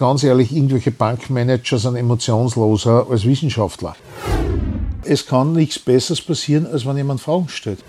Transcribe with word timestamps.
ganz 0.00 0.24
ehrlich, 0.24 0.50
irgendwelche 0.50 0.92
Bankmanager 0.92 1.78
sind 1.78 1.94
emotionsloser 1.94 3.06
als 3.10 3.26
Wissenschaftler. 3.26 3.94
Es 5.04 5.26
kann 5.26 5.52
nichts 5.52 5.78
Besseres 5.78 6.22
passieren, 6.22 6.66
als 6.66 6.86
wenn 6.86 6.96
jemand 6.96 7.20
Fragen 7.20 7.50
stellt. 7.50 7.84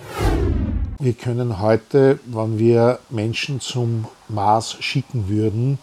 Wir 0.99 1.13
können 1.13 1.61
heute, 1.61 2.19
wenn 2.25 2.59
wir 2.59 2.99
Menschen 3.09 3.61
zum 3.61 4.09
Mars 4.27 4.75
schicken 4.81 5.29
würden, 5.29 5.79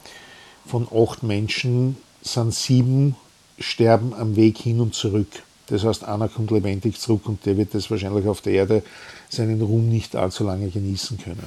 von 0.67 0.87
acht 0.95 1.23
Menschen 1.23 1.97
sind 2.21 2.53
sieben 2.53 3.17
sterben 3.59 4.13
am 4.13 4.37
Weg 4.37 4.59
hin 4.59 4.81
und 4.81 4.95
zurück. 4.95 5.29
Das 5.69 5.83
heißt, 5.85 6.05
einer 6.05 6.29
kommt 6.29 6.51
lebendig 6.51 7.01
zurück 7.01 7.23
und 7.27 7.47
der 7.47 7.57
wird 7.57 7.75
das 7.75 7.91
wahrscheinlich 7.91 8.27
auf 8.27 8.43
der 8.43 8.53
Erde 8.53 8.83
seinen 9.31 9.63
Ruhm 9.63 9.89
nicht 9.89 10.15
allzu 10.15 10.45
lange 10.45 10.69
genießen 10.69 11.17
können. 11.19 11.45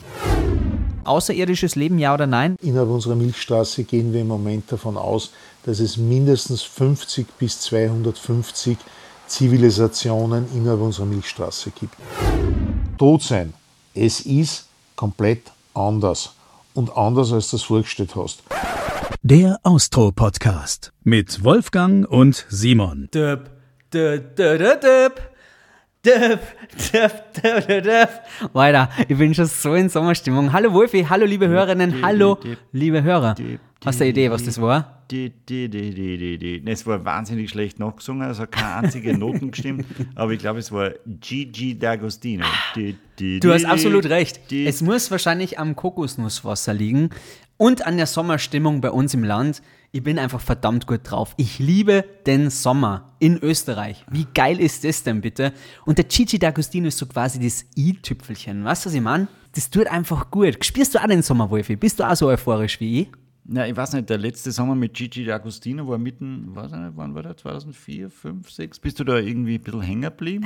Außerirdisches 1.04 1.76
Leben, 1.76 2.00
ja 2.00 2.14
oder 2.14 2.28
nein? 2.28 2.56
Innerhalb 2.62 2.90
unserer 2.90 3.16
Milchstraße 3.16 3.84
gehen 3.84 4.14
wir 4.14 4.22
im 4.22 4.28
Moment 4.28 4.72
davon 4.72 4.98
aus, 4.98 5.32
dass 5.64 5.80
es 5.80 5.98
mindestens 5.98 6.62
50 6.62 7.28
bis 7.38 7.60
250 7.62 8.78
Zivilisationen 9.28 10.46
innerhalb 10.54 10.82
unserer 10.82 11.06
Milchstraße 11.06 11.72
gibt. 11.72 11.96
Tod 12.98 13.24
sein, 13.24 13.54
es 13.94 14.22
ist 14.22 14.68
komplett 14.96 15.52
anders 15.74 16.34
und 16.74 16.96
anders, 16.96 17.32
als 17.34 17.50
du 17.50 17.56
es 17.56 17.64
vorgestellt 17.64 18.16
hast. 18.16 18.44
Der 19.24 19.60
Austro-Podcast 19.64 20.92
mit 21.04 21.44
Wolfgang 21.44 22.08
und 22.10 22.46
Simon. 22.50 23.08
Döp, 23.14 23.50
döp, 23.94 24.36
döp, 24.36 24.82
döp, 24.82 25.31
döp, 26.06 26.40
döp, 26.92 27.34
döp, 27.42 27.84
döp. 27.84 28.10
Weiter, 28.54 28.90
ich 29.08 29.18
bin 29.18 29.34
schon 29.36 29.46
so 29.46 29.76
in 29.76 29.90
Sommerstimmung. 29.90 30.52
Hallo 30.52 30.74
Wolfi, 30.74 31.06
hallo 31.08 31.26
liebe 31.26 31.48
Hörerinnen, 31.48 32.02
hallo 32.04 32.40
liebe 32.72 33.04
Hörer. 33.04 33.36
Hast 33.86 34.00
du 34.00 34.04
eine 34.04 34.12
Idee, 34.12 34.32
was 34.32 34.44
das 34.44 34.60
war? 34.60 35.04
Es 35.12 36.86
war 36.86 37.06
wahnsinnig 37.06 37.50
schlecht 37.50 37.80
nachgesungen, 37.80 38.28
also 38.28 38.46
keine 38.48 38.86
einzige 38.86 39.18
Noten 39.18 39.52
gestimmt, 39.52 39.86
aber 40.16 40.32
ich 40.32 40.40
glaube, 40.40 40.60
es 40.60 40.72
war 40.72 40.92
Gigi 41.06 41.78
D'Agostino. 41.80 42.46
Du 43.18 43.54
hast 43.54 43.66
absolut 43.66 44.06
recht. 44.06 44.52
Es 44.52 44.82
muss 44.82 45.12
wahrscheinlich 45.12 45.60
am 45.60 45.76
Kokosnusswasser 45.76 46.74
liegen 46.74 47.10
und 47.58 47.86
an 47.86 47.98
der 47.98 48.08
Sommerstimmung 48.08 48.82
bei 48.82 48.90
uns 48.90 49.14
im 49.14 49.24
Land. 49.24 49.62
Ich 49.94 50.04
bin 50.04 50.18
einfach 50.20 50.40
verdammt 50.40 50.88
gut 50.88 51.02
drauf. 51.04 51.34
Ich 51.36 51.60
liebe 51.60 52.06
den 52.26 52.50
Sommer 52.50 53.12
in 53.20 53.38
Österreich. 53.40 54.06
Wie 54.10 54.26
geil 54.34 54.58
ist 54.58 54.86
das 54.86 55.04
denn 55.04 55.20
bitte? 55.20 55.52
Und 55.86 55.98
der 55.98 56.06
Gigi 56.06 56.38
D'Agostino 56.38 56.88
ist 56.88 56.98
so 56.98 57.06
quasi 57.06 57.40
das 57.42 57.66
i-Tüpfelchen. 57.76 58.64
Weißt 58.64 58.86
du, 58.86 58.88
was 58.88 58.94
ich 58.94 59.02
meine? 59.02 59.28
Das 59.54 59.70
tut 59.70 59.88
einfach 59.88 60.32
gut. 60.32 60.64
Spürst 60.64 60.96
du 60.96 61.00
auch 61.00 61.08
den 61.08 61.22
Sommer, 61.22 61.50
Wolfi? 61.50 61.76
Bist 61.76 62.00
du 62.00 62.10
auch 62.10 62.16
so 62.16 62.28
euphorisch 62.28 62.80
wie 62.80 63.02
ich? 63.02 63.08
Ja, 63.50 63.66
ich 63.66 63.76
weiß 63.76 63.94
nicht, 63.94 64.08
der 64.08 64.20
letzte 64.20 64.52
Sommer 64.52 64.76
mit 64.76 64.94
Gigi 64.94 65.26
D'Agostino 65.26 65.88
war 65.88 65.98
mitten, 65.98 66.56
weiß 66.56 66.72
nicht, 66.72 66.92
wann 66.96 67.16
war 67.16 67.24
der? 67.24 67.36
2004, 67.36 68.10
5, 68.10 68.50
6? 68.50 68.80
Bist 68.80 69.00
du 69.00 69.04
da 69.04 69.18
irgendwie 69.18 69.56
ein 69.56 69.62
bisschen 69.62 69.82
hängen 69.82 70.02
geblieben? 70.04 70.46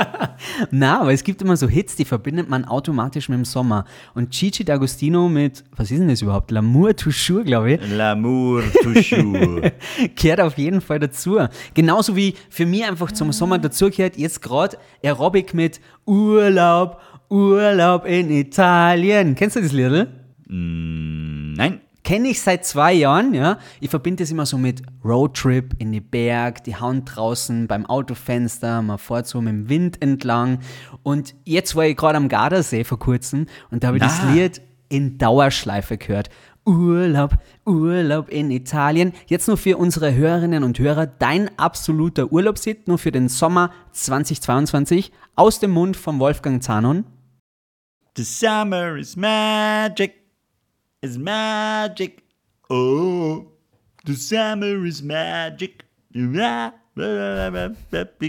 Na, 0.72 1.00
aber 1.00 1.12
es 1.12 1.22
gibt 1.22 1.40
immer 1.40 1.56
so 1.56 1.68
Hits, 1.68 1.94
die 1.94 2.04
verbindet 2.04 2.48
man 2.48 2.64
automatisch 2.64 3.28
mit 3.28 3.38
dem 3.38 3.44
Sommer. 3.44 3.84
Und 4.14 4.32
Gigi 4.32 4.64
D'Agostino 4.64 5.28
mit, 5.28 5.64
was 5.76 5.92
ist 5.92 6.00
denn 6.00 6.08
das 6.08 6.20
überhaupt? 6.20 6.50
L'amour 6.50 6.96
toujours, 6.96 7.44
glaube 7.44 7.74
ich. 7.74 7.80
L'amour 7.80 8.64
toujours. 8.82 9.70
Kehrt 10.16 10.40
auf 10.40 10.58
jeden 10.58 10.80
Fall 10.80 10.98
dazu. 10.98 11.38
Genauso 11.74 12.16
wie 12.16 12.34
für 12.50 12.66
mich 12.66 12.84
einfach 12.84 13.12
zum 13.12 13.30
Sommer 13.32 13.58
dazugehört, 13.58 14.16
jetzt 14.16 14.42
gerade 14.42 14.76
Aerobic 15.02 15.54
mit 15.54 15.80
Urlaub, 16.06 17.00
Urlaub 17.28 18.04
in 18.04 18.30
Italien. 18.30 19.36
Kennst 19.36 19.54
du 19.54 19.60
das 19.60 19.72
Lied? 19.72 20.08
Mm, 20.48 21.52
nein 21.52 21.80
kenne 22.10 22.30
ich 22.30 22.42
seit 22.42 22.64
zwei 22.64 22.92
Jahren, 22.92 23.34
ja. 23.34 23.56
Ich 23.78 23.88
verbinde 23.88 24.24
das 24.24 24.32
immer 24.32 24.44
so 24.44 24.58
mit 24.58 24.82
Roadtrip 25.04 25.76
in 25.78 25.92
die 25.92 26.00
Berg, 26.00 26.64
die 26.64 26.74
Hand 26.74 27.14
draußen 27.14 27.68
beim 27.68 27.86
Autofenster, 27.86 28.82
man 28.82 28.98
fährt 28.98 29.28
so 29.28 29.40
mit 29.40 29.52
dem 29.52 29.68
Wind 29.68 30.02
entlang. 30.02 30.58
Und 31.04 31.36
jetzt 31.44 31.76
war 31.76 31.84
ich 31.84 31.96
gerade 31.96 32.16
am 32.16 32.28
Gardasee 32.28 32.82
vor 32.82 32.98
kurzem 32.98 33.46
und 33.70 33.84
da 33.84 33.88
habe 33.88 33.98
ich 33.98 34.02
das 34.02 34.24
Lied 34.24 34.60
in 34.88 35.18
Dauerschleife 35.18 35.98
gehört. 35.98 36.30
Urlaub, 36.66 37.38
Urlaub 37.64 38.28
in 38.28 38.50
Italien. 38.50 39.12
Jetzt 39.28 39.46
nur 39.46 39.56
für 39.56 39.76
unsere 39.76 40.12
Hörerinnen 40.12 40.64
und 40.64 40.80
Hörer 40.80 41.06
dein 41.06 41.56
absoluter 41.60 42.32
Urlaubshit, 42.32 42.88
nur 42.88 42.98
für 42.98 43.12
den 43.12 43.28
Sommer 43.28 43.70
2022 43.92 45.12
aus 45.36 45.60
dem 45.60 45.70
Mund 45.70 45.96
von 45.96 46.18
Wolfgang 46.18 46.60
Zanon. 46.60 47.04
The 48.16 48.24
summer 48.24 48.96
is 48.96 49.14
magic 49.14 50.19
is 51.00 51.18
magic. 51.18 52.22
Oh, 52.68 53.46
the 54.04 54.14
summer 54.14 54.84
is 54.84 55.02
magic. 55.02 55.84
Wie 56.12 56.28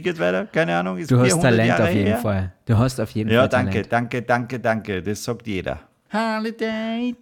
geht's 0.02 0.20
weiter? 0.20 0.46
Keine 0.46 0.78
Ahnung. 0.78 0.98
Ist 0.98 1.12
du 1.12 1.20
hast 1.20 1.42
Talent 1.42 1.68
Jahre 1.68 1.84
auf 1.84 1.94
jeden 1.94 2.08
her? 2.08 2.18
Fall. 2.18 2.54
Du 2.66 2.78
hast 2.78 3.00
auf 3.00 3.12
jeden 3.12 3.30
ja, 3.30 3.42
Fall. 3.42 3.46
Ja, 3.46 3.50
danke, 3.50 3.84
danke, 3.84 4.22
danke, 4.22 4.60
danke. 4.60 5.04
Das 5.04 5.24
sagt 5.24 5.48
jeder. 5.48 5.80
Holiday. 6.14 7.16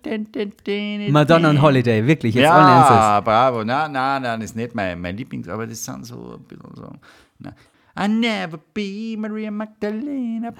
Madonna 1.11 1.51
und 1.51 1.61
Holiday, 1.61 2.07
wirklich, 2.07 2.33
jetzt 2.33 2.43
Ja, 2.43 3.21
bravo. 3.21 3.63
Nein, 3.63 3.91
nein, 3.91 4.23
nein, 4.23 4.39
das 4.39 4.49
ist 4.49 4.55
nicht 4.55 4.73
mein, 4.73 4.99
mein 4.99 5.15
Lieblings, 5.15 5.47
aber 5.47 5.67
das 5.67 5.85
sind 5.85 6.07
so 6.07 6.37
ein 6.37 6.43
bisschen 6.43 6.75
so. 6.75 6.91
Na. 7.37 7.53
I 7.99 8.07
never 8.07 8.57
be 8.73 9.17
Maria 9.17 9.51
Magdalena. 9.51 10.53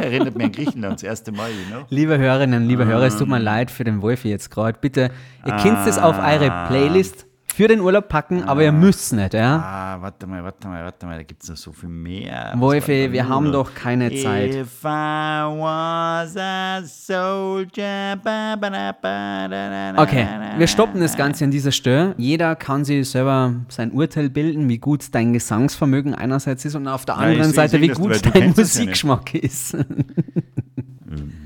Erinnert 0.00 0.36
mich 0.36 0.46
an 0.46 0.52
Griechenland 0.52 0.94
das 0.94 1.02
erste 1.02 1.32
Mal, 1.32 1.50
you 1.50 1.66
know? 1.68 1.84
Liebe 1.88 2.16
Hörerinnen, 2.16 2.68
liebe 2.68 2.86
Hörer, 2.86 3.06
es 3.06 3.16
tut 3.16 3.26
mir 3.26 3.40
leid 3.40 3.72
für 3.72 3.82
den 3.82 4.00
Wolfi 4.02 4.28
jetzt 4.28 4.52
gerade. 4.52 4.78
Bitte, 4.80 5.10
ihr 5.44 5.56
könnt 5.56 5.84
es 5.88 5.98
auf 5.98 6.16
eure 6.16 6.68
Playlist 6.68 7.26
für 7.52 7.68
den 7.68 7.80
Urlaub 7.80 8.08
packen, 8.08 8.42
aber 8.44 8.62
ihr 8.62 8.72
müsst 8.72 9.00
es 9.00 9.12
nicht, 9.12 9.34
ja? 9.34 9.56
Ah, 9.58 10.02
warte 10.02 10.26
mal, 10.26 10.42
warte 10.42 10.68
mal, 10.68 10.84
warte 10.84 11.06
mal, 11.06 11.16
da 11.16 11.22
gibt 11.22 11.42
es 11.42 11.48
noch 11.48 11.56
so 11.56 11.72
viel 11.72 11.88
mehr. 11.88 12.54
Wolfi, 12.56 13.12
wir 13.12 13.28
haben 13.28 13.52
doch 13.52 13.74
keine 13.74 14.14
Zeit. 14.14 14.54
If 14.54 14.84
I 14.84 15.44
was 15.46 16.36
a 16.36 16.82
soldier, 16.84 18.16
ba, 18.22 18.56
ba, 18.56 18.92
ba, 18.92 20.02
okay, 20.02 20.26
wir 20.56 20.66
stoppen 20.66 21.00
das 21.00 21.16
Ganze 21.16 21.44
an 21.44 21.50
dieser 21.50 21.72
Stelle. 21.72 22.14
Jeder 22.16 22.56
kann 22.56 22.84
sich 22.84 23.08
selber 23.08 23.54
sein 23.68 23.92
Urteil 23.92 24.30
bilden, 24.30 24.68
wie 24.68 24.78
gut 24.78 25.14
dein 25.14 25.32
Gesangsvermögen 25.32 26.14
einerseits 26.14 26.64
ist 26.64 26.74
und 26.74 26.88
auf 26.88 27.04
der 27.04 27.16
anderen 27.18 27.50
ja, 27.50 27.54
Seite, 27.54 27.80
wie 27.80 27.88
gut 27.88 28.20
dein 28.34 28.54
Musikgeschmack 28.56 29.34
ja 29.34 29.40
ist. 29.40 29.76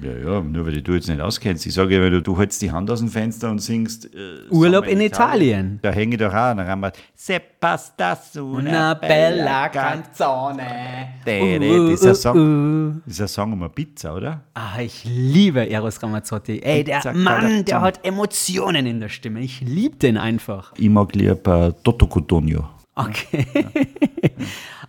Ja, 0.02 0.32
ja, 0.32 0.40
nur 0.42 0.66
weil 0.66 0.82
du 0.82 0.92
jetzt 0.92 1.08
nicht 1.08 1.20
auskennst. 1.20 1.64
Ich 1.64 1.74
sage 1.74 1.94
ja, 1.94 2.02
wenn 2.02 2.12
du, 2.12 2.20
du 2.20 2.38
hältst 2.38 2.60
die 2.60 2.70
Hand 2.70 2.90
aus 2.90 3.00
dem 3.00 3.08
Fenster 3.08 3.50
und 3.50 3.60
singst 3.60 4.06
äh, 4.14 4.50
Urlaub 4.50 4.84
in, 4.84 5.00
in 5.00 5.06
Italien. 5.06 5.34
Italien. 5.34 5.78
Da 5.82 5.90
hänge 5.90 6.14
ich 6.14 6.20
doch 6.20 6.32
auch. 6.32 6.54
Dann 6.54 6.66
haben 6.66 6.80
wir 6.80 6.92
Se 7.14 7.40
pasta 7.40 8.14
su 8.16 8.56
una 8.56 8.94
bella 8.94 9.68
canzone. 9.68 11.20
Uh, 11.26 11.90
das, 11.90 12.02
ist 12.02 12.06
ein 12.06 12.14
Song, 12.14 12.36
uh, 12.36 13.00
das 13.06 13.14
ist 13.14 13.20
ein 13.20 13.28
Song 13.28 13.52
um 13.52 13.62
eine 13.62 13.70
Pizza, 13.70 14.14
oder? 14.14 14.42
Ah, 14.54 14.80
ich 14.80 15.04
liebe 15.04 15.68
Eros 15.68 16.02
Ramazzotti. 16.02 16.60
Ey, 16.62 16.84
der 16.84 16.96
Pizza 16.96 17.12
Mann, 17.12 17.64
der 17.64 17.80
hat 17.80 18.04
Emotionen 18.04 18.86
in 18.86 19.00
der 19.00 19.08
Stimme. 19.08 19.40
Ich 19.40 19.60
liebe 19.60 19.96
den 19.96 20.16
einfach. 20.18 20.72
Ich 20.76 20.90
mag 20.90 21.14
lieber 21.14 21.74
Toto 21.82 22.06
Cotugno. 22.06 22.73
Okay. 22.96 23.46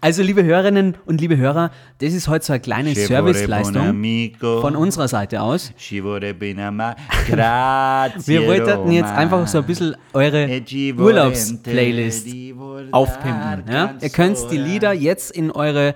Also, 0.01 0.21
liebe 0.21 0.43
Hörerinnen 0.43 0.95
und 1.07 1.19
liebe 1.21 1.37
Hörer, 1.37 1.71
das 1.97 2.13
ist 2.13 2.27
heute 2.27 2.45
so 2.45 2.53
eine 2.53 2.59
kleine 2.59 2.93
Serviceleistung 2.93 4.35
von 4.61 4.75
unserer 4.75 5.07
Seite 5.07 5.41
aus. 5.41 5.73
Wir 8.27 8.45
wollten 8.45 8.91
jetzt 8.91 9.09
einfach 9.11 9.47
so 9.47 9.57
ein 9.59 9.65
bisschen 9.65 9.95
eure 10.13 10.61
Urlaubsplaylist 10.95 12.27
aufpimpen. 12.91 13.63
Ja? 13.71 13.95
Ihr 13.99 14.09
könnt 14.09 14.37
die 14.51 14.57
Lieder 14.57 14.93
jetzt 14.93 15.31
in 15.31 15.49
eure 15.49 15.95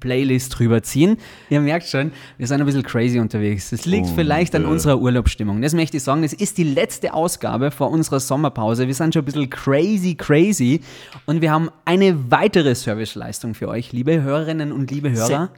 Spotify-Playlist 0.00 0.58
rüberziehen. 0.60 1.16
Ihr 1.48 1.60
merkt 1.60 1.86
schon, 1.86 2.12
wir 2.38 2.46
sind 2.46 2.60
ein 2.60 2.66
bisschen 2.66 2.82
crazy 2.82 3.18
unterwegs. 3.18 3.70
Das 3.70 3.86
liegt 3.86 4.08
und, 4.08 4.14
vielleicht 4.14 4.54
an 4.54 4.64
äh, 4.64 4.66
unserer 4.66 5.00
Urlaubsstimmung. 5.00 5.62
Das 5.62 5.74
möchte 5.74 5.98
ich 5.98 6.02
sagen. 6.02 6.22
Das 6.22 6.32
ist 6.32 6.58
die 6.58 6.64
letzte 6.64 7.14
Ausgabe 7.14 7.70
vor 7.70 7.90
unserer 7.90 8.20
Sommerpause. 8.20 8.86
Wir 8.86 8.94
sind 8.94 9.14
schon 9.14 9.22
ein 9.22 9.26
bisschen 9.26 9.50
crazy, 9.50 10.14
crazy. 10.14 10.80
Und 11.26 11.40
wir 11.40 11.52
haben 11.52 11.70
eine 11.84 12.30
weitere 12.30 12.74
Serviceleistung 12.74 13.54
für 13.54 13.68
euch, 13.68 13.92
liebe 13.92 14.22
Hörerinnen 14.22 14.72
und 14.72 14.90
liebe 14.90 15.10
Hörer. 15.10 15.50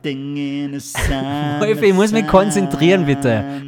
Wolf, 1.60 1.82
ich 1.82 1.94
muss 1.94 2.12
mich 2.12 2.26
konzentrieren, 2.26 3.06
bitte. 3.06 3.62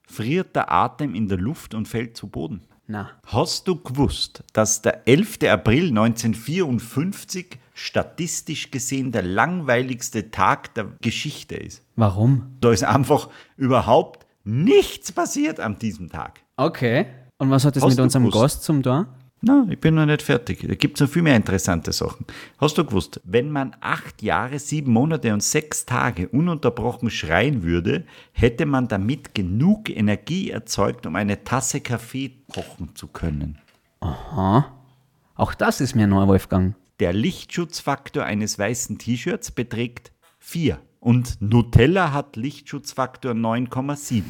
friert 0.07 0.55
der 0.55 0.71
Atem 0.71 1.15
in 1.15 1.27
der 1.27 1.37
Luft 1.37 1.73
und 1.73 1.87
fällt 1.87 2.17
zu 2.17 2.27
Boden? 2.27 2.61
Na. 2.87 3.09
Hast 3.25 3.67
du 3.67 3.81
gewusst, 3.81 4.43
dass 4.53 4.81
der 4.81 5.07
11. 5.07 5.39
April 5.49 5.87
1954 5.87 7.57
statistisch 7.73 8.71
gesehen 8.71 9.11
der 9.11 9.23
langweiligste 9.23 10.29
Tag 10.29 10.73
der 10.75 10.91
Geschichte 11.01 11.55
ist? 11.55 11.83
Warum? 11.95 12.57
Da 12.61 12.71
ist 12.71 12.83
einfach 12.83 13.29
überhaupt 13.57 14.25
nichts 14.43 15.11
passiert 15.11 15.59
an 15.59 15.79
diesem 15.79 16.09
Tag. 16.09 16.41
Okay. 16.57 17.07
Und 17.37 17.49
was 17.49 17.65
hat 17.65 17.75
das 17.75 17.83
Hast 17.83 17.91
mit 17.91 17.99
unserem 17.99 18.25
gewusst? 18.25 18.41
Gast 18.41 18.63
zum 18.63 18.83
Tor? 18.83 19.07
Na, 19.47 19.67
ich 19.69 19.79
bin 19.79 19.93
noch 19.93 20.07
nicht 20.07 20.23
fertig. 20.23 20.65
Da 20.67 20.73
gibt 20.73 20.97
es 20.97 21.01
noch 21.01 21.13
viel 21.13 21.21
mehr 21.21 21.35
interessante 21.35 21.93
Sachen. 21.93 22.25
Hast 22.57 22.79
du 22.79 22.83
gewusst, 22.83 23.21
wenn 23.25 23.51
man 23.51 23.75
acht 23.79 24.23
Jahre, 24.23 24.57
sieben 24.57 24.91
Monate 24.91 25.31
und 25.33 25.43
sechs 25.43 25.85
Tage 25.85 26.29
ununterbrochen 26.29 27.11
schreien 27.11 27.61
würde, 27.61 28.05
hätte 28.31 28.65
man 28.65 28.87
damit 28.87 29.35
genug 29.35 29.91
Energie 29.91 30.49
erzeugt, 30.49 31.05
um 31.05 31.15
eine 31.15 31.43
Tasse 31.43 31.79
Kaffee 31.81 32.31
kochen 32.51 32.95
zu 32.95 33.05
können? 33.05 33.59
Auch 35.35 35.53
das 35.53 35.79
ist 35.79 35.93
mir 35.93 36.07
neu, 36.07 36.25
Wolfgang. 36.25 36.73
Der 36.99 37.13
Lichtschutzfaktor 37.13 38.23
eines 38.23 38.57
weißen 38.57 38.97
T-Shirts 38.97 39.51
beträgt 39.51 40.11
4 40.39 40.79
und 41.05 41.39
Nutella 41.39 42.13
hat 42.13 42.35
Lichtschutzfaktor 42.35 43.33
9,7. 43.33 44.23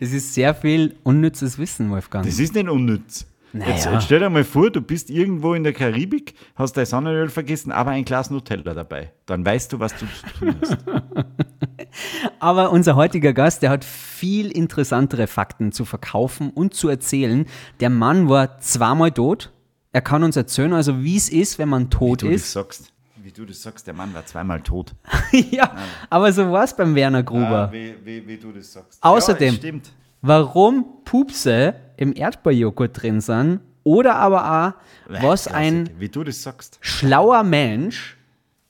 Das 0.00 0.12
ist 0.12 0.32
sehr 0.32 0.54
viel 0.54 0.96
unnützes 1.02 1.58
Wissen, 1.58 1.90
Wolfgang. 1.90 2.24
Das 2.24 2.38
ist 2.38 2.54
nicht 2.54 2.70
unnütz. 2.70 3.26
Naja. 3.52 3.74
Jetzt, 3.74 3.84
jetzt 3.84 4.04
stell 4.04 4.20
dir 4.20 4.30
mal 4.30 4.44
vor, 4.44 4.70
du 4.70 4.80
bist 4.80 5.10
irgendwo 5.10 5.52
in 5.52 5.62
der 5.62 5.74
Karibik, 5.74 6.34
hast 6.54 6.78
dein 6.78 6.86
Sonnenöl 6.86 7.28
vergessen, 7.28 7.70
aber 7.70 7.90
ein 7.90 8.06
Glas 8.06 8.30
Nutella 8.30 8.72
dabei. 8.72 9.12
Dann 9.26 9.44
weißt 9.44 9.74
du, 9.74 9.78
was 9.78 9.92
du 9.94 10.06
zu 10.06 10.38
tun 10.38 10.56
hast. 10.62 10.78
Aber 12.40 12.72
unser 12.72 12.96
heutiger 12.96 13.34
Gast, 13.34 13.60
der 13.60 13.68
hat 13.68 13.84
viel 13.84 14.50
interessantere 14.50 15.26
Fakten 15.26 15.72
zu 15.72 15.84
verkaufen 15.84 16.48
und 16.48 16.72
zu 16.72 16.88
erzählen. 16.88 17.44
Der 17.80 17.90
Mann 17.90 18.30
war 18.30 18.58
zweimal 18.60 19.12
tot. 19.12 19.52
Er 19.92 20.00
kann 20.00 20.22
uns 20.22 20.36
erzählen, 20.36 20.72
also 20.72 21.02
wie 21.02 21.16
es 21.16 21.28
ist, 21.28 21.58
wenn 21.58 21.68
man 21.68 21.90
tot 21.90 22.22
Wie 22.22 22.28
du 22.28 22.32
das 22.32 22.42
ist. 22.42 22.52
sagst. 22.52 22.91
Wie 23.22 23.30
du 23.32 23.44
das 23.44 23.62
sagst, 23.62 23.86
der 23.86 23.94
Mann 23.94 24.12
war 24.14 24.26
zweimal 24.26 24.60
tot. 24.60 24.92
ja, 25.32 25.70
aber 26.10 26.32
so 26.32 26.50
war 26.50 26.64
es 26.64 26.74
beim 26.74 26.94
Werner 26.94 27.22
Gruber. 27.22 27.70
wie, 27.72 27.94
wie, 28.04 28.26
wie 28.26 28.36
du 28.36 28.52
das 28.52 28.72
sagst. 28.72 29.02
Außerdem- 29.02 29.54
Ja, 29.54 29.58
stimmt. 29.58 29.92
Warum 30.22 30.84
Pupse 31.04 31.74
im 31.96 32.14
Erdbeerjoghurt 32.14 33.02
drin 33.02 33.20
sind 33.20 33.60
oder 33.84 34.14
aber 34.16 34.76
auch, 35.08 35.12
was 35.20 35.48
ein 35.48 35.90
Wie 35.98 36.08
du 36.08 36.22
das 36.24 36.42
sagst. 36.42 36.78
schlauer 36.80 37.42
Mensch 37.42 38.16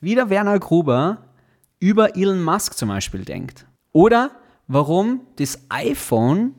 wie 0.00 0.14
der 0.14 0.30
Werner 0.30 0.58
Gruber 0.58 1.18
über 1.78 2.16
Elon 2.16 2.42
Musk 2.42 2.74
zum 2.74 2.88
Beispiel 2.88 3.24
denkt. 3.24 3.66
Oder 3.92 4.30
warum 4.66 5.20
das 5.36 5.58
iPhone 5.68 6.54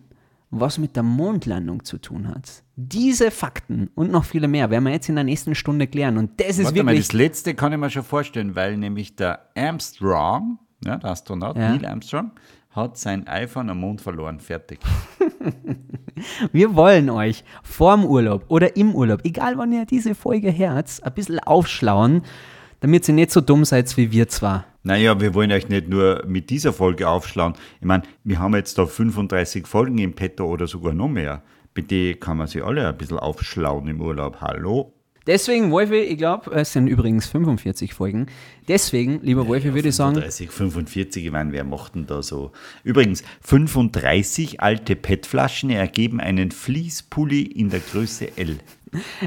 was 0.52 0.78
mit 0.78 0.96
der 0.96 1.04
Mondlandung 1.04 1.84
zu 1.84 1.98
tun 1.98 2.28
hat. 2.28 2.63
Diese 2.76 3.30
Fakten 3.30 3.92
und 3.94 4.12
noch 4.12 4.26
viele 4.26 4.48
mehr 4.48 4.72
werden 4.72 4.84
wir 4.86 4.92
jetzt 4.94 5.08
in 5.08 5.16
der 5.16 5.24
nächsten 5.24 5.54
Stunde 5.54 5.86
klären. 5.88 6.18
Und 6.18 6.40
das 6.40 6.58
ist 6.58 6.66
Warte 6.66 6.84
mal, 6.84 6.92
wirklich. 6.94 7.08
das 7.08 7.14
letzte 7.14 7.54
kann 7.54 7.72
ich 7.72 7.78
mir 7.78 7.90
schon 7.92 8.04
vorstellen, 8.04 8.56
weil 8.56 8.78
nämlich 8.78 9.16
der 9.16 9.48
Armstrong, 9.56 10.58
ja, 10.84 10.98
der 10.98 11.12
Astronaut, 11.12 11.56
Ja. 11.56 11.70
Neil 11.70 11.86
Armstrong, 11.86 12.32
hat 12.72 12.98
sein 12.98 13.28
iPhone 13.28 13.70
am 13.70 13.80
Mond 13.80 14.02
verloren. 14.02 14.40
Fertig. 14.40 14.80
Wir 16.52 16.76
wollen 16.76 17.10
euch 17.10 17.44
vorm 17.64 18.06
Urlaub 18.06 18.46
oder 18.48 18.76
im 18.78 18.96
Urlaub, 18.96 19.22
egal 19.24 19.58
wann 19.58 19.72
ihr 19.72 19.86
diese 19.86 20.16
Folge 20.16 20.56
hört, 20.58 20.90
ein 21.04 21.14
bisschen 21.14 21.40
aufschlauen, 21.40 22.22
damit 22.80 23.08
ihr 23.08 23.14
nicht 23.14 23.32
so 23.32 23.42
dumm 23.42 23.66
seid 23.66 23.96
wie 23.98 24.12
wir 24.12 24.28
zwar. 24.28 24.66
Naja, 24.84 25.20
wir 25.20 25.34
wollen 25.34 25.52
euch 25.52 25.70
nicht 25.70 25.88
nur 25.88 26.24
mit 26.28 26.50
dieser 26.50 26.74
Folge 26.74 27.08
aufschlauen. 27.08 27.54
Ich 27.80 27.86
meine, 27.88 28.04
wir 28.24 28.40
haben 28.40 28.54
jetzt 28.56 28.78
da 28.78 28.86
35 28.86 29.66
Folgen 29.68 29.98
im 29.98 30.14
Petto 30.14 30.46
oder 30.46 30.68
sogar 30.68 30.94
noch 30.94 31.08
mehr. 31.08 31.42
Bitte 31.74 32.16
kann 32.16 32.38
man 32.38 32.48
sich 32.48 32.64
alle 32.64 32.88
ein 32.88 32.98
bisschen 32.98 33.18
aufschlauen 33.18 33.88
im 33.88 34.02
Urlaub. 34.02 34.42
Hallo? 34.42 34.94
Deswegen, 35.26 35.72
Wolfi, 35.72 35.96
ich 35.96 36.18
glaube, 36.18 36.52
es 36.52 36.74
sind 36.74 36.88
übrigens 36.88 37.26
45 37.28 37.94
Folgen. 37.94 38.28
Deswegen, 38.68 39.22
lieber 39.22 39.48
Wolfi, 39.48 39.74
würde 39.74 39.88
ich 39.88 39.96
sagen, 39.96 40.16
35, 40.16 40.52
45, 40.52 41.26
ich 41.26 41.32
meine, 41.32 41.54
wer 41.54 41.64
macht 41.64 41.96
denn 41.96 42.06
da 42.06 42.22
so? 42.22 42.52
Übrigens, 42.84 43.24
35 43.42 44.60
alte 44.60 44.98
PET-Flaschen 44.98 45.70
ergeben 45.70 46.20
einen 46.20 46.52
Fließpulli 46.52 47.42
in 47.42 47.70
der 47.70 47.80
Größe 47.80 48.38
L. 48.38 48.58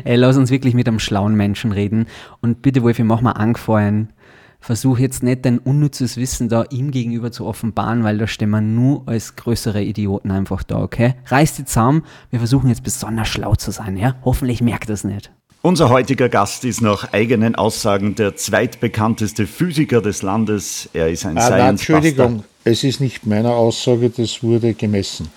ey, 0.04 0.16
lass 0.16 0.37
uns 0.37 0.50
wirklich 0.50 0.75
mit 0.75 0.87
einem 0.87 0.98
schlauen 0.98 1.34
Menschen 1.34 1.72
reden. 1.72 2.06
Und 2.43 2.60
bitte, 2.60 2.82
Wolfi, 2.82 3.02
mach 3.02 3.22
mal 3.22 3.32
angefallen. 3.32 4.12
Versuch 4.61 4.99
jetzt 4.99 5.23
nicht 5.23 5.44
dein 5.44 5.58
unnützes 5.58 6.17
Wissen 6.17 6.49
da 6.49 6.64
ihm 6.70 6.91
gegenüber 6.91 7.31
zu 7.31 7.47
offenbaren, 7.47 8.05
weil 8.05 8.19
da 8.19 8.26
stehen 8.26 8.50
wir 8.50 8.61
nur 8.61 9.03
als 9.06 9.37
größere 9.37 9.82
Idioten 9.82 10.31
einfach 10.31 10.62
da, 10.62 10.82
okay? 10.82 11.14
Reiß 11.26 11.55
die 11.55 11.64
zusammen, 11.64 12.03
wir 12.31 12.41
versuchen 12.41 12.69
jetzt 12.69 12.82
besonders 12.82 13.29
schlau 13.29 13.55
zu 13.55 13.70
sein, 13.70 13.97
ja? 13.97 14.17
Hoffentlich 14.25 14.61
merkt 14.61 14.88
das 14.88 15.05
nicht. 15.05 15.31
Unser 15.62 15.91
heutiger 15.91 16.29
Gast 16.29 16.64
ist 16.64 16.81
nach 16.81 17.12
eigenen 17.12 17.56
Aussagen 17.56 18.14
der 18.14 18.37
zweitbekannteste 18.37 19.47
Physiker 19.49 20.00
des 20.00 20.23
Landes. 20.23 20.88
Er 20.93 21.11
ist 21.11 21.26
ein 21.26 21.37
Ah, 21.38 21.41
nein, 21.41 21.49
Science 21.49 21.69
Entschuldigung, 21.81 22.44
es 22.62 22.85
ist 22.85 23.00
nicht 23.00 23.26
meine 23.26 23.50
Aussage, 23.50 24.11
das 24.11 24.43
wurde 24.43 24.75
gemessen. 24.75 25.29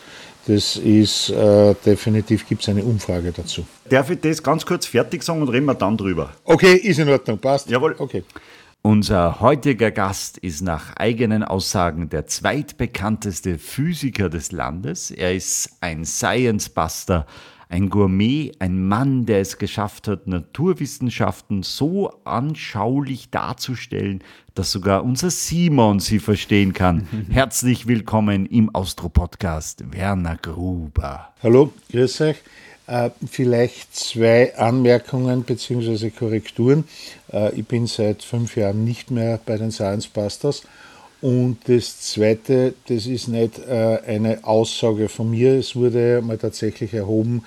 Das 0.45 0.77
ist 0.77 1.29
äh, 1.29 1.75
definitiv, 1.85 2.47
gibt 2.47 2.61
es 2.61 2.69
eine 2.69 2.83
Umfrage 2.83 3.31
dazu. 3.31 3.65
Darf 3.89 4.09
ich 4.09 4.19
das 4.19 4.41
ganz 4.41 4.65
kurz 4.65 4.85
fertig 4.85 5.23
sagen 5.23 5.41
und 5.41 5.49
reden 5.49 5.65
wir 5.65 5.75
dann 5.75 5.95
drüber? 5.97 6.31
Okay, 6.43 6.75
ist 6.75 6.99
in 6.99 7.09
Ordnung, 7.09 7.37
passt. 7.37 7.69
Jawohl. 7.69 7.95
Okay. 7.97 8.23
Unser 8.81 9.41
heutiger 9.41 9.91
Gast 9.91 10.37
ist 10.37 10.61
nach 10.61 10.95
eigenen 10.95 11.43
Aussagen 11.43 12.07
der 12.07 12.27
zweitbekannteste 12.27 13.57
Physiker 13.57 14.29
des 14.29 14.53
Landes. 14.53 15.11
Er 15.11 15.35
ist 15.35 15.69
ein 15.81 16.05
Science-Buster, 16.05 17.27
ein 17.67 17.89
Gourmet, 17.89 18.53
ein 18.59 18.87
Mann, 18.87 19.25
der 19.25 19.41
es 19.41 19.57
geschafft 19.57 20.07
hat, 20.07 20.27
Naturwissenschaften 20.27 21.61
so 21.61 22.09
anschaulich 22.23 23.29
darzustellen, 23.29 24.23
dass 24.55 24.71
sogar 24.71 25.03
unser 25.03 25.29
Simon 25.29 25.99
sie 25.99 26.19
verstehen 26.19 26.71
kann. 26.71 27.05
Herzlich 27.29 27.85
willkommen 27.85 28.45
im 28.45 28.73
Austro-Podcast, 28.73 29.91
Werner 29.91 30.37
Gruber. 30.37 31.33
Hallo, 31.43 31.73
grüß 31.91 32.21
euch. 32.21 32.37
Äh, 32.89 33.11
vielleicht 33.29 33.95
zwei 33.95 34.55
Anmerkungen 34.57 35.43
bzw. 35.43 36.09
Korrekturen. 36.09 36.85
Äh, 37.31 37.55
ich 37.55 37.65
bin 37.65 37.87
seit 37.87 38.23
fünf 38.23 38.55
Jahren 38.55 38.83
nicht 38.83 39.11
mehr 39.11 39.39
bei 39.45 39.57
den 39.57 39.71
Science 39.71 40.07
Busters. 40.07 40.63
Und 41.21 41.57
das 41.67 41.99
Zweite, 41.99 42.73
das 42.87 43.05
ist 43.05 43.27
nicht 43.27 43.59
äh, 43.59 43.99
eine 44.07 44.43
Aussage 44.45 45.09
von 45.09 45.29
mir, 45.29 45.55
es 45.55 45.75
wurde 45.75 46.21
mal 46.21 46.37
tatsächlich 46.37 46.93
erhoben, 46.93 47.43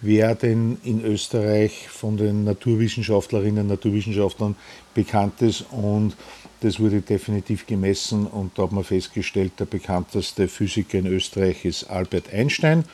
wer 0.00 0.34
denn 0.36 0.78
in 0.84 1.04
Österreich 1.04 1.88
von 1.88 2.16
den 2.16 2.44
Naturwissenschaftlerinnen 2.44 3.62
und 3.62 3.68
Naturwissenschaftlern 3.68 4.54
bekannt 4.94 5.42
ist. 5.42 5.64
Und 5.72 6.14
das 6.60 6.78
wurde 6.78 7.00
definitiv 7.00 7.66
gemessen 7.66 8.26
und 8.26 8.56
da 8.56 8.62
hat 8.64 8.72
man 8.72 8.84
festgestellt, 8.84 9.52
der 9.58 9.66
bekannteste 9.66 10.48
Physiker 10.48 10.98
in 10.98 11.06
Österreich 11.06 11.64
ist 11.64 11.84
Albert 11.84 12.32
Einstein 12.32 12.84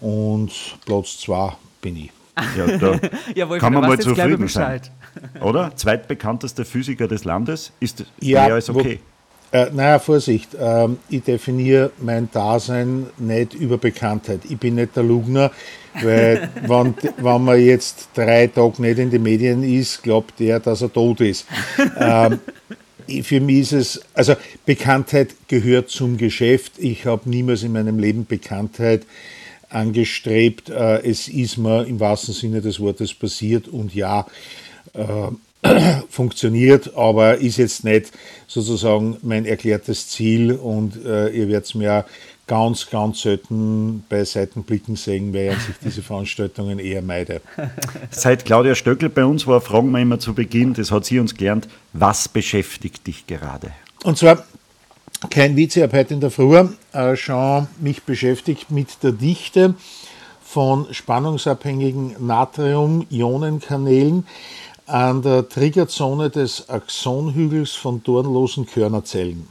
und 0.00 0.52
Platz 0.84 1.18
2 1.20 1.52
bin 1.82 1.96
ich. 1.96 2.15
Ja, 2.56 2.78
da 2.78 3.00
Ja, 3.34 3.48
Wolfi, 3.48 3.60
kann 3.60 3.72
man 3.72 3.82
mal 3.88 3.98
zufrieden 3.98 4.48
sein. 4.48 4.80
Bescheid. 4.80 4.90
Oder? 5.40 5.72
Zweitbekanntester 5.74 6.64
Physiker 6.64 7.08
des 7.08 7.24
Landes 7.24 7.72
ist 7.80 8.04
Ja, 8.20 8.44
mehr 8.46 8.54
als 8.54 8.70
okay. 8.70 9.00
Äh, 9.52 9.66
naja, 9.72 10.00
Vorsicht, 10.00 10.50
ähm, 10.60 10.98
ich 11.08 11.22
definiere 11.22 11.92
mein 12.00 12.28
Dasein 12.32 13.06
nicht 13.16 13.54
über 13.54 13.78
Bekanntheit. 13.78 14.40
Ich 14.48 14.58
bin 14.58 14.74
nicht 14.74 14.96
der 14.96 15.04
Lugner, 15.04 15.52
weil 16.02 16.50
wenn, 16.62 16.94
wenn 17.16 17.44
man 17.44 17.60
jetzt 17.60 18.08
drei 18.14 18.48
Tage 18.48 18.82
nicht 18.82 18.98
in 18.98 19.10
den 19.10 19.22
Medien 19.22 19.62
ist, 19.62 20.02
glaubt 20.02 20.40
er, 20.40 20.58
dass 20.58 20.82
er 20.82 20.92
tot 20.92 21.20
ist. 21.20 21.46
Ähm, 21.96 22.40
für 23.22 23.40
mich 23.40 23.60
ist 23.60 23.72
es, 23.72 24.00
also 24.14 24.34
Bekanntheit 24.64 25.34
gehört 25.46 25.90
zum 25.90 26.16
Geschäft. 26.16 26.72
Ich 26.78 27.06
habe 27.06 27.30
niemals 27.30 27.62
in 27.62 27.72
meinem 27.72 28.00
Leben 28.00 28.26
Bekanntheit 28.26 29.06
angestrebt. 29.70 30.70
Äh, 30.70 31.08
es 31.08 31.28
ist 31.28 31.58
mir 31.58 31.86
im 31.86 32.00
wahrsten 32.00 32.34
Sinne 32.34 32.60
des 32.60 32.80
Wortes 32.80 33.14
passiert 33.14 33.68
und 33.68 33.94
ja, 33.94 34.26
funktioniert, 36.08 36.96
aber 36.96 37.38
ist 37.38 37.56
jetzt 37.56 37.84
nicht 37.84 38.12
sozusagen 38.46 39.16
mein 39.22 39.44
erklärtes 39.44 40.08
Ziel 40.08 40.52
und 40.52 41.04
äh, 41.04 41.28
ihr 41.28 41.48
werdet 41.48 41.66
es 41.66 41.74
mir 41.74 42.04
ganz, 42.46 42.88
ganz 42.88 43.22
selten 43.22 44.04
bei 44.08 44.24
Seitenblicken 44.24 44.96
sehen, 44.96 45.34
weil 45.34 45.52
ich 45.52 45.62
sich 45.64 45.74
diese 45.82 46.02
Veranstaltungen 46.04 46.78
eher 46.78 47.02
meide. 47.02 47.40
Seit 48.10 48.44
Claudia 48.44 48.74
Stöckel 48.74 49.08
bei 49.08 49.24
uns 49.24 49.46
war, 49.46 49.60
fragen 49.60 49.90
wir 49.90 50.00
immer 50.00 50.18
zu 50.18 50.34
Beginn, 50.34 50.74
das 50.74 50.90
hat 50.90 51.04
sie 51.04 51.18
uns 51.18 51.34
gelernt, 51.34 51.68
was 51.92 52.28
beschäftigt 52.28 53.06
dich 53.06 53.26
gerade? 53.26 53.72
Und 54.04 54.18
zwar 54.18 54.44
kein 55.30 55.56
Witz, 55.56 55.76
ich 55.76 55.82
habe 55.82 55.96
heute 55.96 56.14
in 56.14 56.20
der 56.20 56.30
Früh 56.30 56.56
äh, 56.92 57.16
schon 57.16 57.68
mich 57.80 58.02
beschäftigt 58.02 58.70
mit 58.70 59.02
der 59.02 59.12
Dichte 59.12 59.74
von 60.42 60.86
spannungsabhängigen 60.90 62.26
Natrium-Ionenkanälen 62.26 64.26
an 64.86 65.22
der 65.22 65.48
Triggerzone 65.48 66.30
des 66.30 66.68
Axonhügels 66.68 67.72
von 67.72 68.02
dornlosen 68.02 68.66
Körnerzellen. 68.66 69.48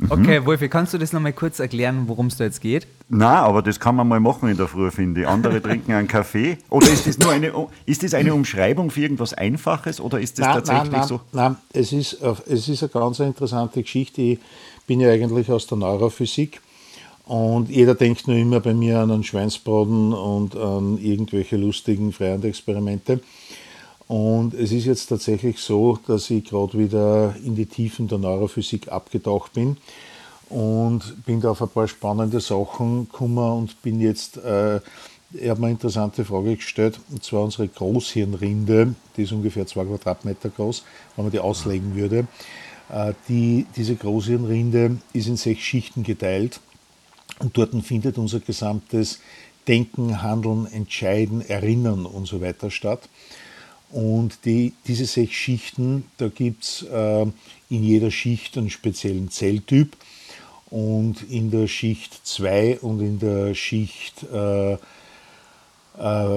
Mhm. 0.00 0.12
Okay, 0.12 0.46
Wolfi, 0.46 0.68
kannst 0.68 0.94
du 0.94 0.98
das 0.98 1.12
nochmal 1.12 1.34
kurz 1.34 1.58
erklären, 1.58 2.04
worum 2.06 2.28
es 2.28 2.36
da 2.36 2.44
jetzt 2.44 2.60
geht? 2.60 2.86
Na, 3.10 3.42
aber 3.42 3.60
das 3.60 3.78
kann 3.78 3.96
man 3.96 4.08
mal 4.08 4.20
machen 4.20 4.48
in 4.48 4.56
der 4.56 4.66
Früh, 4.66 4.90
finde 4.90 5.22
ich. 5.22 5.26
Andere 5.26 5.60
trinken 5.62 5.92
einen 5.92 6.08
Kaffee. 6.08 6.56
Oder 6.70 6.88
ist 6.88 7.06
das 7.06 7.18
nur 7.18 7.32
eine, 7.32 7.52
ist 7.84 8.02
das 8.02 8.14
eine 8.14 8.32
Umschreibung 8.32 8.90
für 8.90 9.02
irgendwas 9.02 9.34
Einfaches 9.34 10.00
oder 10.00 10.20
ist 10.20 10.38
das 10.38 10.46
nein, 10.46 10.54
tatsächlich 10.54 10.92
nein, 10.92 11.00
nein, 11.00 11.08
so? 11.08 11.20
Nein, 11.32 11.56
es 11.72 11.92
ist, 11.92 12.18
es 12.46 12.68
ist 12.68 12.82
eine 12.82 12.90
ganz 12.90 13.18
interessante 13.18 13.82
Geschichte. 13.82 14.22
Ich 14.22 14.38
bin 14.90 14.98
ja 14.98 15.10
eigentlich 15.12 15.48
aus 15.52 15.68
der 15.68 15.78
Neurophysik 15.78 16.60
und 17.24 17.70
jeder 17.70 17.94
denkt 17.94 18.26
nur 18.26 18.36
immer 18.36 18.58
bei 18.58 18.74
mir 18.74 18.98
an 18.98 19.12
einen 19.12 19.22
Schweinsbraten 19.22 20.12
und 20.12 20.56
an 20.56 20.98
irgendwelche 20.98 21.56
lustigen 21.56 22.12
Freihandexperimente. 22.12 23.20
Und 24.08 24.52
es 24.52 24.72
ist 24.72 24.86
jetzt 24.86 25.06
tatsächlich 25.06 25.60
so, 25.60 25.96
dass 26.08 26.28
ich 26.30 26.44
gerade 26.44 26.76
wieder 26.76 27.36
in 27.44 27.54
die 27.54 27.66
Tiefen 27.66 28.08
der 28.08 28.18
Neurophysik 28.18 28.90
abgetaucht 28.90 29.52
bin 29.52 29.76
und 30.48 31.24
bin 31.24 31.40
da 31.40 31.52
auf 31.52 31.62
ein 31.62 31.68
paar 31.68 31.86
spannende 31.86 32.40
Sachen 32.40 33.08
gekommen 33.08 33.58
und 33.58 33.82
bin 33.82 34.00
jetzt, 34.00 34.38
äh, 34.38 34.80
ich 35.32 35.48
habe 35.48 35.60
mir 35.60 35.66
eine 35.66 35.74
interessante 35.74 36.24
Frage 36.24 36.56
gestellt, 36.56 36.98
und 37.12 37.22
zwar 37.22 37.44
unsere 37.44 37.68
Großhirnrinde, 37.68 38.96
die 39.16 39.22
ist 39.22 39.30
ungefähr 39.30 39.68
zwei 39.68 39.84
Quadratmeter 39.84 40.48
groß, 40.48 40.82
wenn 41.14 41.26
man 41.26 41.30
die 41.30 41.38
auslegen 41.38 41.94
würde. 41.94 42.26
Äh, 42.92 43.14
die, 43.28 43.66
diese 43.76 43.94
Großhirnrinde 43.96 44.98
ist 45.12 45.28
in 45.28 45.36
sechs 45.36 45.62
Schichten 45.62 46.02
geteilt 46.02 46.60
und 47.38 47.56
dort 47.56 47.70
findet 47.84 48.18
unser 48.18 48.40
gesamtes 48.40 49.20
Denken, 49.68 50.22
Handeln, 50.22 50.66
Entscheiden, 50.66 51.48
Erinnern 51.48 52.06
und 52.06 52.26
so 52.26 52.40
weiter 52.40 52.70
statt. 52.70 53.08
Und 53.90 54.44
die, 54.44 54.72
diese 54.86 55.04
sechs 55.06 55.34
Schichten, 55.34 56.04
da 56.16 56.28
gibt 56.28 56.64
es 56.64 56.82
äh, 56.82 57.22
in 57.22 57.84
jeder 57.84 58.10
Schicht 58.10 58.56
einen 58.56 58.70
speziellen 58.70 59.30
Zelltyp. 59.30 59.96
Und 60.70 61.28
in 61.28 61.50
der 61.50 61.66
Schicht 61.66 62.24
2 62.24 62.78
und 62.78 63.00
in 63.00 63.18
der 63.18 63.54
Schicht 63.56 64.20
4, 64.20 64.78
äh, 65.98 66.36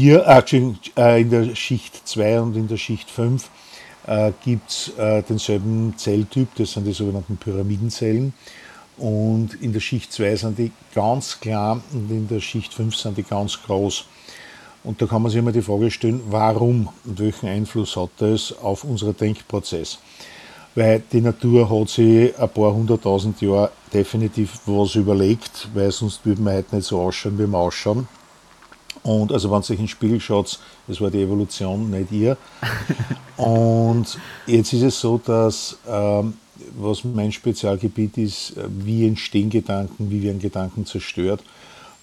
äh, 0.00 0.42
äh, 0.96 1.20
in 1.20 1.30
der 1.30 1.54
Schicht 1.54 2.08
2 2.08 2.40
und 2.40 2.56
in 2.56 2.66
der 2.68 2.78
Schicht 2.78 3.10
5 3.10 3.50
äh, 4.06 4.32
gibt 4.44 4.70
es 4.70 4.92
äh, 4.98 5.22
denselben 5.22 5.94
Zelltyp, 5.96 6.48
das 6.56 6.72
sind 6.72 6.86
die 6.86 6.92
sogenannten 6.92 7.36
Pyramidenzellen. 7.36 8.32
Und 8.98 9.54
in 9.60 9.72
der 9.72 9.80
Schicht 9.80 10.12
2 10.12 10.36
sind 10.36 10.58
die 10.58 10.70
ganz 10.94 11.40
klein 11.40 11.82
und 11.92 12.10
in 12.10 12.28
der 12.28 12.40
Schicht 12.40 12.74
5 12.74 12.94
sind 12.94 13.16
die 13.16 13.22
ganz 13.22 13.62
groß. 13.62 14.04
Und 14.84 15.00
da 15.00 15.06
kann 15.06 15.22
man 15.22 15.30
sich 15.30 15.38
immer 15.38 15.52
die 15.52 15.62
Frage 15.62 15.90
stellen, 15.90 16.20
warum 16.28 16.88
und 17.04 17.20
welchen 17.20 17.48
Einfluss 17.48 17.96
hat 17.96 18.10
das 18.18 18.54
auf 18.62 18.84
unseren 18.84 19.16
Denkprozess? 19.16 19.98
Weil 20.74 21.02
die 21.12 21.20
Natur 21.20 21.68
hat 21.70 21.88
sich 21.88 22.36
ein 22.38 22.48
paar 22.48 22.74
hunderttausend 22.74 23.40
Jahre 23.40 23.70
definitiv 23.92 24.60
was 24.66 24.94
überlegt, 24.94 25.68
weil 25.74 25.92
sonst 25.92 26.24
würden 26.24 26.44
wir 26.44 26.54
heute 26.54 26.76
nicht 26.76 26.86
so 26.86 27.00
ausschauen, 27.00 27.38
wie 27.38 27.46
wir 27.46 27.58
ausschauen. 27.58 28.08
Und 29.02 29.32
also 29.32 29.50
wenn 29.50 29.58
ihr 29.58 29.64
euch 29.64 29.70
in 29.70 29.76
den 29.78 29.88
Spiegel 29.88 30.20
schaut, 30.20 30.58
das 30.86 31.00
war 31.00 31.10
die 31.10 31.22
Evolution, 31.22 31.90
nicht 31.90 32.12
ihr. 32.12 32.36
Und 33.36 34.18
jetzt 34.46 34.72
ist 34.72 34.82
es 34.82 35.00
so, 35.00 35.18
dass 35.18 35.76
ähm, 35.88 36.34
was 36.78 37.02
mein 37.02 37.32
Spezialgebiet 37.32 38.18
ist, 38.18 38.54
wie 38.68 39.06
entstehen 39.06 39.50
Gedanken, 39.50 40.10
wie 40.10 40.22
werden 40.22 40.38
Gedanken 40.38 40.86
zerstört. 40.86 41.42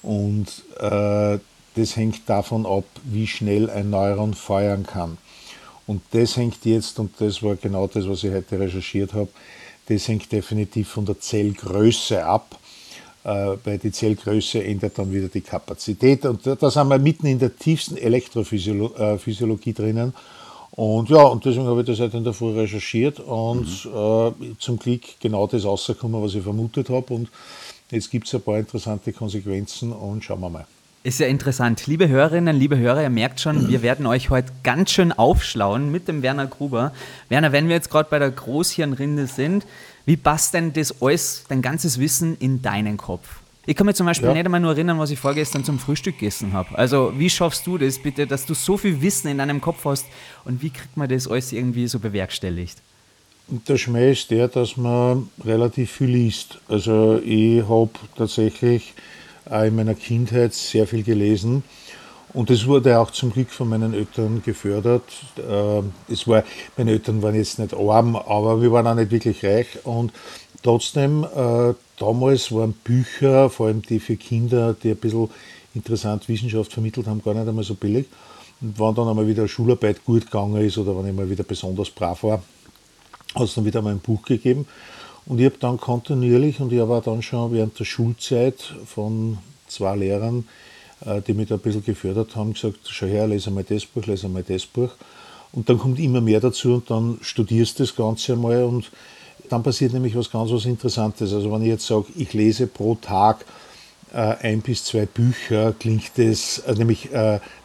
Und 0.01 0.47
äh, 0.79 1.39
das 1.75 1.95
hängt 1.95 2.27
davon 2.27 2.65
ab, 2.65 2.85
wie 3.03 3.27
schnell 3.27 3.69
ein 3.69 3.89
Neuron 3.89 4.33
feuern 4.33 4.85
kann. 4.85 5.17
Und 5.87 6.01
das 6.11 6.37
hängt 6.37 6.65
jetzt, 6.65 6.99
und 6.99 7.11
das 7.19 7.41
war 7.41 7.55
genau 7.55 7.87
das, 7.87 8.07
was 8.07 8.23
ich 8.23 8.31
heute 8.31 8.59
recherchiert 8.59 9.13
habe, 9.13 9.29
das 9.87 10.07
hängt 10.07 10.31
definitiv 10.31 10.89
von 10.89 11.05
der 11.05 11.19
Zellgröße 11.19 12.23
ab, 12.23 12.58
äh, 13.29 13.57
weil 13.63 13.77
die 13.77 13.91
Zellgröße 13.91 14.63
ändert 14.63 14.97
dann 14.97 15.11
wieder 15.11 15.27
die 15.27 15.41
Kapazität. 15.41 16.25
Und 16.25 16.45
da 16.45 16.71
sind 16.71 16.87
wir 16.87 16.97
mitten 16.97 17.27
in 17.27 17.37
der 17.37 17.55
tiefsten 17.55 17.95
Elektrophysiologie 17.97 19.69
äh, 19.69 19.73
drinnen. 19.73 20.13
Und 20.71 21.09
ja, 21.09 21.23
und 21.23 21.45
deswegen 21.45 21.67
habe 21.67 21.81
ich 21.81 21.87
das 21.87 21.99
heute 21.99 22.17
in 22.17 22.23
der 22.23 22.33
Früh 22.33 22.57
recherchiert 22.57 23.19
und 23.19 23.85
mhm. 23.85 23.91
äh, 23.91 24.55
zum 24.59 24.79
Glück 24.79 25.01
genau 25.19 25.45
das 25.45 25.65
rausgekommen, 25.65 26.21
was 26.23 26.35
ich 26.35 26.43
vermutet 26.43 26.89
habe. 26.89 27.13
Und 27.13 27.29
jetzt 27.91 28.09
gibt 28.09 28.27
es 28.27 28.33
ein 28.33 28.41
paar 28.41 28.57
interessante 28.57 29.13
Konsequenzen 29.13 29.91
und 29.91 30.23
schauen 30.23 30.39
wir 30.39 30.49
mal. 30.49 30.65
Ist 31.01 31.21
ja 31.21 31.27
interessant. 31.27 31.87
Liebe 31.87 32.09
Hörerinnen, 32.09 32.57
liebe 32.57 32.77
Hörer, 32.77 33.03
ihr 33.03 33.09
merkt 33.09 33.39
schon, 33.39 33.69
wir 33.69 33.81
werden 33.81 34.05
euch 34.05 34.29
heute 34.29 34.51
ganz 34.63 34.91
schön 34.91 35.13
aufschlauen 35.13 35.93
mit 35.93 36.09
dem 36.09 36.23
Werner 36.23 36.45
Gruber. 36.45 36.91
Werner, 37.29 37.53
wenn 37.53 37.69
wir 37.69 37.75
jetzt 37.75 37.89
gerade 37.89 38.09
bei 38.09 38.19
der 38.19 38.29
Großhirnrinde 38.29 39.27
sind, 39.27 39.65
wie 40.05 40.17
passt 40.17 40.53
denn 40.53 40.73
das 40.73 41.01
alles, 41.01 41.45
dein 41.47 41.61
ganzes 41.61 41.99
Wissen 41.99 42.35
in 42.39 42.61
deinen 42.61 42.97
Kopf? 42.97 43.39
Ich 43.65 43.77
kann 43.77 43.85
mich 43.85 43.95
zum 43.95 44.07
Beispiel 44.07 44.27
ja. 44.27 44.33
nicht 44.33 44.43
einmal 44.43 44.59
nur 44.59 44.71
erinnern, 44.71 44.99
was 44.99 45.09
ich 45.09 45.19
vorgestern 45.19 45.63
zum 45.63 45.79
Frühstück 45.79 46.19
gegessen 46.19 46.51
habe. 46.51 46.77
Also, 46.77 47.13
wie 47.15 47.29
schaffst 47.29 47.65
du 47.65 47.77
das 47.77 47.97
bitte, 47.97 48.27
dass 48.27 48.45
du 48.45 48.53
so 48.53 48.75
viel 48.75 49.01
Wissen 49.01 49.29
in 49.29 49.37
deinem 49.37 49.61
Kopf 49.61 49.85
hast 49.85 50.05
und 50.43 50.61
wie 50.61 50.69
kriegt 50.69 50.97
man 50.97 51.07
das 51.07 51.29
alles 51.29 51.53
irgendwie 51.53 51.87
so 51.87 51.99
bewerkstelligt? 51.99 52.81
Der 53.47 53.77
Schmäh 53.77 54.11
ist 54.11 54.31
der, 54.31 54.49
dass 54.49 54.75
man 54.75 55.29
relativ 55.45 55.91
viel 55.91 56.09
liest. 56.09 56.59
Also, 56.67 57.21
ich 57.23 57.61
habe 57.69 57.91
tatsächlich 58.17 58.95
in 59.49 59.75
meiner 59.75 59.95
Kindheit 59.95 60.53
sehr 60.53 60.87
viel 60.87 61.03
gelesen. 61.03 61.63
Und 62.33 62.51
das 62.51 62.67
wurde 62.67 62.99
auch 62.99 63.09
zum 63.09 63.31
Glück 63.31 63.49
von 63.49 63.69
meinen 63.69 63.93
Eltern 63.93 64.43
gefördert. 64.43 65.03
Ähm, 65.37 65.93
es 66.07 66.27
war, 66.27 66.43
meine 66.77 66.91
Eltern 66.91 67.23
waren 67.23 67.33
jetzt 67.33 67.57
nicht 67.57 67.73
arm, 67.73 68.15
aber 68.15 68.61
wir 68.61 68.71
waren 68.71 68.85
auch 68.85 68.95
nicht 68.95 69.09
wirklich 69.09 69.43
reich. 69.43 69.67
Und 69.83 70.11
trotzdem, 70.61 71.23
äh, 71.23 71.73
damals 71.97 72.51
waren 72.51 72.73
Bücher, 72.73 73.49
vor 73.49 73.67
allem 73.67 73.81
die 73.81 73.99
für 73.99 74.15
Kinder, 74.15 74.75
die 74.75 74.91
ein 74.91 74.97
bisschen 74.97 75.29
interessant 75.73 76.27
Wissenschaft 76.29 76.71
vermittelt 76.71 77.07
haben, 77.07 77.23
gar 77.23 77.33
nicht 77.33 77.47
einmal 77.47 77.63
so 77.63 77.73
billig. 77.73 78.05
Und 78.61 78.77
wenn 78.77 78.93
dann 78.93 79.07
einmal 79.07 79.27
wieder 79.27 79.47
Schularbeit 79.47 80.05
gut 80.05 80.25
gegangen 80.25 80.63
ist 80.63 80.77
oder 80.77 80.95
wenn 80.97 81.07
ich 81.07 81.15
mal 81.15 81.29
wieder 81.29 81.43
besonders 81.43 81.89
brav 81.89 82.21
war, 82.23 82.43
hat 83.33 83.43
es 83.43 83.55
dann 83.55 83.65
wieder 83.65 83.81
mal 83.81 83.91
ein 83.91 83.99
Buch 83.99 84.23
gegeben. 84.23 84.67
Und 85.29 85.37
ich 85.37 85.45
habe 85.45 85.57
dann 85.59 85.79
kontinuierlich, 85.79 86.59
und 86.59 86.73
ich 86.73 86.79
war 86.79 87.01
dann 87.01 87.21
schon 87.21 87.53
während 87.53 87.77
der 87.77 87.85
Schulzeit 87.85 88.73
von 88.87 89.37
zwei 89.67 89.95
Lehrern, 89.95 90.47
äh, 91.05 91.21
die 91.21 91.35
mich 91.35 91.47
da 91.47 91.55
ein 91.55 91.61
bisschen 91.61 91.85
gefördert 91.85 92.35
haben, 92.35 92.53
gesagt, 92.53 92.79
schau 92.89 93.05
her, 93.05 93.27
lese 93.27 93.51
mal 93.51 93.63
das 93.63 93.85
Buch, 93.85 94.07
lese 94.07 94.27
mal 94.27 94.41
das 94.41 94.65
Buch. 94.65 94.89
Und 95.51 95.69
dann 95.69 95.77
kommt 95.77 95.99
immer 95.99 96.19
mehr 96.19 96.39
dazu 96.39 96.73
und 96.73 96.89
dann 96.89 97.19
studierst 97.21 97.77
du 97.77 97.83
das 97.83 97.95
Ganze 97.95 98.33
einmal 98.33 98.63
und 98.63 98.89
dann 99.49 99.61
passiert 99.61 99.93
nämlich 99.93 100.15
was 100.15 100.31
ganz 100.31 100.49
was 100.49 100.65
Interessantes. 100.65 101.31
Also 101.31 101.51
wenn 101.51 101.61
ich 101.61 101.67
jetzt 101.67 101.85
sage, 101.85 102.05
ich 102.15 102.33
lese 102.33 102.65
pro 102.65 102.95
Tag 102.95 103.45
äh, 104.11 104.35
ein 104.41 104.61
bis 104.61 104.83
zwei 104.83 105.05
Bücher, 105.05 105.75
klingt 105.77 106.09
das, 106.15 106.57
äh, 106.57 106.73
nämlich 106.73 107.09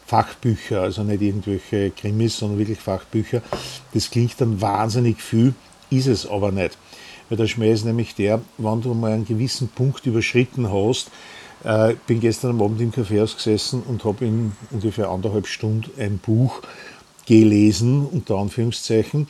Fachbücher, 0.05 0.81
also 0.81 1.01
nicht 1.01 1.23
irgendwelche 1.23 1.89
Krimis, 1.89 2.37
sondern 2.37 2.59
wirklich 2.59 2.79
Fachbücher, 2.79 3.41
das 3.91 4.11
klingt 4.11 4.39
dann 4.39 4.61
wahnsinnig 4.61 5.19
viel, 5.19 5.55
ist 5.89 6.05
es 6.05 6.27
aber 6.27 6.51
nicht. 6.51 6.77
Weil 7.29 7.37
der 7.37 7.47
Schmäh 7.47 7.71
ist 7.71 7.85
nämlich 7.85 8.15
der, 8.15 8.41
wenn 8.57 8.81
du 8.81 8.93
mal 8.93 9.11
einen 9.11 9.25
gewissen 9.25 9.67
Punkt 9.69 10.05
überschritten 10.05 10.71
hast, 10.71 11.09
äh, 11.63 11.93
ich 11.93 11.99
bin 11.99 12.19
gestern 12.19 12.51
am 12.51 12.61
Abend 12.61 12.81
im 12.81 12.91
Kaffeehaus 12.91 13.35
gesessen 13.35 13.83
und 13.87 14.03
habe 14.03 14.25
in 14.25 14.51
ungefähr 14.71 15.09
anderthalb 15.09 15.47
Stunden 15.47 15.89
ein 15.99 16.19
Buch 16.19 16.61
gelesen, 17.25 18.05
unter 18.05 18.37
Anführungszeichen. 18.37 19.27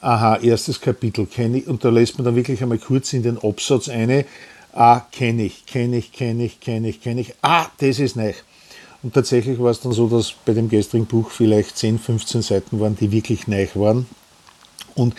Aha, 0.00 0.36
erstes 0.36 0.80
Kapitel 0.80 1.26
kenne 1.26 1.58
ich, 1.58 1.66
und 1.66 1.84
da 1.84 1.88
lässt 1.88 2.18
man 2.18 2.24
dann 2.24 2.36
wirklich 2.36 2.62
einmal 2.62 2.78
kurz 2.78 3.12
in 3.12 3.22
den 3.22 3.38
Absatz 3.38 3.88
eine, 3.88 4.26
ah, 4.72 5.00
kenne 5.12 5.44
ich, 5.44 5.66
kenne 5.66 5.96
ich, 5.96 6.12
kenne 6.12 6.44
ich, 6.44 6.60
kenne 6.60 6.88
ich, 6.88 7.00
kenne 7.00 7.20
ich, 7.20 7.34
ah, 7.42 7.66
das 7.78 7.98
ist 7.98 8.16
neu. 8.16 8.32
Und 9.02 9.14
tatsächlich 9.14 9.58
war 9.58 9.70
es 9.70 9.80
dann 9.80 9.92
so, 9.92 10.08
dass 10.08 10.32
bei 10.32 10.54
dem 10.54 10.68
gestrigen 10.68 11.06
Buch 11.06 11.30
vielleicht 11.30 11.76
10, 11.76 11.98
15 11.98 12.42
Seiten 12.42 12.80
waren, 12.80 12.96
die 12.96 13.12
wirklich 13.12 13.46
neu 13.46 13.66
waren. 13.74 14.06
Und 14.94 15.14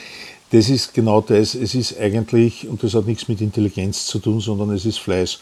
das 0.52 0.70
ist 0.70 0.94
genau 0.94 1.22
das. 1.22 1.56
Es 1.56 1.76
ist 1.76 1.98
eigentlich, 1.98 2.68
und 2.68 2.84
das 2.84 2.94
hat 2.94 3.08
nichts 3.08 3.28
mit 3.28 3.42
Intelligenz 3.42 4.06
zu 4.06 4.20
tun, 4.20 4.40
sondern 4.40 4.70
es 4.72 4.86
ist 4.86 5.00
Fleiß. 5.00 5.40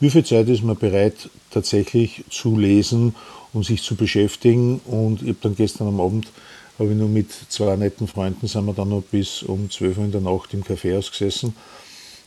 Wie 0.00 0.10
viel 0.10 0.24
Zeit 0.24 0.48
ist 0.48 0.62
man 0.62 0.76
bereit, 0.76 1.30
tatsächlich 1.50 2.24
zu 2.30 2.56
lesen 2.56 3.14
und 3.52 3.64
sich 3.64 3.82
zu 3.82 3.96
beschäftigen? 3.96 4.80
Und 4.86 5.22
ich 5.22 5.28
habe 5.28 5.38
dann 5.42 5.56
gestern 5.56 5.88
am 5.88 6.00
Abend, 6.00 6.28
habe 6.78 6.90
ich 6.90 6.96
nur 6.96 7.08
mit 7.08 7.30
zwei 7.48 7.76
netten 7.76 8.06
Freunden, 8.06 8.46
sind 8.46 8.66
wir 8.66 8.74
dann 8.74 8.90
noch 8.90 9.02
bis 9.02 9.42
um 9.42 9.70
12 9.70 9.98
Uhr 9.98 10.04
in 10.04 10.12
der 10.12 10.20
Nacht 10.20 10.52
im 10.52 10.62
Café 10.62 10.98
ausgesessen 10.98 11.54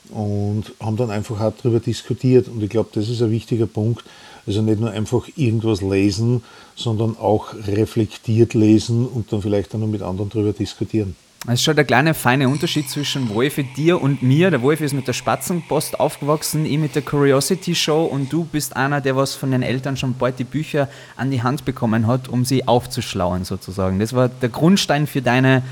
und 0.10 0.64
haben 0.80 0.98
dann 0.98 1.12
einfach 1.12 1.40
auch 1.40 1.54
darüber 1.62 1.80
diskutiert. 1.80 2.48
Und 2.48 2.64
ich 2.64 2.70
glaube, 2.70 2.90
das 2.94 3.10
ist 3.10 3.22
ein 3.22 3.32
wichtiger 3.32 3.68
Punkt. 3.68 4.04
Also 4.48 4.62
nicht 4.62 4.80
nur 4.80 4.90
einfach 4.90 5.28
irgendwas 5.36 5.82
lesen, 5.82 6.44
sondern 6.76 7.18
auch 7.18 7.54
reflektiert 7.68 8.54
lesen 8.56 9.06
und 9.06 9.32
dann 9.32 9.42
vielleicht 9.42 9.76
auch 9.76 9.80
noch 9.80 9.88
mit 9.88 10.02
anderen 10.02 10.30
darüber 10.30 10.54
diskutieren. 10.54 11.16
Es 11.48 11.54
ist 11.54 11.64
schon 11.64 11.76
der 11.76 11.86
kleine 11.86 12.14
feine 12.14 12.50
Unterschied 12.50 12.90
zwischen 12.90 13.30
Wolfi, 13.34 13.64
dir 13.64 14.02
und 14.02 14.22
mir. 14.22 14.52
Der 14.52 14.62
Wolfi 14.62 14.84
ist 14.84 14.94
mit 14.94 15.08
der 15.08 15.14
Spatzenpost 15.14 16.00
aufgewachsen, 16.00 16.66
ich 16.66 16.78
mit 16.78 16.96
der 16.96 17.02
Curiosity 17.02 17.76
Show 17.76 18.04
und 18.04 18.32
du 18.32 18.44
bist 18.44 18.76
einer, 18.76 19.00
der 19.00 19.16
was 19.16 19.36
von 19.36 19.52
den 19.52 19.64
Eltern 19.64 19.96
schon 19.96 20.16
bald 20.16 20.38
die 20.38 20.44
Bücher 20.44 20.90
an 21.16 21.32
die 21.32 21.42
Hand 21.42 21.64
bekommen 21.64 22.08
hat, 22.08 22.28
um 22.28 22.44
sie 22.44 22.68
aufzuschlauen 22.68 23.46
sozusagen. 23.46 24.00
Das 24.00 24.14
war 24.14 24.28
der 24.28 24.50
Grundstein 24.50 25.08
für 25.08 25.22
deine 25.22 25.64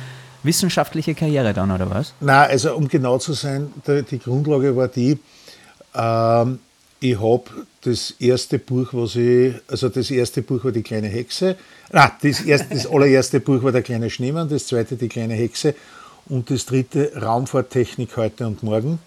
wissenschaftliche 0.43 1.13
Karriere 1.13 1.53
dann, 1.53 1.69
oder 1.69 1.89
was? 1.89 2.13
Na, 2.21 2.43
also 2.43 2.73
um 2.73 2.87
genau 2.87 3.17
zu 3.17 3.33
sein, 3.33 3.71
die 3.85 4.19
Grundlage 4.19 4.75
war 4.75 4.87
die, 4.87 5.19
ähm, 5.93 6.59
ich 6.99 7.19
habe 7.19 7.43
das 7.81 8.15
erste 8.19 8.59
Buch, 8.59 8.89
was 8.91 9.15
ich, 9.15 9.53
also 9.67 9.89
das 9.89 10.09
erste 10.11 10.41
Buch 10.41 10.63
war 10.63 10.71
die 10.71 10.81
kleine 10.81 11.07
Hexe, 11.07 11.55
ah, 11.91 12.11
das, 12.21 12.41
erste, 12.41 12.73
das 12.73 12.87
allererste 12.87 13.39
Buch 13.39 13.61
war 13.63 13.71
der 13.71 13.83
kleine 13.83 14.09
Schneemann, 14.09 14.49
das 14.49 14.67
zweite 14.67 14.95
die 14.95 15.07
kleine 15.07 15.35
Hexe 15.35 15.75
und 16.27 16.49
das 16.49 16.65
dritte 16.65 17.11
Raumfahrttechnik 17.15 18.17
heute 18.17 18.47
und 18.47 18.63
morgen. 18.63 18.99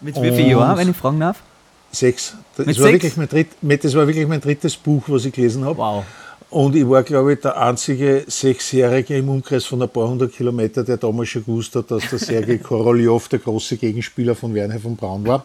Mit 0.00 0.16
wie 0.16 0.30
vielen 0.30 0.50
Jahren, 0.50 0.78
wenn 0.78 0.90
ich 0.90 0.96
fragen 0.96 1.20
darf? 1.20 1.42
Sechs. 1.90 2.34
Das, 2.56 2.66
Mit 2.66 2.78
war, 2.78 2.84
sechs? 2.84 2.92
Wirklich 2.92 3.16
mein 3.16 3.28
dritt, 3.28 3.84
das 3.84 3.94
war 3.94 4.06
wirklich 4.06 4.28
mein 4.28 4.40
drittes 4.40 4.76
Buch, 4.76 5.04
was 5.06 5.24
ich 5.24 5.32
gelesen 5.32 5.64
habe. 5.64 5.78
Wow. 5.78 6.04
Und 6.50 6.76
ich 6.76 6.88
war, 6.88 7.02
glaube 7.02 7.32
ich, 7.32 7.40
der 7.40 7.60
einzige 7.60 8.24
Sechsjährige 8.26 9.16
im 9.16 9.28
Umkreis 9.28 9.64
von 9.64 9.82
ein 9.82 9.88
paar 9.88 10.08
hundert 10.08 10.32
Kilometer, 10.32 10.84
der 10.84 10.96
damals 10.96 11.30
schon 11.30 11.44
gewusst 11.44 11.74
hat, 11.74 11.90
dass 11.90 12.08
der 12.08 12.18
Sergei 12.18 12.58
Korolev 12.58 13.28
der 13.28 13.40
große 13.40 13.76
Gegenspieler 13.76 14.34
von 14.34 14.54
Werner 14.54 14.78
von 14.78 14.94
Braun 14.94 15.26
war. 15.26 15.44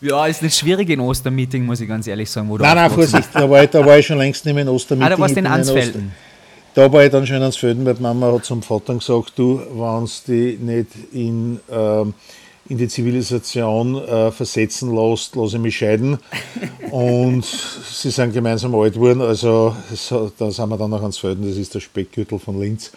Ja, 0.00 0.26
ist 0.26 0.42
nicht 0.42 0.56
schwierig 0.56 0.90
in 0.90 1.00
Ostermeeting, 1.00 1.64
muss 1.64 1.80
ich 1.80 1.88
ganz 1.88 2.06
ehrlich 2.06 2.30
sagen. 2.30 2.48
Wo 2.48 2.58
nein, 2.58 2.76
nein, 2.76 2.90
Vorsicht, 2.90 3.28
da 3.32 3.48
war, 3.48 3.62
ich, 3.62 3.70
da 3.70 3.84
war 3.84 3.98
ich 3.98 4.06
schon 4.06 4.18
längst 4.18 4.44
nicht 4.44 4.54
mehr 4.54 4.62
in 4.62 4.68
Ostermeeting. 4.68 5.12
Ah, 5.12 5.16
da 5.16 5.18
warst 5.18 5.34
du 5.34 5.40
in 5.40 5.46
Ansfelden. 5.46 6.12
Da 6.74 6.92
war 6.92 7.04
ich 7.04 7.10
dann 7.10 7.26
schon 7.26 7.36
in 7.36 7.42
Ansfelden, 7.42 7.86
weil 7.86 7.94
die 7.94 8.02
Mama 8.02 8.32
hat 8.32 8.44
zum 8.44 8.62
Vater 8.62 8.94
gesagt, 8.94 9.32
du, 9.36 9.62
wenn 9.72 10.04
es 10.04 10.22
die 10.24 10.58
nicht 10.60 10.88
in, 11.12 11.58
ähm, 11.70 12.12
in 12.68 12.76
die 12.76 12.88
Zivilisation 12.88 13.96
äh, 13.96 14.30
versetzen 14.30 14.94
lässt, 14.94 15.34
lasse 15.34 15.56
ich 15.56 15.62
mich 15.62 15.78
scheiden. 15.78 16.18
Und 16.90 17.46
sie 17.46 18.10
sind 18.10 18.34
gemeinsam 18.34 18.74
alt 18.74 18.92
geworden, 18.92 19.22
also 19.22 19.74
so, 19.94 20.30
da 20.36 20.50
sind 20.50 20.68
wir 20.68 20.76
dann 20.76 20.90
nach 20.90 21.02
Ansfelden, 21.02 21.48
das 21.48 21.56
ist 21.56 21.74
der 21.74 21.80
Speckgürtel 21.80 22.38
von 22.38 22.60
Linz. 22.60 22.92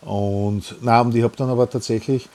Und, 0.00 0.76
nein, 0.80 1.06
und 1.06 1.14
ich 1.14 1.22
habe 1.22 1.36
dann 1.36 1.50
aber 1.50 1.68
tatsächlich 1.68 2.26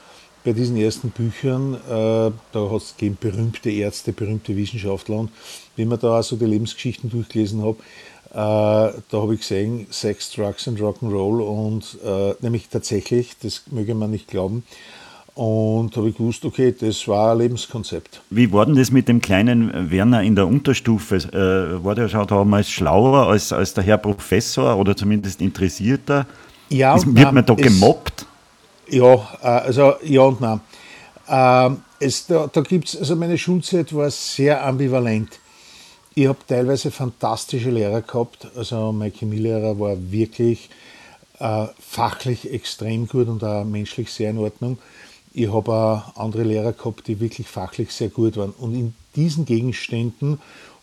bei 0.46 0.54
diesen 0.54 0.78
ersten 0.78 1.10
Büchern, 1.10 1.74
äh, 1.74 1.80
da 1.90 2.32
hat 2.54 2.82
es 2.82 2.96
berühmte 3.20 3.72
Ärzte, 3.72 4.14
berühmte 4.14 4.56
Wissenschaftler 4.56 5.18
und 5.18 5.32
wenn 5.76 5.88
man 5.88 6.00
da 6.00 6.16
also 6.16 6.36
die 6.36 6.46
Lebensgeschichten 6.46 7.10
durchgelesen 7.10 7.64
habe, 7.64 7.78
äh, 8.32 9.02
da 9.10 9.22
habe 9.22 9.34
ich 9.34 9.42
gesehen, 9.42 9.88
Sex, 9.90 10.32
Drugs 10.32 10.68
and 10.68 10.80
Rock'n'Roll 10.80 11.42
und 11.42 11.98
äh, 12.06 12.36
nämlich 12.42 12.70
tatsächlich, 12.70 13.36
das 13.42 13.64
möge 13.72 13.96
man 13.96 14.12
nicht 14.12 14.28
glauben, 14.28 14.64
und 15.34 15.98
habe 15.98 16.10
ich 16.10 16.16
gewusst, 16.16 16.46
okay, 16.46 16.74
das 16.78 17.08
war 17.10 17.34
ein 17.34 17.40
Lebenskonzept. 17.40 18.22
Wie 18.30 18.52
war 18.54 18.66
denn 18.66 18.76
das 18.76 18.92
mit 18.92 19.10
dem 19.10 19.20
kleinen 19.20 19.92
Werner 19.92 20.24
in 20.24 20.36
der 20.36 20.48
Unterstufe? 20.48 21.18
Äh, 21.18 21.84
war 21.84 21.94
der 21.94 22.08
schon 22.08 22.26
damals 22.26 22.70
schlauer 22.70 23.28
als, 23.28 23.52
als 23.52 23.74
der 23.74 23.84
Herr 23.84 23.98
Professor 23.98 24.78
oder 24.78 24.96
zumindest 24.96 25.42
interessierter? 25.42 26.26
Ja, 26.70 26.96
Ist, 26.96 27.14
wird 27.14 27.34
man 27.34 27.46
da 27.46 27.54
gemobbt? 27.54 28.26
Ja, 28.90 29.14
äh, 29.42 29.48
also 29.48 29.94
ja 30.04 30.22
und 30.22 30.42
nein. 30.42 30.62
Ähm, 31.28 31.82
es, 32.00 32.28
da 32.28 32.48
da 32.48 32.62
gibt 32.62 32.90
es, 32.90 32.98
also 32.98 33.16
meine 33.16 33.38
Schulzeit 33.38 33.94
war 33.96 34.12
sehr 34.12 34.64
ambivalent. 34.64 35.40
Ich 36.14 36.28
habe 36.28 36.40
teilweise 36.48 36.92
fantastische 36.92 37.72
Lehrer 37.72 38.02
gehabt. 38.02 38.48
Also 38.56 38.92
mein 38.92 39.12
Chemielehrer 39.12 39.80
war 39.80 39.96
wirklich 40.12 40.70
äh, 41.40 41.68
fachlich 41.80 42.52
extrem 42.52 43.08
gut 43.08 43.28
und 43.28 43.44
auch 43.44 43.66
menschlich 43.66 44.12
sehr 44.12 44.30
in 44.30 44.38
Ordnung. 44.38 44.78
Ich 45.34 45.52
habe 45.52 45.74
auch 45.74 46.16
andere 46.16 46.44
Lehrer 46.44 46.72
gehabt, 46.72 47.08
die 47.08 47.20
wirklich 47.20 47.48
fachlich 47.48 47.92
sehr 47.92 48.10
gut 48.10 48.38
waren. 48.38 48.52
Und 48.52 48.74
in 48.76 48.96
diesen 49.16 49.46
Gegenständen 49.46 50.40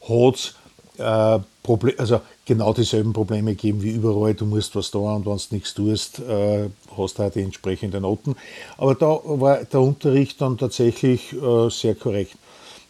hat 0.06 0.34
es 0.34 0.54
äh, 0.98 1.38
Problem, 1.62 1.94
also 1.98 2.20
genau 2.44 2.72
dieselben 2.72 3.12
Probleme 3.12 3.54
geben 3.54 3.82
wie 3.82 3.90
überall. 3.90 4.34
Du 4.34 4.46
musst 4.46 4.74
was 4.74 4.90
da 4.90 4.98
und 4.98 5.26
wenn 5.26 5.36
du 5.36 5.42
nichts 5.50 5.74
tust, 5.74 6.18
äh, 6.20 6.68
hast 6.96 7.18
du 7.18 7.22
halt 7.22 7.34
die 7.34 7.42
entsprechenden 7.42 8.02
Noten. 8.02 8.36
Aber 8.78 8.94
da 8.94 9.20
war 9.24 9.64
der 9.64 9.80
Unterricht 9.80 10.40
dann 10.40 10.58
tatsächlich 10.58 11.32
äh, 11.32 11.70
sehr 11.70 11.94
korrekt. 11.94 12.36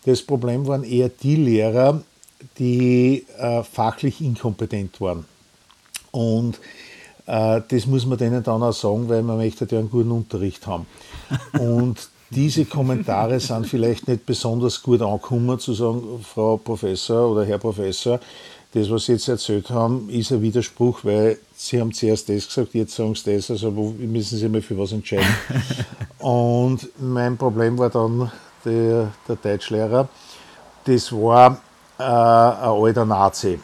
Das 0.04 0.22
Problem 0.22 0.66
waren 0.66 0.84
eher 0.84 1.08
die 1.08 1.36
Lehrer, 1.36 2.02
die 2.58 3.24
äh, 3.38 3.62
fachlich 3.62 4.20
inkompetent 4.20 5.00
waren. 5.00 5.24
Und 6.10 6.58
äh, 7.26 7.60
das 7.68 7.86
muss 7.86 8.06
man 8.06 8.18
denen 8.18 8.42
dann 8.42 8.62
auch 8.62 8.72
sagen, 8.72 9.08
weil 9.08 9.22
man 9.22 9.36
möchte 9.36 9.66
ja 9.70 9.78
einen 9.78 9.90
guten 9.90 10.10
Unterricht 10.10 10.66
haben. 10.66 10.86
Und 11.58 12.08
diese 12.30 12.64
Kommentare 12.64 13.38
sind 13.40 13.66
vielleicht 13.66 14.08
nicht 14.08 14.26
besonders 14.26 14.82
gut 14.82 15.02
angekommen, 15.02 15.58
zu 15.58 15.74
sagen, 15.74 16.02
Frau 16.22 16.56
Professor 16.56 17.30
oder 17.30 17.44
Herr 17.44 17.58
Professor, 17.58 18.18
das, 18.74 18.90
was 18.90 19.04
Sie 19.04 19.12
jetzt 19.12 19.28
erzählt 19.28 19.68
haben, 19.70 20.08
ist 20.08 20.32
ein 20.32 20.40
Widerspruch, 20.40 21.00
weil 21.02 21.38
Sie 21.54 21.78
haben 21.78 21.92
zuerst 21.92 22.28
das 22.28 22.46
gesagt, 22.46 22.74
jetzt 22.74 22.94
sagen 22.94 23.14
Sie 23.14 23.34
das, 23.36 23.50
also 23.50 23.74
wo 23.76 23.90
müssen 23.90 24.38
Sie 24.38 24.48
mal 24.48 24.62
für 24.62 24.78
was 24.78 24.92
entscheiden. 24.92 25.26
Und 26.18 26.88
mein 26.98 27.36
Problem 27.36 27.76
war 27.78 27.90
dann 27.90 28.32
der, 28.64 29.12
der 29.28 29.36
Deutschlehrer, 29.36 30.08
das 30.84 31.12
war 31.12 31.60
äh, 31.98 32.02
ein 32.02 32.82
alter 32.82 33.04
Nazi. 33.04 33.60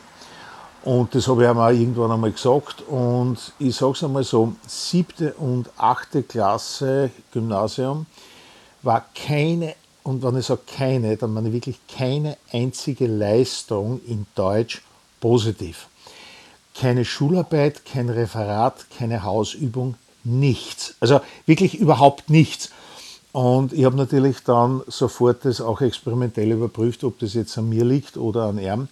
Und 0.85 1.15
das 1.15 1.27
habe 1.27 1.45
ich 1.45 1.49
auch 1.49 1.69
irgendwann 1.69 2.13
einmal 2.13 2.33
gesagt. 2.33 2.83
Und 2.83 3.53
ich 3.59 3.75
sage 3.75 3.93
es 3.93 4.05
einmal 4.05 4.25
so, 4.25 4.53
siebte 4.67 5.33
und 5.35 5.71
achte 5.79 6.23
Klasse 6.23 7.11
Gymnasium 7.33 8.07
war 8.83 9.05
keine, 9.15 9.75
und 10.03 10.23
wenn 10.23 10.37
ich 10.37 10.47
sage 10.47 10.61
keine, 10.67 11.17
dann 11.17 11.33
meine 11.33 11.49
ich 11.49 11.55
wirklich 11.55 11.79
keine 11.89 12.37
einzige 12.53 13.07
Leistung 13.07 14.01
in 14.07 14.27
Deutsch 14.35 14.83
positiv. 15.21 15.89
Keine 16.75 17.05
Schularbeit, 17.05 17.85
kein 17.85 18.09
Referat, 18.09 18.87
keine 18.97 19.25
Hausübung, 19.25 19.97
nichts. 20.25 20.95
Also 21.01 21.21
wirklich 21.47 21.75
überhaupt 21.79 22.31
nichts. 22.31 22.71
Und 23.33 23.73
ich 23.73 23.85
habe 23.85 23.97
natürlich 23.97 24.39
dann 24.45 24.83
sofort 24.87 25.45
das 25.45 25.61
auch 25.61 25.81
experimentell 25.81 26.51
überprüft, 26.53 27.05
ob 27.05 27.19
das 27.19 27.35
jetzt 27.35 27.59
an 27.59 27.69
mir 27.69 27.85
liegt 27.85 28.17
oder 28.17 28.45
an 28.45 28.59
ihm. 28.59 28.89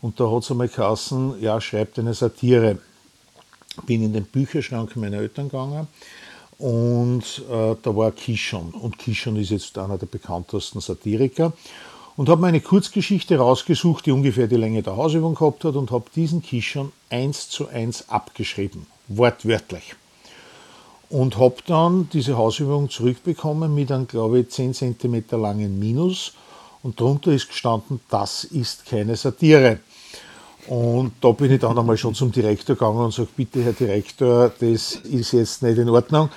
Und 0.00 0.18
da 0.18 0.30
hat 0.30 0.42
es 0.42 0.50
einmal 0.50 0.68
geheißen, 0.68 1.40
ja, 1.40 1.60
schreibt 1.60 1.98
eine 1.98 2.14
Satire. 2.14 2.78
Bin 3.86 4.02
in 4.02 4.12
den 4.12 4.24
Bücherschrank 4.24 4.96
meiner 4.96 5.18
Eltern 5.18 5.48
gegangen 5.48 5.86
und 6.60 7.42
äh, 7.50 7.74
da 7.82 7.96
war 7.96 8.12
Kishon. 8.12 8.70
Und 8.72 8.98
Kishon 8.98 9.36
ist 9.36 9.50
jetzt 9.50 9.78
einer 9.78 9.96
der 9.96 10.06
bekanntesten 10.06 10.80
Satiriker 10.80 11.52
und 12.20 12.28
habe 12.28 12.42
mir 12.42 12.48
eine 12.48 12.60
Kurzgeschichte 12.60 13.38
rausgesucht, 13.38 14.04
die 14.04 14.12
ungefähr 14.12 14.46
die 14.46 14.56
Länge 14.56 14.82
der 14.82 14.94
Hausübung 14.94 15.34
gehabt 15.34 15.64
hat 15.64 15.74
und 15.74 15.90
habe 15.90 16.04
diesen 16.14 16.42
Kishon 16.42 16.92
eins 17.08 17.48
zu 17.48 17.68
eins 17.68 18.10
abgeschrieben, 18.10 18.86
wortwörtlich. 19.08 19.94
Und 21.08 21.38
habe 21.38 21.54
dann 21.64 22.10
diese 22.12 22.36
Hausübung 22.36 22.90
zurückbekommen 22.90 23.74
mit 23.74 23.90
einem, 23.90 24.06
glaube 24.06 24.40
ich, 24.40 24.50
10 24.50 24.74
cm 24.74 25.24
langen 25.30 25.78
Minus 25.78 26.34
und 26.82 27.00
darunter 27.00 27.32
ist 27.32 27.48
gestanden, 27.48 28.00
das 28.10 28.44
ist 28.44 28.84
keine 28.84 29.16
Satire. 29.16 29.78
Und 30.66 31.12
da 31.22 31.30
bin 31.30 31.50
ich 31.50 31.60
dann 31.60 31.78
einmal 31.78 31.96
schon 31.96 32.14
zum 32.14 32.30
Direktor 32.30 32.76
gegangen 32.76 32.98
und 32.98 33.14
sage, 33.14 33.30
bitte 33.34 33.64
Herr 33.64 33.72
Direktor, 33.72 34.52
das 34.60 34.92
ist 34.92 35.32
jetzt 35.32 35.62
nicht 35.62 35.78
in 35.78 35.88
Ordnung. 35.88 36.28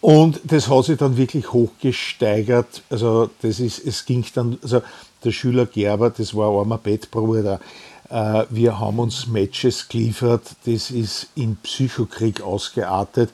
Und 0.00 0.40
das 0.44 0.68
hat 0.68 0.86
sich 0.86 0.98
dann 0.98 1.16
wirklich 1.16 1.52
hochgesteigert. 1.52 2.82
Also 2.88 3.30
das 3.42 3.60
ist, 3.60 3.86
es 3.86 4.04
ging 4.06 4.24
dann, 4.34 4.58
also 4.62 4.80
der 5.24 5.32
Schüler 5.32 5.66
Gerber, 5.66 6.10
das 6.10 6.34
war 6.34 6.50
ein 6.50 6.58
armer 6.58 6.78
Bettbruder. 6.78 7.60
Äh, 8.08 8.44
wir 8.50 8.78
haben 8.78 8.98
uns 8.98 9.26
Matches 9.26 9.88
geliefert, 9.88 10.42
das 10.66 10.90
ist 10.90 11.28
in 11.34 11.56
Psychokrieg 11.56 12.40
ausgeartet. 12.40 13.30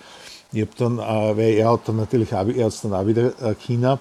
Ich 0.53 0.63
habe 0.63 0.71
dann, 0.79 0.99
äh, 0.99 1.37
weil 1.37 1.55
er 1.55 1.73
hat 1.73 1.89
dann 1.89 1.97
natürlich 1.97 2.35
auch, 2.35 2.47
er 2.47 2.67
hat 2.67 2.85
dann 2.85 2.95
auch 2.95 3.07
wieder 3.07 3.33
äh, 3.43 3.55
China 3.55 3.99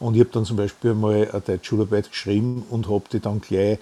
und 0.00 0.14
ich 0.14 0.20
habe 0.20 0.30
dann 0.30 0.44
zum 0.44 0.56
Beispiel 0.56 0.94
mal 0.94 1.28
eine 1.30 1.40
Deutschschularbeit 1.40 2.10
geschrieben 2.10 2.64
und 2.70 2.88
habe 2.88 3.04
die 3.12 3.20
dann 3.20 3.40
gleich 3.40 3.78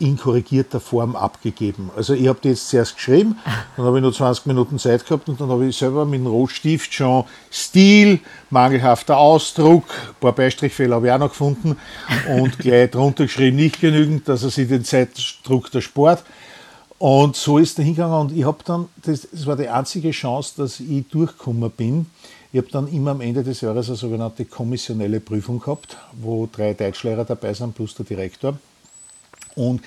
in 0.00 0.16
korrigierter 0.16 0.80
Form 0.80 1.14
abgegeben. 1.14 1.90
Also 1.96 2.14
ich 2.14 2.26
habe 2.26 2.40
die 2.42 2.48
jetzt 2.48 2.68
zuerst 2.68 2.96
geschrieben, 2.96 3.38
dann 3.76 3.86
habe 3.86 3.98
ich 3.98 4.02
nur 4.02 4.12
20 4.12 4.46
Minuten 4.46 4.80
Zeit 4.80 5.06
gehabt 5.06 5.28
und 5.28 5.40
dann 5.40 5.48
habe 5.48 5.66
ich 5.66 5.76
selber 5.76 6.04
mit 6.04 6.20
dem 6.20 6.26
Rotstift 6.26 6.92
schon 6.92 7.24
Stil, 7.52 8.18
mangelhafter 8.50 9.16
Ausdruck, 9.16 9.84
ein 10.08 10.14
paar 10.20 10.32
Beistrichfehler 10.32 10.96
habe 10.96 11.06
ich 11.06 11.12
auch 11.12 11.18
noch 11.18 11.28
gefunden 11.28 11.76
und 12.28 12.58
gleich 12.58 12.90
drunter 12.90 13.24
geschrieben, 13.24 13.56
nicht 13.56 13.80
genügend, 13.80 14.28
dass 14.28 14.42
er 14.42 14.50
sich 14.50 14.68
den 14.68 14.84
Zeitdruck 14.84 15.70
der 15.70 15.82
Sport. 15.82 16.24
Und 16.98 17.36
so 17.36 17.58
ist 17.58 17.78
er 17.78 17.84
hingegangen 17.84 18.18
und 18.18 18.36
ich 18.36 18.44
habe 18.44 18.58
dann, 18.64 18.88
das, 19.04 19.28
das 19.30 19.46
war 19.46 19.56
die 19.56 19.68
einzige 19.68 20.10
Chance, 20.10 20.54
dass 20.56 20.80
ich 20.80 21.06
durchgekommen 21.08 21.70
bin. 21.70 22.06
Ich 22.52 22.58
habe 22.58 22.68
dann 22.72 22.88
immer 22.88 23.12
am 23.12 23.20
Ende 23.20 23.44
des 23.44 23.60
Jahres 23.60 23.86
eine 23.86 23.96
sogenannte 23.96 24.44
kommissionelle 24.44 25.20
Prüfung 25.20 25.60
gehabt, 25.60 25.96
wo 26.20 26.48
drei 26.50 26.74
Deutschlehrer 26.74 27.24
dabei 27.24 27.54
sind 27.54 27.76
plus 27.76 27.94
der 27.94 28.04
Direktor. 28.04 28.58
Und 29.54 29.82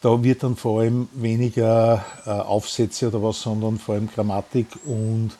da 0.00 0.22
wird 0.22 0.42
dann 0.42 0.56
vor 0.56 0.82
allem 0.82 1.08
weniger 1.14 2.04
äh, 2.26 2.30
Aufsätze 2.30 3.08
oder 3.08 3.22
was, 3.22 3.40
sondern 3.40 3.78
vor 3.78 3.94
allem 3.94 4.08
Grammatik 4.08 4.66
und 4.84 5.30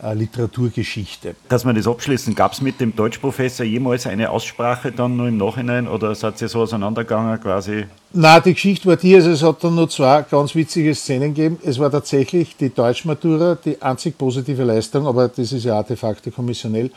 äh, 0.00 0.14
Literaturgeschichte. 0.14 1.34
Dass 1.48 1.64
wir 1.64 1.72
das 1.72 1.88
abschließen, 1.88 2.34
gab 2.36 2.52
es 2.52 2.60
mit 2.60 2.80
dem 2.80 2.94
Deutschprofessor 2.94 3.66
jemals 3.66 4.06
eine 4.06 4.30
Aussprache 4.30 4.92
dann 4.92 5.16
nur 5.16 5.26
im 5.26 5.36
Nachhinein 5.36 5.88
oder 5.88 6.14
seid 6.14 6.40
ihr 6.40 6.48
so 6.48 6.60
auseinandergegangen 6.60 7.40
quasi? 7.40 7.86
Na, 8.12 8.38
die 8.38 8.54
Geschichte 8.54 8.86
war 8.86 8.96
die, 8.96 9.16
also 9.16 9.30
es 9.30 9.42
hat 9.42 9.64
dann 9.64 9.74
nur 9.74 9.88
zwei 9.88 10.22
ganz 10.22 10.54
witzige 10.54 10.94
Szenen 10.94 11.34
gegeben. 11.34 11.58
Es 11.64 11.80
war 11.80 11.90
tatsächlich 11.90 12.56
die 12.56 12.72
Deutschmatura, 12.72 13.56
die 13.56 13.82
einzig 13.82 14.16
positive 14.16 14.62
Leistung, 14.62 15.08
aber 15.08 15.26
das 15.26 15.50
ist 15.50 15.64
ja 15.64 15.80
auch 15.80 15.86
de 15.86 15.96
facto 15.96 16.30
kommissionell. 16.30 16.92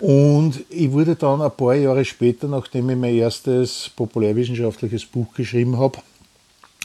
Und 0.00 0.64
ich 0.70 0.90
wurde 0.90 1.14
dann 1.14 1.40
ein 1.40 1.50
paar 1.50 1.74
Jahre 1.74 2.04
später, 2.04 2.48
nachdem 2.48 2.90
ich 2.90 2.96
mein 2.96 3.14
erstes 3.14 3.90
populärwissenschaftliches 3.94 5.04
Buch 5.06 5.32
geschrieben 5.34 5.78
habe, 5.78 5.98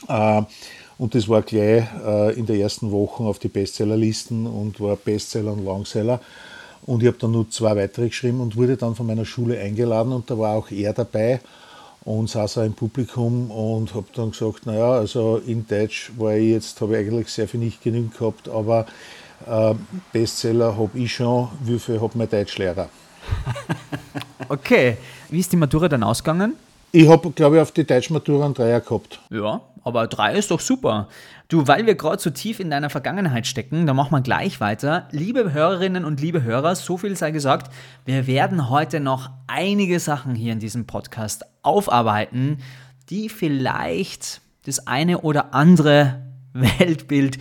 äh, 0.08 0.44
und 1.00 1.16
das 1.16 1.30
war 1.30 1.42
gleich 1.42 1.86
äh, 2.06 2.34
in 2.38 2.46
der 2.46 2.58
ersten 2.58 2.92
Woche 2.92 3.24
auf 3.24 3.40
die 3.40 3.48
Bestsellerlisten 3.48 4.46
und 4.46 4.82
war 4.82 4.98
Bestseller 4.98 5.54
und 5.54 5.64
Longseller. 5.64 6.20
Und 6.86 7.02
ich 7.02 7.08
habe 7.08 7.18
dann 7.18 7.32
nur 7.32 7.50
zwei 7.50 7.76
weitere 7.76 8.10
geschrieben 8.10 8.42
und 8.42 8.58
wurde 8.58 8.76
dann 8.76 8.96
von 8.96 9.08
meiner 9.08 9.26
Schule 9.26 9.58
eingeladen 9.60 10.12
und 10.12 10.30
da 10.30 10.38
war 10.38 10.58
auch 10.58 10.70
er 10.72 10.92
dabei 10.92 11.40
und 12.04 12.30
saß 12.30 12.58
auch 12.58 12.64
im 12.64 12.74
Publikum 12.74 13.50
und 13.50 13.94
habe 13.94 14.08
dann 14.14 14.32
gesagt, 14.32 14.66
naja, 14.66 14.92
also 14.92 15.42
in 15.46 15.66
Deutsch 15.68 16.12
war 16.18 16.36
ich 16.36 16.50
jetzt, 16.50 16.82
habe 16.82 16.94
ich 16.94 17.08
eigentlich 17.08 17.30
sehr 17.30 17.48
viel 17.48 17.60
nicht 17.62 17.82
genügend 17.82 18.18
gehabt, 18.18 18.50
aber 18.50 18.86
Bestseller 20.12 20.78
habe 20.78 20.98
ich 20.98 21.14
schon, 21.14 21.50
wie 21.64 21.80
viel 21.80 22.02
hat 22.02 22.16
mein 22.16 22.30
Deutschlehrer? 22.30 22.90
okay, 24.50 24.98
wie 25.30 25.40
ist 25.40 25.52
die 25.52 25.58
Matura 25.58 25.88
dann 25.88 26.04
ausgegangen? 26.04 26.56
Ich 26.92 27.08
habe, 27.08 27.30
glaube 27.32 27.58
ich, 27.58 27.62
auf 27.62 27.72
die 27.72 27.86
Deutschmatura 27.86 28.46
einen 28.46 28.56
Dreier 28.56 28.82
gehabt. 28.82 29.20
Ja, 29.30 29.62
aber 29.84 30.08
drei 30.08 30.34
ist 30.34 30.50
doch 30.50 30.60
super. 30.60 31.08
Du, 31.48 31.68
weil 31.68 31.86
wir 31.86 31.96
gerade 31.96 32.22
so 32.22 32.32
tief 32.32 32.60
in 32.60 32.70
deiner 32.70 32.90
Vergangenheit 32.90 33.46
stecken, 33.46 33.86
da 33.86 33.94
machen 33.94 34.12
wir 34.12 34.22
gleich 34.22 34.60
weiter. 34.60 35.08
Liebe 35.12 35.54
Hörerinnen 35.54 36.04
und 36.04 36.20
liebe 36.20 36.44
Hörer, 36.44 36.76
so 36.76 36.98
viel 36.98 37.16
sei 37.16 37.32
gesagt, 37.32 37.72
wir 38.06 38.26
werden 38.28 38.70
heute 38.70 39.00
noch 39.00 39.30
einige 39.48 40.00
Sachen 40.00 40.34
hier 40.34 40.54
in 40.54 40.60
diesem 40.60 40.88
Podcast 40.88 41.46
aufarbeiten, 41.62 42.58
die 43.10 43.30
vielleicht 43.30 44.42
das 44.66 44.88
eine 44.88 45.20
oder 45.20 45.54
andere 45.54 46.24
Weltbild 46.54 47.38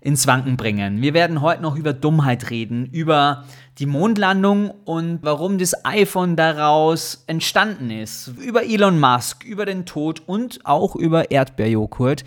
ins 0.00 0.26
Wanken 0.26 0.56
bringen. 0.56 1.02
Wir 1.02 1.14
werden 1.14 1.40
heute 1.40 1.62
noch 1.62 1.76
über 1.76 1.92
Dummheit 1.92 2.50
reden, 2.50 2.86
über 2.86 3.44
die 3.78 3.86
Mondlandung 3.86 4.70
und 4.84 5.20
warum 5.22 5.58
das 5.58 5.84
iPhone 5.84 6.36
daraus 6.36 7.24
entstanden 7.26 7.90
ist, 7.90 8.28
über 8.38 8.64
Elon 8.64 8.98
Musk, 8.98 9.44
über 9.44 9.66
den 9.66 9.86
Tod 9.86 10.22
und 10.26 10.60
auch 10.64 10.96
über 10.96 11.30
Erdbeerjoghurt. 11.30 12.24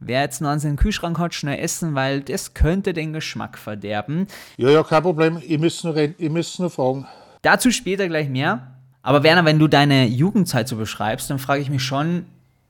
Wer 0.00 0.22
jetzt 0.22 0.40
noch 0.40 0.48
an 0.48 0.58
seinen 0.58 0.76
Kühlschrank 0.76 1.18
hat, 1.18 1.32
schnell 1.32 1.58
essen, 1.58 1.94
weil 1.94 2.22
das 2.22 2.54
könnte 2.54 2.92
den 2.92 3.12
Geschmack 3.12 3.56
verderben. 3.56 4.26
Ja, 4.56 4.70
ja, 4.70 4.82
kein 4.82 5.02
Problem. 5.02 5.40
Ich 5.46 5.58
muss 5.58 5.84
nur, 5.84 5.94
reden, 5.94 6.14
ich 6.18 6.30
muss 6.30 6.58
nur 6.58 6.70
fragen. 6.70 7.06
Dazu 7.42 7.70
später 7.70 8.08
gleich 8.08 8.28
mehr. 8.28 8.72
Aber 9.02 9.22
Werner, 9.22 9.44
wenn 9.44 9.58
du 9.58 9.68
deine 9.68 10.06
Jugendzeit 10.06 10.66
so 10.66 10.76
beschreibst, 10.76 11.30
dann 11.30 11.38
frage 11.38 11.60
ich 11.60 11.70
mich 11.70 11.82
schon, 11.82 12.26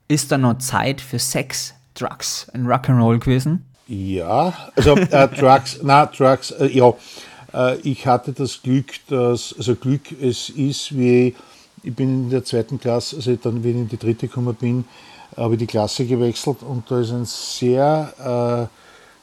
ist 0.09 0.33
da 0.33 0.39
noch 0.39 0.59
Zeit 0.59 1.01
für 1.01 1.19
Sex, 1.19 1.75
Drugs 1.95 2.51
und 2.53 2.67
Rock'n'Roll 2.67 3.19
gewesen? 3.19 3.67
Ja, 3.89 4.53
also 4.77 4.95
äh, 4.95 5.29
Drugs, 5.29 5.81
na 5.83 6.07
Drugs, 6.07 6.53
äh, 6.53 6.67
ja. 6.67 6.95
Äh, 7.53 7.77
ich 7.81 8.07
hatte 8.07 8.33
das 8.33 8.63
Glück, 8.63 8.93
dass, 9.09 9.55
also 9.57 9.75
Glück, 9.75 10.13
es 10.21 10.49
ist 10.51 10.97
wie, 10.97 11.35
ich 11.83 11.95
bin 11.95 12.25
in 12.25 12.31
der 12.31 12.45
zweiten 12.45 12.79
Klasse, 12.79 13.17
also 13.17 13.35
dann, 13.37 13.65
wenn 13.65 13.71
ich 13.71 13.77
in 13.77 13.89
die 13.89 13.99
dritte 13.99 14.29
gekommen 14.29 14.55
bin, 14.55 14.85
habe 15.37 15.55
ich 15.55 15.59
die 15.59 15.67
Klasse 15.67 16.05
gewechselt 16.05 16.59
und 16.63 16.91
da 16.91 17.01
ist 17.01 17.11
ein 17.11 17.25
sehr 17.25 18.69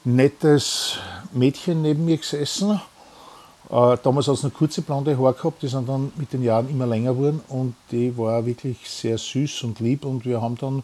äh, 0.05 0.09
nettes 0.09 0.97
Mädchen 1.33 1.81
neben 1.81 2.05
mir 2.05 2.17
gesessen. 2.17 2.81
Äh, 3.69 3.97
damals 4.03 4.27
hat 4.27 4.35
es 4.35 4.43
noch 4.43 4.53
kurze 4.53 4.81
blonde 4.81 5.17
Haare 5.17 5.33
gehabt, 5.33 5.61
die 5.61 5.67
sind 5.67 5.87
dann 5.87 6.11
mit 6.17 6.33
den 6.33 6.43
Jahren 6.43 6.69
immer 6.69 6.87
länger 6.87 7.13
geworden 7.13 7.41
und 7.47 7.75
die 7.91 8.17
war 8.17 8.45
wirklich 8.45 8.77
sehr 8.89 9.17
süß 9.17 9.63
und 9.63 9.79
lieb 9.79 10.05
und 10.05 10.25
wir 10.25 10.41
haben 10.41 10.57
dann 10.57 10.83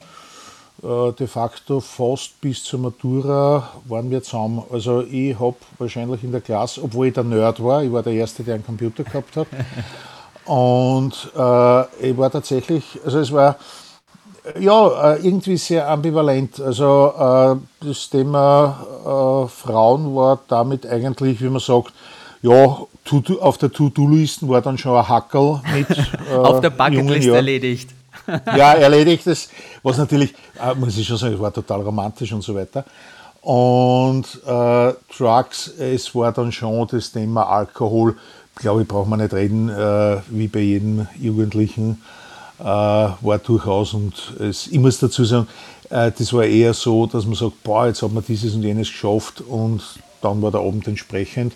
de 0.82 1.28
facto 1.28 1.80
fast 1.80 2.40
bis 2.42 2.64
zur 2.64 2.80
Matura 2.80 3.72
waren 3.86 4.10
wir 4.10 4.22
zusammen. 4.22 4.64
Also 4.72 5.02
ich 5.02 5.40
habe 5.40 5.56
wahrscheinlich 5.78 6.24
in 6.24 6.32
der 6.32 6.42
Klasse, 6.42 6.84
obwohl 6.84 7.08
ich 7.08 7.14
der 7.14 7.24
Nerd 7.24 7.64
war, 7.64 7.84
ich 7.84 7.92
war 7.92 8.04
der 8.04 8.14
Erste, 8.14 8.44
der 8.44 8.56
einen 8.56 8.66
Computer 8.66 9.04
gehabt 9.04 9.36
hat. 9.38 9.48
Und 10.46 11.32
äh, 11.36 12.10
ich 12.10 12.18
war 12.18 12.30
tatsächlich, 12.30 12.84
also 13.04 13.20
es 13.20 13.32
war 13.32 13.58
ja 14.60 15.14
äh, 15.14 15.28
irgendwie 15.28 15.58
sehr 15.58 15.90
ambivalent. 15.90 16.60
Also 16.60 17.14
äh, 17.18 17.86
das 17.86 18.10
Thema 18.10 18.86
äh, 19.04 19.50
Frauen 19.50 20.16
war 20.16 20.40
damit 20.48 20.86
eigentlich, 20.86 21.42
wie 21.42 21.50
man 21.50 21.60
sagt, 21.60 21.94
ja, 22.42 22.78
auf 23.40 23.58
der 23.58 23.72
To-Do-Listen 23.72 24.48
war 24.50 24.62
dann 24.62 24.78
schon 24.78 24.96
ein 24.96 25.08
Hackel 25.08 25.62
mit. 25.74 25.88
auf 26.38 26.62
der 26.62 26.70
Bucketlist 26.70 27.28
erledigt. 27.28 27.95
ja, 28.58 28.74
erledigt 28.74 29.28
es, 29.28 29.50
was 29.84 29.98
natürlich, 29.98 30.34
äh, 30.62 30.74
muss 30.76 30.98
ich 30.98 31.08
schon 31.08 31.18
sagen, 31.18 31.36
es 31.36 31.40
war 31.40 31.54
total 31.54 31.82
romantisch 31.82 32.32
und 32.32 32.44
so 32.44 32.56
weiter. 32.56 32.86
Und 33.42 34.26
äh, 34.46 34.94
Drugs, 35.16 35.68
es 35.78 36.16
war 36.16 36.32
dann 36.32 36.52
schon 36.52 36.88
das 36.88 37.12
Thema 37.12 37.44
Alkohol, 37.44 38.16
glaube 38.56 38.82
ich, 38.82 38.88
braucht 38.88 39.08
man 39.08 39.20
nicht 39.20 39.34
reden, 39.34 39.70
äh, 39.70 40.18
wie 40.30 40.48
bei 40.48 40.62
jedem 40.62 41.08
Jugendlichen, 41.20 42.02
äh, 42.60 42.64
war 42.64 43.38
durchaus. 43.44 43.94
Und 43.94 44.34
es, 44.40 44.68
ich 44.68 44.80
muss 44.80 45.00
dazu 45.00 45.24
sagen, 45.26 45.48
äh, 45.90 46.12
das 46.18 46.34
war 46.34 46.44
eher 46.44 46.74
so, 46.74 47.06
dass 47.06 47.26
man 47.26 47.36
sagt, 47.36 47.62
boah, 47.64 47.88
jetzt 47.88 48.02
hat 48.02 48.12
man 48.12 48.26
dieses 48.28 48.56
und 48.56 48.64
jenes 48.64 48.88
geschafft 48.88 49.42
und 49.42 49.82
dann 50.22 50.42
war 50.42 50.52
der 50.52 50.62
Abend 50.62 50.88
entsprechend. 50.88 51.54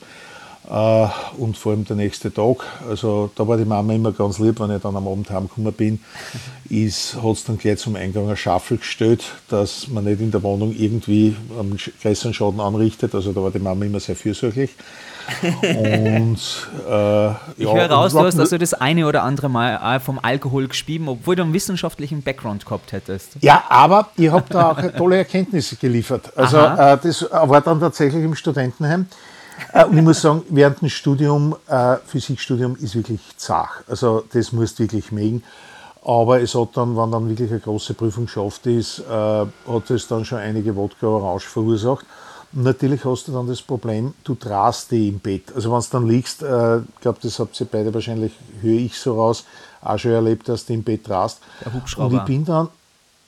Äh, 0.70 1.08
und 1.38 1.58
vor 1.58 1.72
allem 1.72 1.86
der 1.86 1.96
nächste 1.96 2.32
Tag. 2.32 2.58
Also 2.88 3.32
da 3.36 3.48
war 3.48 3.58
die 3.58 3.66
Mama 3.66 3.94
immer 3.94 4.12
ganz 4.12 4.38
lieb, 4.38 4.60
wenn 4.60 4.70
ich 4.70 4.82
dann 4.82 4.96
am 4.96 5.08
Abend 5.08 5.30
heimgekommen 5.30 5.74
bin, 5.74 6.00
hat 6.70 7.34
es 7.34 7.44
dann 7.46 7.58
gleich 7.58 7.80
zum 7.80 7.96
Eingang 7.96 8.26
eine 8.26 8.38
Schaffel 8.38 8.78
gestellt, 8.78 9.24
dass 9.50 9.88
man 9.88 10.04
nicht 10.04 10.22
in 10.22 10.30
der 10.30 10.44
Wohnung 10.44 10.76
irgendwie 10.78 11.36
einen 11.58 11.80
größeren 12.02 12.34
Schaden 12.34 12.60
anrichtet. 12.60 13.16
Also 13.16 13.34
da 13.34 13.42
war 13.42 13.50
die 13.50 13.60
Mama 13.60 13.86
immer 13.86 14.00
sehr 14.00 14.16
fürsorglich. 14.16 14.76
und, 15.42 16.40
äh, 16.90 17.30
ich 17.58 17.66
ja, 17.66 17.74
höre 17.74 17.92
raus, 17.92 18.14
du 18.14 18.20
hast 18.20 18.40
also 18.40 18.58
das 18.58 18.74
eine 18.74 19.08
oder 19.08 19.24
andere 19.24 19.50
Mal 19.50 20.00
vom 20.00 20.20
Alkohol 20.20 20.68
gespieben, 20.68 21.08
obwohl 21.08 21.36
du 21.36 21.44
einen 21.44 21.54
wissenschaftlichen 21.54 22.22
Background 22.22 22.66
gehabt 22.66 22.92
hättest. 22.92 23.38
Ja, 23.42 23.64
aber 23.70 24.10
ich 24.18 24.30
habe 24.30 24.46
da 24.50 24.72
auch 24.72 24.82
tolle 24.98 25.18
Erkenntnisse 25.18 25.76
geliefert. 25.76 26.32
Also 26.36 26.58
äh, 26.58 26.98
das 27.02 27.28
war 27.32 27.62
dann 27.62 27.80
tatsächlich 27.80 28.24
im 28.24 28.36
Studentenheim. 28.36 29.08
Äh, 29.74 29.86
und 29.86 29.98
ich 29.98 30.04
muss 30.04 30.22
sagen, 30.22 30.44
während 30.50 30.82
dem 30.82 30.90
Studium, 30.90 31.56
äh, 31.68 31.98
Physikstudium 32.06 32.76
ist 32.78 32.96
wirklich 32.96 33.22
zach. 33.38 33.82
Also 33.88 34.24
das 34.32 34.52
musst 34.52 34.80
du 34.80 34.84
wirklich 34.84 35.12
mögen. 35.12 35.44
Aber 36.04 36.42
es 36.42 36.56
hat 36.56 36.70
dann, 36.76 36.96
wenn 36.96 37.12
dann 37.12 37.28
wirklich 37.28 37.52
eine 37.52 37.60
große 37.60 37.94
Prüfung 37.94 38.26
geschafft 38.26 38.66
ist, 38.66 39.00
äh, 39.00 39.12
hat 39.12 39.90
es 39.90 40.08
dann 40.08 40.26
schon 40.26 40.40
einige 40.40 40.76
Wodka-Orange 40.76 41.48
verursacht. 41.48 42.06
Und 42.54 42.64
natürlich 42.64 43.06
hast 43.06 43.28
du 43.28 43.32
dann 43.32 43.48
das 43.48 43.62
Problem, 43.62 44.14
du 44.24 44.36
drast 44.36 44.92
die 44.92 45.10
im 45.10 45.20
Bett. 45.20 45.54
Also 45.54 45.72
wenn 45.72 45.82
du 45.82 45.88
dann 45.92 46.08
liegst, 46.08 46.42
ich 46.42 46.48
äh, 46.48 46.82
glaube, 47.02 47.20
das 47.22 47.38
habt 47.38 47.60
ihr 47.60 47.68
beide 47.70 47.94
wahrscheinlich, 47.94 48.32
höre 48.62 48.80
ich 48.80 48.98
so 48.98 49.16
raus, 49.16 49.46
auch 49.82 49.98
schon 49.98 50.12
erlebt, 50.12 50.50
dass 50.50 50.66
du 50.66 50.74
im 50.74 50.84
Bett 50.84 51.08
drast. 51.08 51.42
Der 51.64 51.74
Hubschrauber. 51.74 52.08
Und 52.08 52.16
ich 52.18 52.24
bin 52.24 52.46
dann, 52.46 52.70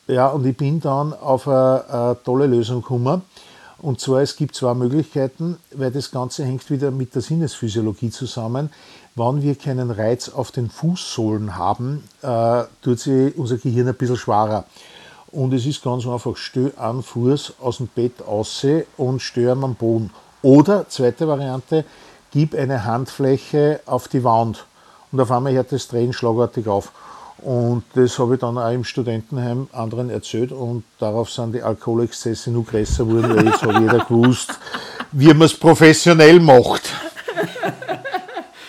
ja, 0.07 0.27
und 0.27 0.45
ich 0.45 0.57
bin 0.57 0.79
dann 0.79 1.13
auf 1.13 1.47
eine, 1.47 1.85
eine 1.87 2.17
tolle 2.23 2.47
Lösung 2.47 2.81
gekommen. 2.81 3.21
Und 3.81 3.99
zwar, 3.99 4.21
es 4.21 4.35
gibt 4.35 4.55
zwei 4.55 4.75
Möglichkeiten, 4.75 5.57
weil 5.73 5.89
das 5.89 6.11
Ganze 6.11 6.45
hängt 6.45 6.69
wieder 6.69 6.91
mit 6.91 7.15
der 7.15 7.23
Sinnesphysiologie 7.23 8.11
zusammen. 8.11 8.69
Wenn 9.15 9.41
wir 9.41 9.55
keinen 9.55 9.89
Reiz 9.89 10.29
auf 10.29 10.51
den 10.51 10.69
Fußsohlen 10.69 11.57
haben, 11.57 12.03
äh, 12.21 12.63
tut 12.83 12.99
sich 12.99 13.35
unser 13.35 13.57
Gehirn 13.57 13.87
ein 13.87 13.95
bisschen 13.95 14.17
schwerer. 14.17 14.65
Und 15.31 15.53
es 15.53 15.65
ist 15.65 15.83
ganz 15.83 16.05
einfach, 16.05 16.37
stell 16.37 16.73
einen 16.77 17.01
Fuß 17.01 17.53
aus 17.59 17.77
dem 17.77 17.87
Bett 17.87 18.21
aus 18.21 18.65
und 18.97 19.37
ihn 19.37 19.47
am 19.47 19.73
Boden. 19.75 20.11
Oder, 20.43 20.87
zweite 20.87 21.27
Variante, 21.27 21.83
gib 22.31 22.53
eine 22.53 22.85
Handfläche 22.85 23.79
auf 23.87 24.07
die 24.07 24.23
Wand. 24.23 24.65
Und 25.11 25.19
auf 25.19 25.31
einmal 25.31 25.53
hört 25.53 25.71
das 25.71 25.87
Drehen 25.87 26.13
schlagartig 26.13 26.67
auf. 26.67 26.91
Und 27.41 27.83
das 27.95 28.19
habe 28.19 28.35
ich 28.35 28.39
dann 28.39 28.57
auch 28.57 28.71
im 28.71 28.83
Studentenheim 28.83 29.67
anderen 29.71 30.09
erzählt 30.09 30.51
und 30.51 30.83
darauf 30.99 31.31
sind 31.31 31.55
die 31.55 31.63
Alkoholexzesse 31.63 32.51
nur 32.51 32.65
größer 32.65 33.03
geworden, 33.03 33.35
weil 33.35 33.45
jetzt 33.45 33.63
hat 33.63 33.79
jeder 33.79 33.99
gewusst, 33.99 34.59
wie 35.11 35.27
man 35.27 35.43
es 35.43 35.53
professionell 35.53 36.39
macht. 36.39 36.93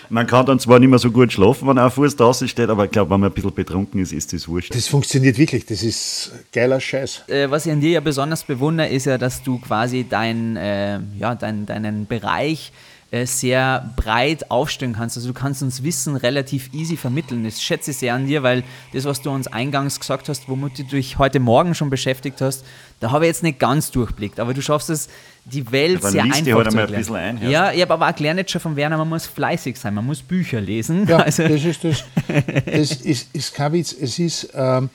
Man 0.08 0.26
kann 0.26 0.44
dann 0.44 0.58
zwar 0.58 0.78
nicht 0.78 0.90
mehr 0.90 0.98
so 0.98 1.11
gut 1.11 1.32
schlafen, 1.32 1.68
wenn 1.68 1.78
ein 1.78 1.90
Fuß 1.90 2.16
draußen 2.16 2.46
steht, 2.46 2.68
aber 2.68 2.85
ich 2.85 2.90
glaube, 2.90 3.11
wenn 3.11 3.20
man 3.20 3.30
ein 3.30 3.35
bisschen 3.35 3.54
betrunken 3.54 3.98
ist, 4.00 4.12
ist 4.12 4.32
das 4.35 4.46
wurscht. 4.46 4.74
Das 4.74 4.87
funktioniert 4.87 5.38
wirklich, 5.38 5.64
das 5.64 5.82
ist 5.82 6.32
geiler 6.52 6.80
Scheiß. 6.80 7.22
Äh, 7.28 7.50
was 7.50 7.64
ich 7.64 7.72
an 7.72 7.80
dir 7.80 7.92
ja 7.92 8.00
besonders 8.00 8.44
bewundere, 8.44 8.88
ist 8.88 9.06
ja, 9.06 9.16
dass 9.16 9.42
du 9.42 9.58
quasi 9.58 10.06
dein, 10.06 10.56
äh, 10.56 11.00
ja, 11.18 11.35
dein, 11.35 11.64
deinen 11.64 12.06
Bereich 12.06 12.72
äh, 12.74 12.91
sehr 13.12 13.90
breit 13.94 14.51
aufstellen 14.51 14.94
kannst. 14.94 15.18
Also 15.18 15.29
du 15.29 15.35
kannst 15.35 15.62
uns 15.62 15.83
Wissen 15.83 16.16
relativ 16.16 16.72
easy 16.72 16.96
vermitteln. 16.96 17.44
Das 17.44 17.62
schätze 17.62 17.90
ich 17.90 17.98
sehr 17.98 18.14
an 18.14 18.27
dir, 18.27 18.42
weil 18.42 18.64
das, 18.94 19.05
was 19.05 19.20
du 19.20 19.31
uns 19.31 19.46
eingangs 19.48 20.01
gesagt 20.01 20.31
hast, 20.31 20.48
womit 20.48 20.79
du 20.79 20.85
dich 20.85 21.18
heute 21.18 21.38
Morgen 21.38 21.75
schon 21.75 21.90
beschäftigt 21.90 22.40
hast, 22.40 22.64
da 23.01 23.11
habe 23.11 23.27
ich 23.27 23.29
jetzt 23.29 23.42
nicht 23.42 23.59
ganz 23.59 23.90
durchblickt. 23.90 24.40
Aber 24.40 24.55
du 24.55 24.62
schaffst 24.62 24.88
es, 24.88 25.11
die 25.44 25.70
Welt 25.70 26.03
sehr 26.03 26.22
einfach 26.22 26.38
die 26.38 26.55
halt 26.55 26.72
zu 26.72 26.79
erklären. 26.79 26.94
Ein 26.94 26.98
bisschen 26.98 27.16
ein, 27.16 27.51
ja, 27.51 27.70
ich 27.72 27.83
habe 27.83 27.92
aber 27.92 28.09
auch 28.09 28.14
gelernt 28.14 28.51
schon 28.51 28.62
von 28.62 28.77
Werner, 28.77 28.96
man 28.96 29.11
muss 29.11 29.27
fleißig 29.27 29.79
sein, 29.79 29.92
man 29.92 30.07
muss 30.07 30.22
Bücher 30.22 30.62
lesen. 30.62 31.07
Ja, 31.07 31.18
also. 31.18 31.42
das 31.42 31.64
ist 31.64 31.85
das. 31.85 32.05
Das 32.64 32.92
ist, 33.03 33.35
ist 33.35 33.55
kein 33.55 33.75
Witz. 33.75 33.92
Es 33.92 34.18
ist, 34.18 34.48
ähm, 34.55 34.88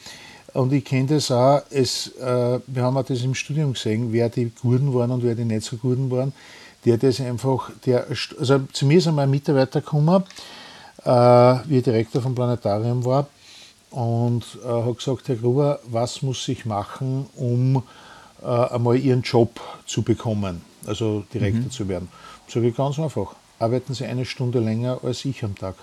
und 0.53 0.73
ich 0.73 0.83
kenne 0.83 1.07
das 1.07 1.29
auch, 1.29 1.61
es, 1.69 2.07
äh, 2.19 2.59
wir 2.65 2.81
haben 2.81 2.97
auch 2.97 3.05
das 3.05 3.21
im 3.21 3.35
Studium 3.35 3.73
gesehen, 3.73 4.11
wer 4.11 4.29
die 4.29 4.51
Guten 4.59 4.91
waren 4.91 5.11
und 5.11 5.21
wer 5.21 5.35
die 5.35 5.45
nicht 5.45 5.61
so 5.61 5.77
Guten 5.77 6.09
waren 6.09 6.33
der 6.87 6.97
das 6.97 7.19
einfach, 7.19 7.69
der, 7.85 8.07
also 8.39 8.59
zu 8.71 8.85
mir 8.85 8.99
ist 8.99 9.07
einmal 9.07 9.25
ein 9.25 9.29
Mitarbeiter 9.29 9.81
gekommen, 9.81 10.23
äh, 11.03 11.09
wie 11.09 11.81
Direktor 11.81 12.21
vom 12.21 12.33
Planetarium 12.33 13.03
war 13.03 13.27
und 13.91 14.43
äh, 14.63 14.67
hat 14.67 14.97
gesagt, 14.97 15.27
Herr 15.27 15.35
Gruber, 15.35 15.79
was 15.89 16.21
muss 16.21 16.47
ich 16.47 16.65
machen, 16.65 17.25
um 17.35 17.83
äh, 18.41 18.45
einmal 18.45 18.95
Ihren 18.95 19.21
Job 19.21 19.59
zu 19.85 20.01
bekommen, 20.01 20.61
also 20.85 21.25
Direktor 21.33 21.65
mhm. 21.65 21.71
zu 21.71 21.89
werden? 21.89 22.07
Sage 22.47 22.69
ich 22.69 22.75
ganz 22.77 22.97
einfach, 22.99 23.35
arbeiten 23.59 23.93
Sie 23.93 24.05
eine 24.05 24.23
Stunde 24.23 24.59
länger 24.59 24.99
als 25.03 25.25
ich 25.25 25.43
am 25.43 25.55
Tag. 25.55 25.75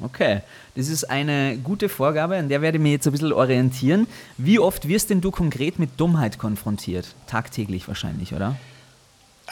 Okay, 0.00 0.42
das 0.76 0.88
ist 0.88 1.10
eine 1.10 1.58
gute 1.58 1.88
Vorgabe, 1.88 2.36
an 2.36 2.48
der 2.48 2.62
werde 2.62 2.78
ich 2.78 2.82
mich 2.82 2.92
jetzt 2.92 3.06
ein 3.08 3.12
bisschen 3.12 3.32
orientieren. 3.32 4.06
Wie 4.38 4.60
oft 4.60 4.86
wirst 4.86 5.10
denn 5.10 5.20
du 5.20 5.32
konkret 5.32 5.80
mit 5.80 5.98
Dummheit 5.98 6.38
konfrontiert? 6.38 7.16
Tagtäglich 7.26 7.88
wahrscheinlich, 7.88 8.32
oder? 8.32 8.56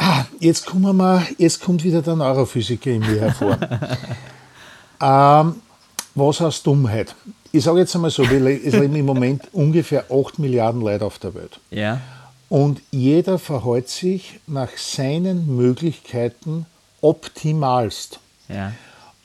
Ah, 0.01 0.25
jetzt, 0.39 0.65
kommen 0.65 0.97
wir, 0.97 1.27
jetzt 1.39 1.61
kommt 1.61 1.83
wieder 1.83 2.01
der 2.03 2.15
Neurophysiker 2.15 2.91
in 2.91 3.01
mir 3.01 3.21
hervor. 3.21 3.59
ähm, 5.03 5.57
was 6.15 6.41
heißt 6.41 6.65
Dummheit? 6.65 7.17
Ich 7.51 7.65
sage 7.65 7.81
jetzt 7.81 7.95
einmal 7.97 8.11
so, 8.11 8.23
es 8.23 8.31
leben 8.31 8.95
im 8.95 9.07
Moment 9.07 9.43
ungefähr 9.53 10.05
8 10.11 10.39
Milliarden 10.39 10.83
Leute 10.83 11.05
auf 11.05 11.19
der 11.19 11.35
Welt. 11.35 11.59
Ja. 11.71 12.01
Und 12.49 12.81
jeder 12.93 13.41
verhält 13.41 13.89
sich 13.89 14.39
nach 14.47 14.71
seinen 14.77 15.57
Möglichkeiten 15.57 16.67
optimalst. 17.01 18.21
Ja. 18.49 18.73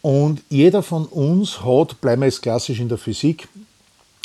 Und 0.02 0.42
jeder 0.50 0.82
von 0.82 1.06
uns 1.06 1.64
hat, 1.64 2.02
bleiben 2.02 2.24
wir 2.24 2.28
jetzt 2.28 2.42
klassisch 2.42 2.80
in 2.80 2.90
der 2.90 2.98
Physik, 2.98 3.48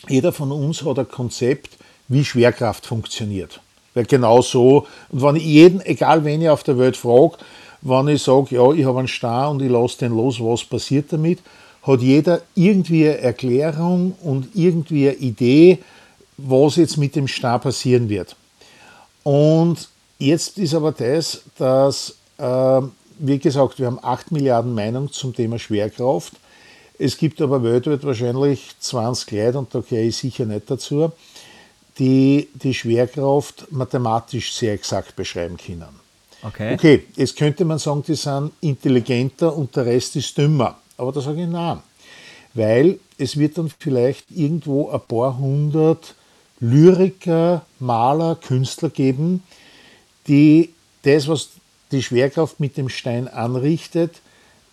jeder 0.09 0.33
von 0.33 0.51
uns 0.51 0.83
hat 0.83 0.99
ein 0.99 1.09
Konzept, 1.09 1.77
wie 2.09 2.25
Schwerkraft 2.25 2.87
funktioniert. 2.87 3.61
Weil 3.99 4.07
genau 4.07 4.43
so, 4.43 4.87
und 5.11 5.23
wenn 5.23 5.35
ich 5.35 5.43
jeden, 5.43 5.81
egal 5.81 6.25
wen 6.25 6.41
ich 6.41 6.49
auf 6.49 6.63
der 6.63 6.79
Welt 6.79 6.97
frage, 6.97 7.33
wenn 7.83 8.07
ich 8.07 8.23
sage, 8.23 8.55
ja, 8.55 8.71
ich 8.71 8.85
habe 8.85 9.01
einen 9.01 9.09
Star 9.09 9.51
und 9.51 9.61
ich 9.61 9.69
lasse 9.69 9.99
den 9.99 10.17
los, 10.17 10.39
was 10.39 10.63
passiert 10.63 11.13
damit, 11.13 11.41
hat 11.83 12.01
jeder 12.01 12.43
irgendwie 12.55 13.09
eine 13.09 13.19
Erklärung 13.19 14.15
und 14.23 14.51
irgendwie 14.55 15.09
eine 15.09 15.19
Idee, 15.19 15.79
was 16.37 16.77
jetzt 16.77 16.97
mit 16.97 17.17
dem 17.17 17.27
Star 17.27 17.59
passieren 17.59 18.09
wird. 18.09 18.37
Und 19.25 19.89
jetzt 20.21 20.59
ist 20.59 20.75
aber 20.75 20.93
das, 20.93 21.43
dass, 21.59 22.15
äh, 22.39 22.81
wie 23.19 23.39
gesagt, 23.41 23.81
wir 23.81 23.87
haben 23.87 23.99
8 24.01 24.31
Milliarden 24.31 24.75
Meinungen 24.75 25.11
zum 25.11 25.35
Thema 25.35 25.59
Schwerkraft. 25.59 26.35
Es 27.01 27.17
gibt 27.17 27.43
aber 27.43 27.65
weltweit 27.65 28.05
wahrscheinlich 28.05 28.77
20 28.79 29.33
Leute, 29.33 29.59
und 29.59 29.75
da 29.75 29.81
gehe 29.81 30.07
ich 30.07 30.17
sicher 30.17 30.47
nicht 30.47 30.71
dazu, 30.71 31.11
die 31.99 32.49
die 32.55 32.75
Schwerkraft 32.75 33.71
mathematisch 33.71 34.53
sehr 34.53 34.73
exakt 34.73 35.17
beschreiben 35.17 35.57
können. 35.57 35.99
Okay. 36.43 36.75
Okay, 36.75 37.05
jetzt 37.17 37.37
könnte 37.37 37.65
man 37.65 37.79
sagen, 37.79 38.05
die 38.07 38.15
sind 38.15 38.53
intelligenter 38.61 39.55
und 39.57 39.75
der 39.75 39.87
Rest 39.87 40.15
ist 40.17 40.39
dümmer. 40.39 40.79
Aber 40.97 41.13
da 41.13 41.21
sage 41.21 41.43
ich 41.43 41.49
nein. 41.49 41.81
Weil 42.55 42.99
es 43.19 43.37
wird 43.37 43.59
dann 43.59 43.71
vielleicht 43.79 44.31
irgendwo 44.31 44.91
ein 44.91 45.01
paar 45.01 45.37
hundert 45.39 46.15
Lyriker, 46.61 47.65
Maler, 47.79 48.37
Künstler 48.37 48.91
geben, 48.91 49.43
die 50.27 50.73
das, 51.03 51.29
was 51.29 51.51
die 51.91 52.03
Schwerkraft 52.03 52.61
mit 52.61 52.77
dem 52.77 52.89
Stein 52.89 53.29
anrichtet, 53.29 54.21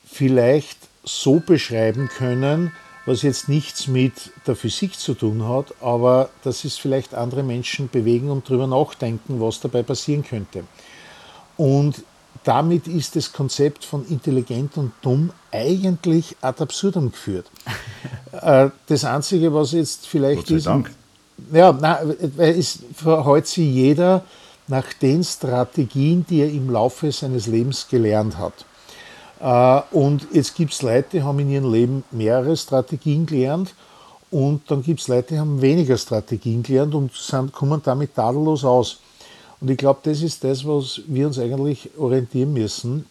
vielleicht 0.05 0.77
so 1.03 1.39
beschreiben 1.39 2.09
können, 2.09 2.71
was 3.05 3.21
jetzt 3.21 3.49
nichts 3.49 3.87
mit 3.87 4.13
der 4.47 4.55
Physik 4.55 4.97
zu 4.99 5.13
tun 5.13 5.47
hat, 5.47 5.73
aber 5.81 6.29
dass 6.43 6.65
es 6.65 6.77
vielleicht 6.77 7.13
andere 7.13 7.43
Menschen 7.43 7.89
bewegen 7.89 8.29
und 8.31 8.49
darüber 8.49 8.67
nachdenken, 8.67 9.39
was 9.39 9.59
dabei 9.59 9.83
passieren 9.83 10.23
könnte. 10.23 10.63
Und 11.57 12.03
damit 12.43 12.87
ist 12.87 13.15
das 13.15 13.31
Konzept 13.31 13.85
von 13.85 14.05
intelligent 14.07 14.77
und 14.77 14.91
dumm 15.01 15.31
eigentlich 15.51 16.35
ad 16.41 16.61
absurdum 16.61 17.11
geführt. 17.11 17.49
Äh, 18.41 18.69
das 18.87 19.05
Einzige, 19.05 19.53
was 19.53 19.71
jetzt 19.71 20.07
vielleicht 20.07 20.51
ist. 20.51 20.65
Dank. 20.65 20.91
Ja, 21.53 21.71
nein, 21.71 22.15
es 22.37 22.79
verhält 22.93 23.47
sich 23.47 23.73
jeder 23.73 24.25
nach 24.67 24.91
den 24.91 25.23
Strategien, 25.23 26.25
die 26.29 26.41
er 26.41 26.49
im 26.49 26.69
Laufe 26.69 27.13
seines 27.13 27.47
Lebens 27.47 27.87
gelernt 27.89 28.37
hat. 28.37 28.65
Äh, 29.45 29.81
und 29.91 30.27
jetzt 30.33 30.55
gibt 30.55 30.73
es 30.73 30.81
Leute, 30.81 31.07
die 31.11 31.23
haben 31.23 31.37
in 31.37 31.51
ihrem 31.51 31.71
Leben 31.71 32.03
mehrere 32.09 32.57
Strategien 32.57 33.27
gelernt 33.27 33.75
und 34.31 34.63
dann 34.71 34.81
gibt 34.81 35.01
es 35.01 35.07
Leute, 35.07 35.35
die 35.35 35.39
haben 35.39 35.61
weniger 35.61 35.97
Strategien 35.97 36.63
gelernt 36.63 36.95
und 36.95 37.13
sind, 37.13 37.53
kommen 37.53 37.79
damit 37.83 38.15
tadellos 38.15 38.65
aus. 38.65 38.99
Und 39.61 39.69
ich 39.69 39.77
glaube, 39.77 39.99
das 40.01 40.23
ist 40.23 40.43
das, 40.43 40.65
was 40.65 41.01
wir 41.05 41.27
uns 41.27 41.37
eigentlich 41.37 41.91
orientieren 41.95 42.53
müssen. 42.53 43.05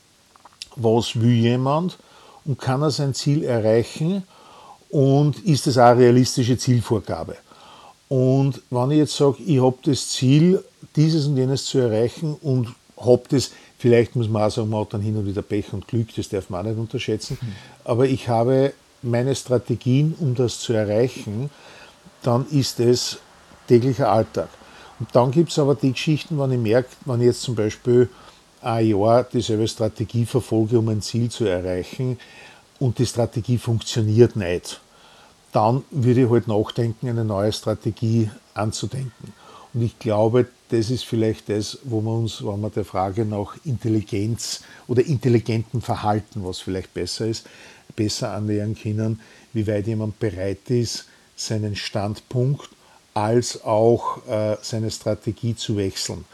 Was 0.75 1.19
will 1.21 1.35
jemand 1.35 1.99
und 2.45 2.59
kann 2.59 2.83
er 2.83 2.91
sein 2.91 3.15
Ziel 3.15 3.45
erreichen 3.45 4.25
und 4.91 5.39
ist 5.45 5.69
das 5.69 5.79
auch 5.79 5.85
eine 5.85 6.01
realistische 6.01 6.59
Zielvorgabe? 6.59 7.37
Und 8.09 8.61
wenn 8.71 8.91
ich 8.91 8.99
jetzt 8.99 9.17
sage, 9.17 9.37
ich 9.47 9.63
habe 9.63 9.79
das 9.85 10.09
Ziel, 10.09 10.65
dieses 10.97 11.27
und 11.27 11.37
jenes 11.37 11.67
zu 11.67 11.79
erreichen 11.79 12.37
und 12.43 12.75
habe 12.99 13.23
das 13.29 13.53
Vielleicht 13.85 14.17
muss 14.17 14.31
man 14.31 14.45
auch 14.45 14.51
sagen, 14.51 14.71
man 14.71 14.81
hat 14.81 14.95
dann 14.95 15.03
hin 15.03 15.15
und 15.15 15.27
wieder 15.27 15.43
Pech 15.43 15.75
und 15.75 15.87
Glück, 15.87 16.09
das 16.17 16.31
darf 16.31 16.49
man 16.49 16.63
auch 16.63 16.71
nicht 16.71 16.79
unterschätzen. 16.79 17.37
Aber 17.85 18.07
ich 18.07 18.31
habe 18.31 18.73
meine 19.03 19.35
Strategien, 19.35 20.15
um 20.21 20.35
das 20.35 20.59
zu 20.59 20.73
erreichen, 20.73 21.51
dann 22.23 22.47
ist 22.47 22.81
es 22.81 23.19
täglicher 23.69 24.11
Alltag. 24.11 24.49
Und 24.99 25.15
dann 25.15 25.31
gibt 25.33 25.51
es 25.51 25.59
aber 25.59 25.75
die 25.75 25.93
Geschichten, 25.93 26.39
wenn 26.39 26.53
ich 26.53 26.59
merke, 26.61 26.89
wenn 27.05 27.21
ich 27.21 27.27
jetzt 27.27 27.43
zum 27.43 27.57
Beispiel 27.57 28.09
ein 28.63 28.89
Jahr 28.89 29.23
dieselbe 29.25 29.69
Strategie 29.69 30.25
verfolge, 30.25 30.79
um 30.79 30.89
ein 30.89 31.03
Ziel 31.03 31.31
zu 31.31 31.45
erreichen 31.45 32.19
und 32.79 32.99
die 32.99 33.05
Strategie 33.05 33.59
funktioniert 33.59 34.35
nicht, 34.35 34.81
dann 35.53 35.85
würde 35.91 36.23
ich 36.23 36.31
halt 36.31 36.49
nachdenken, 36.49 37.07
eine 37.07 37.27
neue 37.27 37.53
Strategie 37.53 38.31
anzudenken. 38.55 39.35
Und 39.75 39.83
ich 39.83 39.99
glaube, 39.99 40.47
das 40.75 40.91
ist 40.91 41.05
vielleicht 41.05 41.49
das, 41.49 41.79
wo 41.85 42.01
wir 42.01 42.11
uns, 42.11 42.45
wenn 42.45 42.61
wir 42.61 42.71
der 42.71 42.85
Frage 42.85 43.25
nach 43.25 43.57
Intelligenz 43.65 44.63
oder 44.89 45.07
intelligentem 45.07 45.81
Verhalten, 45.81 46.45
was 46.45 46.59
vielleicht 46.59 46.93
besser 46.93 47.27
ist, 47.27 47.47
besser 47.95 48.33
annähern 48.33 48.75
können, 48.75 49.21
wie 49.53 49.69
weit 49.69 49.87
jemand 49.87 50.19
bereit 50.19 50.69
ist, 50.71 51.07
seinen 51.37 51.77
Standpunkt 51.77 52.69
als 53.15 53.63
auch 53.63 54.27
äh, 54.27 54.57
seine 54.63 54.91
Strategie 54.91 55.55
zu 55.55 55.77
wechseln. 55.77 56.25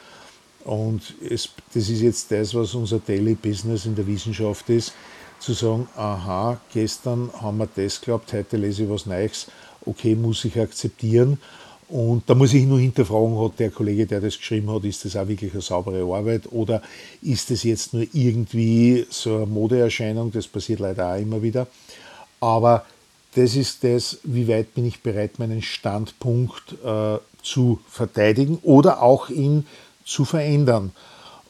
Und 0.64 1.14
es, 1.28 1.50
das 1.74 1.90
ist 1.90 2.00
jetzt 2.00 2.32
das, 2.32 2.54
was 2.54 2.74
unser 2.74 2.98
Daily 2.98 3.34
Business 3.34 3.84
in 3.84 3.94
der 3.94 4.06
Wissenschaft 4.06 4.70
ist, 4.70 4.94
zu 5.38 5.52
sagen, 5.52 5.86
aha, 5.96 6.58
gestern 6.72 7.30
haben 7.42 7.58
wir 7.58 7.68
das 7.74 8.00
geglaubt, 8.00 8.32
heute 8.32 8.56
lese 8.56 8.84
ich 8.84 8.90
was 8.90 9.04
Neues, 9.04 9.48
okay, 9.84 10.14
muss 10.14 10.44
ich 10.46 10.58
akzeptieren 10.58 11.38
und 11.90 12.22
da 12.26 12.36
muss 12.36 12.54
ich 12.54 12.64
nur 12.66 12.78
hinterfragen, 12.78 13.36
hat 13.40 13.58
der 13.58 13.70
Kollege, 13.70 14.06
der 14.06 14.20
das 14.20 14.38
geschrieben 14.38 14.70
hat, 14.70 14.84
ist 14.84 15.04
das 15.04 15.16
auch 15.16 15.26
wirklich 15.26 15.52
eine 15.52 15.60
saubere 15.60 16.02
Arbeit 16.14 16.42
oder 16.52 16.82
ist 17.20 17.50
das 17.50 17.64
jetzt 17.64 17.92
nur 17.92 18.06
irgendwie 18.12 19.06
so 19.10 19.36
eine 19.36 19.46
Modeerscheinung? 19.46 20.30
Das 20.30 20.46
passiert 20.46 20.78
leider 20.78 21.12
auch 21.12 21.18
immer 21.18 21.42
wieder. 21.42 21.66
Aber 22.38 22.84
das 23.34 23.56
ist 23.56 23.82
das, 23.82 24.18
wie 24.22 24.46
weit 24.46 24.72
bin 24.74 24.86
ich 24.86 25.02
bereit, 25.02 25.40
meinen 25.40 25.62
Standpunkt 25.62 26.76
äh, 26.84 27.18
zu 27.42 27.80
verteidigen 27.88 28.60
oder 28.62 29.02
auch 29.02 29.28
ihn 29.28 29.66
zu 30.04 30.24
verändern. 30.24 30.92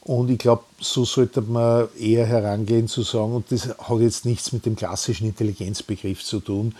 Und 0.00 0.30
ich 0.30 0.38
glaube, 0.38 0.64
so 0.78 1.04
sollte 1.04 1.42
man 1.42 1.88
eher 1.98 2.24
herangehen 2.24 2.88
zu 2.88 3.02
sagen, 3.02 3.34
und 3.34 3.52
das 3.52 3.68
hat 3.68 4.00
jetzt 4.00 4.24
nichts 4.24 4.52
mit 4.52 4.64
dem 4.64 4.74
klassischen 4.74 5.26
Intelligenzbegriff 5.26 6.24
zu 6.24 6.40
tun, 6.40 6.74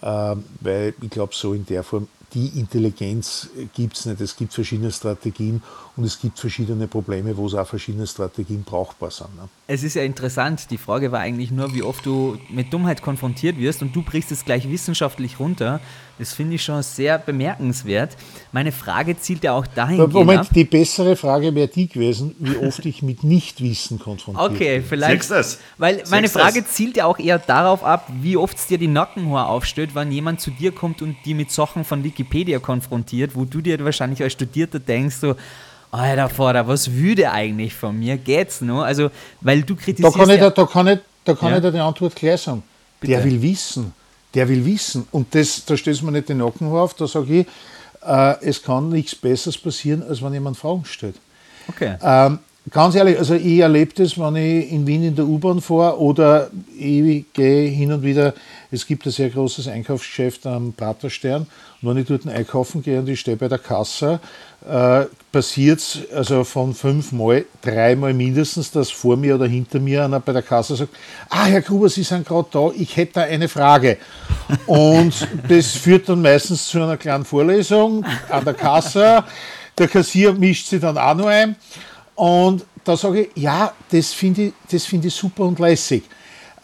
äh, 0.00 0.36
weil 0.60 0.94
ich 1.02 1.10
glaube, 1.10 1.34
so 1.34 1.52
in 1.52 1.66
der 1.66 1.82
Form 1.82 2.08
die 2.34 2.58
Intelligenz 2.58 3.48
gibt 3.74 3.96
es 3.96 4.06
nicht. 4.06 4.20
Es 4.20 4.36
gibt 4.36 4.52
verschiedene 4.52 4.90
Strategien 4.90 5.62
und 5.96 6.04
es 6.04 6.20
gibt 6.20 6.38
verschiedene 6.38 6.88
Probleme, 6.88 7.36
wo 7.36 7.46
es 7.46 7.54
auch 7.54 7.66
verschiedene 7.66 8.06
Strategien 8.06 8.64
brauchbar 8.64 9.10
sind. 9.10 9.36
Ne? 9.36 9.48
Es 9.68 9.84
ist 9.84 9.94
ja 9.94 10.02
interessant. 10.02 10.70
Die 10.70 10.78
Frage 10.78 11.12
war 11.12 11.20
eigentlich 11.20 11.52
nur, 11.52 11.72
wie 11.72 11.82
oft 11.82 12.04
du 12.04 12.36
mit 12.50 12.72
Dummheit 12.72 13.00
konfrontiert 13.00 13.58
wirst 13.58 13.80
und 13.82 13.94
du 13.94 14.02
brichst 14.02 14.32
es 14.32 14.44
gleich 14.44 14.68
wissenschaftlich 14.68 15.38
runter. 15.38 15.80
Das 16.18 16.32
finde 16.32 16.56
ich 16.56 16.62
schon 16.62 16.82
sehr 16.82 17.18
bemerkenswert. 17.18 18.16
Meine 18.52 18.70
Frage 18.72 19.18
zielt 19.18 19.42
ja 19.42 19.52
auch 19.52 19.66
dahin. 19.66 19.96
Moment, 20.10 20.40
ab. 20.40 20.48
die 20.54 20.64
bessere 20.64 21.16
Frage 21.16 21.54
wäre 21.54 21.68
die 21.68 21.88
gewesen, 21.88 22.34
wie 22.38 22.56
oft 22.66 22.84
ich 22.86 23.02
mit 23.02 23.24
Nichtwissen 23.24 23.98
konfrontiert 23.98 24.50
okay, 24.50 24.78
bin. 24.78 24.88
vielleicht. 24.88 25.24
Sechstes. 25.24 25.58
Weil 25.78 26.02
meine 26.10 26.28
Sechstes. 26.28 26.42
Frage 26.42 26.66
zielt 26.66 26.96
ja 26.96 27.06
auch 27.06 27.18
eher 27.18 27.38
darauf 27.38 27.84
ab, 27.84 28.10
wie 28.20 28.36
oft 28.36 28.56
es 28.56 28.66
dir 28.66 28.78
die 28.78 28.88
Nackenhaar 28.88 29.48
aufstellt, 29.48 29.94
wenn 29.94 30.10
jemand 30.12 30.40
zu 30.40 30.50
dir 30.50 30.72
kommt 30.72 31.02
und 31.02 31.16
die 31.24 31.34
mit 31.34 31.50
Sachen 31.50 31.84
von 31.84 32.02
Wikipedia 32.04 32.23
konfrontiert, 32.60 33.34
wo 33.34 33.44
du 33.44 33.60
dir 33.60 33.82
wahrscheinlich 33.84 34.22
als 34.22 34.32
Studierter 34.32 34.78
denkst, 34.78 35.16
so, 35.16 35.36
Alter 35.90 36.28
Vater, 36.28 36.66
was 36.66 36.90
würde 36.92 37.30
eigentlich 37.30 37.72
von 37.72 37.96
mir? 37.96 38.16
Geht's 38.16 38.60
noch? 38.60 38.82
Also, 38.82 39.10
weil 39.40 39.62
du 39.62 39.76
kritisierst. 39.76 40.16
Da 40.16 40.18
kann 40.18 40.30
ich, 40.30 40.40
ja, 40.40 40.50
da 40.50 40.66
kann 40.66 40.86
ich, 40.88 40.98
da 41.24 41.34
kann 41.34 41.50
ja? 41.50 41.56
ich 41.56 41.62
dir 41.62 41.70
die 41.70 41.78
Antwort 41.78 42.16
klar 42.16 42.36
sagen. 42.36 42.64
Bitte. 42.98 43.12
Der 43.12 43.24
will 43.24 43.40
wissen. 43.40 43.92
Der 44.34 44.48
will 44.48 44.64
wissen. 44.64 45.06
Und 45.12 45.32
das, 45.34 45.64
da 45.64 45.76
du 45.76 46.04
mir 46.04 46.12
nicht 46.12 46.28
den 46.28 46.38
Nacken 46.38 46.66
auf, 46.66 46.94
da 46.94 47.06
sage 47.06 47.40
ich, 47.40 47.46
äh, 48.04 48.44
es 48.44 48.60
kann 48.62 48.88
nichts 48.88 49.14
Besseres 49.14 49.56
passieren, 49.56 50.02
als 50.02 50.20
wenn 50.20 50.32
jemand 50.32 50.56
Fragen 50.56 50.84
stellt. 50.84 51.14
Okay. 51.68 51.96
Ähm, 52.02 52.40
ganz 52.70 52.94
ehrlich, 52.96 53.18
also 53.18 53.34
ich 53.34 53.60
erlebe 53.60 53.92
das, 53.94 54.18
wenn 54.18 54.36
ich 54.36 54.72
in 54.72 54.86
Wien 54.86 55.04
in 55.04 55.14
der 55.14 55.26
U-Bahn 55.26 55.60
fahre 55.60 56.00
oder 56.00 56.50
ich 56.76 57.24
gehe 57.32 57.68
hin 57.68 57.92
und 57.92 58.02
wieder, 58.02 58.34
es 58.70 58.86
gibt 58.86 59.06
ein 59.06 59.12
sehr 59.12 59.30
großes 59.30 59.68
Einkaufsgeschäft 59.68 60.46
am 60.46 60.72
Praterstern 60.72 61.46
und 61.84 61.90
wenn 61.90 62.02
ich 62.02 62.08
dort 62.08 62.26
einkaufen 62.26 62.82
gehe 62.82 62.98
und 62.98 63.08
ich 63.08 63.20
stehe 63.20 63.36
bei 63.36 63.48
der 63.48 63.58
Kasse, 63.58 64.18
äh, 64.66 65.04
passiert 65.30 65.80
es 65.80 65.98
also 66.14 66.42
von 66.44 66.74
fünfmal, 66.74 67.44
dreimal 67.60 68.14
mindestens, 68.14 68.70
dass 68.70 68.90
vor 68.90 69.16
mir 69.18 69.34
oder 69.34 69.46
hinter 69.46 69.80
mir 69.80 70.04
einer 70.04 70.20
bei 70.20 70.32
der 70.32 70.42
Kasse 70.42 70.76
sagt, 70.76 70.94
ah, 71.28 71.44
Herr 71.44 71.60
Gruber, 71.60 71.90
Sie 71.90 72.02
sind 72.02 72.26
gerade 72.26 72.48
da, 72.50 72.70
ich 72.74 72.96
hätte 72.96 73.14
da 73.14 73.20
eine 73.22 73.48
Frage. 73.48 73.98
Und 74.66 75.28
das 75.48 75.72
führt 75.72 76.08
dann 76.08 76.22
meistens 76.22 76.68
zu 76.68 76.82
einer 76.82 76.96
kleinen 76.96 77.26
Vorlesung 77.26 78.04
an 78.30 78.44
der 78.44 78.54
Kasse. 78.54 79.22
Der 79.76 79.88
Kassier 79.88 80.32
mischt 80.32 80.68
sich 80.68 80.80
dann 80.80 80.96
auch 80.96 81.14
noch 81.14 81.26
ein. 81.26 81.56
Und 82.14 82.64
da 82.84 82.96
sage 82.96 83.22
ich, 83.22 83.42
ja, 83.42 83.72
das 83.90 84.12
finde 84.12 84.52
ich, 84.70 84.82
find 84.82 85.04
ich 85.04 85.14
super 85.14 85.44
und 85.44 85.58
lässig. 85.58 86.04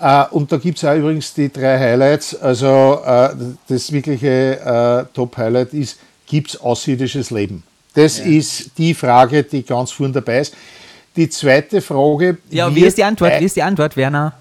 Uh, 0.01 0.25
und 0.31 0.51
da 0.51 0.57
gibt 0.57 0.79
es 0.79 0.85
auch 0.85 0.95
übrigens 0.95 1.35
die 1.35 1.53
drei 1.53 1.79
Highlights. 1.79 2.35
Also 2.35 3.01
uh, 3.05 3.29
das 3.69 3.93
wirkliche 3.93 4.59
uh, 4.65 5.07
Top-Highlight 5.13 5.75
ist, 5.75 5.99
gibt 6.27 6.51
es 6.51 6.61
außerirdisches 6.61 7.31
Leben? 7.31 7.63
Das 7.95 8.19
ja. 8.19 8.25
ist 8.25 8.79
die 8.79 8.95
Frage, 8.95 9.43
die 9.43 9.63
ganz 9.63 9.91
vorne 9.91 10.15
dabei 10.15 10.41
ist. 10.41 10.55
Die 11.17 11.29
zweite 11.29 11.83
Frage. 11.83 12.39
Ja, 12.51 12.75
wie 12.75 12.87
ist 12.87 12.97
die 12.97 13.05
Antwort? 13.05 13.41
Wie 13.41 13.45
ist 13.45 13.57
die 13.57 13.63
Antwort, 13.63 13.97
Werner? 13.97 14.33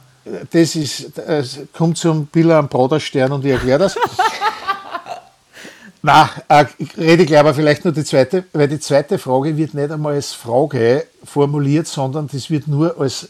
Das 0.52 0.76
ist, 0.76 1.12
das 1.16 1.60
kommt 1.76 1.98
zum 1.98 2.28
Billa 2.28 2.60
am 2.60 2.70
Broderstern 2.70 3.32
und 3.32 3.44
ich 3.44 3.52
erkläre 3.52 3.80
das. 3.80 3.96
Na, 6.02 6.30
äh, 6.48 6.66
rede 6.98 7.26
gleich 7.26 7.40
aber 7.40 7.54
vielleicht 7.54 7.84
nur 7.84 7.94
die 7.94 8.06
zweite, 8.06 8.46
weil 8.54 8.70
die 8.70 8.80
zweite 8.80 9.18
Frage 9.18 9.58
wird 9.58 9.74
nicht 9.74 9.92
einmal 9.92 10.14
als 10.14 10.32
Frage 10.32 11.06
formuliert, 11.26 11.88
sondern 11.88 12.30
das 12.32 12.50
wird 12.50 12.68
nur 12.68 12.98
als 12.98 13.28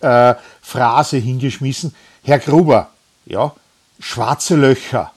äh, 0.00 0.34
Phrase 0.62 1.18
hingeschmissen. 1.18 1.94
Herr 2.22 2.38
Gruber, 2.38 2.90
ja, 3.24 3.52
schwarze 4.00 4.56
Löcher. 4.56 5.12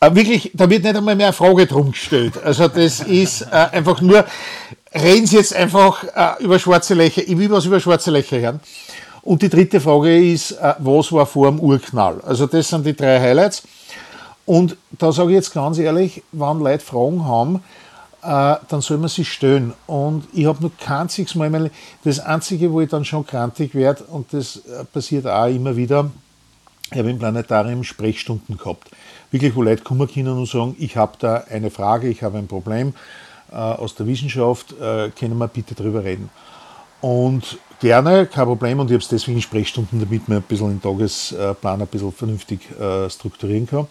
Äh, 0.00 0.14
wirklich, 0.14 0.50
da 0.54 0.68
wird 0.68 0.84
nicht 0.84 0.96
einmal 0.96 1.16
mehr 1.16 1.28
eine 1.28 1.32
Frage 1.32 1.66
drum 1.66 1.92
gestellt. 1.92 2.34
Also 2.42 2.68
das 2.68 3.00
ist 3.00 3.42
äh, 3.42 3.68
einfach 3.72 4.00
nur, 4.00 4.24
reden 4.94 5.26
Sie 5.26 5.36
jetzt 5.36 5.54
einfach 5.54 6.04
äh, 6.04 6.42
über 6.42 6.58
schwarze 6.58 6.94
Löcher. 6.94 7.22
Ich 7.26 7.38
will 7.38 7.50
was 7.50 7.64
über 7.64 7.80
schwarze 7.80 8.10
Löcher 8.10 8.38
hören. 8.38 8.60
Und 9.22 9.40
die 9.40 9.48
dritte 9.48 9.80
Frage 9.80 10.32
ist, 10.32 10.52
äh, 10.52 10.74
was 10.78 11.10
war 11.10 11.24
vor 11.24 11.50
dem 11.50 11.58
Urknall? 11.58 12.20
Also 12.26 12.46
das 12.46 12.68
sind 12.68 12.84
die 12.84 12.94
drei 12.94 13.18
Highlights. 13.18 13.62
Und 14.44 14.76
da 14.90 15.10
sage 15.12 15.30
ich 15.30 15.36
jetzt 15.36 15.54
ganz 15.54 15.78
ehrlich, 15.78 16.22
wenn 16.32 16.58
Leute 16.58 16.84
Fragen 16.84 17.24
haben, 17.24 17.64
äh, 18.24 18.56
dann 18.68 18.80
soll 18.80 18.98
man 18.98 19.08
sie 19.08 19.24
stellen. 19.24 19.74
Und 19.86 20.26
ich 20.32 20.46
habe 20.46 20.62
noch 20.62 20.72
kein 20.78 21.02
einziges 21.02 21.34
Mal, 21.34 21.50
meine, 21.50 21.70
das 22.04 22.20
Einzige, 22.20 22.72
wo 22.72 22.80
ich 22.80 22.88
dann 22.88 23.04
schon 23.04 23.26
krantig 23.26 23.74
werde, 23.74 24.04
und 24.04 24.32
das 24.32 24.56
äh, 24.56 24.84
passiert 24.84 25.26
auch 25.26 25.46
immer 25.46 25.76
wieder, 25.76 26.10
ich 26.90 26.98
habe 26.98 27.10
im 27.10 27.18
Planetarium 27.18 27.82
Sprechstunden 27.82 28.56
gehabt 28.56 28.90
wirklich, 29.34 29.56
wo 29.56 29.62
Leute 29.62 29.82
kommen 29.82 30.08
können 30.08 30.38
und 30.38 30.48
sagen, 30.48 30.76
ich 30.78 30.96
habe 30.96 31.14
da 31.18 31.42
eine 31.50 31.68
Frage, 31.68 32.08
ich 32.08 32.22
habe 32.22 32.38
ein 32.38 32.46
Problem 32.46 32.94
äh, 33.50 33.56
aus 33.56 33.96
der 33.96 34.06
Wissenschaft, 34.06 34.72
äh, 34.80 35.10
können 35.10 35.36
wir 35.38 35.48
bitte 35.48 35.74
drüber 35.74 36.04
reden. 36.04 36.30
Und 37.00 37.58
gerne, 37.80 38.26
kein 38.26 38.44
Problem, 38.44 38.78
und 38.78 38.86
ich 38.86 38.94
habe 38.94 39.02
es 39.02 39.08
deswegen 39.08 39.42
Sprechstunden, 39.42 39.98
damit 39.98 40.28
man 40.28 40.38
ein 40.38 40.44
bisschen 40.44 40.68
den 40.68 40.80
Tagesplan 40.80 41.82
ein 41.82 41.86
bisschen 41.88 42.12
vernünftig 42.12 42.60
äh, 42.80 43.10
strukturieren 43.10 43.66
kann. 43.66 43.88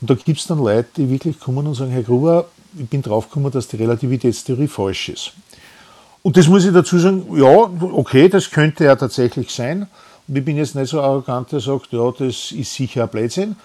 Und 0.00 0.08
da 0.08 0.14
gibt 0.14 0.38
es 0.38 0.46
dann 0.46 0.58
Leute, 0.58 0.88
die 0.96 1.10
wirklich 1.10 1.40
kommen 1.40 1.66
und 1.66 1.74
sagen, 1.74 1.90
Herr 1.90 2.04
Gruber, 2.04 2.46
ich 2.78 2.88
bin 2.88 3.02
draufgekommen, 3.02 3.50
dass 3.50 3.68
die 3.68 3.76
Relativitätstheorie 3.76 4.68
falsch 4.68 5.08
ist. 5.08 5.32
Und 6.22 6.36
das 6.36 6.48
muss 6.48 6.64
ich 6.64 6.72
dazu 6.72 6.98
sagen, 6.98 7.24
ja, 7.36 7.70
okay, 7.92 8.28
das 8.28 8.50
könnte 8.50 8.84
ja 8.84 8.96
tatsächlich 8.96 9.50
sein. 9.52 9.86
Und 10.26 10.36
ich 10.36 10.44
bin 10.44 10.56
jetzt 10.56 10.74
nicht 10.74 10.90
so 10.90 11.00
arrogant, 11.00 11.52
der 11.52 11.60
sagt, 11.60 11.92
ja, 11.92 12.10
das 12.10 12.52
ist 12.52 12.74
sicher 12.74 13.04
ein 13.04 13.08
Blödsinn 13.08 13.56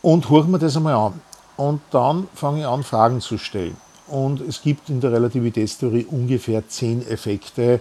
und 0.00 0.30
hören 0.30 0.50
wir 0.50 0.58
das 0.58 0.76
einmal 0.76 0.94
an. 0.94 1.20
Und 1.56 1.80
dann 1.90 2.28
fange 2.34 2.60
ich 2.60 2.66
an, 2.66 2.82
Fragen 2.82 3.20
zu 3.20 3.38
stellen. 3.38 3.76
Und 4.06 4.40
es 4.40 4.60
gibt 4.60 4.90
in 4.90 5.00
der 5.00 5.12
Relativitätstheorie 5.12 6.06
ungefähr 6.10 6.66
zehn 6.68 7.06
Effekte, 7.06 7.80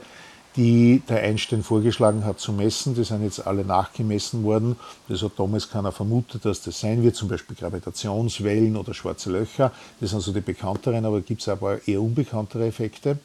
die 0.55 1.01
der 1.07 1.21
Einstein 1.23 1.63
vorgeschlagen 1.63 2.25
hat 2.25 2.39
zu 2.39 2.53
messen. 2.53 2.95
Die 2.95 3.03
sind 3.03 3.23
jetzt 3.23 3.45
alle 3.45 3.65
nachgemessen 3.65 4.43
worden. 4.43 4.75
Das 5.07 5.21
hat 5.21 5.33
damals 5.37 5.69
keiner 5.69 5.91
vermutet, 5.91 6.45
dass 6.45 6.61
das 6.61 6.79
sein 6.79 7.03
wird, 7.03 7.15
zum 7.15 7.27
Beispiel 7.27 7.55
Gravitationswellen 7.55 8.75
oder 8.77 8.93
schwarze 8.93 9.31
Löcher. 9.31 9.71
Das 9.99 10.11
sind 10.11 10.21
so 10.21 10.31
die 10.31 10.41
bekannteren, 10.41 11.05
aber 11.05 11.21
gibt 11.21 11.41
es 11.41 11.47
aber 11.47 11.87
eher 11.87 12.01
unbekanntere 12.01 12.67
Effekte. 12.67 13.17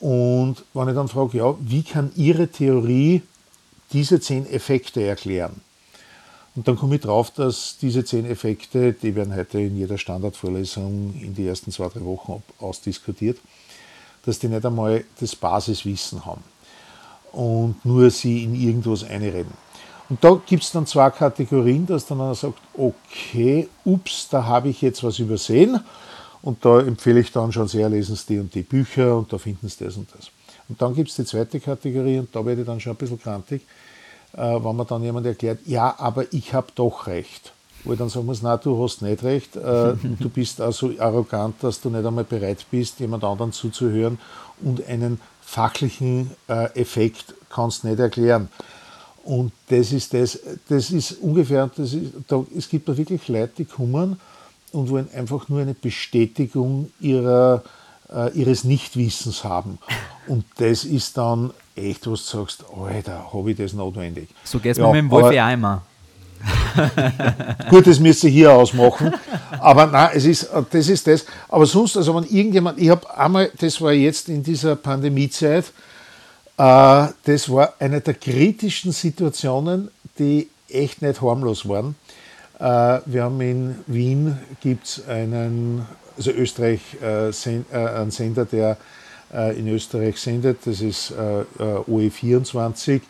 Und 0.00 0.64
wenn 0.74 0.88
ich 0.88 0.94
dann 0.94 1.08
frage, 1.08 1.38
ja, 1.38 1.54
wie 1.60 1.82
kann 1.82 2.10
Ihre 2.16 2.48
Theorie 2.48 3.22
diese 3.92 4.20
zehn 4.20 4.46
Effekte 4.46 5.02
erklären? 5.02 5.60
Und 6.54 6.68
dann 6.68 6.76
komme 6.76 6.96
ich 6.96 7.00
drauf, 7.00 7.30
dass 7.30 7.78
diese 7.80 8.04
zehn 8.04 8.26
Effekte, 8.26 8.92
die 8.92 9.14
werden 9.14 9.34
heute 9.34 9.60
in 9.60 9.76
jeder 9.76 9.96
Standardvorlesung 9.96 11.14
in 11.20 11.34
die 11.34 11.46
ersten 11.46 11.70
zwei, 11.70 11.88
drei 11.88 12.04
Wochen 12.04 12.42
ausdiskutiert, 12.58 13.38
dass 14.24 14.38
die 14.38 14.48
nicht 14.48 14.64
einmal 14.64 15.04
das 15.20 15.34
Basiswissen 15.34 16.24
haben 16.24 16.42
und 17.32 17.84
nur 17.84 18.10
sie 18.10 18.44
in 18.44 18.54
irgendwas 18.54 19.04
einreden. 19.04 19.52
Und 20.08 20.22
da 20.22 20.38
gibt 20.46 20.62
es 20.62 20.70
dann 20.72 20.86
zwei 20.86 21.10
Kategorien, 21.10 21.86
dass 21.86 22.06
dann 22.06 22.20
einer 22.20 22.34
sagt, 22.34 22.58
okay, 22.76 23.68
ups, 23.84 24.28
da 24.28 24.44
habe 24.44 24.68
ich 24.68 24.82
jetzt 24.82 25.02
was 25.02 25.18
übersehen. 25.18 25.80
Und 26.42 26.64
da 26.64 26.80
empfehle 26.80 27.20
ich 27.20 27.30
dann 27.30 27.52
schon 27.52 27.68
sehr, 27.68 27.88
lesen 27.88 28.16
Sie 28.16 28.26
die 28.26 28.38
und 28.40 28.54
die 28.54 28.62
Bücher 28.62 29.16
und 29.16 29.32
da 29.32 29.38
finden 29.38 29.68
Sie 29.68 29.84
das 29.84 29.96
und 29.96 30.08
das. 30.14 30.30
Und 30.68 30.82
dann 30.82 30.94
gibt 30.94 31.08
es 31.08 31.16
die 31.16 31.24
zweite 31.24 31.60
Kategorie 31.60 32.18
und 32.18 32.34
da 32.34 32.44
werde 32.44 32.62
ich 32.62 32.66
dann 32.66 32.80
schon 32.80 32.92
ein 32.92 32.96
bisschen 32.96 33.20
krantig 33.20 33.62
äh, 34.34 34.38
wenn 34.38 34.76
man 34.76 34.86
dann 34.86 35.02
jemand 35.02 35.26
erklärt, 35.26 35.60
ja, 35.66 35.94
aber 35.98 36.32
ich 36.32 36.54
habe 36.54 36.68
doch 36.74 37.06
recht. 37.06 37.52
Wo 37.84 37.92
ich 37.92 37.98
dann 37.98 38.08
sagen 38.08 38.26
muss, 38.26 38.42
nein, 38.42 38.58
du 38.62 38.82
hast 38.82 39.02
nicht 39.02 39.22
recht, 39.22 39.56
äh, 39.56 39.94
du 40.20 40.28
bist 40.28 40.60
also 40.60 40.92
arrogant, 40.98 41.56
dass 41.62 41.80
du 41.80 41.90
nicht 41.90 42.06
einmal 42.06 42.24
bereit 42.24 42.64
bist, 42.70 43.00
jemand 43.00 43.24
anderen 43.24 43.52
zuzuhören 43.52 44.18
und 44.60 44.86
einen 44.86 45.20
fachlichen 45.40 46.30
äh, 46.48 46.66
Effekt 46.80 47.34
kannst 47.50 47.84
nicht 47.84 47.98
erklären. 47.98 48.48
Und 49.24 49.52
das 49.68 49.92
ist 49.92 50.14
das, 50.14 50.38
das 50.68 50.90
ist 50.90 51.12
ungefähr, 51.20 51.70
das 51.76 51.92
ist, 51.92 52.12
da, 52.26 52.44
es 52.56 52.68
gibt 52.68 52.88
da 52.88 52.96
wirklich 52.96 53.28
Leute, 53.28 53.52
die 53.58 53.64
kommen 53.64 54.18
und 54.72 54.90
wollen 54.90 55.08
einfach 55.14 55.48
nur 55.48 55.60
eine 55.60 55.74
Bestätigung 55.74 56.90
ihrer, 57.00 57.62
äh, 58.12 58.32
ihres 58.32 58.64
Nichtwissens 58.64 59.44
haben. 59.44 59.78
Und 60.26 60.44
das 60.56 60.84
ist 60.84 61.16
dann 61.18 61.52
echt, 61.76 62.10
was 62.10 62.28
du 62.28 62.38
sagst, 62.38 62.64
Alter, 62.74 63.32
habe 63.32 63.50
ich 63.50 63.56
das 63.56 63.74
notwendig. 63.74 64.28
So 64.44 64.58
geht 64.58 64.72
es 64.72 64.78
ja, 64.78 64.86
mir 64.86 65.02
mit 65.02 65.02
dem 65.02 65.10
Wolfi 65.10 65.38
Eimer. 65.38 65.82
Gut, 67.70 67.86
das 67.86 68.00
müsst 68.00 68.24
ihr 68.24 68.30
hier 68.30 68.52
ausmachen. 68.52 69.12
Aber 69.58 69.86
nein, 69.86 70.10
es 70.14 70.24
ist, 70.24 70.48
das 70.70 70.88
ist 70.88 71.06
das. 71.06 71.24
Aber 71.48 71.66
sonst, 71.66 71.96
also 71.96 72.14
wenn 72.14 72.24
irgendjemand, 72.24 72.78
ich 72.78 72.88
habe 72.88 73.16
einmal, 73.16 73.50
das 73.58 73.80
war 73.80 73.92
jetzt 73.92 74.28
in 74.28 74.42
dieser 74.42 74.76
Pandemiezeit, 74.76 75.66
äh, 76.56 77.06
das 77.24 77.48
war 77.48 77.74
eine 77.78 78.00
der 78.00 78.14
kritischsten 78.14 78.92
Situationen, 78.92 79.90
die 80.18 80.48
echt 80.68 81.02
nicht 81.02 81.20
harmlos 81.20 81.68
waren. 81.68 81.94
Äh, 82.58 83.00
wir 83.06 83.24
haben 83.24 83.40
in 83.40 83.76
Wien 83.86 84.38
gibt 84.60 85.02
einen, 85.08 85.86
also 86.16 86.30
Österreich, 86.30 86.80
äh, 87.02 87.32
sen, 87.32 87.64
äh, 87.72 87.76
einen 87.76 88.10
Sender, 88.10 88.44
der 88.44 88.76
äh, 89.32 89.58
in 89.58 89.68
Österreich 89.68 90.18
sendet. 90.18 90.58
Das 90.64 90.80
ist 90.80 91.10
äh, 91.10 91.44
OE24 91.62 93.00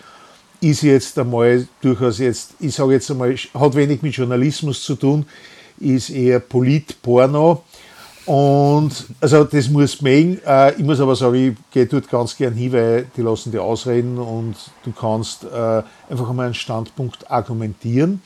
ist 0.63 0.83
jetzt 0.83 1.19
einmal 1.19 1.67
durchaus 1.81 2.19
jetzt, 2.19 2.55
ich 2.61 2.75
sage 2.75 2.93
jetzt 2.93 3.11
einmal, 3.11 3.35
hat 3.53 3.75
wenig 3.75 4.01
mit 4.01 4.15
Journalismus 4.15 4.83
zu 4.83 4.95
tun, 4.95 5.27
ist 5.79 6.11
eher 6.11 6.39
Polit-Porno. 6.39 7.65
Und 8.25 8.93
also 9.21 9.43
das 9.43 9.69
muss 9.69 10.01
mögen. 10.01 10.41
Äh, 10.47 10.75
ich 10.75 10.85
muss 10.85 11.01
aber 11.01 11.17
sagen, 11.17 11.35
ich 11.35 11.73
gehe 11.73 11.87
dort 11.87 12.09
ganz 12.09 12.37
gern 12.37 12.55
hin, 12.55 12.73
weil 12.73 13.07
die 13.17 13.23
lassen 13.23 13.51
die 13.51 13.59
ausreden 13.59 14.17
und 14.19 14.55
du 14.85 14.93
kannst 14.93 15.43
äh, 15.43 15.83
einfach 16.09 16.31
einmal 16.31 16.47
einen 16.47 16.55
Standpunkt 16.55 17.29
argumentieren. 17.29 18.23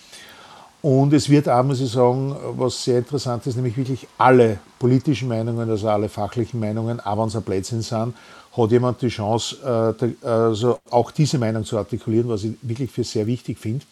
Und 0.83 1.15
es 1.15 1.31
wird 1.31 1.49
auch, 1.49 1.65
muss 1.65 1.81
ich 1.81 1.91
sagen, 1.91 2.37
was 2.57 2.85
sehr 2.85 2.99
interessant 2.99 3.47
ist, 3.47 3.57
nämlich 3.57 3.77
wirklich 3.79 4.07
alle 4.19 4.59
politischen 4.79 5.29
Meinungen, 5.29 5.69
also 5.71 5.89
alle 5.89 6.11
fachlichen 6.11 6.61
Meinungen, 6.61 7.01
auch 7.01 7.19
wenn 7.19 7.29
es 7.29 7.35
ein 7.35 7.43
Blödsinn 7.43 7.81
sind, 7.81 8.15
hat 8.57 8.71
jemand 8.71 9.03
die 9.03 9.09
Chance, 9.09 9.95
äh, 10.03 10.27
also 10.27 10.79
auch 10.91 11.11
diese 11.11 11.39
Meinung 11.39 11.65
zu 11.65 11.77
artikulieren, 11.79 12.29
was 12.29 12.45
ich 12.45 12.55
wirklich 12.63 12.91
für 12.91 13.05
sehr 13.05 13.27
wichtig 13.27 13.59
finde. 13.59 13.85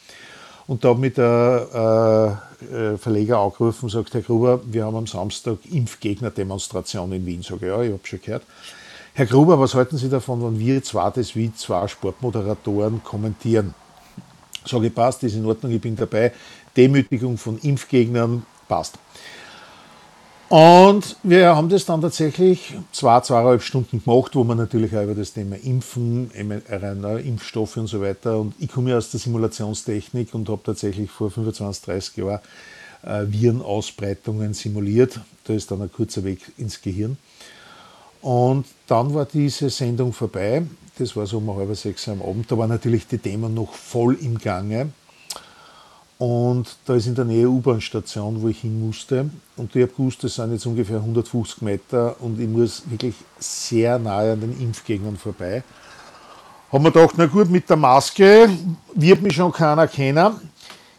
Und 0.67 0.83
da 0.83 0.89
habe 0.89 1.01
mit 1.01 1.19
der 1.19 2.41
äh, 2.73 2.97
Verleger 2.97 3.39
angerufen 3.39 3.85
und 3.85 3.91
sagt, 3.91 4.15
Herr 4.15 4.23
Gruber, 4.23 4.61
wir 4.65 4.87
haben 4.87 4.97
am 4.97 5.07
Samstag 5.07 5.59
Impfgegner-Demonstration 5.71 7.13
in 7.13 7.27
Wien. 7.27 7.43
Sage 7.43 7.67
ja, 7.67 7.83
ich 7.83 7.93
habe 7.93 8.01
schon 8.05 8.21
gehört. 8.23 8.45
Herr 9.13 9.27
Gruber, 9.27 9.61
was 9.61 9.75
halten 9.75 9.99
Sie 9.99 10.09
davon, 10.09 10.43
wenn 10.43 10.59
wir 10.59 10.83
zwar 10.83 11.11
das 11.13 11.37
wie 11.37 11.55
zwei 11.55 11.87
Sportmoderatoren 11.87 13.05
kommentieren? 13.05 13.75
Sage 14.67 14.87
ich, 14.87 14.95
passt, 14.95 15.23
ist 15.23 15.37
in 15.37 15.45
Ordnung, 15.45 15.71
ich 15.73 15.81
bin 15.81 15.95
dabei. 15.95 16.33
Demütigung 16.77 17.37
von 17.37 17.59
Impfgegnern, 17.59 18.45
passt. 18.67 18.99
Und 20.55 21.17
wir 21.25 21.57
haben 21.57 21.69
das 21.69 21.85
dann 21.85 22.01
tatsächlich 22.01 22.77
zwei, 22.93 23.19
zweieinhalb 23.23 23.61
Stunden 23.61 24.05
gemacht, 24.05 24.37
wo 24.37 24.45
man 24.45 24.57
natürlich 24.57 24.97
auch 24.97 25.03
über 25.03 25.17
das 25.17 25.33
Thema 25.33 25.57
Impfen, 25.57 26.31
mRNA-Impfstoffe 26.31 27.77
und 27.77 27.89
so 27.89 28.01
weiter. 28.01 28.39
Und 28.39 28.55
ich 28.61 28.71
komme 28.71 28.91
ja 28.91 28.99
aus 28.99 29.11
der 29.11 29.19
Simulationstechnik 29.19 30.33
und 30.33 30.49
habe 30.49 30.63
tatsächlich 30.63 31.11
vor 31.11 31.33
25, 31.33 31.85
30 31.87 32.17
Jahren 32.19 32.39
äh, 33.03 33.25
Virenausbreitungen 33.27 34.55
simuliert. 34.55 35.19
Da 35.43 35.55
ist 35.55 35.73
dann 35.73 35.83
ein 35.83 35.91
kurzer 35.91 36.23
Weg 36.23 36.39
ins 36.57 36.81
Gehirn. 36.81 37.17
Und 38.23 38.67
dann 38.87 39.13
war 39.13 39.25
diese 39.25 39.71
Sendung 39.71 40.13
vorbei. 40.13 40.63
Das 40.99 41.17
war 41.17 41.27
so 41.27 41.39
um 41.39 41.53
halb 41.57 41.75
sechs 41.75 42.09
am 42.09 42.23
Abend. 42.23 42.49
Da 42.53 42.57
war 42.57 42.69
natürlich 42.69 43.09
die 43.09 43.19
Themen 43.19 43.55
noch 43.55 43.73
voll 43.73 44.15
im 44.21 44.39
Gange. 44.39 44.93
Und 46.19 46.77
da 46.85 46.95
ist 46.95 47.07
in 47.07 47.15
der 47.15 47.25
Nähe 47.25 47.49
U-Bahn-Station, 47.49 48.41
wo 48.41 48.49
ich 48.49 48.61
hin 48.61 48.87
musste. 48.87 49.29
Und 49.57 49.75
ich 49.75 49.83
habe 49.83 49.93
gewusst, 49.93 50.23
das 50.23 50.37
sind 50.37 50.53
jetzt 50.53 50.65
ungefähr 50.67 50.99
150 50.99 51.63
Meter 51.63 52.17
und 52.21 52.41
ich 52.41 52.49
muss 52.49 52.83
wirklich 52.89 53.17
sehr 53.39 53.99
nahe 53.99 54.33
an 54.33 54.41
den 54.41 54.61
Impfgegnern 54.61 55.17
vorbei. 55.17 55.65
Haben 56.71 56.85
wir 56.85 56.93
gedacht, 56.93 57.15
na 57.17 57.27
gut, 57.27 57.51
mit 57.51 57.69
der 57.69 57.77
Maske 57.77 58.49
wird 58.95 59.23
mich 59.23 59.35
schon 59.35 59.53
keiner 59.53 59.89
kennen. 59.89 60.51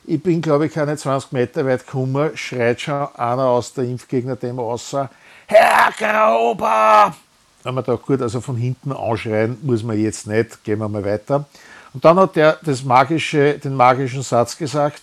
Ich 0.06 0.22
bin, 0.22 0.42
glaube 0.42 0.68
ich, 0.68 0.74
keine 0.74 0.96
20 0.96 1.32
Meter 1.32 1.66
weit 1.66 1.86
gekommen, 1.86 2.32
schreit 2.36 2.82
schon 2.82 3.08
einer 3.16 3.46
aus 3.46 3.74
der 3.74 3.86
Impfgegner-Demo 3.86 4.72
außer, 4.72 5.10
Herr 5.48 5.92
Grauber! 5.98 7.16
Da 7.64 7.70
haben 7.70 7.76
wir 7.76 7.84
gedacht, 7.84 8.06
gut, 8.06 8.22
also 8.22 8.42
von 8.42 8.56
hinten 8.56 8.92
anschreien 8.92 9.58
muss 9.64 9.82
man 9.82 10.00
jetzt 10.00 10.28
nicht, 10.28 10.64
gehen 10.64 10.80
wir 10.80 10.88
mal 10.88 11.04
weiter. 11.04 11.46
Und 11.96 12.04
dann 12.04 12.20
hat 12.20 12.36
er 12.36 12.60
das 12.62 12.84
magische, 12.84 13.58
den 13.58 13.74
magischen 13.74 14.22
Satz 14.22 14.58
gesagt, 14.58 15.02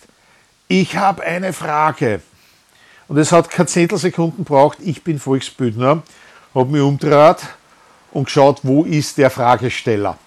ich 0.67 0.95
habe 0.95 1.23
eine 1.23 1.51
Frage. 1.51 2.21
Und 3.07 3.17
es 3.17 3.31
hat 3.31 3.49
keine 3.49 3.65
Zehntelsekunden 3.65 4.45
gebraucht, 4.45 4.77
ich 4.79 5.03
bin 5.03 5.17
Volksbündner, 5.17 6.03
habe 6.53 6.71
mich 6.71 6.81
umgedreht 6.83 7.47
und 8.11 8.25
geschaut, 8.25 8.59
wo 8.61 8.83
ist 8.83 9.17
der 9.17 9.31
Fragesteller. 9.31 10.19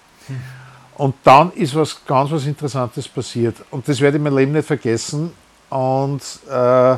Und 0.95 1.15
dann 1.23 1.53
ist 1.53 1.73
was 1.73 2.05
ganz 2.05 2.31
was 2.31 2.45
Interessantes 2.45 3.07
passiert. 3.07 3.55
Und 3.71 3.87
das 3.87 4.01
werde 4.01 4.17
ich 4.17 4.23
mein 4.23 4.35
Leben 4.35 4.51
nicht 4.51 4.67
vergessen. 4.67 5.31
Und 5.69 6.21
äh, 6.49 6.97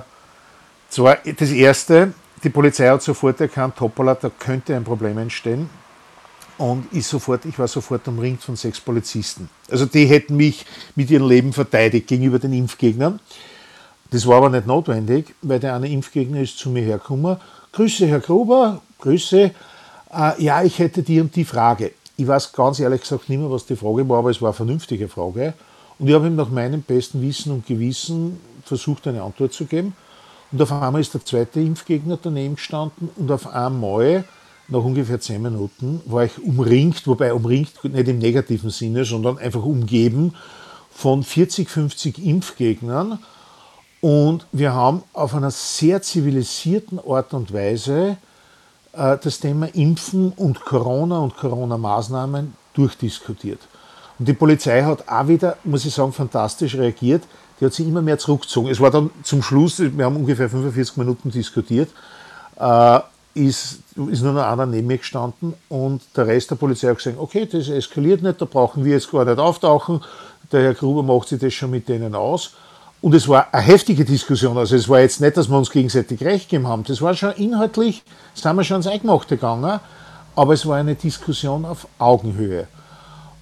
zwar 0.90 1.18
das 1.38 1.52
Erste, 1.52 2.14
die 2.44 2.50
Polizei 2.50 2.88
hat 2.90 3.04
sofort 3.04 3.40
erkannt, 3.40 3.80
hoppala, 3.80 4.16
da 4.16 4.32
könnte 4.32 4.76
ein 4.76 4.84
Problem 4.84 5.20
entstehen 5.20 5.70
und 6.60 6.86
ich, 6.92 7.08
sofort, 7.08 7.46
ich 7.46 7.58
war 7.58 7.68
sofort 7.68 8.08
umringt 8.08 8.44
von 8.44 8.56
sechs 8.56 8.80
Polizisten. 8.82 9.50
Also 9.72 9.86
die 9.86 10.06
hätten 10.06 10.36
mich 10.36 10.66
mit 10.96 11.10
ihrem 11.10 11.28
Leben 11.28 11.54
verteidigt 11.54 12.08
gegenüber 12.08 12.38
den 12.38 12.54
Impfgegnern. 12.54 13.20
Das 14.12 14.28
war 14.28 14.38
aber 14.38 14.50
nicht 14.50 14.68
notwendig, 14.68 15.34
weil 15.42 15.60
der 15.60 15.76
eine 15.76 15.90
Impfgegner 15.90 16.42
ist 16.42 16.58
zu 16.58 16.70
mir 16.70 16.84
hergekommen. 16.84 17.38
Grüße, 17.72 18.08
Herr 18.08 18.20
Gruber, 18.20 18.82
Grüße. 19.00 19.52
Äh, 20.12 20.44
ja, 20.44 20.62
ich 20.62 20.80
hätte 20.80 21.02
die 21.02 21.22
und 21.22 21.34
die 21.36 21.46
Frage. 21.46 21.94
Ich 22.18 22.28
weiß 22.28 22.52
ganz 22.52 22.80
ehrlich 22.80 23.02
gesagt 23.02 23.30
nicht 23.30 23.40
mehr, 23.40 23.50
was 23.50 23.66
die 23.66 23.78
Frage 23.78 24.08
war, 24.10 24.20
aber 24.20 24.32
es 24.32 24.42
war 24.42 24.50
eine 24.50 24.56
vernünftige 24.56 25.08
Frage. 25.08 25.54
Und 25.98 26.10
ich 26.10 26.14
habe 26.14 26.28
ihm 26.28 26.36
nach 26.36 26.50
meinem 26.50 26.82
besten 26.82 27.22
Wissen 27.22 27.54
und 27.54 27.68
Gewissen 27.68 28.40
versucht, 28.66 29.08
eine 29.08 29.22
Antwort 29.22 29.54
zu 29.54 29.66
geben. 29.66 29.96
Und 30.52 30.62
auf 30.62 30.72
einmal 30.74 31.00
ist 31.00 31.14
der 31.14 31.24
zweite 31.24 31.62
Impfgegner 31.62 32.20
daneben 32.22 32.56
gestanden 32.56 33.10
und 33.16 33.32
auf 33.32 33.48
einmal 33.48 34.26
nach 34.72 34.84
ungefähr 34.84 35.20
zehn 35.20 35.42
Minuten 35.42 36.02
war 36.06 36.24
ich 36.26 36.42
umringt, 36.42 37.06
wobei 37.08 37.34
umringt 37.34 37.84
nicht 37.84 38.08
im 38.08 38.20
negativen 38.20 38.70
Sinne, 38.70 39.06
sondern 39.06 39.38
einfach 39.38 39.64
umgeben 39.64 40.34
von 40.92 41.24
40, 41.24 41.70
50 41.70 42.26
Impfgegnern. 42.26 43.20
Und 44.02 44.46
wir 44.52 44.74
haben 44.74 45.04
auf 45.14 45.34
einer 45.36 45.52
sehr 45.52 46.02
zivilisierten 46.02 47.00
Art 47.00 47.34
und 47.34 47.54
Weise 47.54 48.18
äh, 48.94 49.18
das 49.22 49.40
Thema 49.40 49.68
Impfen 49.74 50.32
und 50.32 50.62
Corona 50.62 51.20
und 51.20 51.36
Corona-Maßnahmen 51.36 52.54
durchdiskutiert. 52.74 53.60
Und 54.18 54.28
die 54.28 54.34
Polizei 54.34 54.84
hat 54.84 55.08
auch 55.08 55.28
wieder, 55.28 55.58
muss 55.64 55.86
ich 55.86 55.94
sagen, 55.94 56.14
fantastisch 56.14 56.76
reagiert. 56.76 57.24
Die 57.60 57.66
hat 57.66 57.74
sich 57.74 57.88
immer 57.88 58.02
mehr 58.02 58.18
zurückgezogen. 58.18 58.70
Es 58.70 58.80
war 58.80 58.92
dann 58.92 59.10
zum 59.24 59.42
Schluss, 59.42 59.80
wir 59.80 60.06
haben 60.06 60.16
ungefähr 60.16 60.50
45 60.50 60.98
Minuten 60.98 61.32
diskutiert. 61.32 61.90
Äh, 62.58 63.00
ist, 63.34 63.80
ist 64.08 64.22
nur 64.22 64.34
noch 64.34 64.46
einer 64.46 64.66
neben 64.66 64.88
mir 64.88 64.98
gestanden 64.98 65.54
und 65.68 66.02
der 66.16 66.28
Rest 66.28 66.52
der 66.52 66.56
Polizei 66.56 66.88
hat 66.88 66.98
gesagt, 66.98 67.18
okay, 67.20 67.46
das 67.46 67.68
eskaliert 67.70 68.22
nicht, 68.22 68.40
da 68.40 68.46
brauchen 68.46 68.86
wir 68.86 68.94
jetzt 68.94 69.12
gar 69.12 69.26
nicht 69.26 69.40
auftauchen. 69.40 70.02
Der 70.52 70.64
Herr 70.64 70.74
Gruber 70.74 71.04
macht 71.04 71.28
sich 71.28 71.40
das 71.40 71.54
schon 71.54 71.72
mit 71.72 71.88
denen 71.90 72.16
aus. 72.16 72.52
Und 73.02 73.14
es 73.14 73.28
war 73.28 73.48
eine 73.54 73.62
heftige 73.64 74.04
Diskussion. 74.04 74.58
Also 74.58 74.76
es 74.76 74.90
war 74.90 75.00
jetzt 75.00 75.22
nicht, 75.22 75.38
dass 75.38 75.50
wir 75.50 75.58
uns 75.58 75.72
gegenseitig 75.72 76.22
recht 76.22 76.50
gegeben 76.50 76.68
haben. 76.68 76.84
Das 76.84 77.02
war 77.02 77.14
schon 77.14 77.32
inhaltlich, 77.34 78.04
sind 78.34 78.56
wir 78.56 78.64
schon 78.64 78.78
ins 78.78 78.88
Eingemachte 78.88 79.36
gegangen, 79.36 79.80
aber 80.36 80.54
es 80.54 80.66
war 80.66 80.78
eine 80.78 80.96
Diskussion 80.96 81.66
auf 81.66 81.88
Augenhöhe. 81.98 82.68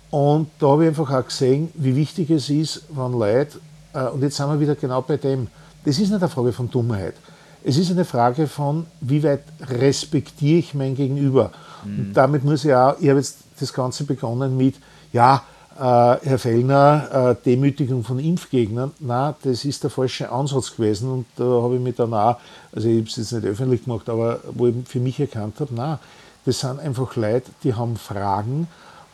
Und 0.10 0.50
da 0.60 0.68
habe 0.68 0.84
ich 0.84 0.90
einfach 0.90 1.12
auch 1.12 1.26
gesehen, 1.26 1.70
wie 1.74 1.96
wichtig 1.96 2.30
es 2.30 2.50
ist, 2.50 2.84
wenn 2.90 3.14
Leute, 3.14 3.60
äh, 3.94 4.06
und 4.06 4.22
jetzt 4.22 4.38
sind 4.38 4.48
wir 4.50 4.60
wieder 4.60 4.76
genau 4.76 5.02
bei 5.02 5.18
dem, 5.18 5.48
das 5.84 5.96
ist 6.00 6.10
nicht 6.10 6.22
eine 6.22 6.30
Frage 6.30 6.54
von 6.54 6.70
Dummheit. 6.70 7.16
Es 7.64 7.78
ist 7.78 7.92
eine 7.92 8.06
Frage 8.06 8.48
von, 8.48 8.86
wie 9.02 9.24
weit 9.24 9.44
respektiere 9.62 10.60
ich 10.60 10.74
mein 10.74 10.96
Gegenüber. 10.96 11.52
Mhm. 11.84 12.00
Und 12.00 12.14
damit 12.14 12.44
muss 12.44 12.66
ich 12.66 12.74
auch, 12.74 12.96
ich 13.00 13.10
habe 13.10 13.20
jetzt 13.20 13.40
das 13.60 13.74
Ganze 13.74 14.04
begonnen 14.04 14.56
mit, 14.56 14.76
ja, 15.12 15.44
äh, 15.78 15.80
Herr 15.80 16.40
Fellner, 16.40 17.36
äh, 17.38 17.44
Demütigung 17.44 18.04
von 18.04 18.20
Impfgegnern. 18.20 18.92
Na, 19.00 19.36
das 19.44 19.66
ist 19.66 19.84
der 19.84 19.90
falsche 19.90 20.32
Ansatz 20.32 20.76
gewesen. 20.76 21.12
Und 21.12 21.26
da 21.36 21.44
habe 21.44 21.76
ich 21.76 21.82
mich 21.82 21.96
dann 21.96 22.14
auch, 22.14 22.38
also 22.74 22.88
ich 22.88 22.98
habe 22.98 23.08
es 23.08 23.16
jetzt 23.16 23.32
nicht 23.34 23.46
öffentlich 23.46 23.84
gemacht, 23.84 24.10
aber 24.10 24.40
wo 24.54 24.68
ich 24.68 24.76
für 24.86 25.00
mich 25.00 25.20
erkannt 25.20 25.60
habe, 25.60 25.72
na, 25.76 26.00
das 26.46 26.62
sind 26.62 26.80
einfach 26.80 27.16
Leute, 27.16 27.52
die 27.64 27.74
haben 27.74 27.98
Fragen 27.98 28.68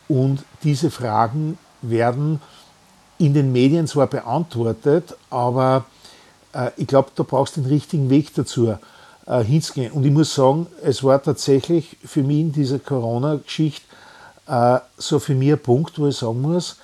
und 0.08 0.44
diese 0.62 0.90
Fragen 0.90 1.58
werden 1.82 2.40
in 3.18 3.34
den 3.34 3.52
Medien 3.52 3.86
zwar 3.86 4.06
beantwortet, 4.06 5.16
aber 5.30 5.84
ich 6.76 6.86
glaube, 6.86 7.10
da 7.14 7.22
brauchst 7.22 7.56
du 7.56 7.62
den 7.62 7.70
richtigen 7.70 8.10
Weg 8.10 8.34
dazu 8.34 8.74
äh, 9.26 9.44
hinzugehen. 9.44 9.92
Und 9.92 10.04
ich 10.04 10.12
muss 10.12 10.34
sagen, 10.34 10.66
es 10.82 11.02
war 11.02 11.22
tatsächlich 11.22 11.96
für 12.04 12.22
mich 12.22 12.40
in 12.40 12.52
dieser 12.52 12.78
Corona-Geschichte 12.78 13.84
äh, 14.46 14.78
so 14.96 15.18
für 15.18 15.34
mich 15.34 15.52
ein 15.52 15.58
Punkt, 15.58 15.98
wo 15.98 16.08
ich 16.08 16.16
sagen 16.16 16.40
muss, 16.42 16.76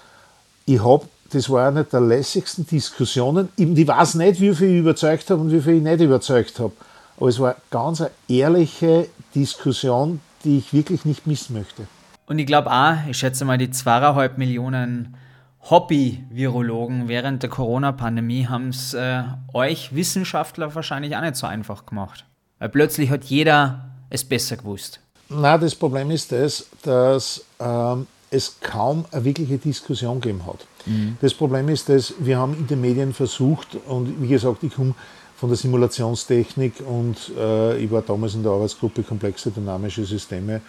ich 0.66 0.82
habe, 0.82 1.06
das 1.32 1.50
war 1.50 1.68
eine 1.68 1.84
der 1.84 2.00
lässigsten 2.00 2.66
Diskussionen. 2.66 3.48
Ich 3.56 3.86
weiß 3.86 4.14
nicht, 4.16 4.40
wie 4.40 4.54
viel 4.54 4.70
ich 4.70 4.78
überzeugt 4.78 5.30
habe 5.30 5.40
und 5.40 5.52
wie 5.52 5.60
viel 5.60 5.74
ich 5.74 5.82
nicht 5.82 6.00
überzeugt 6.00 6.58
habe. 6.58 6.72
Aber 7.16 7.28
es 7.28 7.38
war 7.38 7.56
ganz 7.70 8.00
eine 8.00 8.10
ehrliche 8.28 9.08
Diskussion, 9.34 10.20
die 10.44 10.58
ich 10.58 10.72
wirklich 10.72 11.04
nicht 11.04 11.26
missen 11.26 11.54
möchte. 11.54 11.86
Und 12.26 12.38
ich 12.38 12.46
glaube 12.46 12.70
auch, 12.70 12.94
ich 13.08 13.18
schätze 13.18 13.44
mal, 13.44 13.58
die 13.58 13.70
zweieinhalb 13.70 14.38
Millionen 14.38 15.16
Hobby-Virologen 15.62 17.08
während 17.08 17.42
der 17.42 17.50
Corona-Pandemie 17.50 18.46
haben 18.46 18.68
es 18.70 18.94
äh, 18.94 19.22
euch 19.52 19.94
Wissenschaftler 19.94 20.74
wahrscheinlich 20.74 21.14
auch 21.16 21.20
nicht 21.20 21.36
so 21.36 21.46
einfach 21.46 21.86
gemacht. 21.86 22.24
Weil 22.58 22.70
plötzlich 22.70 23.10
hat 23.10 23.24
jeder 23.24 23.90
es 24.08 24.24
besser 24.24 24.56
gewusst. 24.56 25.00
Na, 25.28 25.58
das 25.58 25.74
Problem 25.74 26.10
ist 26.10 26.32
das, 26.32 26.66
dass 26.82 27.44
ähm, 27.60 28.06
es 28.30 28.58
kaum 28.60 29.04
eine 29.12 29.24
wirkliche 29.24 29.58
Diskussion 29.58 30.20
gegeben 30.20 30.44
hat. 30.46 30.66
Mhm. 30.86 31.16
Das 31.20 31.34
Problem 31.34 31.68
ist 31.68 31.88
dass 31.88 32.14
wir 32.18 32.38
haben 32.38 32.54
in 32.54 32.66
den 32.66 32.80
Medien 32.80 33.12
versucht, 33.12 33.76
und 33.86 34.20
wie 34.22 34.28
gesagt, 34.28 34.62
ich 34.62 34.74
komme 34.74 34.94
von 35.36 35.48
der 35.48 35.56
Simulationstechnik 35.56 36.74
und 36.86 37.16
äh, 37.38 37.78
ich 37.78 37.90
war 37.90 38.02
damals 38.02 38.34
in 38.34 38.42
der 38.42 38.52
Arbeitsgruppe 38.52 39.02
Komplexe 39.02 39.50
Dynamische 39.50 40.04
Systeme 40.04 40.60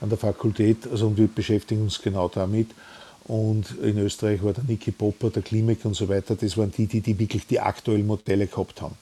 an 0.00 0.08
der 0.08 0.18
Fakultät, 0.18 0.78
also 0.90 1.06
und 1.06 1.16
wir 1.16 1.28
beschäftigen 1.28 1.82
uns 1.82 2.00
genau 2.00 2.28
damit. 2.28 2.70
Und 3.26 3.76
in 3.82 3.98
Österreich 3.98 4.42
war 4.42 4.52
der 4.52 4.64
Niki 4.64 4.92
Popper, 4.92 5.30
der 5.30 5.42
Klimek 5.42 5.84
und 5.84 5.94
so 5.94 6.08
weiter, 6.08 6.36
das 6.36 6.56
waren 6.56 6.70
die, 6.70 6.86
die, 6.86 7.00
die 7.00 7.18
wirklich 7.18 7.46
die 7.46 7.58
aktuellen 7.58 8.06
Modelle 8.06 8.46
gehabt 8.46 8.80
haben. 8.80 8.94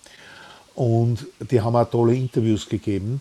Und 0.75 1.27
die 1.51 1.61
haben 1.61 1.77
auch 1.77 1.91
tolle 1.91 2.15
Interviews 2.15 2.69
gegeben. 2.69 3.21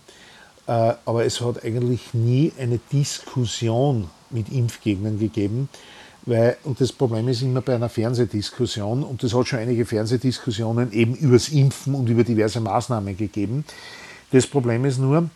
Äh, 0.66 0.94
aber 1.06 1.26
es 1.26 1.42
hat 1.42 1.64
eigentlich 1.64 2.14
nie 2.14 2.54
eine 2.58 2.80
Diskussion 2.92 4.10
mit 4.30 4.50
Impfgegnern 4.50 5.20
gegeben. 5.20 5.68
Weil, 6.26 6.56
und 6.64 6.80
das 6.80 6.94
Problem 6.94 7.28
ist 7.28 7.42
immer 7.42 7.62
bei 7.62 7.76
einer 7.76 7.90
Fernsehdiskussion, 7.90 9.04
und 9.04 9.22
es 9.24 9.34
hat 9.34 9.48
schon 9.48 9.60
einige 9.60 9.86
Fernsehdiskussionen 9.86 10.94
eben 10.94 11.16
übers 11.16 11.50
Impfen 11.50 11.96
und 11.96 12.08
über 12.08 12.24
diverse 12.24 12.62
Maßnahmen 12.62 13.18
gegeben. 13.18 13.66
Das 14.32 14.48
Problem 14.48 14.86
ist 14.86 15.00
nur, 15.00 15.30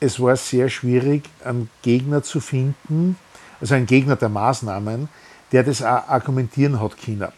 es 0.00 0.18
war 0.18 0.34
sehr 0.34 0.68
schwierig, 0.68 1.22
einen 1.44 1.70
Gegner 1.82 2.24
zu 2.24 2.40
finden, 2.40 3.16
also 3.60 3.74
einen 3.74 3.86
Gegner 3.86 4.16
der 4.16 4.28
Maßnahmen, 4.28 5.08
der 5.52 5.62
das 5.62 5.82
auch 5.82 6.08
argumentieren 6.08 6.80
hat 6.80 6.96
können. 7.02 7.28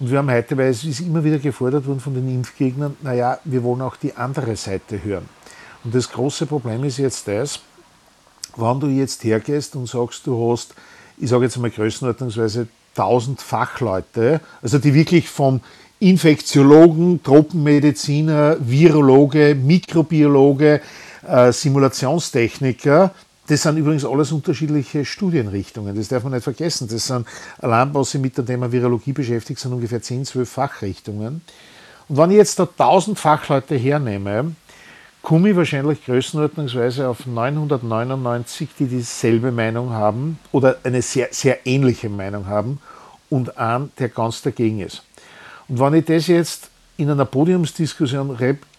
Und 0.00 0.10
wir 0.10 0.18
haben 0.18 0.30
heute, 0.30 0.56
weil 0.56 0.68
es 0.68 0.84
ist 0.84 1.00
immer 1.00 1.24
wieder 1.24 1.38
gefordert 1.38 1.86
worden 1.86 2.00
von 2.00 2.14
den 2.14 2.28
Impfgegnern, 2.28 2.96
naja, 3.02 3.38
wir 3.44 3.64
wollen 3.64 3.82
auch 3.82 3.96
die 3.96 4.14
andere 4.16 4.54
Seite 4.54 5.02
hören. 5.02 5.28
Und 5.82 5.94
das 5.94 6.10
große 6.10 6.46
Problem 6.46 6.84
ist 6.84 6.98
jetzt 6.98 7.26
das, 7.26 7.60
wenn 8.56 8.80
du 8.80 8.86
jetzt 8.88 9.24
hergehst 9.24 9.74
und 9.76 9.88
sagst, 9.88 10.26
du 10.26 10.50
hast, 10.50 10.74
ich 11.18 11.28
sage 11.28 11.44
jetzt 11.44 11.58
mal 11.58 11.70
größenordnungsweise 11.70 12.68
1000 12.96 13.40
Fachleute, 13.40 14.40
also 14.62 14.78
die 14.78 14.94
wirklich 14.94 15.28
vom 15.28 15.60
Infektiologen, 16.00 17.22
Tropenmediziner, 17.22 18.56
Virologe, 18.60 19.56
Mikrobiologe, 19.56 20.80
äh, 21.26 21.52
Simulationstechniker, 21.52 23.12
das 23.48 23.62
sind 23.62 23.78
übrigens 23.78 24.04
alles 24.04 24.30
unterschiedliche 24.30 25.06
Studienrichtungen. 25.06 25.96
Das 25.96 26.08
darf 26.08 26.22
man 26.22 26.32
nicht 26.32 26.44
vergessen. 26.44 26.86
Das 26.86 27.06
sind 27.06 27.26
allein, 27.58 27.94
was 27.94 28.10
sich 28.10 28.20
mit 28.20 28.36
dem 28.36 28.44
Thema 28.44 28.70
Virologie 28.70 29.12
beschäftigt, 29.12 29.58
sind 29.58 29.72
ungefähr 29.72 30.02
10, 30.02 30.26
12 30.26 30.48
Fachrichtungen. 30.48 31.40
Und 32.08 32.16
wenn 32.16 32.30
ich 32.30 32.36
jetzt 32.36 32.58
da 32.58 32.64
1000 32.64 33.18
Fachleute 33.18 33.74
hernehme, 33.74 34.54
komme 35.22 35.50
ich 35.50 35.56
wahrscheinlich 35.56 36.04
größenordnungsweise 36.04 37.08
auf 37.08 37.26
999, 37.26 38.68
die 38.78 38.86
dieselbe 38.86 39.50
Meinung 39.50 39.90
haben 39.90 40.38
oder 40.52 40.76
eine 40.84 41.00
sehr, 41.00 41.28
sehr 41.30 41.66
ähnliche 41.66 42.10
Meinung 42.10 42.46
haben 42.46 42.80
und 43.30 43.56
einen, 43.56 43.90
der 43.98 44.10
ganz 44.10 44.42
dagegen 44.42 44.80
ist. 44.80 45.02
Und 45.68 45.80
wenn 45.80 45.94
ich 45.94 46.04
das 46.04 46.26
jetzt 46.26 46.68
in 46.98 47.10
einer 47.10 47.24
Podiumsdiskussion 47.24 48.30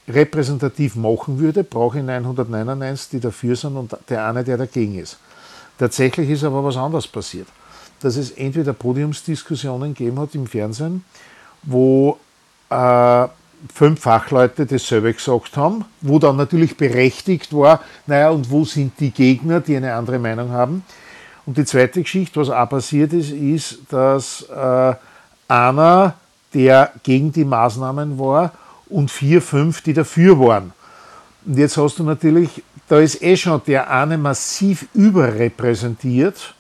repräsentativ 0.09 0.95
machen 0.95 1.39
würde, 1.39 1.63
brauche 1.63 1.99
ich 1.99 2.03
999, 2.03 3.09
die 3.11 3.19
dafür 3.19 3.55
sind 3.55 3.77
und 3.77 3.95
der 4.09 4.25
eine, 4.25 4.43
der 4.43 4.57
dagegen 4.57 4.97
ist. 4.97 5.17
Tatsächlich 5.77 6.29
ist 6.29 6.43
aber 6.43 6.63
was 6.63 6.75
anderes 6.75 7.07
passiert. 7.07 7.47
Dass 8.01 8.15
es 8.15 8.31
entweder 8.31 8.73
Podiumsdiskussionen 8.73 9.93
gegeben 9.93 10.19
hat 10.19 10.35
im 10.35 10.47
Fernsehen, 10.47 11.05
wo 11.63 12.17
äh, 12.69 13.27
fünf 13.73 14.01
Fachleute 14.01 14.65
dasselbe 14.65 15.13
gesagt 15.13 15.57
haben, 15.57 15.85
wo 16.01 16.19
dann 16.19 16.37
natürlich 16.37 16.77
berechtigt 16.77 17.53
war, 17.53 17.81
naja, 18.07 18.29
und 18.29 18.49
wo 18.49 18.65
sind 18.65 18.99
die 18.99 19.11
Gegner, 19.11 19.59
die 19.59 19.75
eine 19.75 19.93
andere 19.93 20.19
Meinung 20.19 20.51
haben. 20.51 20.83
Und 21.45 21.57
die 21.57 21.65
zweite 21.65 22.01
Geschichte, 22.01 22.39
was 22.39 22.49
auch 22.49 22.69
passiert 22.69 23.11
ist, 23.13 23.31
ist, 23.31 23.79
dass 23.89 24.43
äh, 24.43 24.93
einer, 25.47 26.13
der 26.53 26.91
gegen 27.03 27.31
die 27.31 27.45
Maßnahmen 27.45 28.17
war, 28.19 28.53
und 28.89 29.11
vier, 29.11 29.41
fünf, 29.41 29.81
die 29.81 29.93
dafür 29.93 30.39
waren. 30.39 30.73
Und 31.45 31.57
jetzt 31.57 31.77
hast 31.77 31.99
du 31.99 32.03
natürlich, 32.03 32.63
da 32.87 32.99
ist 32.99 33.21
eh 33.21 33.37
schon 33.37 33.61
der 33.65 33.89
eine 33.89 34.17
massiv 34.17 34.87
überrepräsentiert, 34.93 36.53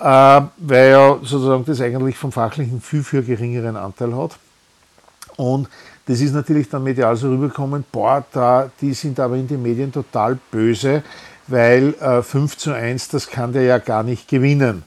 äh, 0.00 0.04
weil 0.04 0.88
er 0.88 1.18
sozusagen 1.22 1.64
das 1.64 1.80
eigentlich 1.80 2.16
vom 2.16 2.32
fachlichen 2.32 2.80
viel 2.80 3.02
für 3.02 3.22
geringeren 3.22 3.76
Anteil 3.76 4.16
hat. 4.16 4.36
Und 5.36 5.68
das 6.06 6.20
ist 6.20 6.32
natürlich 6.32 6.68
dann 6.68 6.84
medial 6.84 7.16
so 7.16 7.28
rübergekommen, 7.28 7.84
boah, 7.90 8.24
da, 8.32 8.70
die 8.80 8.92
sind 8.92 9.18
aber 9.18 9.36
in 9.36 9.48
den 9.48 9.62
Medien 9.62 9.90
total 9.90 10.38
böse, 10.50 11.02
weil 11.46 11.94
äh, 11.94 12.22
5 12.22 12.56
zu 12.56 12.72
1, 12.72 13.08
das 13.08 13.28
kann 13.28 13.52
der 13.52 13.62
ja 13.62 13.78
gar 13.78 14.02
nicht 14.02 14.28
gewinnen. 14.28 14.82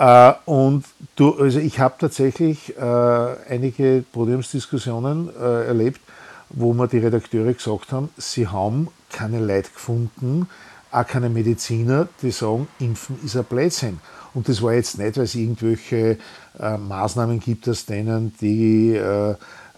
Äh, 0.00 0.32
und 0.46 0.84
du, 1.16 1.34
also 1.34 1.58
ich 1.58 1.78
habe 1.78 1.94
tatsächlich 1.98 2.74
äh, 2.78 2.80
einige 2.80 4.02
Podiumsdiskussionen 4.12 5.28
äh, 5.38 5.66
erlebt, 5.66 6.00
wo 6.48 6.72
mir 6.72 6.88
die 6.88 6.98
Redakteure 6.98 7.52
gesagt 7.52 7.92
haben, 7.92 8.08
sie 8.16 8.48
haben 8.48 8.88
keine 9.10 9.40
Leute 9.40 9.68
gefunden, 9.70 10.48
auch 10.90 11.06
keine 11.06 11.28
Mediziner, 11.28 12.08
die 12.22 12.30
sagen, 12.30 12.66
Impfen 12.78 13.18
ist 13.22 13.36
ein 13.36 13.44
Blödsinn. 13.44 14.00
Und 14.32 14.48
das 14.48 14.62
war 14.62 14.72
jetzt 14.72 14.98
nicht, 14.98 15.18
weil 15.18 15.24
es 15.24 15.34
irgendwelche 15.34 16.16
äh, 16.58 16.78
Maßnahmen 16.78 17.38
gibt, 17.38 17.68
aus 17.68 17.84
denen 17.84 18.32
die, 18.40 18.94
äh, 18.94 19.32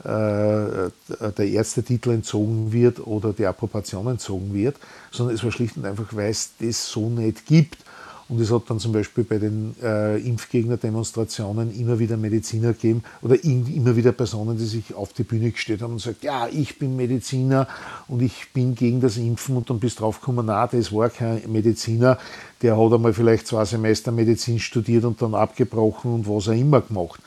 äh, 0.05 0.91
der 1.37 1.47
Ärztetitel 1.49 2.11
entzogen 2.11 2.73
wird 2.73 3.05
oder 3.05 3.33
die 3.33 3.47
Approbation 3.47 4.07
entzogen 4.07 4.55
wird, 4.55 4.77
sondern 5.11 5.35
es 5.35 5.43
war 5.43 5.51
schlicht 5.51 5.77
und 5.77 5.85
einfach, 5.85 6.07
weil 6.13 6.31
es 6.31 6.53
das 6.61 6.89
so 6.89 7.09
nicht 7.09 7.45
gibt. 7.47 7.79
Und 8.33 8.41
es 8.41 8.51
hat 8.51 8.63
dann 8.69 8.79
zum 8.79 8.93
Beispiel 8.93 9.25
bei 9.25 9.37
den 9.37 9.75
äh, 9.83 10.17
Impfgegner-Demonstrationen 10.17 11.79
immer 11.79 11.99
wieder 11.99 12.17
Mediziner 12.17 12.73
gegeben 12.73 13.05
oder 13.21 13.37
immer 13.45 13.95
wieder 13.95 14.13
Personen, 14.13 14.57
die 14.57 14.65
sich 14.65 14.95
auf 14.95 15.13
die 15.13 15.23
Bühne 15.23 15.51
gestellt 15.51 15.83
haben 15.83 15.91
und 15.91 15.97
gesagt, 15.99 16.25
ja, 16.25 16.49
ich 16.49 16.79
bin 16.79 16.97
Mediziner 16.97 17.69
und 18.09 18.23
ich 18.23 18.51
bin 18.55 18.75
gegen 18.75 19.03
das 19.03 19.19
Impfen 19.19 19.55
und 19.59 19.69
dann 19.69 19.79
bist 19.79 20.01
drauf 20.01 20.19
gekommen, 20.21 20.47
na, 20.47 20.67
das 20.67 20.91
war 20.95 21.11
kein 21.11 21.43
Mediziner, 21.53 22.17
der 22.63 22.79
hat 22.79 22.93
einmal 22.95 23.13
vielleicht 23.13 23.49
zwei 23.49 23.67
Semester 23.67 24.13
Medizin 24.13 24.59
studiert 24.59 25.05
und 25.05 25.21
dann 25.21 25.35
abgebrochen 25.35 26.15
und 26.15 26.27
was 26.27 26.47
er 26.47 26.55
immer 26.55 26.81
gemacht. 26.81 27.21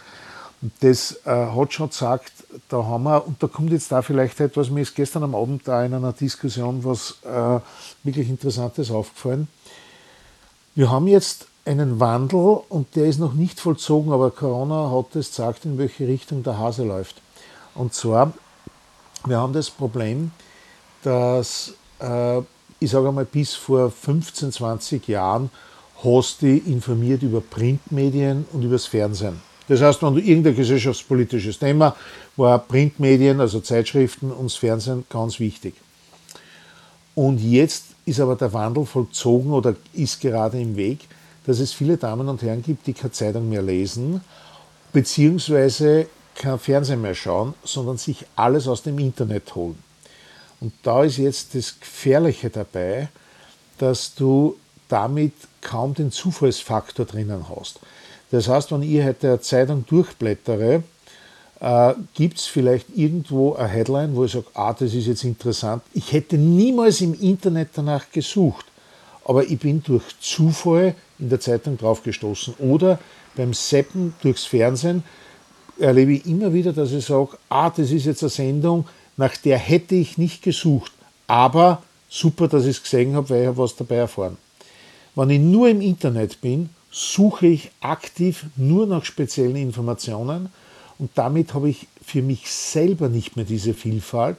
Und 0.64 0.72
das 0.80 1.20
äh, 1.26 1.30
hat 1.30 1.72
schon 1.72 1.90
gesagt, 1.90 2.32
da 2.68 2.84
haben 2.84 3.04
wir, 3.04 3.28
und 3.28 3.44
da 3.44 3.46
kommt 3.46 3.72
jetzt 3.72 3.92
da 3.92 4.02
vielleicht 4.02 4.40
etwas, 4.40 4.72
mir 4.72 4.82
ist 4.82 4.96
gestern 4.96 5.22
am 5.22 5.36
Abend 5.36 5.68
da 5.68 5.86
in 5.86 5.94
einer 5.94 6.14
Diskussion 6.14 6.84
was 6.84 7.20
äh, 7.24 7.60
wirklich 8.04 8.28
Interessantes 8.28 8.90
aufgefallen 8.90 9.48
wir 10.76 10.92
haben 10.92 11.08
jetzt 11.08 11.48
einen 11.66 12.00
Wandel 12.00 12.60
und 12.70 12.96
der 12.96 13.06
ist 13.06 13.20
noch 13.20 13.34
nicht 13.34 13.60
vollzogen, 13.60 14.12
aber 14.12 14.30
Corona 14.30 14.92
hat 14.92 15.16
es 15.16 15.30
gesagt, 15.30 15.66
in 15.66 15.78
welche 15.78 16.08
Richtung 16.08 16.44
der 16.44 16.60
Hase 16.60 16.84
läuft. 16.84 17.22
Und 17.74 17.94
zwar, 17.94 18.34
wir 19.26 19.38
haben 19.38 19.54
das 19.54 19.70
Problem, 19.70 20.32
dass 21.02 21.74
äh, 22.00 22.40
ich 22.80 22.92
sage 22.92 23.08
einmal, 23.08 23.26
bis 23.26 23.56
vor 23.56 23.90
15, 23.90 24.52
20 24.52 25.08
Jahren 25.08 25.50
hast 26.04 26.42
du 26.42 26.48
informiert 26.48 27.24
über 27.24 27.42
Printmedien 27.42 28.46
und 28.52 28.62
übers 28.62 28.86
Fernsehen. 28.86 29.42
Das 29.68 29.82
heißt, 29.82 30.04
wenn 30.04 30.14
du 30.14 30.22
irgendein 30.22 30.56
gesellschaftspolitisches 30.56 31.58
Thema 31.58 31.96
war 32.36 32.60
Printmedien, 32.60 33.40
also 33.40 33.62
Zeitschriften 33.62 34.32
und 34.32 34.52
das 34.52 34.56
Fernsehen 34.58 35.06
ganz 35.10 35.40
wichtig. 35.40 35.74
Und 37.16 37.40
jetzt 37.40 37.95
ist 38.06 38.20
aber 38.20 38.36
der 38.36 38.54
Wandel 38.54 38.86
vollzogen 38.86 39.52
oder 39.52 39.76
ist 39.94 40.22
gerade 40.22 40.60
im 40.60 40.76
Weg, 40.76 41.08
dass 41.46 41.60
es 41.60 41.74
viele 41.74 41.98
Damen 41.98 42.28
und 42.28 42.42
Herren 42.42 42.64
gibt, 42.64 42.88
die 42.88 42.94
keine 42.94 43.12
Zeitung 43.12 43.50
mehr 43.50 43.62
lesen, 43.62 44.22
beziehungsweise 44.94 46.08
kein 46.36 46.60
Fernsehen 46.60 47.02
mehr 47.02 47.16
schauen, 47.16 47.54
sondern 47.64 47.98
sich 47.98 48.26
alles 48.36 48.68
aus 48.68 48.84
dem 48.84 49.00
Internet 49.00 49.56
holen. 49.56 49.78
Und 50.60 50.74
da 50.84 51.04
ist 51.04 51.18
jetzt 51.18 51.56
das 51.56 51.80
Gefährliche 51.80 52.50
dabei, 52.50 53.10
dass 53.78 54.16
du 54.16 54.58
damit 54.88 55.34
kaum 55.62 55.94
den 55.94 56.12
Zufallsfaktor 56.12 57.06
drinnen 57.06 57.46
hast. 57.50 57.80
Das 58.32 58.48
heißt, 58.48 58.72
wenn 58.72 58.84
ich 58.84 59.04
heute 59.04 59.28
eine 59.28 59.42
Zeitung 59.42 59.86
durchblättere, 59.86 60.84
äh, 61.66 61.96
gibt 62.14 62.38
es 62.38 62.46
vielleicht 62.46 62.96
irgendwo 62.96 63.56
eine 63.56 63.68
Headline, 63.68 64.16
wo 64.16 64.24
ich 64.24 64.34
sage, 64.34 64.46
ah, 64.54 64.72
das 64.72 64.94
ist 64.94 65.08
jetzt 65.08 65.24
interessant. 65.24 65.82
Ich 65.94 66.12
hätte 66.12 66.38
niemals 66.38 67.02
im 67.02 67.20
Internet 67.20 67.70
danach 67.74 68.12
gesucht, 68.12 68.66
aber 69.26 69.44
ich 69.44 69.58
bin 69.58 69.82
durch 69.82 70.04
Zufall 70.22 70.94
in 71.18 71.30
der 71.30 71.40
Zeitung 71.40 71.76
draufgestoßen 71.76 72.54
oder 72.60 73.00
beim 73.36 73.52
Seppen 73.56 74.14
durchs 74.22 74.46
Fernsehen 74.46 75.04
erlebe 75.80 76.14
ich 76.14 76.28
immer 76.28 76.54
wieder, 76.54 76.72
dass 76.72 76.92
ich 76.92 77.04
sage, 77.04 77.30
ah, 77.50 77.72
das 77.72 77.90
ist 77.90 78.06
jetzt 78.06 78.22
eine 78.22 78.30
Sendung, 78.30 78.86
nach 79.18 79.36
der 79.38 79.58
hätte 79.58 79.96
ich 79.96 80.20
nicht 80.20 80.44
gesucht, 80.44 80.92
aber 81.26 81.82
super, 82.08 82.48
dass 82.48 82.66
ich 82.66 82.78
es 82.78 82.84
gesehen 82.84 83.16
habe, 83.16 83.32
weil 83.32 83.42
ich 83.42 83.48
habe 83.48 83.58
was 83.58 83.76
dabei 83.76 83.96
erfahren. 83.96 84.38
Wenn 85.16 85.32
ich 85.32 85.40
nur 85.40 85.68
im 85.68 85.82
Internet 85.82 86.42
bin, 86.42 86.70
suche 86.92 87.48
ich 87.48 87.72
aktiv 87.82 88.46
nur 88.56 88.86
nach 88.86 89.04
speziellen 89.04 89.56
Informationen 89.56 90.50
und 90.98 91.12
damit 91.16 91.54
habe 91.54 91.70
ich 91.70 91.88
für 92.04 92.22
mich 92.22 92.50
selber 92.52 93.10
nicht 93.10 93.36
mehr 93.36 93.46
diese 93.46 93.74
Vielfalt, 93.74 94.38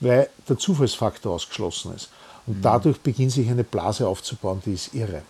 weil 0.00 0.28
der 0.48 0.58
Zufallsfaktor 0.58 1.34
ausgeschlossen 1.34 1.94
ist. 1.94 2.10
Und 2.46 2.58
mhm. 2.58 2.62
dadurch 2.62 3.00
beginnt 3.00 3.32
sich 3.32 3.48
eine 3.48 3.64
Blase 3.64 4.06
aufzubauen, 4.06 4.62
die 4.64 4.74
ist 4.74 4.94
irre. 4.94 5.22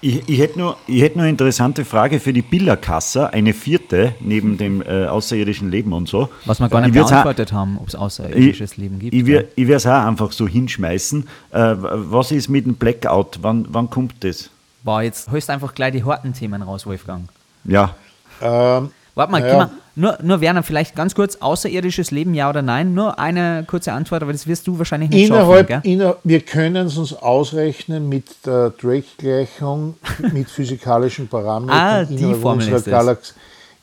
Ich, 0.00 0.28
ich, 0.28 0.38
hätte 0.38 0.60
nur, 0.60 0.76
ich 0.86 1.02
hätte 1.02 1.16
nur 1.16 1.24
eine 1.24 1.30
interessante 1.30 1.84
Frage 1.84 2.20
für 2.20 2.32
die 2.32 2.42
Billerkasse, 2.42 3.32
eine 3.32 3.52
vierte 3.52 4.14
neben 4.20 4.56
dem 4.56 4.80
äh, 4.80 5.06
außerirdischen 5.06 5.72
Leben 5.72 5.92
und 5.92 6.08
so. 6.08 6.28
Was 6.44 6.60
wir 6.60 6.68
gar 6.68 6.82
nicht 6.82 6.94
beantwortet 6.94 7.52
haben, 7.52 7.78
ob 7.78 7.88
es 7.88 7.96
außerirdisches 7.96 8.72
ich, 8.72 8.76
Leben 8.76 9.00
gibt. 9.00 9.12
Ich, 9.12 9.26
ich, 9.26 9.44
ich 9.56 9.66
werde 9.66 9.74
es 9.74 9.86
auch 9.86 10.06
einfach 10.06 10.30
so 10.30 10.46
hinschmeißen. 10.46 11.26
Äh, 11.50 11.74
was 11.78 12.30
ist 12.30 12.48
mit 12.48 12.64
dem 12.66 12.76
Blackout? 12.76 13.38
Wann, 13.42 13.66
wann 13.70 13.90
kommt 13.90 14.22
das? 14.22 14.50
Boah, 14.84 15.02
jetzt 15.02 15.32
holst 15.32 15.48
du 15.48 15.52
einfach 15.54 15.74
gleich 15.74 15.92
die 15.92 16.04
harten 16.04 16.32
Themen 16.32 16.62
raus, 16.62 16.86
Wolfgang. 16.86 17.28
Ja. 17.64 17.96
Ähm, 18.40 18.92
Warte 19.18 19.32
mal, 19.32 19.44
ja. 19.44 19.70
nur, 19.96 20.16
nur 20.22 20.40
Werner, 20.40 20.62
vielleicht 20.62 20.94
ganz 20.94 21.12
kurz, 21.12 21.34
außerirdisches 21.40 22.12
Leben, 22.12 22.34
ja 22.34 22.48
oder 22.48 22.62
nein? 22.62 22.94
Nur 22.94 23.18
eine 23.18 23.64
kurze 23.66 23.92
Antwort, 23.92 24.22
aber 24.22 24.30
das 24.30 24.46
wirst 24.46 24.68
du 24.68 24.78
wahrscheinlich 24.78 25.10
nicht 25.10 25.26
innerhalb, 25.26 25.68
schaffen, 25.68 25.90
inner, 25.90 26.16
wir 26.22 26.38
können 26.38 26.86
es 26.86 26.96
uns 26.96 27.12
ausrechnen 27.14 28.08
mit 28.08 28.46
der 28.46 28.70
Drake-Gleichung, 28.70 29.96
mit 30.32 30.48
physikalischen 30.48 31.26
Parametern 31.26 31.76
ah, 31.76 32.04
die 32.04 32.14
innerhalb, 32.14 32.44
unserer 32.44 32.80
Galaxie, 32.80 33.34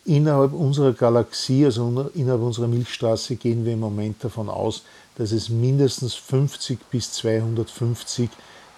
innerhalb 0.05 0.53
unserer 0.53 0.93
Galaxie, 0.93 1.65
also 1.65 2.09
innerhalb 2.13 2.41
unserer 2.41 2.67
Milchstraße, 2.67 3.35
gehen 3.35 3.65
wir 3.65 3.73
im 3.73 3.81
Moment 3.81 4.23
davon 4.23 4.47
aus, 4.47 4.83
dass 5.17 5.33
es 5.33 5.49
mindestens 5.49 6.13
50 6.13 6.79
bis 6.89 7.11
250 7.11 8.29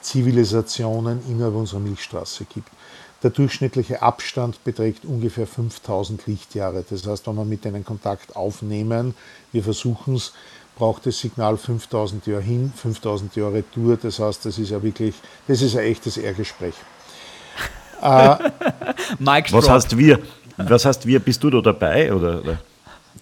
Zivilisationen 0.01 1.19
innerhalb 1.29 1.53
unserer 1.53 1.81
Milchstraße 1.81 2.45
gibt. 2.45 2.69
Der 3.23 3.31
durchschnittliche 3.31 4.03
Abstand 4.03 4.63
beträgt 4.63 5.03
ungefähr 5.03 5.47
5000 5.47 6.27
Lichtjahre. 6.27 6.83
Das 6.87 7.07
heißt, 7.07 7.27
wenn 7.27 7.35
wir 7.35 7.45
mit 7.45 7.65
denen 7.65 7.83
Kontakt 7.83 8.35
aufnehmen, 8.35 9.15
wir 9.51 9.63
versuchen 9.63 10.15
es, 10.15 10.33
braucht 10.75 11.07
das 11.07 11.19
Signal 11.19 11.57
5000 11.57 12.27
Jahre 12.27 12.43
hin, 12.43 12.71
5000 12.75 13.35
Jahre 13.35 13.53
retour. 13.55 13.97
Das 13.97 14.19
heißt, 14.19 14.45
das 14.45 14.59
ist 14.59 14.69
ja 14.69 14.81
wirklich, 14.83 15.15
das 15.47 15.61
ist 15.63 15.75
ein 15.75 15.85
echtes 15.85 16.17
Ehrgespräch. 16.17 16.75
äh, 18.03 18.35
Mike 19.17 19.51
was 19.51 19.67
heißt 19.67 19.97
wir? 19.97 20.19
Was 20.57 20.85
heißt 20.85 21.07
wir? 21.07 21.19
Bist 21.19 21.43
du 21.43 21.49
da 21.49 21.61
dabei? 21.61 22.13
Oder, 22.13 22.41
oder? 22.41 22.59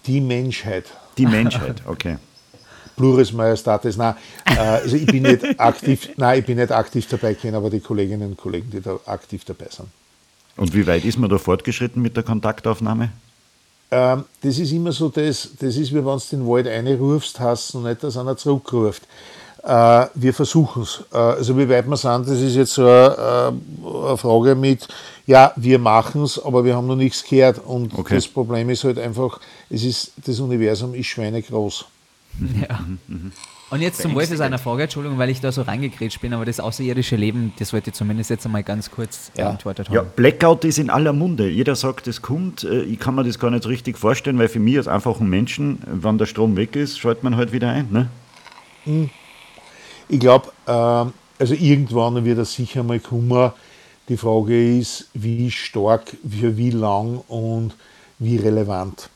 Die 0.06 0.20
Menschheit. 0.20 0.84
Die 1.16 1.26
Menschheit, 1.26 1.82
okay. 1.86 2.18
Plures 2.96 3.32
Majestatis. 3.32 3.96
Nein, 3.96 4.14
äh, 4.44 4.58
also 4.58 4.96
ich 4.96 5.06
bin 5.06 5.22
nicht 5.22 5.60
aktiv, 5.60 6.08
nein, 6.16 6.40
ich 6.40 6.46
bin 6.46 6.56
nicht 6.58 6.72
aktiv 6.72 7.06
dabei, 7.08 7.34
kenne 7.34 7.56
aber 7.56 7.70
die 7.70 7.80
Kolleginnen 7.80 8.30
und 8.30 8.36
Kollegen, 8.36 8.70
die 8.70 8.80
da 8.80 8.98
aktiv 9.06 9.44
dabei 9.44 9.66
sind. 9.70 9.88
Und 10.56 10.74
wie 10.74 10.86
weit 10.86 11.04
ist 11.04 11.18
man 11.18 11.28
da 11.28 11.38
fortgeschritten 11.38 12.00
mit 12.00 12.16
der 12.16 12.22
Kontaktaufnahme? 12.22 13.10
Ähm, 13.90 14.24
das 14.40 14.58
ist 14.58 14.72
immer 14.72 14.92
so, 14.92 15.08
das, 15.08 15.50
das 15.58 15.76
ist 15.76 15.92
wie 15.92 15.96
wenn 15.96 16.04
du 16.04 16.22
den 16.30 16.48
Wald 16.48 16.66
reinrufst, 16.66 17.38
hast 17.38 17.74
und 17.74 17.84
nicht, 17.84 18.02
dass 18.02 18.16
einer 18.16 18.36
zurückruft. 18.36 19.02
Äh, 19.62 20.06
wir 20.14 20.32
versuchen 20.32 20.82
es. 20.82 21.02
Äh, 21.12 21.16
also 21.16 21.56
wie 21.58 21.68
weit 21.68 21.88
wir 21.88 21.96
sind, 21.96 22.28
das 22.28 22.40
ist 22.40 22.54
jetzt 22.56 22.74
so 22.74 22.82
eine, 22.82 23.52
äh, 23.82 24.06
eine 24.06 24.16
Frage 24.16 24.54
mit, 24.54 24.88
ja, 25.26 25.52
wir 25.56 25.78
machen 25.78 26.22
es, 26.22 26.42
aber 26.42 26.64
wir 26.64 26.74
haben 26.74 26.86
noch 26.86 26.96
nichts 26.96 27.24
gehört. 27.24 27.60
Und 27.64 27.92
okay. 27.98 28.14
das 28.14 28.26
Problem 28.28 28.70
ist 28.70 28.84
halt 28.84 28.98
einfach, 28.98 29.40
es 29.70 29.84
ist, 29.84 30.12
das 30.24 30.40
Universum 30.40 30.94
ist 30.94 31.06
schweinegroß. 31.06 31.84
Ja. 32.38 32.80
Und 33.68 33.80
jetzt 33.80 34.00
zum 34.00 34.14
Wolf 34.14 34.30
ist 34.30 34.40
eine 34.40 34.58
Frage, 34.58 34.84
Entschuldigung, 34.84 35.18
weil 35.18 35.28
ich 35.28 35.40
da 35.40 35.50
so 35.50 35.62
reingekrätscht 35.62 36.20
bin, 36.20 36.32
aber 36.32 36.44
das 36.44 36.60
außerirdische 36.60 37.16
Leben, 37.16 37.52
das 37.58 37.72
wollte 37.72 37.90
ich 37.90 37.96
zumindest 37.96 38.30
jetzt 38.30 38.46
einmal 38.46 38.62
ganz 38.62 38.92
kurz 38.92 39.32
ja. 39.36 39.46
beantwortet 39.46 39.88
haben. 39.88 39.94
Ja, 39.96 40.02
Blackout 40.02 40.64
ist 40.64 40.78
in 40.78 40.88
aller 40.88 41.12
Munde. 41.12 41.48
Jeder 41.48 41.74
sagt, 41.74 42.06
es 42.06 42.22
kommt. 42.22 42.62
Äh, 42.62 42.82
ich 42.82 43.00
kann 43.00 43.16
mir 43.16 43.24
das 43.24 43.40
gar 43.40 43.50
nicht 43.50 43.66
richtig 43.66 43.98
vorstellen, 43.98 44.38
weil 44.38 44.48
für 44.48 44.60
mich 44.60 44.76
als 44.76 44.86
einfachen 44.86 45.28
Menschen, 45.28 45.80
wenn 45.84 46.16
der 46.16 46.26
Strom 46.26 46.56
weg 46.56 46.76
ist, 46.76 46.98
schaltet 46.98 47.24
man 47.24 47.36
halt 47.36 47.52
wieder 47.52 47.70
ein. 47.70 47.88
Ne? 47.90 48.08
Hm. 48.84 49.10
Ich 50.08 50.20
glaube, 50.20 50.52
äh, 50.66 50.70
also 50.70 51.54
irgendwann 51.54 52.24
wird 52.24 52.38
das 52.38 52.54
sicher 52.54 52.84
mal 52.84 53.00
kommen. 53.00 53.50
Die 54.08 54.16
Frage 54.16 54.78
ist, 54.78 55.08
wie 55.14 55.50
stark, 55.50 56.16
für 56.28 56.56
wie 56.56 56.70
lang 56.70 57.20
und 57.26 57.74
wie 58.20 58.36
relevant. 58.36 59.10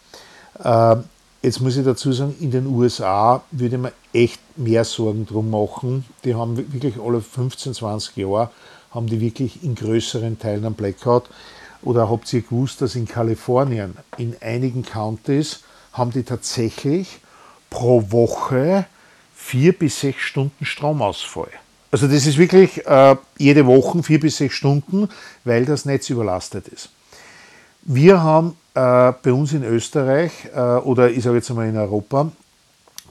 Jetzt 1.42 1.60
muss 1.60 1.78
ich 1.78 1.84
dazu 1.84 2.12
sagen, 2.12 2.34
in 2.38 2.50
den 2.50 2.66
USA 2.66 3.42
würde 3.50 3.78
man 3.78 3.92
echt 4.12 4.40
mehr 4.58 4.84
Sorgen 4.84 5.24
drum 5.24 5.50
machen. 5.50 6.04
Die 6.24 6.34
haben 6.34 6.58
wirklich 6.72 7.00
alle 7.00 7.22
15, 7.22 7.72
20 7.72 8.16
Jahre, 8.18 8.50
haben 8.90 9.06
die 9.06 9.20
wirklich 9.20 9.64
in 9.64 9.74
größeren 9.74 10.38
Teilen 10.38 10.66
einen 10.66 10.74
Blackout. 10.74 11.30
Oder 11.82 12.10
habt 12.10 12.30
ihr 12.34 12.42
gewusst, 12.42 12.82
dass 12.82 12.94
in 12.94 13.08
Kalifornien, 13.08 13.96
in 14.18 14.36
einigen 14.42 14.84
Counties, 14.84 15.60
haben 15.94 16.10
die 16.10 16.24
tatsächlich 16.24 17.20
pro 17.70 18.12
Woche 18.12 18.84
vier 19.34 19.72
bis 19.72 20.00
sechs 20.00 20.20
Stunden 20.20 20.66
Stromausfall. 20.66 21.48
Also 21.90 22.06
das 22.06 22.26
ist 22.26 22.36
wirklich 22.36 22.86
äh, 22.86 23.16
jede 23.38 23.64
Woche 23.66 24.02
vier 24.02 24.20
bis 24.20 24.36
sechs 24.36 24.54
Stunden, 24.54 25.08
weil 25.44 25.64
das 25.64 25.86
Netz 25.86 26.10
überlastet 26.10 26.68
ist. 26.68 26.90
Wir 27.82 28.22
haben 28.22 28.56
äh, 28.74 29.12
bei 29.22 29.32
uns 29.32 29.52
in 29.52 29.64
Österreich 29.64 30.32
äh, 30.54 30.60
oder 30.60 31.10
ich 31.10 31.24
sage 31.24 31.36
jetzt 31.36 31.50
einmal 31.50 31.68
in 31.68 31.76
Europa, 31.76 32.30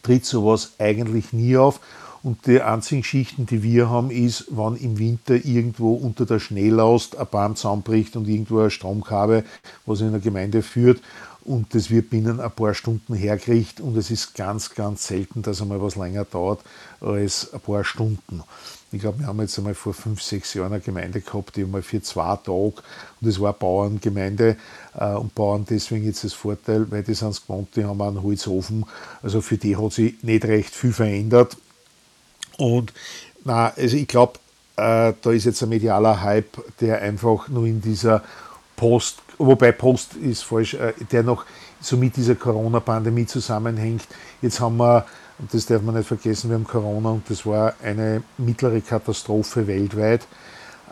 tritt 0.03 0.25
sowas 0.25 0.73
eigentlich 0.77 1.33
nie 1.33 1.57
auf. 1.57 1.79
Und 2.21 2.45
die 2.47 2.61
einzigen 2.61 3.03
Schichten, 3.03 3.45
die 3.45 3.63
wir 3.63 3.89
haben, 3.89 4.11
ist, 4.11 4.47
wenn 4.49 4.75
im 4.75 4.99
Winter 4.99 5.35
irgendwo 5.35 5.93
unter 5.93 6.25
der 6.25 6.39
Schneelast 6.39 7.17
ein 7.17 7.27
Baum 7.31 7.55
zusammenbricht 7.55 8.15
und 8.17 8.27
irgendwo 8.27 8.59
ein 8.59 8.69
Stromkabel, 8.69 9.45
was 9.85 10.01
in 10.01 10.11
der 10.11 10.19
Gemeinde 10.19 10.61
führt, 10.61 11.01
und 11.45 11.73
das 11.73 11.89
wird 11.89 12.09
binnen 12.09 12.39
ein 12.39 12.51
paar 12.51 12.73
Stunden 12.73 13.15
hergerichtet 13.15 13.83
und 13.83 13.97
es 13.97 14.11
ist 14.11 14.35
ganz, 14.35 14.75
ganz 14.75 15.07
selten, 15.07 15.41
dass 15.41 15.61
einmal 15.61 15.81
was 15.81 15.95
länger 15.95 16.25
dauert 16.25 16.59
als 17.01 17.51
ein 17.53 17.59
paar 17.61 17.83
Stunden. 17.83 18.43
Ich 18.91 19.01
glaube, 19.01 19.19
wir 19.19 19.27
haben 19.27 19.39
jetzt 19.39 19.57
einmal 19.57 19.75
vor 19.75 19.93
fünf, 19.93 20.21
sechs 20.21 20.53
Jahren 20.55 20.73
eine 20.73 20.81
Gemeinde 20.81 21.21
gehabt, 21.21 21.55
die 21.55 21.63
einmal 21.63 21.83
für 21.83 22.01
zwei 22.01 22.35
Tage, 22.37 22.47
und 22.51 22.75
das 23.21 23.39
war 23.39 23.49
eine 23.49 23.57
Bauerngemeinde, 23.59 24.57
äh, 24.97 25.13
und 25.13 25.35
Bauern 25.35 25.65
deswegen 25.69 26.05
jetzt 26.05 26.23
das 26.23 26.33
Vorteil, 26.33 26.89
weil 26.89 27.03
die 27.03 27.13
sind 27.13 27.29
es 27.29 27.41
gewohnt, 27.45 27.75
die 27.75 27.85
haben 27.85 28.01
einen 28.01 28.23
Holzofen, 28.23 28.85
also 29.21 29.41
für 29.41 29.57
die 29.57 29.77
hat 29.77 29.93
sich 29.93 30.23
nicht 30.23 30.43
recht 30.45 30.73
viel 30.73 30.91
verändert. 30.91 31.55
Und 32.57 32.91
na, 33.45 33.71
also 33.75 33.95
ich 33.95 34.07
glaube, 34.07 34.39
äh, 34.75 35.13
da 35.21 35.31
ist 35.31 35.45
jetzt 35.45 35.61
ein 35.61 35.69
medialer 35.69 36.21
Hype, 36.21 36.57
der 36.79 37.01
einfach 37.01 37.47
nur 37.47 37.65
in 37.65 37.81
dieser 37.81 38.23
Post, 38.75 39.19
wobei 39.37 39.71
Post 39.71 40.15
ist 40.15 40.43
falsch, 40.43 40.73
äh, 40.73 40.93
der 41.11 41.21
noch 41.23 41.45
so 41.79 41.95
mit 41.95 42.15
dieser 42.17 42.35
Corona-Pandemie 42.35 43.25
zusammenhängt. 43.25 44.07
Jetzt 44.41 44.59
haben 44.59 44.77
wir 44.77 45.05
und 45.39 45.53
das 45.53 45.65
darf 45.65 45.81
man 45.81 45.95
nicht 45.95 46.07
vergessen, 46.07 46.49
wir 46.49 46.55
haben 46.55 46.67
Corona 46.67 47.11
und 47.11 47.29
das 47.29 47.45
war 47.45 47.73
eine 47.81 48.23
mittlere 48.37 48.81
Katastrophe 48.81 49.65
weltweit. 49.67 50.27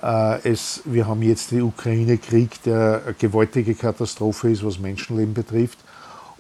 Äh, 0.02 0.50
es, 0.50 0.82
wir 0.86 1.08
haben 1.08 1.22
jetzt 1.22 1.52
den 1.52 1.64
Ukraine-Krieg, 1.64 2.64
der 2.64 3.02
eine 3.06 3.14
gewaltige 3.14 3.76
Katastrophe 3.76 4.50
ist, 4.50 4.66
was 4.66 4.80
Menschenleben 4.80 5.34
betrifft. 5.34 5.80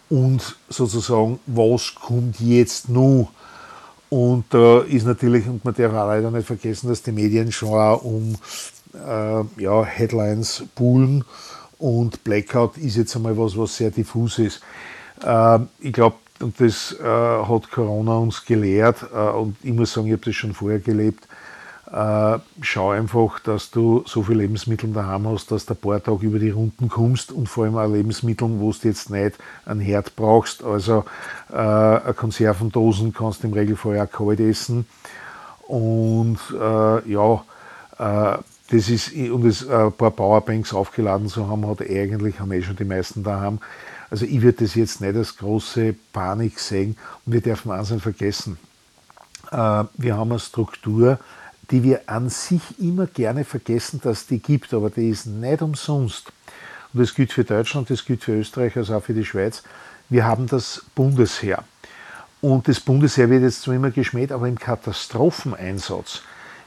Und 0.09 0.57
sozusagen, 0.69 1.39
was 1.45 1.95
kommt 1.95 2.39
jetzt 2.39 2.87
nun? 2.87 3.27
Und 4.09 4.45
da 4.51 4.79
ist 4.81 5.05
natürlich, 5.05 5.45
und 5.47 5.65
man 5.65 5.73
darf 5.73 5.91
auch 5.91 6.07
leider 6.07 6.31
nicht 6.31 6.47
vergessen, 6.47 6.87
dass 6.87 7.03
die 7.03 7.11
Medien 7.11 7.51
schon 7.51 7.73
auch 7.73 8.03
um 8.03 8.35
äh, 8.93 9.61
ja, 9.61 9.83
Headlines 9.83 10.63
buhlen. 10.75 11.25
Und 11.77 12.23
Blackout 12.23 12.77
ist 12.77 12.95
jetzt 12.95 13.15
einmal 13.17 13.37
was, 13.37 13.57
was 13.57 13.75
sehr 13.75 13.91
diffus 13.91 14.39
ist. 14.39 14.61
Äh, 15.23 15.59
ich 15.79 15.91
glaube, 15.91 16.15
und 16.41 16.59
das 16.59 16.95
äh, 16.99 17.03
hat 17.03 17.71
Corona 17.71 18.17
uns 18.17 18.45
gelehrt. 18.45 19.05
Äh, 19.13 19.17
und 19.17 19.55
ich 19.63 19.73
muss 19.73 19.93
sagen, 19.93 20.07
ich 20.07 20.13
habe 20.13 20.25
das 20.25 20.35
schon 20.35 20.53
vorher 20.53 20.79
gelebt. 20.79 21.27
Äh, 21.91 22.39
schau 22.61 22.89
einfach, 22.89 23.39
dass 23.39 23.71
du 23.71 24.03
so 24.05 24.23
viele 24.23 24.39
Lebensmittel 24.39 24.91
daheim 24.91 25.25
hast, 25.27 25.51
dass 25.51 25.65
du 25.65 25.73
ein 25.73 25.77
paar 25.77 26.03
Tage 26.03 26.25
über 26.25 26.37
die 26.37 26.49
Runden 26.49 26.89
kommst 26.89 27.31
und 27.31 27.47
vor 27.47 27.63
allem 27.63 27.77
auch 27.77 27.87
Lebensmittel, 27.87 28.49
wo 28.59 28.71
du 28.71 28.87
jetzt 28.87 29.09
nicht 29.09 29.37
einen 29.65 29.79
Herd 29.79 30.15
brauchst. 30.17 30.63
Also 30.63 31.05
äh, 31.49 32.13
Konservendosen 32.13 33.13
kannst 33.13 33.43
du 33.43 33.47
im 33.47 33.53
Regelfall 33.53 34.01
auch 34.01 34.11
kalt 34.11 34.41
essen. 34.41 34.85
Und 35.67 36.39
äh, 36.53 37.09
ja, 37.09 37.43
äh, 37.99 38.37
das 38.69 38.89
ist, 38.89 39.13
und 39.13 39.45
das, 39.45 39.63
äh, 39.63 39.73
ein 39.73 39.93
paar 39.93 40.11
Powerbanks 40.11 40.73
aufgeladen 40.73 41.27
zu 41.27 41.47
haben, 41.47 41.65
hat 41.67 41.81
eigentlich, 41.81 42.39
haben 42.39 42.51
eh 42.51 42.61
schon 42.61 42.75
die 42.75 42.83
meisten 42.83 43.23
daheim. 43.23 43.59
Also 44.09 44.25
ich 44.25 44.41
würde 44.41 44.63
das 44.63 44.75
jetzt 44.75 45.01
nicht 45.01 45.15
als 45.15 45.37
große 45.37 45.95
Panik 46.13 46.59
sehen 46.59 46.97
und 47.25 47.33
wir 47.33 47.41
dürfen 47.41 47.71
eins 47.71 47.93
vergessen. 48.01 48.57
Äh, 49.51 49.83
wir 49.95 50.17
haben 50.17 50.31
eine 50.31 50.39
Struktur, 50.39 51.19
die 51.71 51.83
wir 51.83 52.01
an 52.07 52.29
sich 52.29 52.61
immer 52.79 53.07
gerne 53.07 53.43
vergessen, 53.43 53.99
dass 54.01 54.27
die 54.27 54.39
gibt, 54.39 54.73
aber 54.73 54.89
die 54.89 55.09
ist 55.09 55.25
nicht 55.25 55.61
umsonst. 55.61 56.31
Und 56.93 57.01
das 57.01 57.13
gilt 57.13 57.33
für 57.33 57.43
Deutschland, 57.43 57.89
das 57.89 58.05
gilt 58.05 58.23
für 58.23 58.33
Österreich, 58.33 58.77
als 58.77 58.89
auch 58.89 59.03
für 59.03 59.13
die 59.13 59.25
Schweiz. 59.25 59.63
Wir 60.09 60.25
haben 60.25 60.47
das 60.47 60.85
Bundesheer. 60.95 61.63
Und 62.39 62.67
das 62.67 62.79
Bundesheer 62.79 63.29
wird 63.29 63.43
jetzt 63.43 63.63
zwar 63.63 63.75
immer 63.75 63.91
geschmäht, 63.91 64.31
aber 64.31 64.47
im 64.47 64.57
Katastropheneinsatz 64.57 66.21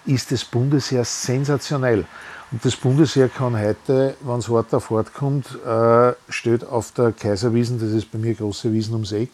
ist 0.04 0.32
das 0.32 0.44
Bundesheer 0.44 1.04
sensationell. 1.04 2.04
Und 2.52 2.64
das 2.64 2.74
Bundesheer 2.74 3.28
kann 3.28 3.56
heute, 3.56 4.16
wenn 4.22 4.38
es 4.38 4.48
hart 4.48 4.74
auf 4.74 4.90
hart 4.90 5.14
kommt, 5.14 5.46
äh, 5.64 6.12
steht 6.28 6.64
auf 6.64 6.90
der 6.90 7.12
Kaiserwiesen, 7.12 7.78
das 7.78 7.90
ist 7.90 8.10
bei 8.10 8.18
mir 8.18 8.34
große 8.34 8.72
Wiesen 8.72 8.94
ums 8.94 9.12
Eck, 9.12 9.30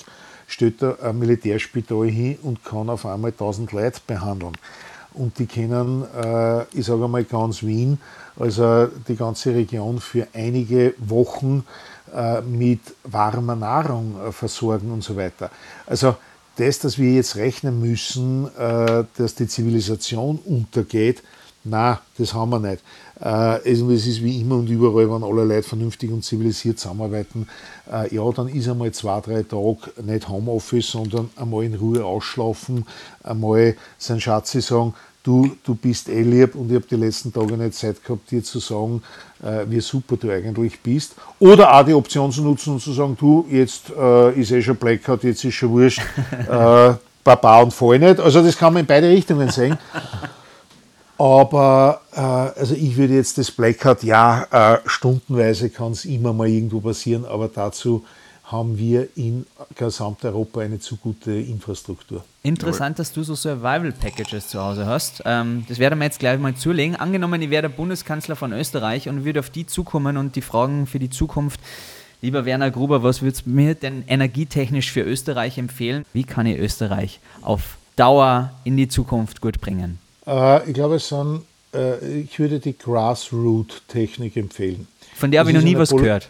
steht 0.47 0.83
da 0.83 0.97
ein 1.03 1.19
Militärspital 1.19 2.09
hin 2.09 2.39
und 2.43 2.63
kann 2.63 2.91
auf 2.91 3.07
einmal 3.07 3.31
1000 3.31 3.73
Leute 3.73 4.01
behandeln. 4.07 4.53
Und 5.15 5.39
die 5.39 5.47
können, 5.47 6.05
äh, 6.15 6.65
ich 6.79 6.85
sage 6.85 7.05
einmal 7.05 7.25
ganz 7.25 7.63
Wien, 7.63 7.99
also 8.39 8.89
die 9.09 9.17
ganze 9.17 9.55
Region 9.55 9.99
für 9.99 10.29
einige 10.35 10.93
Wochen 10.99 11.65
äh, 12.15 12.43
mit 12.43 12.81
warmer 13.05 13.57
Nahrung 13.57 14.21
äh, 14.29 14.31
versorgen 14.31 14.93
und 14.93 15.03
so 15.03 15.17
weiter. 15.17 15.51
Also 15.87 16.17
das, 16.57 16.81
dass 16.81 16.99
wir 16.99 17.15
jetzt 17.15 17.37
rechnen 17.37 17.81
müssen, 17.81 18.55
äh, 18.59 19.05
dass 19.17 19.35
die 19.35 19.49
Zivilisation 19.49 20.39
untergeht, 20.45 21.23
Nein, 21.69 21.99
das 22.17 22.33
haben 22.33 22.51
wir 22.51 22.61
nicht. 22.61 22.81
Äh, 23.21 23.71
es 23.71 23.81
ist 23.81 24.23
wie 24.23 24.41
immer 24.41 24.57
und 24.57 24.69
überall, 24.69 25.11
wenn 25.11 25.25
alle 25.25 25.45
Leute 25.45 25.63
vernünftig 25.63 26.11
und 26.11 26.23
zivilisiert 26.23 26.79
zusammenarbeiten, 26.79 27.49
äh, 27.91 28.15
ja, 28.15 28.31
dann 28.31 28.49
ist 28.49 28.69
einmal 28.69 28.93
zwei, 28.93 29.21
drei 29.21 29.43
Tage 29.43 29.91
nicht 30.05 30.29
Homeoffice, 30.29 30.91
sondern 30.91 31.31
einmal 31.37 31.65
in 31.65 31.75
Ruhe 31.75 32.05
ausschlafen, 32.05 32.85
einmal 33.23 33.75
sein 33.97 34.21
Schatzi 34.21 34.61
sagen, 34.61 34.93
du, 35.23 35.51
du 35.65 35.75
bist 35.75 36.11
eh 36.11 36.23
lieb 36.23 36.55
und 36.55 36.69
ich 36.71 36.77
habe 36.77 36.87
die 36.91 36.97
letzten 36.97 37.33
Tage 37.33 37.57
nicht 37.57 37.75
Zeit 37.75 38.05
gehabt, 38.05 38.31
dir 38.31 38.45
zu 38.45 38.59
sagen, 38.59 39.03
äh, 39.43 39.65
wie 39.67 39.81
super 39.81 40.17
du 40.17 40.31
eigentlich 40.31 40.79
bist. 40.81 41.15
Oder 41.39 41.75
auch 41.75 41.87
die 41.87 41.95
Option 41.95 42.31
zu 42.31 42.43
nutzen 42.43 42.75
und 42.75 42.83
zu 42.83 42.93
sagen, 42.93 43.17
du, 43.19 43.47
jetzt 43.51 43.89
ist 43.91 44.51
eh 44.51 44.63
schon 44.63 44.77
Blackout, 44.77 45.25
jetzt 45.25 45.43
ist 45.43 45.55
schon 45.55 45.71
wurscht, 45.71 46.03
Baba 47.25 47.61
und 47.61 47.73
Fall 47.73 47.99
nicht. 47.99 48.21
Also 48.21 48.41
das 48.43 48.57
kann 48.57 48.73
man 48.73 48.81
in 48.83 48.87
beide 48.87 49.09
Richtungen 49.09 49.51
sehen. 49.51 49.77
Aber 51.19 52.01
äh, 52.13 52.21
also 52.21 52.75
ich 52.75 52.97
würde 52.97 53.15
jetzt 53.15 53.39
das 53.39 53.51
Blackout, 53.51 54.03
ja, 54.03 54.47
äh, 54.51 54.79
stundenweise 54.87 55.71
kann 55.71 55.93
es 55.93 56.05
immer 56.05 56.33
mal 56.33 56.49
irgendwo 56.49 56.81
passieren, 56.81 57.25
aber 57.25 57.49
dazu 57.49 58.05
haben 58.45 58.79
wir 58.79 59.09
in 59.17 59.45
Gesamteuropa 59.75 60.61
eine 60.61 60.79
zu 60.79 60.97
gute 60.97 61.33
Infrastruktur. 61.33 62.25
Interessant, 62.45 62.99
dass 62.99 63.13
du 63.13 63.25
so 63.25 63.35
Survival-Packages 63.35 64.49
zu 64.49 64.63
Hause 64.63 64.87
hast. 64.87 65.23
Ähm, 65.25 65.65
das 65.69 65.81
werden 65.81 65.99
wir 65.99 66.05
jetzt 66.05 66.21
gleich 66.21 66.39
mal 66.39 66.55
zulegen. 66.55 66.95
Angenommen, 66.95 67.43
ich 67.43 67.51
wäre 67.51 67.63
der 67.63 67.69
Bundeskanzler 67.71 68.37
von 68.37 68.53
Österreich 68.53 69.09
und 69.09 69.25
würde 69.25 69.41
auf 69.41 69.51
die 69.51 69.67
zukommen 69.67 70.17
und 70.17 70.37
die 70.37 70.43
Fragen 70.43 70.87
für 70.87 71.01
die 71.01 71.11
Zukunft. 71.11 71.61
Lieber 72.23 72.45
Werner 72.45 72.71
Gruber, 72.71 73.03
was 73.03 73.21
würdest 73.21 73.47
du 73.47 73.51
mir 73.51 73.75
denn 73.75 74.05
energietechnisch 74.07 74.93
für 74.93 75.03
Österreich 75.03 75.59
empfehlen? 75.59 76.05
Wie 76.13 76.25
kann 76.25 76.47
ich 76.47 76.59
Österreich 76.59 77.21
auf 77.43 77.79
Dauer 77.97 78.53
in 78.65 78.77
die 78.77 78.89
Zukunft 78.89 79.41
gut 79.41 79.61
bringen? 79.61 79.99
Äh, 80.27 80.69
ich 80.69 80.75
glaube, 80.75 80.97
es 80.97 81.09
sind, 81.09 81.43
äh, 81.75 82.21
ich 82.21 82.39
würde 82.39 82.59
die 82.59 82.77
Grassroot-Technik 82.77 84.37
empfehlen. 84.37 84.87
Von 85.15 85.31
der 85.31 85.41
habe 85.41 85.51
ich 85.51 85.57
noch 85.57 85.63
nie 85.63 85.79
was 85.79 85.91
Pol 85.91 86.03
gehört. 86.03 86.29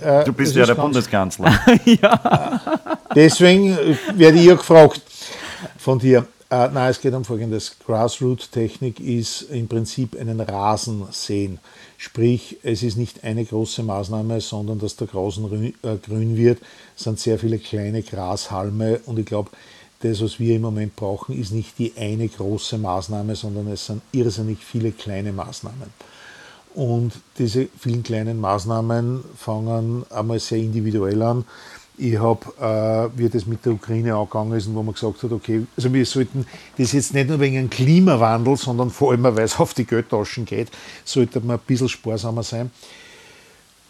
Äh, 0.00 0.24
du 0.24 0.32
bist 0.34 0.54
ja 0.54 0.66
der 0.66 0.74
Bundeskanzler. 0.74 1.58
ja. 1.84 2.60
Deswegen 3.14 3.76
werde 4.14 4.38
ich 4.38 4.44
ja 4.44 4.54
gefragt 4.54 5.00
von 5.78 5.98
dir. 5.98 6.26
Äh, 6.50 6.68
nein, 6.68 6.90
es 6.90 7.00
geht 7.00 7.14
um 7.14 7.24
Folgendes. 7.24 7.76
Grassroot-Technik 7.84 9.00
ist 9.00 9.42
im 9.50 9.66
Prinzip 9.66 10.14
einen 10.20 10.40
Rasen 10.40 11.06
sehen. 11.10 11.58
Sprich, 11.96 12.58
es 12.62 12.82
ist 12.82 12.96
nicht 12.96 13.24
eine 13.24 13.44
große 13.44 13.82
Maßnahme, 13.82 14.40
sondern 14.40 14.78
dass 14.78 14.96
der 14.96 15.06
Grasen 15.06 15.74
grün 15.80 16.36
wird. 16.36 16.60
Es 16.96 17.04
sind 17.04 17.18
sehr 17.18 17.38
viele 17.38 17.58
kleine 17.58 18.02
Grashalme 18.02 19.00
und 19.06 19.18
ich 19.18 19.26
glaube, 19.26 19.50
das, 20.08 20.22
was 20.22 20.38
wir 20.38 20.56
im 20.56 20.62
Moment 20.62 20.96
brauchen, 20.96 21.38
ist 21.38 21.52
nicht 21.52 21.78
die 21.78 21.92
eine 21.96 22.28
große 22.28 22.78
Maßnahme, 22.78 23.34
sondern 23.36 23.68
es 23.68 23.86
sind 23.86 24.02
irrsinnig 24.12 24.58
viele 24.64 24.92
kleine 24.92 25.32
Maßnahmen. 25.32 25.90
Und 26.74 27.12
diese 27.38 27.68
vielen 27.78 28.02
kleinen 28.02 28.38
Maßnahmen 28.38 29.24
fangen 29.36 30.04
einmal 30.10 30.38
sehr 30.38 30.58
individuell 30.58 31.22
an. 31.22 31.44
Ich 31.96 32.18
habe, 32.18 33.10
äh, 33.14 33.18
wie 33.18 33.30
das 33.30 33.46
mit 33.46 33.64
der 33.64 33.72
Ukraine 33.72 34.14
angegangen 34.14 34.58
ist, 34.58 34.72
wo 34.72 34.82
man 34.82 34.92
gesagt 34.92 35.22
hat, 35.22 35.32
okay, 35.32 35.66
also 35.74 35.92
wir 35.94 36.04
sollten 36.04 36.46
das 36.76 36.92
jetzt 36.92 37.14
nicht 37.14 37.30
nur 37.30 37.40
wegen 37.40 37.56
dem 37.56 37.70
Klimawandel, 37.70 38.58
sondern 38.58 38.90
vor 38.90 39.12
allem, 39.12 39.22
weil 39.22 39.38
es 39.38 39.58
auf 39.58 39.72
die 39.72 39.86
Geldtaschen 39.86 40.44
geht, 40.44 40.68
sollte 41.06 41.40
man 41.40 41.56
ein 41.56 41.62
bisschen 41.66 41.88
sparsamer 41.88 42.42
sein. 42.42 42.70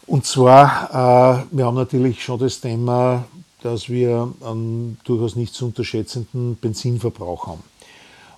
Und 0.05 0.25
zwar, 0.25 1.43
äh, 1.51 1.55
wir 1.55 1.65
haben 1.65 1.75
natürlich 1.75 2.23
schon 2.23 2.39
das 2.39 2.61
Thema, 2.61 3.25
dass 3.61 3.89
wir 3.89 4.33
einen 4.41 4.97
durchaus 5.03 5.35
nicht 5.35 5.53
zu 5.53 5.65
unterschätzenden 5.65 6.55
Benzinverbrauch 6.55 7.47
haben. 7.47 7.63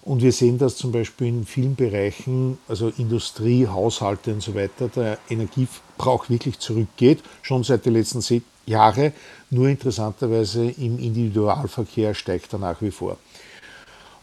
Und 0.01 0.21
wir 0.21 0.31
sehen 0.31 0.57
das 0.57 0.77
zum 0.77 0.91
Beispiel 0.91 1.27
in 1.27 1.45
vielen 1.45 1.75
Bereichen, 1.75 2.57
also 2.67 2.89
Industrie, 2.97 3.67
Haushalte 3.67 4.33
und 4.33 4.41
so 4.41 4.55
weiter, 4.55 4.87
der 4.87 5.19
Energieverbrauch 5.29 6.29
wirklich 6.29 6.57
zurückgeht, 6.59 7.21
schon 7.41 7.63
seit 7.63 7.85
den 7.85 7.93
letzten 7.93 8.23
Jahren. 8.65 9.13
Nur 9.49 9.67
interessanterweise 9.67 10.65
im 10.65 10.99
Individualverkehr 10.99 12.13
steigt 12.13 12.53
er 12.53 12.59
nach 12.59 12.81
wie 12.81 12.91
vor. 12.91 13.17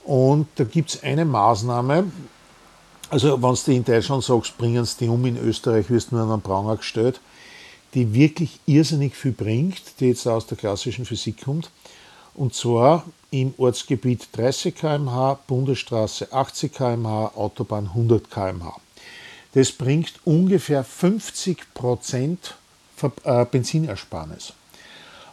Und 0.05 0.49
da 0.55 0.64
gibt 0.64 0.90
es 0.90 1.03
eine 1.03 1.24
Maßnahme, 1.24 2.11
also 3.11 3.40
wenn 3.40 3.55
du 3.55 3.72
in 3.72 3.84
Deutschland 3.84 4.24
sagst, 4.24 4.57
bringen 4.59 4.84
sie 4.84 4.97
die 5.01 5.09
um, 5.09 5.24
in 5.24 5.36
Österreich 5.36 5.90
wirst 5.90 6.11
du 6.11 6.16
nur 6.16 6.24
an 6.24 6.30
den 6.30 6.42
Pranger 6.42 6.76
gestellt, 6.76 7.20
die 7.97 8.12
wirklich 8.12 8.61
irrsinnig 8.66 9.16
viel 9.16 9.32
bringt, 9.32 9.80
die 9.99 10.09
jetzt 10.09 10.28
aus 10.28 10.47
der 10.47 10.59
klassischen 10.59 11.07
Physik 11.07 11.42
kommt. 11.42 11.70
Und 12.34 12.55
zwar 12.55 13.07
im 13.30 13.55
Ortsgebiet 13.57 14.28
30 14.32 14.74
km/h, 14.74 15.38
Bundesstraße 15.47 16.30
80 16.30 16.74
km/h, 16.74 17.32
Autobahn 17.34 17.86
100 17.86 18.30
km/h. 18.30 18.76
Das 19.55 19.72
bringt 19.72 20.12
ungefähr 20.26 20.84
50 20.84 21.72
Prozent 21.72 22.57
äh, 23.24 23.47
Benzinersparnis. 23.47 24.53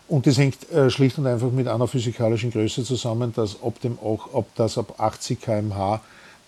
Und 0.08 0.26
das 0.26 0.38
hängt 0.38 0.72
äh, 0.72 0.90
schlicht 0.90 1.18
und 1.18 1.28
einfach 1.28 1.52
mit 1.52 1.68
einer 1.68 1.90
physikalischen 1.90 2.52
Größe 2.52 2.86
zusammen, 2.86 3.34
dass 3.34 3.62
ob, 3.62 3.82
dem 3.82 3.98
ob 4.02 4.56
das 4.56 4.78
ab 4.78 5.02
80 5.02 5.42
km/h 5.42 6.00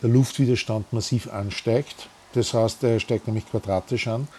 der 0.01 0.09
Luftwiderstand 0.09 0.93
massiv 0.93 1.27
ansteigt. 1.27 2.07
Das 2.33 2.53
heißt, 2.53 2.83
er 2.83 3.01
steigt 3.01 3.27
nämlich 3.27 3.49
quadratisch 3.49 4.07
an. 4.07 4.29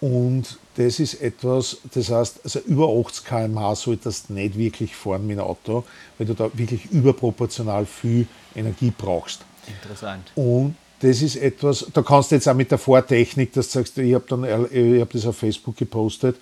Und 0.00 0.58
das 0.76 0.98
ist 0.98 1.20
etwas, 1.22 1.78
das 1.92 2.10
heißt, 2.10 2.40
also 2.42 2.58
über 2.60 2.88
80 2.88 3.24
km/h 3.24 3.76
solltest 3.76 4.28
du 4.28 4.34
nicht 4.34 4.58
wirklich 4.58 4.96
fahren 4.96 5.26
mit 5.26 5.38
dem 5.38 5.44
Auto, 5.44 5.84
weil 6.18 6.26
du 6.26 6.34
da 6.34 6.50
wirklich 6.52 6.86
überproportional 6.90 7.86
viel 7.86 8.26
Energie 8.54 8.92
brauchst. 8.96 9.40
Interessant. 9.66 10.32
Und 10.34 10.74
das 11.00 11.22
ist 11.22 11.36
etwas, 11.36 11.86
da 11.92 12.02
kannst 12.02 12.30
du 12.30 12.36
jetzt 12.36 12.48
auch 12.48 12.54
mit 12.54 12.70
der 12.70 12.78
Vortechnik, 12.78 13.52
dass 13.52 13.68
du 13.68 13.78
sagst, 13.78 13.98
ich 13.98 14.14
habe 14.14 15.00
hab 15.00 15.10
das 15.10 15.26
auf 15.26 15.36
Facebook 15.36 15.76
gepostet 15.76 16.36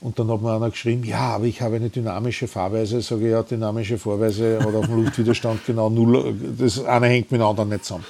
und 0.00 0.18
dann 0.18 0.30
hat 0.30 0.40
mir 0.40 0.54
einer 0.54 0.70
geschrieben, 0.70 1.04
ja, 1.04 1.34
aber 1.34 1.44
ich 1.44 1.60
habe 1.60 1.76
eine 1.76 1.90
dynamische 1.90 2.46
Fahrweise. 2.46 3.00
Sage 3.00 3.26
ich, 3.26 3.32
ja, 3.32 3.42
dynamische 3.42 3.98
Fahrweise 3.98 4.60
hat 4.60 4.74
auf 4.74 4.86
dem 4.86 5.04
Luftwiderstand 5.04 5.66
genau 5.66 5.90
null, 5.90 6.34
das 6.58 6.84
eine 6.84 7.06
hängt 7.08 7.30
mit 7.32 7.40
dem 7.40 7.46
anderen 7.46 7.68
nicht 7.70 7.84
zusammen. 7.84 8.04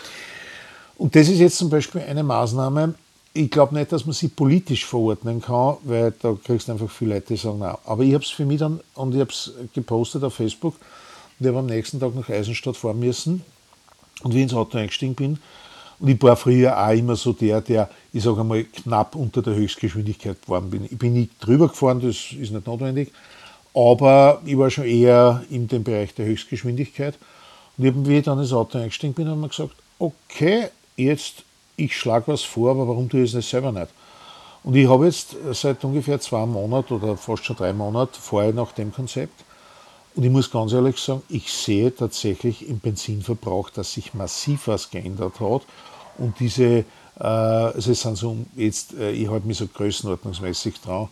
Und 0.98 1.14
das 1.14 1.28
ist 1.28 1.38
jetzt 1.38 1.56
zum 1.56 1.70
Beispiel 1.70 2.02
eine 2.02 2.22
Maßnahme, 2.22 2.94
ich 3.38 3.50
glaube 3.50 3.74
nicht, 3.74 3.92
dass 3.92 4.04
man 4.04 4.14
sie 4.14 4.28
politisch 4.28 4.84
verordnen 4.84 5.40
kann, 5.40 5.76
weil 5.84 6.12
da 6.20 6.36
kriegst 6.42 6.66
du 6.66 6.72
einfach 6.72 6.90
viele 6.90 7.14
Leute, 7.14 7.28
die 7.28 7.36
sagen, 7.36 7.60
nein. 7.60 7.76
Aber 7.84 8.02
ich 8.02 8.12
habe 8.12 8.24
es 8.24 8.30
für 8.30 8.44
mich 8.44 8.58
dann, 8.58 8.80
und 8.94 9.14
ich 9.14 9.20
habe 9.20 9.30
es 9.30 9.52
gepostet 9.72 10.24
auf 10.24 10.34
Facebook, 10.34 10.74
und 10.74 11.46
ich 11.46 11.46
habe 11.46 11.58
am 11.58 11.66
nächsten 11.66 12.00
Tag 12.00 12.16
nach 12.16 12.28
Eisenstadt 12.28 12.76
fahren 12.76 12.98
müssen. 12.98 13.42
Und 14.24 14.34
wie 14.34 14.38
ich 14.38 14.42
ins 14.44 14.54
Auto 14.54 14.76
eingestiegen 14.76 15.14
bin, 15.14 15.38
und 16.00 16.08
ich 16.08 16.20
war 16.22 16.36
früher 16.36 16.76
auch 16.76 16.92
immer 16.92 17.14
so 17.14 17.32
der, 17.32 17.60
der, 17.60 17.88
ich 18.12 18.22
sage 18.22 18.40
einmal, 18.40 18.64
knapp 18.64 19.14
unter 19.14 19.42
der 19.42 19.54
Höchstgeschwindigkeit 19.54 20.40
gefahren 20.40 20.70
bin. 20.70 20.84
Ich 20.84 20.98
bin 20.98 21.12
nicht 21.12 21.32
drüber 21.40 21.68
gefahren, 21.68 22.00
das 22.00 22.32
ist 22.32 22.52
nicht 22.52 22.66
notwendig, 22.66 23.12
aber 23.74 24.40
ich 24.44 24.58
war 24.58 24.70
schon 24.70 24.84
eher 24.84 25.44
in 25.50 25.68
dem 25.68 25.84
Bereich 25.84 26.14
der 26.14 26.26
Höchstgeschwindigkeit. 26.26 27.14
Und 27.76 27.86
habe, 27.86 28.08
wie 28.08 28.18
ich 28.18 28.24
dann 28.24 28.38
ins 28.40 28.52
Auto 28.52 28.78
eingestiegen 28.78 29.14
bin, 29.14 29.28
habe 29.28 29.40
ich 29.42 29.50
gesagt, 29.50 29.74
okay, 29.98 30.68
jetzt 30.96 31.44
ich 31.78 31.96
schlage 31.96 32.28
was 32.28 32.42
vor, 32.42 32.72
aber 32.72 32.86
warum 32.88 33.08
tue 33.08 33.22
ich 33.22 33.30
es 33.30 33.36
nicht 33.36 33.48
selber 33.48 33.72
nicht? 33.72 33.88
Und 34.64 34.74
ich 34.74 34.88
habe 34.88 35.06
jetzt 35.06 35.36
seit 35.52 35.82
ungefähr 35.84 36.20
zwei 36.20 36.44
Monaten 36.44 36.94
oder 36.94 37.16
fast 37.16 37.44
schon 37.44 37.56
drei 37.56 37.72
Monaten 37.72 38.16
vorher 38.20 38.52
nach 38.52 38.72
dem 38.72 38.92
Konzept. 38.92 39.44
Und 40.14 40.24
ich 40.24 40.30
muss 40.30 40.50
ganz 40.50 40.72
ehrlich 40.72 40.98
sagen, 40.98 41.22
ich 41.28 41.52
sehe 41.52 41.94
tatsächlich 41.94 42.68
im 42.68 42.80
Benzinverbrauch, 42.80 43.70
dass 43.70 43.92
sich 43.92 44.14
massiv 44.14 44.66
was 44.66 44.90
geändert 44.90 45.38
hat. 45.40 45.62
Und 46.18 46.40
diese, 46.40 46.64
äh, 46.64 46.84
also 47.20 47.92
es 47.92 48.00
sind 48.00 48.16
so 48.16 48.36
jetzt, 48.56 48.94
äh, 48.94 49.12
ich 49.12 49.30
halte 49.30 49.46
mich 49.46 49.58
so 49.58 49.68
größenordnungsmäßig 49.68 50.80
dran, 50.80 51.08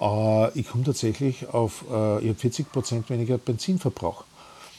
äh, 0.00 0.58
ich 0.58 0.68
komme 0.68 0.84
tatsächlich 0.84 1.48
auf, 1.48 1.84
äh, 1.90 2.20
ich 2.20 2.28
habe 2.28 2.38
40 2.38 2.70
Prozent 2.70 3.10
weniger 3.10 3.38
Benzinverbrauch. 3.38 4.24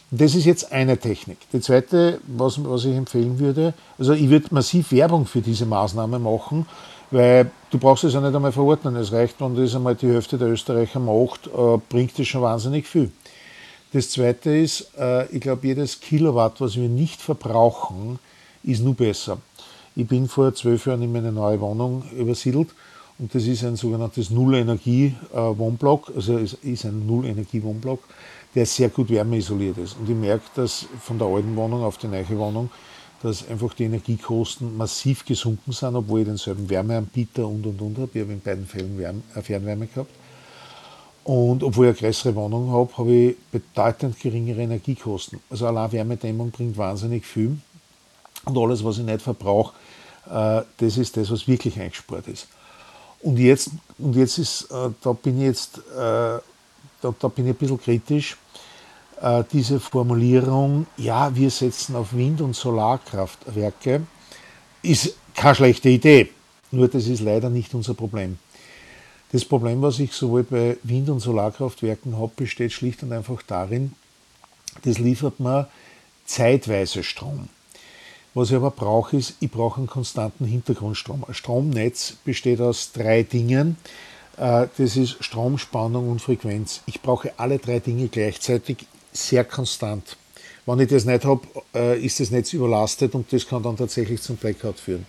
Das 0.10 0.36
ist 0.36 0.46
jetzt 0.46 0.72
eine 0.72 0.98
Technik. 0.98 1.38
Die 1.52 1.60
zweite, 1.60 2.22
was, 2.28 2.64
was 2.64 2.86
ich 2.86 2.96
empfehlen 2.96 3.40
würde, 3.40 3.74
also 4.00 4.14
ich 4.14 4.30
würde 4.30 4.48
massiv 4.52 4.94
Werbung 4.94 5.26
für 5.26 5.42
diese 5.42 5.66
Maßnahme 5.66 6.18
machen, 6.18 6.66
weil 7.12 7.52
du 7.72 7.78
brauchst 7.78 8.06
es 8.06 8.14
ja 8.14 8.22
nicht 8.22 8.34
einmal 8.34 8.54
verordnen. 8.54 8.96
Es 8.96 9.12
reicht, 9.12 9.42
wenn 9.42 9.56
das 9.56 9.76
einmal 9.76 9.96
die 9.96 10.08
Hälfte 10.08 10.38
der 10.38 10.48
Österreicher 10.48 11.02
macht, 11.02 11.48
äh, 11.48 11.78
bringt 11.90 12.18
das 12.18 12.26
schon 12.26 12.42
wahnsinnig 12.42 12.88
viel. 12.88 13.12
Das 13.92 14.10
zweite 14.10 14.56
ist, 14.56 14.92
äh, 14.98 15.26
ich 15.28 15.42
glaube, 15.42 15.68
jedes 15.68 16.00
Kilowatt, 16.00 16.62
was 16.62 16.78
wir 16.78 16.88
nicht 16.88 17.22
verbrauchen, 17.22 18.20
ist 18.64 18.84
nur 18.84 18.96
besser. 18.96 19.40
Ich 19.98 20.08
bin 20.08 20.30
vor 20.30 20.54
zwölf 20.54 20.86
Jahren 20.86 21.02
in 21.02 21.12
meine 21.12 21.34
neue 21.34 21.60
Wohnung 21.60 22.04
übersiedelt 22.18 22.70
und 23.20 23.34
das 23.36 23.44
ist 23.44 23.64
ein 23.66 23.76
sogenanntes 23.76 24.30
Null-Energie-Wohnblock, 24.30 26.14
also 26.16 26.38
es 26.38 26.54
ist 26.54 26.86
ein 26.86 27.06
Null-Energie-Wohnblock 27.08 28.00
der 28.58 28.66
sehr 28.66 28.90
gut 28.90 29.12
wärmeisoliert 29.12 29.78
ist. 29.78 29.96
Und 30.00 30.10
ich 30.10 30.16
merke, 30.16 30.46
dass 30.56 30.88
von 31.00 31.20
der 31.20 31.28
alten 31.28 31.56
Wohnung 31.56 31.84
auf 31.84 32.00
die 32.00 32.08
neue 32.08 32.28
Wohnung, 32.40 32.72
dass 33.22 33.48
einfach 33.48 33.76
die 33.76 33.84
Energiekosten 33.84 34.76
massiv 34.76 35.24
gesunken 35.26 35.74
sind, 35.74 35.96
obwohl 35.96 36.22
ich 36.22 36.26
denselben 36.26 36.68
Wärmeanbieter 36.68 37.48
und 37.48 37.68
und 37.68 37.80
und 37.80 37.98
habe. 38.00 38.10
Ich 38.16 38.22
habe 38.22 38.34
in 38.34 38.42
beiden 38.42 38.66
Fällen 38.66 38.98
Wärme, 38.98 39.22
äh, 39.36 39.44
Fernwärme 39.44 39.86
gehabt. 39.86 40.10
Und 41.24 41.62
obwohl 41.62 41.86
ich 41.86 42.00
eine 42.00 42.00
größere 42.00 42.34
Wohnung 42.34 42.72
habe, 42.72 42.98
habe 42.98 43.14
ich 43.14 43.38
bedeutend 43.52 44.20
geringere 44.20 44.62
Energiekosten. 44.62 45.40
Also 45.52 45.68
allein 45.68 45.92
Wärmedämmung 45.92 46.50
bringt 46.50 46.78
wahnsinnig 46.78 47.28
viel. 47.28 47.60
Und 48.46 48.58
alles, 48.58 48.84
was 48.84 48.98
ich 48.98 49.06
nicht 49.06 49.22
verbrauche, 49.22 49.76
äh, 50.32 50.64
das 50.78 50.98
ist 50.98 51.16
das, 51.16 51.30
was 51.30 51.48
wirklich 51.48 51.80
eingespart 51.80 52.28
ist. 52.28 52.48
Und 53.22 53.38
jetzt, 53.38 53.70
und 54.00 54.16
jetzt 54.16 54.40
ist, 54.40 54.72
äh, 54.72 54.90
da 55.00 55.14
bin 55.14 55.38
ich 55.38 55.46
jetzt, 55.46 55.80
da, 55.96 56.42
da 57.20 57.28
bin 57.28 57.46
ich 57.46 57.54
ein 57.54 57.56
bisschen 57.56 57.80
kritisch, 57.80 58.36
diese 59.52 59.80
Formulierung, 59.80 60.86
ja, 60.98 61.36
wir 61.36 61.50
setzen 61.50 61.96
auf 61.96 62.14
Wind- 62.14 62.42
und 62.42 62.56
Solarkraftwerke, 62.56 64.04
ist 64.84 65.16
keine 65.34 65.56
schlechte 65.56 65.90
Idee. 65.90 66.30
Nur 66.72 66.88
das 66.88 67.08
ist 67.08 67.22
leider 67.22 67.50
nicht 67.50 67.74
unser 67.74 67.94
Problem. 67.94 68.38
Das 69.32 69.44
Problem, 69.44 69.82
was 69.82 70.00
ich 70.00 70.14
sowohl 70.14 70.44
bei 70.44 70.78
Wind- 70.84 71.10
und 71.10 71.20
Solarkraftwerken 71.20 72.18
habe, 72.18 72.32
besteht 72.36 72.72
schlicht 72.72 73.04
und 73.04 73.12
einfach 73.12 73.42
darin, 73.44 73.94
das 74.84 75.00
liefert 75.00 75.40
mir 75.40 75.68
zeitweise 76.26 77.04
Strom. 77.04 77.50
Was 78.34 78.52
ich 78.52 78.56
aber 78.56 78.72
brauche, 78.72 79.18
ist, 79.18 79.36
ich 79.40 79.50
brauche 79.50 79.80
einen 79.80 79.88
konstanten 79.88 80.46
Hintergrundstrom. 80.46 81.26
Ein 81.28 81.34
Stromnetz 81.34 82.14
besteht 82.24 82.62
aus 82.62 82.92
drei 82.92 83.24
Dingen. 83.24 83.78
Äh, 84.38 84.68
das 84.78 84.96
ist 84.96 85.18
Strom, 85.22 85.58
Spannung 85.58 86.10
und 86.10 86.22
Frequenz. 86.22 86.82
Ich 86.86 87.02
brauche 87.02 87.34
alle 87.38 87.58
drei 87.58 87.80
Dinge 87.80 88.08
gleichzeitig 88.10 88.86
sehr 89.18 89.44
konstant. 89.44 90.18
Wenn 90.68 90.80
ich 90.80 90.90
das 90.90 91.06
nicht 91.06 91.24
habe, 91.24 91.48
äh, 91.74 91.98
ist 91.98 92.20
das 92.20 92.30
Netz 92.30 92.52
überlastet 92.52 93.16
und 93.16 93.32
das 93.32 93.48
kann 93.48 93.64
dann 93.64 93.78
tatsächlich 93.78 94.22
zum 94.22 94.36
Blackout 94.36 94.80
führen. 94.80 95.06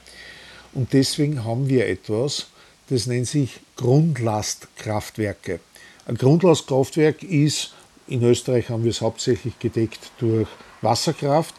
Und 0.73 0.93
deswegen 0.93 1.45
haben 1.45 1.69
wir 1.69 1.89
etwas, 1.89 2.47
das 2.91 3.07
nennt 3.07 3.27
sich 3.27 3.59
Grundlastkraftwerke. 3.77 5.59
Ein 6.07 6.15
Grundlastkraftwerk 6.15 7.25
ist, 7.25 7.75
in 8.07 8.23
Österreich 8.23 8.69
haben 8.69 8.85
wir 8.85 8.91
es 8.91 9.01
hauptsächlich 9.01 9.59
gedeckt 9.59 10.13
durch 10.21 10.47
Wasserkraft. 10.81 11.57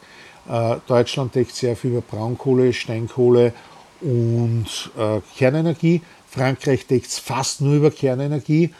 Äh, 0.47 0.77
Deutschland 0.87 1.35
deckt 1.35 1.53
sehr 1.53 1.75
viel 1.75 1.91
über 1.91 2.01
Braunkohle, 2.01 2.71
Steinkohle 2.71 3.53
und 3.99 4.91
äh, 4.97 5.19
Kernenergie. 5.37 6.01
Frankreich 6.29 6.87
deckt 6.87 7.07
es 7.07 7.19
fast 7.19 7.59
nur 7.59 7.73
über 7.73 7.91
Kernenergie, 7.91 8.73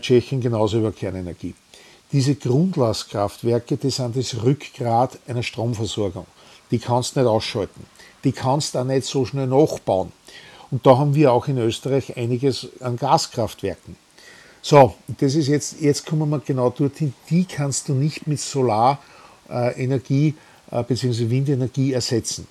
Tschechien 0.00 0.42
genauso 0.42 0.78
über 0.78 0.92
Kernenergie. 0.92 1.54
Diese 2.12 2.34
Grundlastkraftwerke, 2.34 3.76
das 3.76 3.96
sind 3.96 4.16
das 4.16 4.42
Rückgrat 4.42 5.18
einer 5.28 5.44
Stromversorgung. 5.44 6.26
Die 6.70 6.78
kannst 6.78 7.14
du 7.14 7.20
nicht 7.20 7.28
ausschalten. 7.28 7.86
Die 8.24 8.32
kannst 8.32 8.74
du 8.74 8.80
auch 8.80 8.84
nicht 8.84 9.06
so 9.06 9.24
schnell 9.24 9.46
nachbauen. 9.46 10.12
Und 10.70 10.84
da 10.86 10.98
haben 10.98 11.14
wir 11.14 11.32
auch 11.32 11.46
in 11.48 11.58
Österreich 11.58 12.16
einiges 12.16 12.68
an 12.80 12.96
Gaskraftwerken. 12.96 13.96
So, 14.62 14.94
das 15.18 15.34
ist 15.34 15.48
jetzt, 15.48 15.80
jetzt 15.80 16.04
kommen 16.04 16.28
wir 16.28 16.40
genau 16.40 16.70
dorthin, 16.70 17.14
die 17.30 17.44
kannst 17.44 17.88
du 17.88 17.94
nicht 17.94 18.26
mit 18.26 18.40
Solarenergie 18.40 20.34
äh, 20.70 20.82
bzw. 20.82 21.30
Windenergie 21.30 21.92
ersetzen. 21.92 22.46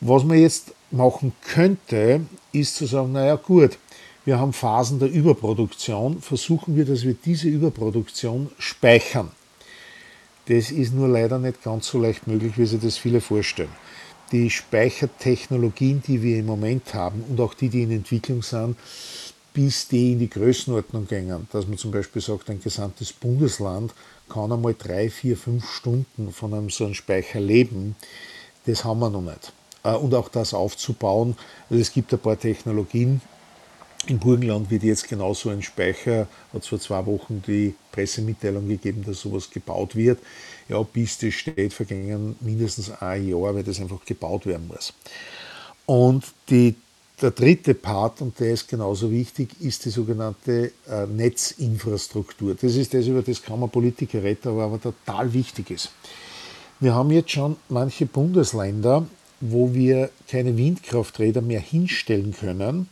Was 0.00 0.24
man 0.24 0.38
jetzt 0.38 0.72
machen 0.90 1.32
könnte, 1.42 2.20
ist 2.52 2.76
zu 2.76 2.86
sagen, 2.86 3.12
naja 3.12 3.36
gut, 3.36 3.78
wir 4.24 4.38
haben 4.38 4.52
Phasen 4.52 4.98
der 4.98 5.10
Überproduktion, 5.10 6.20
versuchen 6.20 6.76
wir, 6.76 6.84
dass 6.84 7.04
wir 7.04 7.14
diese 7.14 7.48
Überproduktion 7.48 8.50
speichern. 8.58 9.30
Das 10.46 10.70
ist 10.70 10.94
nur 10.94 11.08
leider 11.08 11.38
nicht 11.38 11.62
ganz 11.62 11.86
so 11.86 12.00
leicht 12.00 12.26
möglich, 12.26 12.56
wie 12.56 12.66
sich 12.66 12.80
das 12.80 12.98
viele 12.98 13.20
vorstellen 13.20 13.70
die 14.32 14.48
Speichertechnologien, 14.48 16.02
die 16.04 16.22
wir 16.22 16.38
im 16.38 16.46
Moment 16.46 16.94
haben 16.94 17.22
und 17.28 17.38
auch 17.40 17.54
die, 17.54 17.68
die 17.68 17.82
in 17.82 17.90
Entwicklung 17.90 18.42
sind, 18.42 18.76
bis 19.52 19.86
die 19.88 20.12
in 20.12 20.18
die 20.18 20.30
Größenordnung 20.30 21.06
gehen, 21.06 21.46
dass 21.52 21.68
man 21.68 21.76
zum 21.76 21.90
Beispiel 21.90 22.22
sagt, 22.22 22.48
ein 22.48 22.60
gesamtes 22.60 23.12
Bundesland 23.12 23.92
kann 24.30 24.50
einmal 24.50 24.74
drei, 24.74 25.10
vier, 25.10 25.36
fünf 25.36 25.70
Stunden 25.70 26.32
von 26.32 26.54
einem 26.54 26.70
so 26.70 26.86
einem 26.86 26.94
Speicher 26.94 27.40
leben, 27.40 27.94
das 28.64 28.84
haben 28.84 29.00
wir 29.00 29.10
noch 29.10 29.20
nicht. 29.20 29.52
Äh, 29.84 29.92
und 29.92 30.14
auch 30.14 30.30
das 30.30 30.54
aufzubauen, 30.54 31.36
also 31.68 31.80
es 31.80 31.92
gibt 31.92 32.12
ein 32.14 32.18
paar 32.18 32.40
Technologien, 32.40 33.20
im 34.06 34.18
Burgenland 34.18 34.70
wird 34.70 34.82
jetzt 34.82 35.08
genauso 35.08 35.50
ein 35.50 35.62
Speicher, 35.62 36.26
hat 36.52 36.66
vor 36.66 36.80
zwei 36.80 37.04
Wochen 37.06 37.42
die 37.46 37.74
Pressemitteilung 37.92 38.66
gegeben, 38.66 39.04
dass 39.06 39.20
sowas 39.20 39.50
gebaut 39.50 39.94
wird. 39.94 40.18
Ja, 40.68 40.82
bis 40.82 41.18
das 41.18 41.34
steht, 41.34 41.72
vergängen 41.72 42.36
mindestens 42.40 42.90
ein 42.90 43.28
Jahr, 43.28 43.54
weil 43.54 43.62
das 43.62 43.80
einfach 43.80 44.04
gebaut 44.04 44.46
werden 44.46 44.68
muss. 44.68 44.92
Und 45.86 46.24
die, 46.48 46.74
der 47.20 47.30
dritte 47.30 47.74
Part, 47.74 48.20
und 48.22 48.38
der 48.40 48.52
ist 48.52 48.68
genauso 48.68 49.10
wichtig, 49.10 49.50
ist 49.60 49.84
die 49.84 49.90
sogenannte 49.90 50.72
äh, 50.88 51.06
Netzinfrastruktur. 51.06 52.54
Das 52.54 52.74
ist 52.74 52.94
das, 52.94 53.06
über 53.06 53.22
das 53.22 53.42
kann 53.42 53.60
man 53.60 53.70
Politiker 53.70 54.22
reden, 54.22 54.48
aber, 54.48 54.64
aber 54.64 54.80
total 54.80 55.32
wichtig 55.32 55.70
ist. 55.70 55.90
Wir 56.80 56.94
haben 56.94 57.10
jetzt 57.10 57.30
schon 57.30 57.56
manche 57.68 58.06
Bundesländer, 58.06 59.06
wo 59.40 59.74
wir 59.74 60.10
keine 60.28 60.56
Windkrafträder 60.56 61.42
mehr 61.42 61.60
hinstellen 61.60 62.32
können, 62.32 62.88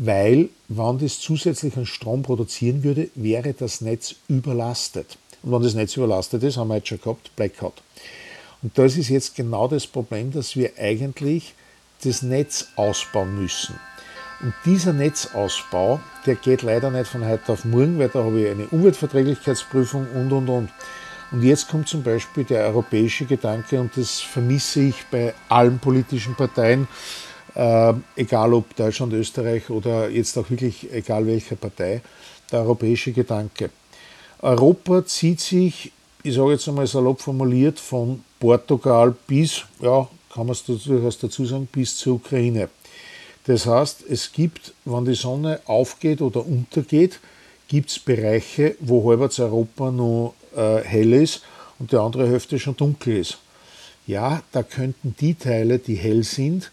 weil, 0.00 0.48
wenn 0.68 0.98
das 0.98 1.20
zusätzlich 1.20 1.76
an 1.76 1.86
Strom 1.86 2.22
produzieren 2.22 2.82
würde, 2.82 3.10
wäre 3.14 3.52
das 3.52 3.80
Netz 3.80 4.14
überlastet. 4.28 5.18
Und 5.42 5.52
wenn 5.52 5.62
das 5.62 5.74
Netz 5.74 5.96
überlastet 5.96 6.42
ist, 6.42 6.56
haben 6.56 6.68
wir 6.68 6.76
jetzt 6.76 6.88
schon 6.88 7.00
gehabt, 7.00 7.34
Blackout. 7.36 7.82
Und 8.62 8.76
das 8.76 8.96
ist 8.96 9.08
jetzt 9.08 9.34
genau 9.34 9.68
das 9.68 9.86
Problem, 9.86 10.32
dass 10.32 10.56
wir 10.56 10.72
eigentlich 10.78 11.54
das 12.02 12.22
Netz 12.22 12.68
ausbauen 12.76 13.40
müssen. 13.40 13.78
Und 14.40 14.54
dieser 14.64 14.94
Netzausbau, 14.94 16.00
der 16.24 16.34
geht 16.34 16.62
leider 16.62 16.90
nicht 16.90 17.08
von 17.08 17.26
heute 17.26 17.52
auf 17.52 17.66
morgen, 17.66 17.98
weil 17.98 18.08
da 18.08 18.24
habe 18.24 18.40
ich 18.40 18.50
eine 18.50 18.66
Umweltverträglichkeitsprüfung 18.68 20.06
und, 20.14 20.32
und, 20.32 20.48
und. 20.48 20.70
Und 21.30 21.42
jetzt 21.42 21.68
kommt 21.68 21.88
zum 21.88 22.02
Beispiel 22.02 22.44
der 22.44 22.64
europäische 22.64 23.26
Gedanke, 23.26 23.78
und 23.80 23.96
das 23.96 24.20
vermisse 24.20 24.80
ich 24.80 25.04
bei 25.10 25.34
allen 25.48 25.78
politischen 25.78 26.34
Parteien, 26.34 26.88
egal 27.54 28.54
ob 28.54 28.76
Deutschland, 28.76 29.12
Österreich 29.12 29.70
oder 29.70 30.08
jetzt 30.08 30.36
auch 30.38 30.48
wirklich 30.50 30.92
egal 30.92 31.26
welche 31.26 31.56
Partei, 31.56 32.00
der 32.52 32.60
europäische 32.60 33.12
Gedanke. 33.12 33.70
Europa 34.40 35.04
zieht 35.04 35.40
sich, 35.40 35.92
ich 36.22 36.34
sage 36.34 36.52
jetzt 36.52 36.68
einmal 36.68 36.86
salopp 36.86 37.20
formuliert, 37.20 37.78
von 37.78 38.22
Portugal 38.38 39.14
bis, 39.26 39.64
ja, 39.80 40.08
kann 40.32 40.46
man 40.46 40.52
es 40.52 40.64
durchaus 40.64 41.18
dazu 41.18 41.44
sagen, 41.44 41.68
bis 41.70 41.96
zur 41.96 42.14
Ukraine. 42.14 42.68
Das 43.44 43.66
heißt, 43.66 44.04
es 44.08 44.32
gibt, 44.32 44.72
wenn 44.84 45.04
die 45.04 45.14
Sonne 45.14 45.60
aufgeht 45.66 46.22
oder 46.22 46.46
untergeht, 46.46 47.20
gibt 47.68 47.90
es 47.90 47.98
Bereiche, 47.98 48.76
wo 48.80 49.08
halbwegs 49.08 49.40
Europa 49.40 49.90
noch 49.90 50.34
äh, 50.56 50.78
hell 50.84 51.12
ist 51.12 51.42
und 51.78 51.92
die 51.92 51.96
andere 51.96 52.28
Hälfte 52.28 52.58
schon 52.58 52.76
dunkel 52.76 53.18
ist. 53.18 53.38
Ja, 54.06 54.42
da 54.52 54.62
könnten 54.62 55.14
die 55.20 55.34
Teile, 55.34 55.78
die 55.78 55.94
hell 55.94 56.22
sind, 56.24 56.70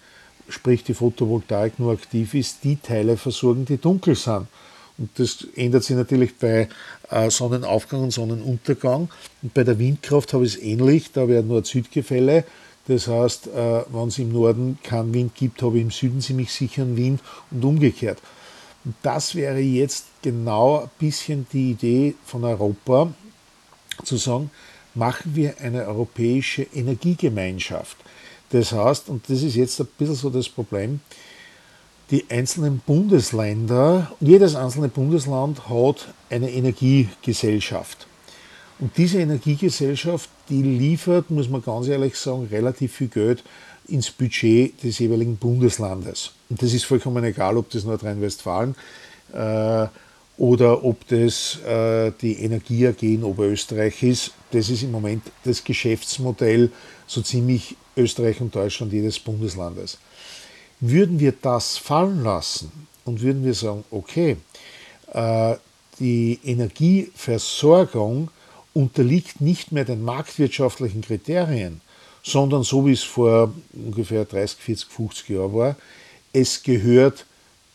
sprich 0.50 0.84
die 0.84 0.94
Photovoltaik 0.94 1.80
nur 1.80 1.94
aktiv 1.94 2.34
ist, 2.34 2.64
die 2.64 2.78
Teile 2.78 3.18
versorgen, 3.18 3.66
die 3.66 3.78
dunkel 3.78 4.16
sind. 4.16 4.48
Und 4.98 5.10
das 5.18 5.46
ändert 5.56 5.84
sich 5.84 5.96
natürlich 5.96 6.36
bei 6.38 6.70
äh, 7.10 7.30
Sonnenaufgang 7.30 8.04
und 8.04 8.12
Sonnenuntergang. 8.12 9.10
Und 9.44 9.54
bei 9.54 9.64
der 9.64 9.78
Windkraft 9.78 10.34
habe 10.34 10.46
ich 10.46 10.56
es 10.56 10.62
ähnlich, 10.62 11.12
da 11.12 11.28
werden 11.28 11.48
nur 11.48 11.64
Südgefälle. 11.64 12.44
Das 12.88 13.08
heißt, 13.08 13.48
äh, 13.48 13.84
wenn 13.92 14.08
es 14.08 14.18
im 14.18 14.32
Norden 14.32 14.80
keinen 14.82 15.14
Wind 15.14 15.36
gibt, 15.36 15.62
habe 15.62 15.78
ich 15.78 15.84
im 15.84 15.92
Süden 15.92 16.22
ziemlich 16.22 16.52
sicheren 16.52 16.98
Wind 16.98 17.22
und 17.52 17.64
umgekehrt. 17.64 18.20
Und 18.86 18.96
das 19.04 19.36
wäre 19.36 19.60
jetzt 19.60 20.06
genau 20.22 20.82
ein 20.82 20.90
bisschen 20.98 21.46
die 21.52 21.72
Idee 21.72 22.16
von 22.26 22.44
Europa, 22.44 23.14
zu 24.04 24.18
sagen, 24.18 24.52
machen 24.96 25.36
wir 25.36 25.60
eine 25.60 25.86
europäische 25.86 26.64
Energiegemeinschaft. 26.74 27.98
Das 28.50 28.72
heißt, 28.72 29.10
und 29.10 29.30
das 29.30 29.44
ist 29.44 29.56
jetzt 29.56 29.80
ein 29.80 29.88
bisschen 29.98 30.16
so 30.16 30.30
das 30.30 30.48
Problem, 30.48 31.02
die 32.10 32.26
einzelnen 32.30 32.80
Bundesländer, 32.86 34.12
jedes 34.22 34.56
einzelne 34.56 34.88
Bundesland 34.88 35.68
hat 35.68 36.08
eine 36.30 36.50
Energiegesellschaft. 36.50 38.08
Und 38.80 38.96
diese 38.96 39.20
Energiegesellschaft, 39.20 40.30
die 40.50 40.62
liefert, 40.62 41.30
muss 41.32 41.50
man 41.50 41.64
ganz 41.64 41.88
ehrlich 41.88 42.16
sagen, 42.16 42.48
relativ 42.50 42.94
viel 42.94 43.08
Geld 43.08 43.44
ins 43.88 44.12
Budget 44.12 44.84
des 44.84 45.00
jeweiligen 45.00 45.36
Bundeslandes. 45.38 46.32
Und 46.50 46.62
das 46.62 46.74
ist 46.74 46.86
vollkommen 46.86 47.24
egal, 47.24 47.58
ob 47.58 47.70
das 47.72 47.84
Nordrhein-Westfalen 47.84 48.76
äh, 49.34 49.88
oder 50.38 50.84
ob 50.84 51.08
das 51.08 51.60
äh, 51.64 52.12
die 52.22 52.44
Energie 52.44 52.88
AG 52.88 53.02
in 53.02 53.24
Oberösterreich 53.24 54.04
ist. 54.04 54.32
Das 54.52 54.70
ist 54.70 54.84
im 54.84 54.92
Moment 54.92 55.24
das 55.44 55.64
Geschäftsmodell 55.64 56.72
so 57.08 57.22
ziemlich 57.22 57.76
Österreich 57.98 58.40
und 58.42 58.56
Deutschland 58.56 58.94
jedes 58.94 59.20
Bundeslandes. 59.20 59.98
Würden 60.80 61.20
wir 61.20 61.34
das 61.42 61.78
fallen 61.78 62.24
lassen 62.24 62.72
und 63.06 63.22
würden 63.22 63.44
wir 63.44 63.54
sagen, 63.54 63.84
okay, 63.92 64.38
äh, 65.14 65.56
die 66.00 66.40
Energieversorgung 66.44 68.30
unterliegt 68.74 69.42
nicht 69.42 69.72
mehr 69.72 69.86
den 69.86 70.04
marktwirtschaftlichen 70.04 71.02
Kriterien, 71.02 71.82
sondern 72.24 72.64
so 72.64 72.86
wie 72.86 72.92
es 72.92 73.04
vor 73.04 73.54
ungefähr 73.74 74.26
30, 74.26 74.60
40, 74.60 74.90
50 74.90 75.30
Jahren 75.30 75.54
war, 75.54 75.76
es 76.34 76.62
gehört 76.62 77.26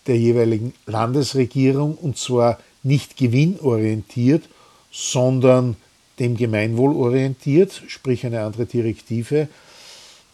der 0.06 0.16
jeweiligen 0.16 0.74
Landesregierung 0.86 1.96
und 1.96 2.18
zwar 2.18 2.58
nicht 2.82 3.16
gewinnorientiert, 3.16 4.44
sondern 4.90 5.76
dem 6.18 6.36
Gemeinwohl 6.36 6.94
orientiert, 6.94 7.82
sprich 7.88 8.26
eine 8.26 8.42
andere 8.42 8.66
Direktive, 8.66 9.48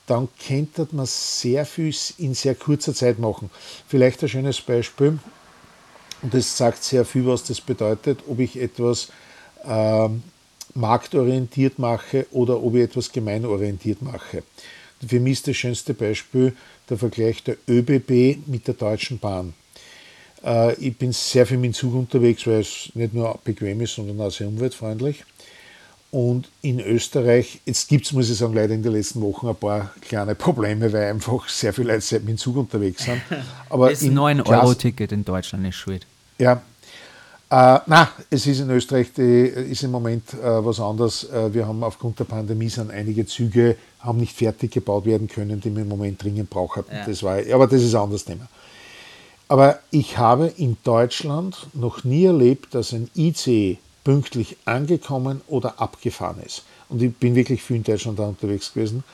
dann 0.08 0.28
könnte 0.46 0.88
man 0.92 1.06
sehr 1.06 1.66
viel 1.66 1.94
in 2.16 2.34
sehr 2.34 2.54
kurzer 2.54 2.94
Zeit 2.94 3.18
machen. 3.18 3.50
Vielleicht 3.86 4.22
ein 4.22 4.28
schönes 4.28 4.60
Beispiel, 4.60 5.18
und 6.22 6.34
das 6.34 6.56
sagt 6.56 6.82
sehr 6.82 7.04
viel, 7.04 7.26
was 7.26 7.44
das 7.44 7.60
bedeutet, 7.60 8.20
ob 8.26 8.40
ich 8.40 8.60
etwas 8.60 9.08
äh, 9.64 10.08
marktorientiert 10.74 11.78
mache 11.78 12.26
oder 12.32 12.62
ob 12.62 12.74
ich 12.74 12.82
etwas 12.82 13.12
gemeinorientiert 13.12 14.02
mache. 14.02 14.42
Für 15.06 15.20
mich 15.20 15.34
ist 15.34 15.48
das 15.48 15.56
schönste 15.56 15.94
Beispiel 15.94 16.56
der 16.90 16.98
Vergleich 16.98 17.44
der 17.44 17.56
ÖBB 17.68 18.48
mit 18.48 18.66
der 18.66 18.74
Deutschen 18.74 19.18
Bahn. 19.18 19.54
Äh, 20.42 20.74
ich 20.74 20.96
bin 20.96 21.12
sehr 21.12 21.46
viel 21.46 21.58
mit 21.58 21.72
dem 21.72 21.74
Zug 21.74 21.94
unterwegs, 21.94 22.46
weil 22.46 22.60
es 22.60 22.90
nicht 22.94 23.14
nur 23.14 23.38
bequem 23.44 23.80
ist, 23.80 23.94
sondern 23.94 24.20
auch 24.20 24.32
sehr 24.32 24.48
umweltfreundlich. 24.48 25.24
Und 26.10 26.48
in 26.62 26.80
Österreich, 26.80 27.60
jetzt 27.66 27.88
gibt 27.88 28.06
es, 28.06 28.12
muss 28.12 28.30
ich 28.30 28.38
sagen, 28.38 28.54
leider 28.54 28.74
in 28.74 28.82
den 28.82 28.92
letzten 28.92 29.20
Wochen 29.20 29.48
ein 29.48 29.56
paar 29.56 29.92
kleine 30.00 30.34
Probleme, 30.34 30.90
weil 30.90 31.10
einfach 31.10 31.46
sehr 31.48 31.74
viele 31.74 31.92
Leute 31.92 32.20
mit 32.20 32.28
dem 32.28 32.38
Zug 32.38 32.56
unterwegs 32.56 33.04
sind. 33.04 33.20
Aber 33.68 33.90
das 33.90 34.02
9-Euro-Ticket 34.02 35.12
in 35.12 35.24
Deutschland 35.24 35.66
ist 35.66 35.74
schuld. 35.74 36.06
Ja. 36.38 36.62
Äh, 37.50 37.80
na, 37.86 38.10
es 38.30 38.46
ist 38.46 38.60
in 38.60 38.70
Österreich 38.70 39.12
die, 39.12 39.22
ist 39.22 39.82
im 39.82 39.90
Moment 39.90 40.34
äh, 40.34 40.64
was 40.64 40.80
anderes. 40.80 41.24
Äh, 41.24 41.52
wir 41.52 41.66
haben 41.66 41.82
aufgrund 41.82 42.18
der 42.18 42.24
Pandemie 42.24 42.68
sind 42.68 42.90
einige 42.90 43.26
Züge 43.26 43.76
haben 44.00 44.18
nicht 44.18 44.36
fertig 44.36 44.70
gebaut 44.72 45.06
werden 45.06 45.28
können, 45.28 45.60
die 45.60 45.70
man 45.70 45.82
im 45.82 45.88
Moment 45.88 46.22
dringend 46.22 46.50
braucht. 46.50 46.84
Ja. 46.90 47.04
Das 47.06 47.22
war, 47.22 47.38
aber 47.52 47.66
das 47.66 47.82
ist 47.82 47.94
ein 47.94 48.02
anderes 48.02 48.24
Thema. 48.24 48.48
Aber 49.48 49.78
ich 49.90 50.18
habe 50.18 50.52
in 50.56 50.76
Deutschland 50.84 51.68
noch 51.72 52.04
nie 52.04 52.26
erlebt, 52.26 52.74
dass 52.74 52.92
ein 52.92 53.10
ICE 53.16 53.78
pünktlich 54.08 54.56
angekommen 54.64 55.42
oder 55.48 55.82
abgefahren 55.82 56.40
ist. 56.42 56.62
Und 56.88 57.02
ich 57.02 57.14
bin 57.14 57.34
wirklich 57.34 57.62
viel 57.62 57.76
in 57.76 57.82
Deutschland 57.82 58.18
da 58.18 58.22
unterwegs 58.22 58.72
gewesen. 58.72 59.04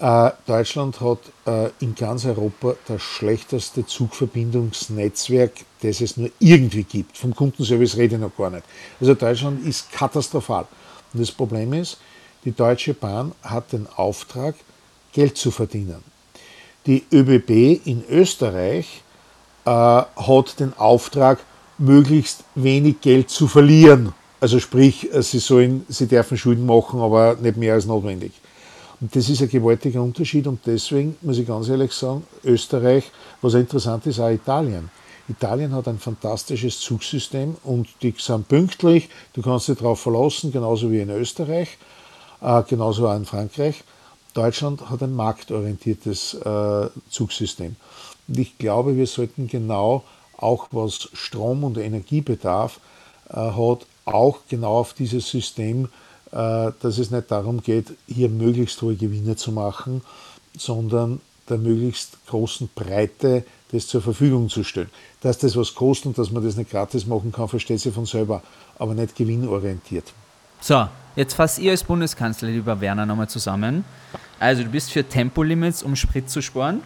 Äh, 0.00 0.30
Deutschland 0.46 1.02
hat 1.02 1.18
äh, 1.44 1.68
in 1.80 1.94
ganz 1.94 2.24
Europa 2.24 2.76
das 2.88 3.02
schlechteste 3.02 3.84
Zugverbindungsnetzwerk, 3.84 5.52
das 5.82 6.00
es 6.00 6.16
nur 6.16 6.30
irgendwie 6.38 6.84
gibt. 6.84 7.18
Vom 7.18 7.36
Kundenservice 7.36 7.98
rede 7.98 8.14
ich 8.14 8.22
noch 8.22 8.34
gar 8.34 8.48
nicht. 8.48 8.64
Also 8.98 9.12
Deutschland 9.12 9.66
ist 9.66 9.92
katastrophal. 9.92 10.66
Und 11.12 11.20
das 11.20 11.30
Problem 11.30 11.74
ist, 11.74 11.98
die 12.46 12.52
Deutsche 12.52 12.94
Bahn 12.94 13.32
hat 13.42 13.70
den 13.74 13.86
Auftrag, 13.96 14.54
Geld 15.12 15.36
zu 15.36 15.50
verdienen. 15.50 16.02
Die 16.86 17.04
ÖBB 17.12 17.86
in 17.86 18.02
Österreich 18.08 19.02
äh, 19.66 19.68
hat 19.68 20.58
den 20.58 20.72
Auftrag, 20.78 21.40
möglichst 21.76 22.44
wenig 22.54 23.02
Geld 23.02 23.28
zu 23.28 23.46
verlieren. 23.46 24.14
Also 24.42 24.58
sprich, 24.58 25.08
sie, 25.20 25.38
sollen, 25.38 25.86
sie 25.88 26.08
dürfen 26.08 26.36
Schulden 26.36 26.66
machen, 26.66 26.98
aber 26.98 27.36
nicht 27.36 27.56
mehr 27.56 27.74
als 27.74 27.86
notwendig. 27.86 28.32
Und 29.00 29.14
das 29.14 29.28
ist 29.28 29.40
ein 29.40 29.48
gewaltiger 29.48 30.02
Unterschied 30.02 30.48
und 30.48 30.58
deswegen 30.66 31.14
muss 31.22 31.38
ich 31.38 31.46
ganz 31.46 31.68
ehrlich 31.68 31.92
sagen, 31.92 32.24
Österreich, 32.42 33.12
was 33.40 33.54
interessant 33.54 34.04
ist, 34.06 34.18
auch 34.18 34.30
Italien. 34.30 34.90
Italien 35.28 35.72
hat 35.72 35.86
ein 35.86 36.00
fantastisches 36.00 36.80
Zugsystem 36.80 37.56
und 37.62 37.86
die 38.02 38.12
sind 38.18 38.48
pünktlich, 38.48 39.10
du 39.32 39.42
kannst 39.42 39.68
dich 39.68 39.78
darauf 39.78 40.00
verlassen, 40.00 40.50
genauso 40.50 40.90
wie 40.90 40.98
in 40.98 41.10
Österreich, 41.10 41.78
äh, 42.40 42.64
genauso 42.64 43.06
auch 43.06 43.14
in 43.14 43.26
Frankreich. 43.26 43.84
Deutschland 44.34 44.90
hat 44.90 45.04
ein 45.04 45.14
marktorientiertes 45.14 46.34
äh, 46.34 46.88
Zugsystem. 47.08 47.76
Und 48.26 48.38
ich 48.40 48.58
glaube, 48.58 48.96
wir 48.96 49.06
sollten 49.06 49.46
genau 49.46 50.02
auch 50.36 50.66
was 50.72 51.10
Strom- 51.12 51.62
und 51.62 51.78
Energiebedarf 51.78 52.80
äh, 53.28 53.36
hat, 53.36 53.86
auch 54.04 54.40
genau 54.48 54.78
auf 54.78 54.94
dieses 54.94 55.28
System, 55.28 55.88
äh, 56.32 56.72
dass 56.80 56.98
es 56.98 57.10
nicht 57.10 57.30
darum 57.30 57.62
geht, 57.62 57.92
hier 58.06 58.28
möglichst 58.28 58.80
hohe 58.82 58.96
Gewinne 58.96 59.36
zu 59.36 59.52
machen, 59.52 60.02
sondern 60.56 61.20
der 61.48 61.58
möglichst 61.58 62.18
großen 62.26 62.70
Breite 62.74 63.44
das 63.72 63.86
zur 63.86 64.02
Verfügung 64.02 64.48
zu 64.48 64.64
stellen. 64.64 64.90
Dass 65.22 65.38
das 65.38 65.56
was 65.56 65.74
kostet 65.74 66.06
und 66.06 66.18
dass 66.18 66.30
man 66.30 66.44
das 66.44 66.56
nicht 66.56 66.70
gratis 66.70 67.06
machen 67.06 67.32
kann, 67.32 67.48
versteht 67.48 67.80
sich 67.80 67.92
von 67.92 68.06
selber, 68.06 68.42
aber 68.78 68.94
nicht 68.94 69.16
gewinnorientiert. 69.16 70.12
So, 70.60 70.86
jetzt 71.16 71.34
fasst 71.34 71.58
ihr 71.58 71.72
als 71.72 71.82
Bundeskanzler, 71.82 72.48
lieber 72.48 72.80
Werner, 72.80 73.06
nochmal 73.06 73.28
zusammen. 73.28 73.84
Also 74.38 74.62
du 74.62 74.68
bist 74.68 74.92
für 74.92 75.04
Tempolimits, 75.04 75.82
um 75.82 75.96
Sprit 75.96 76.28
zu 76.28 76.42
sparen. 76.42 76.82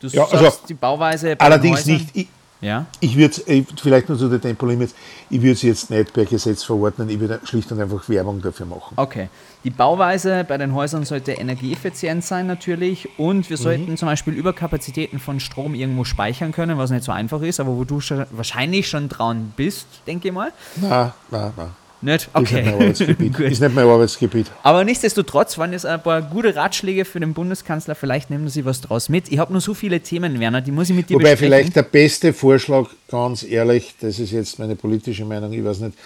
Du 0.00 0.08
ja, 0.08 0.24
also 0.26 0.52
die 0.68 0.74
Bauweise. 0.74 1.36
allerdings 1.38 1.86
nicht. 1.86 2.08
Ich, 2.14 2.28
ja? 2.66 2.86
Ich 3.00 3.16
würde 3.16 3.64
vielleicht 3.76 4.08
nur 4.08 4.18
zu 4.18 4.28
den 4.28 4.40
Tempolimits, 4.40 4.94
ich 5.30 5.40
würde 5.40 5.52
es 5.52 5.62
jetzt 5.62 5.90
nicht 5.90 6.12
per 6.12 6.24
Gesetz 6.24 6.64
verordnen, 6.64 7.08
ich 7.08 7.18
würde 7.18 7.40
schlicht 7.44 7.70
und 7.72 7.80
einfach 7.80 8.08
Werbung 8.08 8.42
dafür 8.42 8.66
machen. 8.66 8.94
Okay. 8.96 9.28
Die 9.64 9.70
Bauweise 9.70 10.44
bei 10.46 10.58
den 10.58 10.74
Häusern 10.74 11.04
sollte 11.04 11.32
energieeffizient 11.32 12.24
sein 12.24 12.46
natürlich 12.46 13.08
und 13.18 13.48
wir 13.48 13.56
sollten 13.56 13.92
mhm. 13.92 13.96
zum 13.96 14.06
Beispiel 14.06 14.34
Überkapazitäten 14.34 15.18
von 15.18 15.40
Strom 15.40 15.74
irgendwo 15.74 16.04
speichern 16.04 16.52
können, 16.52 16.78
was 16.78 16.90
nicht 16.90 17.04
so 17.04 17.12
einfach 17.12 17.42
ist, 17.42 17.58
aber 17.58 17.76
wo 17.76 17.84
du 17.84 18.00
schon, 18.00 18.26
wahrscheinlich 18.30 18.88
schon 18.88 19.08
dran 19.08 19.52
bist, 19.56 19.86
denke 20.06 20.28
ich 20.28 20.34
mal. 20.34 20.52
Na, 20.76 21.14
na, 21.30 21.52
na. 21.56 21.70
Nicht? 22.02 22.28
Okay. 22.32 22.44
Ist 22.44 22.52
nicht 22.52 22.64
mein 22.64 22.74
Arbeitsgebiet. 22.74 23.40
ist 23.40 23.60
nicht 23.60 23.74
mein 23.74 23.86
Arbeitsgebiet. 23.86 24.46
Aber 24.62 24.84
nichtsdestotrotz 24.84 25.56
waren 25.58 25.72
es 25.72 25.84
ein 25.84 26.02
paar 26.02 26.22
gute 26.22 26.54
Ratschläge 26.54 27.04
für 27.04 27.20
den 27.20 27.34
Bundeskanzler. 27.34 27.94
Vielleicht 27.94 28.30
nehmen 28.30 28.48
Sie 28.48 28.64
was 28.64 28.80
draus 28.80 29.08
mit. 29.08 29.30
Ich 29.32 29.38
habe 29.38 29.52
nur 29.52 29.60
so 29.60 29.74
viele 29.74 30.00
Themen, 30.00 30.38
Werner, 30.38 30.60
die 30.60 30.72
muss 30.72 30.90
ich 30.90 30.96
mit 30.96 31.08
dir 31.08 31.14
Wobei 31.14 31.30
besprechen. 31.30 31.46
vielleicht 31.46 31.76
der 31.76 31.82
beste 31.82 32.32
Vorschlag, 32.32 32.88
ganz 33.08 33.42
ehrlich, 33.42 33.94
das 34.00 34.18
ist 34.18 34.30
jetzt 34.32 34.58
meine 34.58 34.76
politische 34.76 35.24
Meinung, 35.24 35.52
ich 35.52 35.64
weiß 35.64 35.80
nicht, 35.80 35.98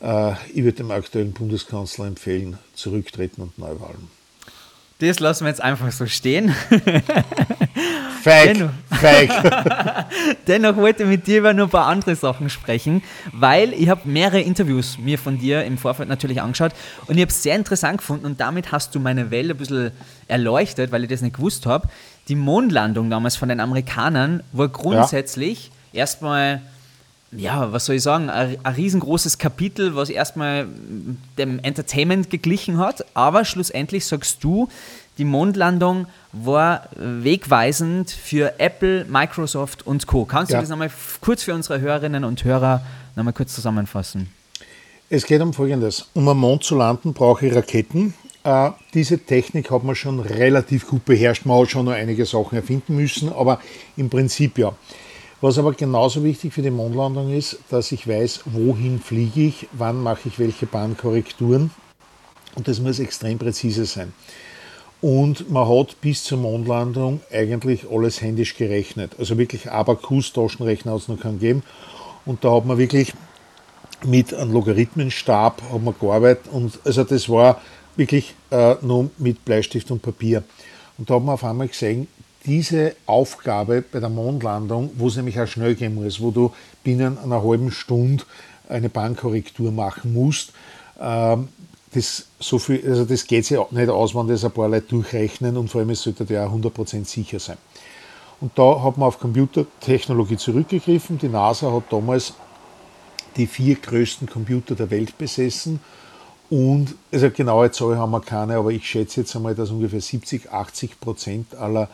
äh, 0.00 0.32
ich 0.52 0.64
würde 0.64 0.78
dem 0.78 0.90
aktuellen 0.90 1.32
Bundeskanzler 1.32 2.06
empfehlen, 2.06 2.58
zurücktreten 2.74 3.42
und 3.42 3.58
Neuwahlen. 3.58 4.08
Das 4.98 5.20
lassen 5.20 5.44
wir 5.44 5.48
jetzt 5.48 5.62
einfach 5.62 5.90
so 5.92 6.06
stehen. 6.06 6.54
Fake, 8.24 8.54
Dennoch, 8.54 8.70
fake. 8.90 10.06
Dennoch 10.46 10.76
wollte 10.76 11.02
ich 11.02 11.08
mit 11.10 11.26
dir 11.26 11.40
über 11.40 11.52
noch 11.52 11.64
ein 11.64 11.70
paar 11.70 11.88
andere 11.88 12.16
Sachen 12.16 12.48
sprechen, 12.48 13.02
weil 13.32 13.74
ich 13.74 13.90
habe 13.90 14.08
mehrere 14.08 14.40
Interviews 14.40 14.96
mir 14.96 15.18
von 15.18 15.38
dir 15.38 15.62
im 15.64 15.76
Vorfeld 15.76 16.08
natürlich 16.08 16.40
angeschaut 16.40 16.72
und 17.06 17.16
ich 17.16 17.20
habe 17.20 17.30
es 17.30 17.42
sehr 17.42 17.54
interessant 17.54 17.98
gefunden 17.98 18.24
und 18.24 18.40
damit 18.40 18.72
hast 18.72 18.94
du 18.94 19.00
meine 19.00 19.30
Welt 19.30 19.50
ein 19.50 19.58
bisschen 19.58 19.90
erleuchtet, 20.26 20.90
weil 20.90 21.02
ich 21.02 21.10
das 21.10 21.20
nicht 21.20 21.36
gewusst 21.36 21.66
habe. 21.66 21.86
Die 22.28 22.34
Mondlandung 22.34 23.10
damals 23.10 23.36
von 23.36 23.50
den 23.50 23.60
Amerikanern 23.60 24.42
war 24.52 24.68
grundsätzlich 24.68 25.70
ja. 25.92 26.00
erstmal 26.00 26.62
ja, 27.36 27.72
was 27.72 27.86
soll 27.86 27.96
ich 27.96 28.02
sagen, 28.02 28.30
ein, 28.30 28.56
ein, 28.62 28.74
riesengroßes 28.74 29.38
Kapitel, 29.38 29.94
was 29.96 30.10
erstmal 30.10 30.66
dem 31.38 31.58
Entertainment 31.60 32.30
geglichen 32.30 32.78
hat, 32.78 33.04
aber 33.14 33.44
schlussendlich 33.44 34.06
sagst 34.06 34.42
du, 34.42 34.68
die 35.18 35.24
Mondlandung 35.24 36.06
war 36.32 36.88
wegweisend 36.96 38.10
für 38.10 38.58
Apple, 38.58 39.04
Microsoft 39.08 39.86
und 39.86 40.06
Co. 40.06 40.24
Kannst 40.24 40.52
ja. 40.52 40.58
du 40.58 40.62
das 40.62 40.70
nochmal 40.70 40.90
kurz 41.20 41.44
für 41.44 41.54
unsere 41.54 41.80
Hörerinnen 41.80 42.24
und 42.24 42.44
Hörer 42.44 42.82
nochmal 43.14 43.32
kurz 43.32 43.54
zusammenfassen? 43.54 44.28
Es 45.10 45.24
geht 45.26 45.40
um 45.40 45.52
Folgendes. 45.52 46.08
Um 46.14 46.28
am 46.28 46.38
Mond 46.38 46.64
zu 46.64 46.74
landen, 46.74 47.12
brauche 47.12 47.46
ich 47.46 47.54
Raketen. 47.54 48.14
Äh, 48.42 48.70
diese 48.92 49.18
Technik 49.18 49.70
hat 49.70 49.84
man 49.84 49.94
schon 49.94 50.18
relativ 50.18 50.88
gut 50.88 51.04
beherrscht. 51.04 51.46
Man 51.46 51.60
hat 51.60 51.70
schon 51.70 51.86
noch 51.86 51.92
einige 51.92 52.26
Sachen 52.26 52.56
erfinden 52.56 52.96
müssen, 52.96 53.32
aber 53.32 53.60
im 53.96 54.10
Prinzip 54.10 54.58
ja. 54.58 54.74
Was 55.40 55.58
aber 55.58 55.72
genauso 55.72 56.24
wichtig 56.24 56.54
für 56.54 56.62
die 56.62 56.70
Mondlandung 56.70 57.32
ist, 57.32 57.58
dass 57.68 57.92
ich 57.92 58.08
weiß, 58.08 58.40
wohin 58.46 59.00
fliege 59.00 59.42
ich, 59.42 59.68
wann 59.72 60.02
mache 60.02 60.28
ich 60.28 60.38
welche 60.38 60.66
Bahnkorrekturen. 60.66 61.70
Und 62.54 62.68
das 62.68 62.80
muss 62.80 62.98
extrem 62.98 63.38
präzise 63.38 63.84
sein. 63.84 64.12
Und 65.00 65.50
man 65.50 65.68
hat 65.68 66.00
bis 66.00 66.24
zur 66.24 66.38
Mondlandung 66.38 67.20
eigentlich 67.30 67.86
alles 67.90 68.22
händisch 68.22 68.56
gerechnet. 68.56 69.12
Also 69.18 69.36
wirklich 69.36 69.70
Abakus, 69.70 70.32
Taschenrechner 70.32 70.92
hat 70.92 71.00
es 71.02 71.08
noch 71.08 71.20
keinen 71.20 71.40
gegeben. 71.40 71.62
Und 72.24 72.42
da 72.42 72.54
hat 72.54 72.64
man 72.64 72.78
wirklich 72.78 73.12
mit 74.02 74.32
einem 74.32 74.52
Logarithmenstab 74.52 75.62
hat 75.70 75.82
man 75.82 75.94
gearbeitet. 76.00 76.46
Und 76.50 76.78
also 76.84 77.04
das 77.04 77.28
war 77.28 77.60
wirklich 77.96 78.34
äh, 78.50 78.76
nur 78.80 79.10
mit 79.18 79.44
Bleistift 79.44 79.90
und 79.90 80.00
Papier. 80.00 80.42
Und 80.96 81.10
da 81.10 81.16
hat 81.16 81.22
man 81.22 81.34
auf 81.34 81.44
einmal 81.44 81.68
gesehen, 81.68 82.08
diese 82.46 82.94
Aufgabe 83.06 83.82
bei 83.82 84.00
der 84.00 84.08
Mondlandung, 84.08 84.90
wo 84.96 85.08
es 85.08 85.16
nämlich 85.16 85.40
auch 85.40 85.46
schnell 85.46 85.74
gehen 85.74 85.94
muss, 85.94 86.20
wo 86.20 86.30
du 86.30 86.52
binnen 86.82 87.18
einer 87.18 87.42
halben 87.42 87.70
Stunde 87.70 88.24
eine 88.68 88.88
Bahnkorrektur 88.88 89.72
machen 89.72 90.12
musst, 90.12 90.52
ähm, 91.00 91.48
das, 91.92 92.26
so 92.40 92.58
viel, 92.58 92.82
also 92.88 93.04
das 93.04 93.26
geht 93.26 93.46
sich 93.46 93.58
nicht 93.70 93.88
aus, 93.88 94.14
wenn 94.14 94.26
das 94.26 94.44
ein 94.44 94.50
paar 94.50 94.68
Leute 94.68 94.88
durchrechnen 94.88 95.56
und 95.56 95.68
vor 95.68 95.80
allem 95.80 95.90
es 95.90 96.02
sollte 96.02 96.24
ja 96.32 96.46
100% 96.46 97.04
sicher 97.04 97.38
sein. 97.38 97.56
Und 98.40 98.58
da 98.58 98.82
hat 98.82 98.98
man 98.98 99.08
auf 99.08 99.20
Computertechnologie 99.20 100.36
zurückgegriffen. 100.36 101.18
Die 101.18 101.28
NASA 101.28 101.72
hat 101.72 101.84
damals 101.90 102.34
die 103.36 103.46
vier 103.46 103.76
größten 103.76 104.28
Computer 104.28 104.74
der 104.74 104.90
Welt 104.90 105.16
besessen 105.16 105.80
und, 106.50 106.94
also 107.12 107.30
genaue 107.30 107.70
Zahl 107.70 107.96
haben 107.96 108.12
wir 108.12 108.20
keine, 108.20 108.56
aber 108.56 108.70
ich 108.70 108.88
schätze 108.88 109.20
jetzt 109.20 109.34
einmal, 109.34 109.54
dass 109.54 109.70
ungefähr 109.70 110.00
70, 110.00 110.52
80 110.52 111.00
Prozent 111.00 111.54
aller 111.54 111.88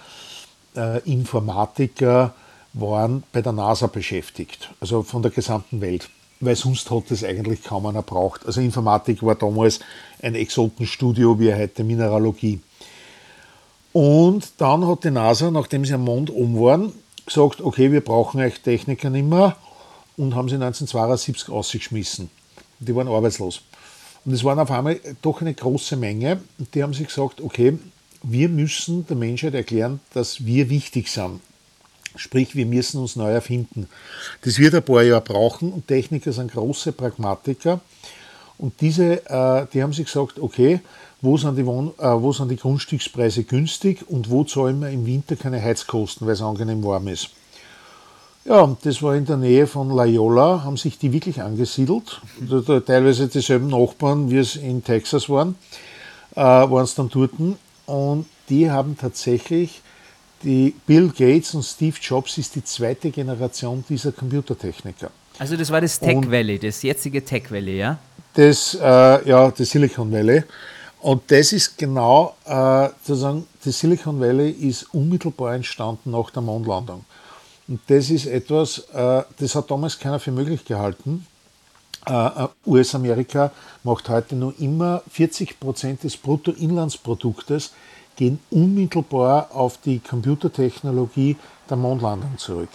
Informatiker 1.05 2.35
waren 2.73 3.25
bei 3.33 3.43
der 3.43 3.53
NASA 3.53 3.89
beschäftigt, 3.89 4.71
also 4.81 5.03
von 5.03 5.23
der 5.23 5.31
gesamten 5.31 5.81
Welt 5.81 6.09
weil 6.41 6.57
sonst 6.57 6.91
hat 6.91 7.11
es 7.11 7.23
eigentlich 7.23 7.63
kaum 7.63 7.87
einer 7.87 8.03
braucht. 8.03 8.47
Also 8.47 8.61
Informatik 8.61 9.23
war 9.23 9.35
damals 9.35 9.81
ein 10.23 10.35
Exotenstudio 10.35 11.39
wie 11.39 11.55
heute 11.55 11.85
Mineralogie. 11.85 12.61
Und 13.93 14.53
dann 14.59 14.87
hat 14.87 15.05
die 15.05 15.11
NASA, 15.11 15.51
nachdem 15.51 15.85
sie 15.85 15.95
am 15.95 16.05
Mond 16.05 16.31
um 16.31 16.59
waren, 16.59 16.93
gesagt, 17.27 17.61
okay, 17.61 17.93
wir 17.93 18.01
brauchen 18.01 18.41
euch 18.41 18.61
Techniker 18.61 19.11
nicht 19.11 19.27
mehr 19.27 19.57
und 20.17 20.35
haben 20.35 20.49
sie 20.49 20.55
1972 20.55 21.51
ausgeschmissen. 21.51 22.31
Die 22.79 22.95
waren 22.95 23.09
arbeitslos. 23.09 23.61
Und 24.25 24.33
es 24.33 24.45
waren 24.45 24.59
auf 24.59 24.71
einmal 24.71 25.01
doch 25.23 25.41
eine 25.41 25.53
große 25.53 25.97
Menge. 25.97 26.41
Die 26.75 26.83
haben 26.83 26.95
sich 26.95 27.09
gesagt, 27.09 27.41
okay, 27.41 27.79
wir 28.23 28.49
müssen 28.49 29.07
der 29.07 29.17
Menschheit 29.17 29.55
erklären, 29.55 30.01
dass 30.13 30.45
wir 30.45 30.69
wichtig 30.69 31.09
sind. 31.09 31.41
Sprich, 32.17 32.57
wir 32.57 32.67
müssen 32.67 33.01
uns 33.01 33.17
neu 33.17 33.31
erfinden. 33.31 33.89
Das 34.43 34.59
wird 34.59 34.75
ein 34.75 34.83
paar 34.83 35.03
Jahre 35.03 35.21
brauchen 35.21 35.73
und 35.73 35.87
Techniker 35.87 36.33
sind 36.33 36.53
große 36.53 36.93
Pragmatiker. 36.93 37.81
Und 38.59 38.81
diese, 38.81 39.25
äh, 39.27 39.67
die 39.73 39.83
haben 39.83 39.93
sich 39.93 40.07
gesagt, 40.07 40.39
okay, 40.39 40.81
wo 41.23 41.37
sind, 41.37 41.57
die 41.57 41.63
äh, 41.63 41.65
wo 41.67 42.33
sind 42.33 42.51
die 42.51 42.57
Grundstückspreise 42.57 43.45
günstig 43.45 44.09
und 44.09 44.29
wo 44.29 44.45
zahlen 44.45 44.81
wir 44.81 44.91
im 44.91 45.07
Winter 45.07 45.37
keine 45.37 45.63
Heizkosten, 45.63 46.27
weil 46.27 46.35
es 46.35 46.43
angenehm 46.43 46.83
warm 46.83 47.09
ist. 47.09 47.31
Ja, 48.45 48.63
und 48.63 48.85
das 48.87 49.03
war 49.03 49.15
in 49.15 49.27
der 49.27 49.37
Nähe 49.37 49.67
von 49.67 49.91
Loyola, 49.91 50.65
haben 50.65 50.79
sich 50.79 50.99
die 50.99 51.13
wirklich 51.13 51.43
angesiedelt. 51.43 52.23
Teilweise 52.87 53.29
dieselben 53.29 53.69
Nachbarn, 53.69 54.31
wie 54.31 54.39
es 54.39 54.57
in 54.57 54.83
Texas 54.83 55.29
waren, 55.29 55.57
äh, 56.35 56.41
waren 56.41 56.85
es 56.85 56.95
dann 56.95 57.11
dort. 57.11 57.33
Und 57.91 58.27
die 58.49 58.71
haben 58.71 58.97
tatsächlich, 58.97 59.83
die 60.45 60.77
Bill 60.87 61.09
Gates 61.09 61.55
und 61.55 61.65
Steve 61.65 61.97
Jobs 62.01 62.39
ist 62.39 62.55
die 62.55 62.63
zweite 62.63 63.11
Generation 63.11 63.85
dieser 63.89 64.13
Computertechniker. 64.13 65.11
Also 65.41 65.57
das 65.57 65.71
war 65.71 65.81
das 65.81 65.99
Tech 65.99 66.31
Valley, 66.31 66.61
das 66.61 66.83
jetzige 66.83 67.25
Tech 67.25 67.51
Valley, 67.51 67.79
ja? 67.79 67.99
Das, 68.35 68.79
äh, 68.81 69.29
ja, 69.29 69.51
das 69.51 69.71
Silicon 69.71 70.13
Valley. 70.13 70.45
Und 71.01 71.23
das 71.33 71.53
ist 71.53 71.77
genau, 71.77 72.37
äh, 72.45 72.91
sozusagen, 73.03 73.47
das 73.65 73.81
Silicon 73.81 74.21
Valley 74.21 74.51
ist 74.51 74.95
unmittelbar 74.95 75.57
entstanden 75.57 76.13
nach 76.13 76.31
der 76.31 76.43
Mondlandung. 76.43 77.05
Und 77.67 77.81
das 77.89 78.09
ist 78.11 78.27
etwas, 78.27 78.85
äh, 78.93 79.23
das 79.37 79.57
hat 79.57 79.69
damals 79.69 79.99
keiner 79.99 80.21
für 80.21 80.31
möglich 80.31 80.65
gehalten. 80.65 81.27
Äh, 82.07 82.13
äh 82.13 82.49
US-Amerika 82.67 83.51
macht 83.83 84.09
heute 84.09 84.37
nur 84.37 84.55
immer 84.59 85.03
40 85.11 85.61
Prozent 85.61 86.03
des 86.05 86.17
Bruttoinlandsproduktes 86.17 87.73
gehen 88.21 88.39
unmittelbar 88.51 89.49
auf 89.55 89.79
die 89.79 89.99
Computertechnologie 89.99 91.37
der 91.71 91.77
Mondlandung 91.79 92.37
zurück. 92.37 92.69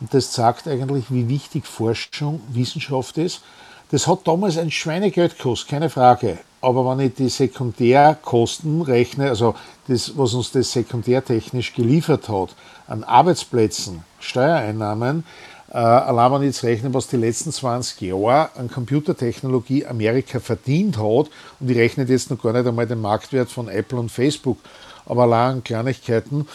Und 0.00 0.14
das 0.14 0.32
zeigt 0.32 0.66
eigentlich, 0.66 1.10
wie 1.10 1.28
wichtig 1.28 1.66
Forschung, 1.66 2.40
Wissenschaft 2.48 3.18
ist. 3.18 3.42
Das 3.90 4.06
hat 4.06 4.26
damals 4.26 4.56
ein 4.56 4.70
Schweinegeld 4.70 5.36
gekostet, 5.36 5.68
keine 5.68 5.90
Frage. 5.90 6.38
Aber 6.60 6.84
wenn 6.86 7.06
ich 7.06 7.14
die 7.14 7.28
Sekundärkosten 7.28 8.82
rechne, 8.82 9.28
also 9.28 9.54
das, 9.88 10.16
was 10.16 10.34
uns 10.34 10.52
das 10.52 10.72
sekundärtechnisch 10.72 11.74
geliefert 11.74 12.28
hat, 12.28 12.54
an 12.86 13.04
Arbeitsplätzen, 13.04 14.04
Steuereinnahmen, 14.20 15.24
äh, 15.70 15.76
allein 15.76 16.32
wenn 16.32 16.42
ich 16.42 16.48
jetzt 16.48 16.64
rechne, 16.64 16.92
was 16.94 17.08
die 17.08 17.16
letzten 17.16 17.52
20 17.52 18.00
Jahre 18.00 18.50
an 18.56 18.70
Computertechnologie 18.70 19.86
Amerika 19.86 20.40
verdient 20.40 20.96
hat, 20.96 21.30
und 21.60 21.70
ich 21.70 21.76
rechne 21.76 22.04
jetzt 22.04 22.30
noch 22.30 22.40
gar 22.40 22.52
nicht 22.52 22.66
einmal 22.66 22.86
den 22.86 23.00
Marktwert 23.00 23.50
von 23.50 23.68
Apple 23.68 23.98
und 23.98 24.10
Facebook, 24.10 24.58
aber 25.06 25.22
allein 25.22 25.56
an 25.56 25.64
Kleinigkeiten, 25.64 26.46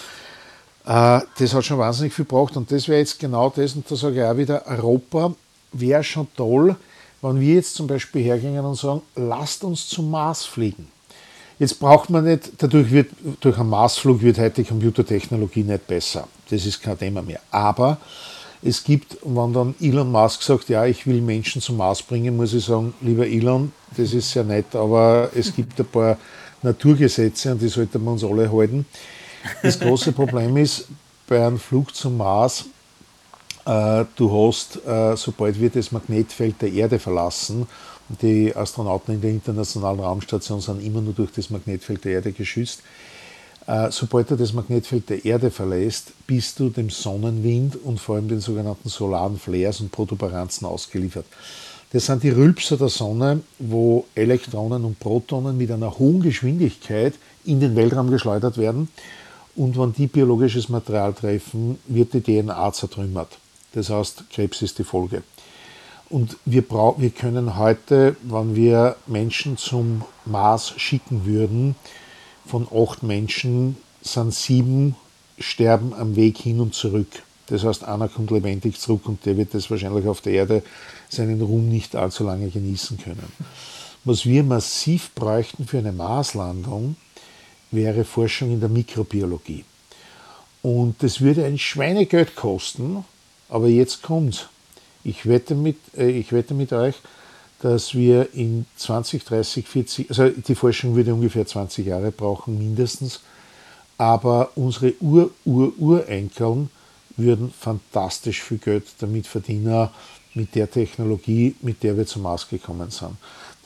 äh, 0.86 1.20
das 1.38 1.54
hat 1.54 1.66
schon 1.66 1.78
wahnsinnig 1.78 2.14
viel 2.14 2.26
gebracht. 2.26 2.58
Und 2.58 2.72
das 2.72 2.88
wäre 2.88 3.00
jetzt 3.00 3.20
genau 3.20 3.52
das, 3.56 3.76
und 3.76 3.90
da 3.90 3.96
sage 3.96 4.22
ich 4.22 4.24
auch 4.24 4.38
wieder, 4.38 4.66
Europa 4.68 5.34
wäre 5.72 6.04
schon 6.04 6.28
toll, 6.36 6.76
wenn 7.22 7.40
wir 7.40 7.56
jetzt 7.56 7.76
zum 7.76 7.88
Beispiel 7.88 8.24
hergingen 8.24 8.66
und 8.66 8.76
sagen, 8.76 9.02
lasst 9.16 9.64
uns 9.64 9.88
zum 9.88 10.12
Mars 10.12 10.44
fliegen. 10.46 10.88
Jetzt 11.60 11.80
braucht 11.80 12.10
man 12.10 12.26
nicht, 12.26 12.52
dadurch 12.58 12.92
wird, 12.92 13.12
durch 13.40 13.58
einen 13.58 13.70
Marsflug 13.70 14.22
wird 14.22 14.40
heute 14.40 14.64
die 14.64 14.68
Computertechnologie 14.68 15.64
nicht 15.64 15.88
besser. 15.88 16.28
Das 16.50 16.66
ist 16.66 16.82
kein 16.82 16.98
Thema 16.98 17.22
mehr. 17.22 17.40
Aber 17.52 17.98
es 18.64 18.84
gibt, 18.84 19.18
wenn 19.24 19.54
dann 19.54 19.76
Elon 19.82 20.12
Musk 20.12 20.42
sagt, 20.42 20.70
ja, 20.70 20.86
ich 20.86 21.06
will 21.06 21.22
Menschen 21.22 21.62
zum 21.62 21.78
Mars 21.78 22.02
bringen, 22.02 22.38
muss 22.38 22.54
ich 22.54 22.66
sagen, 22.66 22.94
lieber 23.02 23.28
Elon, 23.28 23.72
das 23.98 24.14
ist 24.14 24.32
sehr 24.32 24.44
nett, 24.44 24.74
aber 24.76 25.30
es 25.36 25.54
gibt 25.54 25.80
ein 25.80 25.86
paar 25.86 26.18
Naturgesetze 26.62 27.52
und 27.52 27.62
die 27.62 27.68
sollten 27.68 28.04
wir 28.04 28.12
uns 28.12 28.24
alle 28.24 28.52
halten. 28.52 28.86
Das 29.62 29.80
große 29.80 30.14
Problem 30.14 30.56
ist, 30.58 30.88
bei 31.28 31.46
einem 31.46 31.60
Flug 31.60 31.94
zum 31.94 32.18
Mars, 32.18 32.66
äh, 33.66 34.06
du 34.16 34.48
hast, 34.48 34.86
äh, 34.86 35.16
sobald 35.18 35.60
wir 35.60 35.70
das 35.70 35.92
Magnetfeld 35.92 36.62
der 36.62 36.72
Erde 36.72 37.00
verlassen, 37.00 37.68
die 38.22 38.56
Astronauten 38.56 39.16
in 39.16 39.22
der 39.22 39.32
Internationalen 39.32 40.00
Raumstation 40.00 40.62
sind 40.62 40.84
immer 40.84 41.02
nur 41.02 41.14
durch 41.14 41.32
das 41.32 41.50
Magnetfeld 41.50 42.04
der 42.06 42.14
Erde 42.14 42.32
geschützt, 42.32 42.82
sobald 43.90 44.30
du 44.30 44.36
das 44.36 44.54
Magnetfeld 44.54 45.10
der 45.10 45.24
Erde 45.24 45.50
verlässt, 45.52 46.12
bist 46.28 46.60
du 46.60 46.70
dem 46.70 46.90
Sonnenwind 46.90 47.78
und 47.78 48.00
vor 48.00 48.16
allem 48.16 48.28
den 48.28 48.40
sogenannten 48.40 48.90
solaren 48.90 49.38
Flares 49.38 49.80
und 49.80 49.92
Protuberanzen 49.92 50.68
ausgeliefert. 50.68 51.26
Das 51.94 52.08
sind 52.08 52.24
die 52.24 52.32
Rülpser 52.32 52.76
der 52.76 52.90
Sonne, 52.90 53.42
wo 53.60 54.06
Elektronen 54.16 54.84
und 54.84 55.00
Protonen 55.00 55.58
mit 55.58 55.72
einer 55.72 56.00
hohen 56.00 56.24
Geschwindigkeit 56.24 57.14
in 57.46 57.60
den 57.60 57.76
Weltraum 57.76 58.10
geschleudert 58.10 58.58
werden. 58.58 58.90
Und 59.56 59.78
wenn 59.78 59.94
die 59.94 60.08
biologisches 60.08 60.70
Material 60.70 61.14
treffen, 61.14 61.78
wird 61.86 62.14
die 62.14 62.22
DNA 62.22 62.74
zertrümmert. 62.74 63.38
Das 63.74 63.92
heißt, 63.92 64.24
Krebs 64.32 64.64
ist 64.64 64.80
die 64.80 64.84
Folge. 64.84 65.22
Und 66.10 66.38
wir, 66.46 66.64
wir 66.70 67.10
können 67.12 67.58
heute, 67.58 68.16
wenn 68.24 68.56
wir 68.56 68.96
Menschen 69.06 69.58
zum 69.58 70.04
Mars 70.26 70.74
schicken 70.78 71.26
würden, 71.26 71.76
von 72.46 72.68
acht 72.74 73.04
Menschen 73.04 73.78
sind 74.02 74.34
sieben 74.34 74.96
sterben 75.40 75.94
am 75.94 76.16
Weg 76.16 76.38
hin 76.38 76.60
und 76.60 76.76
zurück. 76.76 77.24
Das 77.48 77.64
heißt, 77.64 77.84
einer 77.84 78.08
kommt 78.08 78.32
lebendig 78.32 78.80
zurück 78.80 79.08
und 79.08 79.26
der 79.26 79.38
wird 79.38 79.54
das 79.54 79.70
wahrscheinlich 79.70 80.08
auf 80.08 80.22
der 80.22 80.34
Erde 80.34 80.64
seinen 81.10 81.42
Ruhm 81.42 81.68
nicht 81.68 81.96
allzu 81.96 82.24
lange 82.24 82.50
genießen 82.50 82.98
können. 82.98 83.32
Was 84.06 84.26
wir 84.26 84.44
massiv 84.44 85.12
bräuchten 85.14 85.66
für 85.66 85.80
eine 85.80 85.92
Marslandung, 85.92 86.96
wäre 87.72 88.04
Forschung 88.04 88.52
in 88.52 88.60
der 88.60 88.70
Mikrobiologie. 88.70 89.66
Und 90.62 91.02
das 91.04 91.20
würde 91.20 91.46
ein 91.46 91.58
Schweinegeld 91.58 92.36
kosten, 92.36 93.04
aber 93.50 93.68
jetzt 93.68 94.02
kommt's. 94.02 94.48
Ich 95.04 95.26
wette 95.26 95.56
mit, 95.56 95.78
äh, 95.98 96.10
ich 96.10 96.32
wette 96.32 96.54
mit 96.54 96.72
euch, 96.72 96.96
dass 97.64 97.96
wir 97.96 98.34
in 98.34 98.66
20, 98.76 99.24
30, 99.24 99.66
40, 99.66 100.10
also 100.10 100.28
die 100.28 100.54
Forschung 100.54 100.96
würde 100.96 101.14
ungefähr 101.14 101.46
20 101.46 101.88
Jahre 101.88 102.12
brauchen, 102.12 102.58
mindestens, 102.58 103.22
aber 103.98 104.52
unsere 104.56 104.94
Ur-Ur-Urenkeln 105.00 106.70
würden 107.16 107.54
fantastisch 107.58 108.42
viel 108.42 108.58
Geld 108.58 108.84
damit 109.00 109.28
verdienen, 109.28 109.88
mit 110.34 110.56
der 110.56 110.70
Technologie, 110.70 111.56
mit 111.62 111.84
der 111.84 111.96
wir 111.96 112.06
zum 112.06 112.24
Mars 112.24 112.50
gekommen 112.50 112.92
sind. 112.92 113.16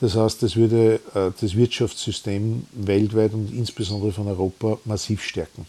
Das 0.00 0.14
heißt, 0.14 0.44
das 0.44 0.54
würde 0.54 1.00
äh, 1.14 1.32
das 1.40 1.56
Wirtschaftssystem 1.56 2.66
weltweit 2.74 3.32
und 3.34 3.52
insbesondere 3.52 4.12
von 4.12 4.28
Europa 4.28 4.78
massiv 4.84 5.24
stärken. 5.24 5.66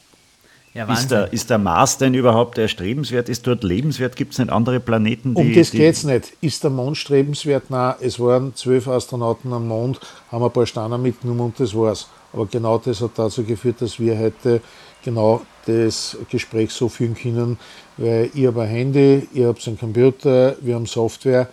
Ja, 0.80 0.94
ist, 0.94 1.12
der, 1.12 1.34
ist 1.34 1.50
der 1.50 1.58
Mars 1.58 1.98
denn 1.98 2.14
überhaupt 2.14 2.58
erstrebenswert? 2.58 3.28
Ist 3.28 3.46
dort 3.46 3.66
lebenswert? 3.66 4.16
Gibt 4.16 4.32
es 4.32 4.40
nicht 4.40 4.50
andere 4.50 4.80
Planeten? 4.80 5.36
Die, 5.36 5.42
um 5.42 5.54
das 5.54 5.72
geht 5.72 5.94
es 5.94 6.06
nicht. 6.06 6.32
Ist 6.40 6.64
der 6.64 6.70
Mond 6.70 6.96
strebenswert? 6.96 7.70
Nein, 7.70 7.96
es 8.00 8.18
waren 8.18 8.56
zwölf 8.56 8.88
Astronauten 8.88 9.52
am 9.52 9.68
Mond, 9.68 10.00
haben 10.32 10.42
ein 10.42 10.52
paar 10.52 10.66
Steine 10.66 10.98
mitgenommen 10.98 11.42
und 11.42 11.60
das 11.60 11.76
war's. 11.76 12.08
Aber 12.32 12.46
genau 12.46 12.78
das 12.78 13.02
hat 13.02 13.12
dazu 13.16 13.44
geführt, 13.44 13.82
dass 13.82 14.00
wir 14.00 14.18
heute 14.18 14.62
genau 15.04 15.42
das 15.66 16.18
Gespräch 16.30 16.72
so 16.72 16.88
führen 16.88 17.14
können, 17.14 17.60
weil 17.98 18.30
ich 18.34 18.48
habe 18.48 18.62
ein 18.62 18.70
Handy, 18.70 19.28
ihr 19.34 19.50
habt 19.50 19.68
einen 19.68 19.78
Computer, 19.78 20.56
wir 20.62 20.76
haben 20.76 20.86
Software. 20.86 21.50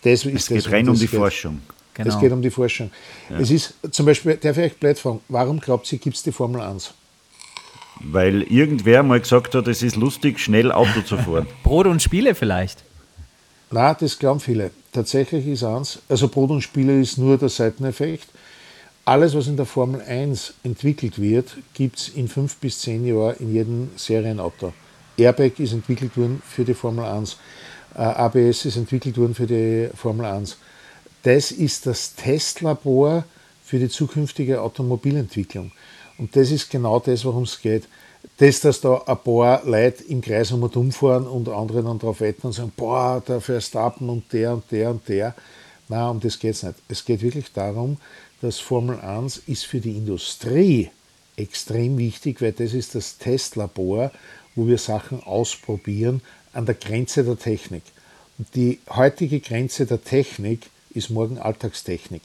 Das 0.00 0.24
es 0.24 0.46
geht 0.48 0.64
das, 0.64 0.72
rein 0.72 0.88
um 0.88 0.94
die 0.94 1.00
geht. 1.00 1.20
Forschung. 1.20 1.60
Genau. 1.92 2.08
Es 2.08 2.18
geht 2.18 2.32
um 2.32 2.40
die 2.40 2.50
Forschung. 2.50 2.90
Ja. 3.28 3.40
Es 3.40 3.50
ist 3.50 3.74
zum 3.90 4.06
Beispiel, 4.06 4.36
darf 4.36 4.56
ich 4.56 4.72
euch 4.72 4.76
blöd 4.78 4.98
fragen, 4.98 5.20
warum 5.28 5.60
glaubt 5.60 5.92
ihr, 5.92 5.98
gibt 5.98 6.16
es 6.16 6.22
die 6.22 6.32
Formel 6.32 6.62
1? 6.62 6.94
Weil 8.02 8.42
irgendwer 8.42 9.02
mal 9.02 9.20
gesagt 9.20 9.54
hat, 9.54 9.68
es 9.68 9.82
ist 9.82 9.96
lustig, 9.96 10.40
schnell 10.40 10.72
Auto 10.72 11.02
zu 11.02 11.16
fahren. 11.16 11.46
Brot 11.62 11.86
und 11.86 12.02
Spiele 12.02 12.34
vielleicht? 12.34 12.82
Na, 13.70 13.94
das 13.94 14.18
glauben 14.18 14.40
viele. 14.40 14.70
Tatsächlich 14.92 15.46
ist 15.46 15.62
eins, 15.62 16.00
also 16.08 16.28
Brot 16.28 16.50
und 16.50 16.62
Spiele 16.62 17.00
ist 17.00 17.18
nur 17.18 17.38
der 17.38 17.48
Seiteneffekt. 17.48 18.28
Alles, 19.04 19.34
was 19.34 19.46
in 19.46 19.56
der 19.56 19.66
Formel 19.66 20.00
1 20.00 20.54
entwickelt 20.62 21.20
wird, 21.20 21.56
gibt 21.74 21.98
es 21.98 22.08
in 22.08 22.28
fünf 22.28 22.56
bis 22.56 22.80
zehn 22.80 23.06
Jahren 23.06 23.36
in 23.38 23.52
jedem 23.52 23.90
Serienauto. 23.96 24.72
Airbag 25.16 25.58
ist 25.58 25.72
entwickelt 25.72 26.16
worden 26.16 26.42
für 26.46 26.64
die 26.64 26.74
Formel 26.74 27.04
1. 27.04 27.36
Äh, 27.94 27.98
ABS 27.98 28.64
ist 28.64 28.76
entwickelt 28.76 29.16
worden 29.18 29.34
für 29.34 29.46
die 29.46 29.88
Formel 29.94 30.26
1. 30.26 30.56
Das 31.22 31.50
ist 31.50 31.86
das 31.86 32.14
Testlabor 32.14 33.24
für 33.64 33.78
die 33.78 33.88
zukünftige 33.88 34.60
Automobilentwicklung. 34.60 35.72
Und 36.20 36.36
das 36.36 36.50
ist 36.50 36.68
genau 36.68 37.00
das, 37.00 37.24
worum 37.24 37.44
es 37.44 37.58
geht. 37.58 37.84
Das, 38.36 38.60
dass 38.60 38.82
da 38.82 39.02
ein 39.06 39.16
paar 39.16 39.64
Leute 39.64 40.04
im 40.04 40.20
Kreis 40.20 40.52
um 40.52 40.62
und 40.62 40.76
umfahren 40.76 41.26
und 41.26 41.48
andere 41.48 41.82
dann 41.82 41.98
darauf 41.98 42.20
wetten 42.20 42.48
und 42.48 42.52
sagen, 42.52 42.72
boah, 42.76 43.22
der 43.26 43.40
Verstappen 43.40 44.10
und 44.10 44.30
der 44.30 44.52
und 44.52 44.70
der 44.70 44.90
und 44.90 45.08
der. 45.08 45.34
Nein, 45.88 46.10
um 46.10 46.20
das 46.20 46.38
geht 46.38 46.56
es 46.56 46.62
nicht. 46.62 46.76
Es 46.88 47.06
geht 47.06 47.22
wirklich 47.22 47.50
darum, 47.54 47.96
dass 48.42 48.58
Formel 48.58 49.00
1 49.00 49.38
ist 49.46 49.64
für 49.64 49.80
die 49.80 49.96
Industrie 49.96 50.90
extrem 51.36 51.96
wichtig, 51.96 52.42
weil 52.42 52.52
das 52.52 52.74
ist 52.74 52.94
das 52.94 53.16
Testlabor, 53.16 54.10
wo 54.54 54.66
wir 54.66 54.76
Sachen 54.76 55.22
ausprobieren 55.22 56.20
an 56.52 56.66
der 56.66 56.74
Grenze 56.74 57.24
der 57.24 57.38
Technik. 57.38 57.84
Und 58.36 58.54
die 58.54 58.78
heutige 58.90 59.40
Grenze 59.40 59.86
der 59.86 60.04
Technik 60.04 60.68
ist 60.90 61.08
morgen 61.08 61.38
Alltagstechnik. 61.38 62.22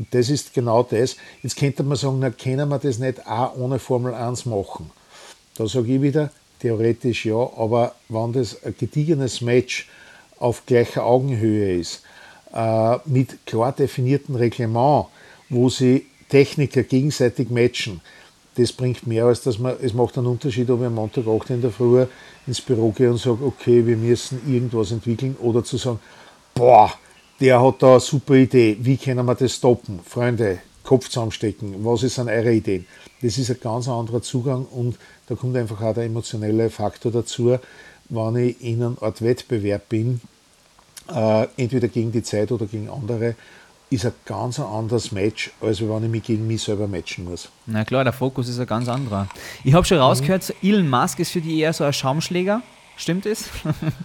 Und 0.00 0.06
das 0.12 0.30
ist 0.30 0.54
genau 0.54 0.82
das. 0.82 1.16
Jetzt 1.42 1.56
könnte 1.58 1.82
man 1.82 1.94
sagen, 1.94 2.20
na, 2.20 2.30
können 2.30 2.70
wir 2.70 2.78
das 2.78 2.98
nicht 2.98 3.26
auch 3.26 3.54
ohne 3.56 3.78
Formel 3.78 4.14
1 4.14 4.46
machen? 4.46 4.90
Da 5.56 5.66
sage 5.66 5.94
ich 5.96 6.00
wieder, 6.00 6.30
theoretisch 6.58 7.26
ja, 7.26 7.36
aber 7.36 7.94
wenn 8.08 8.32
das 8.32 8.64
ein 8.64 8.74
gediegenes 8.78 9.42
Match 9.42 9.90
auf 10.38 10.64
gleicher 10.64 11.04
Augenhöhe 11.04 11.78
ist, 11.78 12.02
äh, 12.54 12.96
mit 13.04 13.44
klar 13.44 13.72
definierten 13.72 14.36
Reglement, 14.36 15.08
wo 15.50 15.68
sie 15.68 16.06
Techniker 16.30 16.82
gegenseitig 16.82 17.50
matchen, 17.50 18.00
das 18.54 18.72
bringt 18.72 19.06
mehr 19.06 19.26
als 19.26 19.42
dass 19.42 19.58
man, 19.58 19.76
es 19.82 19.92
macht 19.92 20.16
einen 20.16 20.28
Unterschied, 20.28 20.70
ob 20.70 20.80
ich 20.80 20.86
am 20.86 20.94
Montag 20.94 21.26
8 21.26 21.50
in 21.50 21.60
der 21.60 21.72
Früh 21.72 22.06
ins 22.46 22.62
Büro 22.62 22.90
gehe 22.90 23.10
und 23.10 23.18
sage, 23.18 23.44
okay, 23.44 23.84
wir 23.86 23.98
müssen 23.98 24.40
irgendwas 24.50 24.92
entwickeln 24.92 25.36
oder 25.42 25.62
zu 25.62 25.76
sagen, 25.76 26.00
boah, 26.54 26.90
der 27.40 27.62
hat 27.62 27.82
da 27.82 27.92
eine 27.92 28.00
super 28.00 28.34
Idee, 28.34 28.76
wie 28.80 28.96
können 28.96 29.24
wir 29.26 29.34
das 29.34 29.54
stoppen? 29.54 30.00
Freunde, 30.04 30.58
Kopf 30.82 31.08
zusammenstecken, 31.08 31.84
was 31.84 32.00
sind 32.00 32.28
eure 32.28 32.52
Ideen? 32.52 32.86
Das 33.22 33.38
ist 33.38 33.50
ein 33.50 33.58
ganz 33.60 33.88
anderer 33.88 34.22
Zugang 34.22 34.66
und 34.66 34.98
da 35.26 35.34
kommt 35.34 35.56
einfach 35.56 35.80
auch 35.80 35.94
der 35.94 36.04
emotionelle 36.04 36.70
Faktor 36.70 37.12
dazu, 37.12 37.58
wenn 38.08 38.36
ich 38.36 38.60
in 38.62 38.82
einer 38.82 39.02
Art 39.02 39.22
Wettbewerb 39.22 39.88
bin, 39.88 40.20
äh, 41.14 41.46
entweder 41.56 41.88
gegen 41.88 42.12
die 42.12 42.22
Zeit 42.22 42.50
oder 42.52 42.66
gegen 42.66 42.88
andere, 42.90 43.34
ist 43.90 44.06
ein 44.06 44.12
ganz 44.24 44.60
anderes 44.60 45.10
Match, 45.10 45.50
als 45.60 45.80
wenn 45.80 46.04
ich 46.04 46.10
mich 46.10 46.22
gegen 46.22 46.46
mich 46.46 46.62
selber 46.62 46.86
matchen 46.86 47.24
muss. 47.24 47.48
Na 47.66 47.84
klar, 47.84 48.04
der 48.04 48.12
Fokus 48.12 48.48
ist 48.48 48.60
ein 48.60 48.66
ganz 48.66 48.88
anderer. 48.88 49.28
Ich 49.64 49.74
habe 49.74 49.84
schon 49.84 49.98
rausgehört, 49.98 50.54
mhm. 50.62 50.68
Elon 50.68 50.88
Musk 50.88 51.18
ist 51.18 51.30
für 51.30 51.40
die 51.40 51.58
eher 51.58 51.72
so 51.72 51.84
ein 51.84 51.92
Schaumschläger. 51.92 52.62
Stimmt 52.96 53.26
es? 53.26 53.48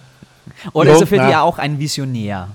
Oder 0.74 0.90
no, 0.90 0.96
ist 0.96 1.02
er 1.02 1.08
für 1.08 1.18
nein. 1.18 1.30
die 1.30 1.36
auch 1.36 1.60
ein 1.60 1.78
Visionär? 1.78 2.50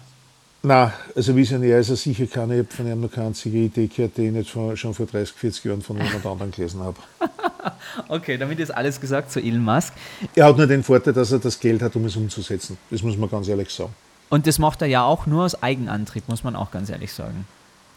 Na, 0.63 0.93
also 1.17 1.35
Visionär 1.35 1.79
ist 1.79 1.89
er 1.89 1.97
sicher 1.97 2.27
keine. 2.27 2.55
Ich 2.55 2.67
habe 2.67 2.75
von 2.75 2.87
ihm 2.87 3.01
noch 3.01 3.11
keine 3.11 3.29
einzige 3.29 3.59
Idee 3.59 3.87
gehört, 3.87 4.17
die 4.19 4.27
ich 4.27 4.33
nicht 4.33 4.51
von, 4.51 4.77
schon 4.77 4.93
vor 4.93 5.07
30, 5.07 5.35
40 5.35 5.65
Jahren 5.65 5.83
von 5.83 5.97
jemand 5.97 6.27
anderem 6.27 6.51
gelesen 6.51 6.81
habe. 6.81 6.99
okay, 8.09 8.37
damit 8.37 8.61
ist 8.61 8.71
alles 8.71 9.01
gesagt 9.01 9.33
zu 9.33 9.41
Elon 9.41 9.65
Musk. 9.65 9.95
Er 10.35 10.47
hat 10.47 10.59
nur 10.59 10.67
den 10.67 10.83
Vorteil, 10.83 11.15
dass 11.15 11.33
er 11.33 11.39
das 11.39 11.59
Geld 11.59 11.81
hat, 11.81 11.97
um 11.97 12.05
es 12.05 12.15
umzusetzen. 12.15 12.77
Das 12.91 13.03
muss 13.03 13.17
man 13.17 13.31
ganz 13.31 13.49
ehrlich 13.49 13.71
sagen. 13.71 13.95
Und 14.29 14.47
das 14.47 14.59
macht 14.59 14.83
er 14.83 14.89
ja 14.89 15.03
auch 15.03 15.27
nur 15.27 15.45
aus 15.45 15.63
Eigenantrieb, 15.63 16.29
muss 16.29 16.45
man 16.45 16.55
auch 16.55 16.71
ganz 16.71 16.91
ehrlich 16.91 17.13
sagen. 17.13 17.47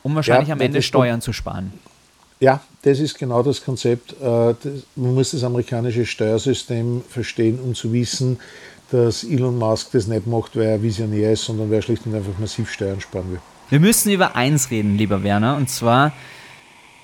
Um 0.01 0.15
wahrscheinlich 0.15 0.47
ja, 0.47 0.55
am 0.55 0.61
Ende 0.61 0.81
Steuern 0.81 1.19
zu 1.19 1.33
sparen. 1.33 1.73
Ja, 2.39 2.61
das 2.81 2.99
ist 2.99 3.17
genau 3.17 3.43
das 3.43 3.63
Konzept. 3.63 4.15
Äh, 4.21 4.53
man 4.95 5.13
muss 5.13 5.31
das 5.31 5.43
amerikanische 5.43 6.05
Steuersystem 6.05 7.01
verstehen, 7.07 7.59
um 7.59 7.75
zu 7.75 7.93
wissen, 7.93 8.39
dass 8.91 9.23
Elon 9.23 9.57
Musk 9.57 9.91
das 9.91 10.07
nicht 10.07 10.27
macht, 10.27 10.55
weil 10.55 10.63
er 10.63 10.81
visionär 10.81 11.33
ist, 11.33 11.45
sondern 11.45 11.69
weil 11.69 11.77
er 11.77 11.81
schlicht 11.81 12.05
und 12.05 12.15
einfach 12.15 12.37
massiv 12.39 12.71
Steuern 12.71 13.01
sparen 13.01 13.31
will. 13.31 13.39
Wir 13.69 13.79
müssen 13.79 14.11
über 14.11 14.35
eins 14.35 14.69
reden, 14.69 14.97
lieber 14.97 15.23
Werner, 15.23 15.55
und 15.55 15.69
zwar, 15.69 16.11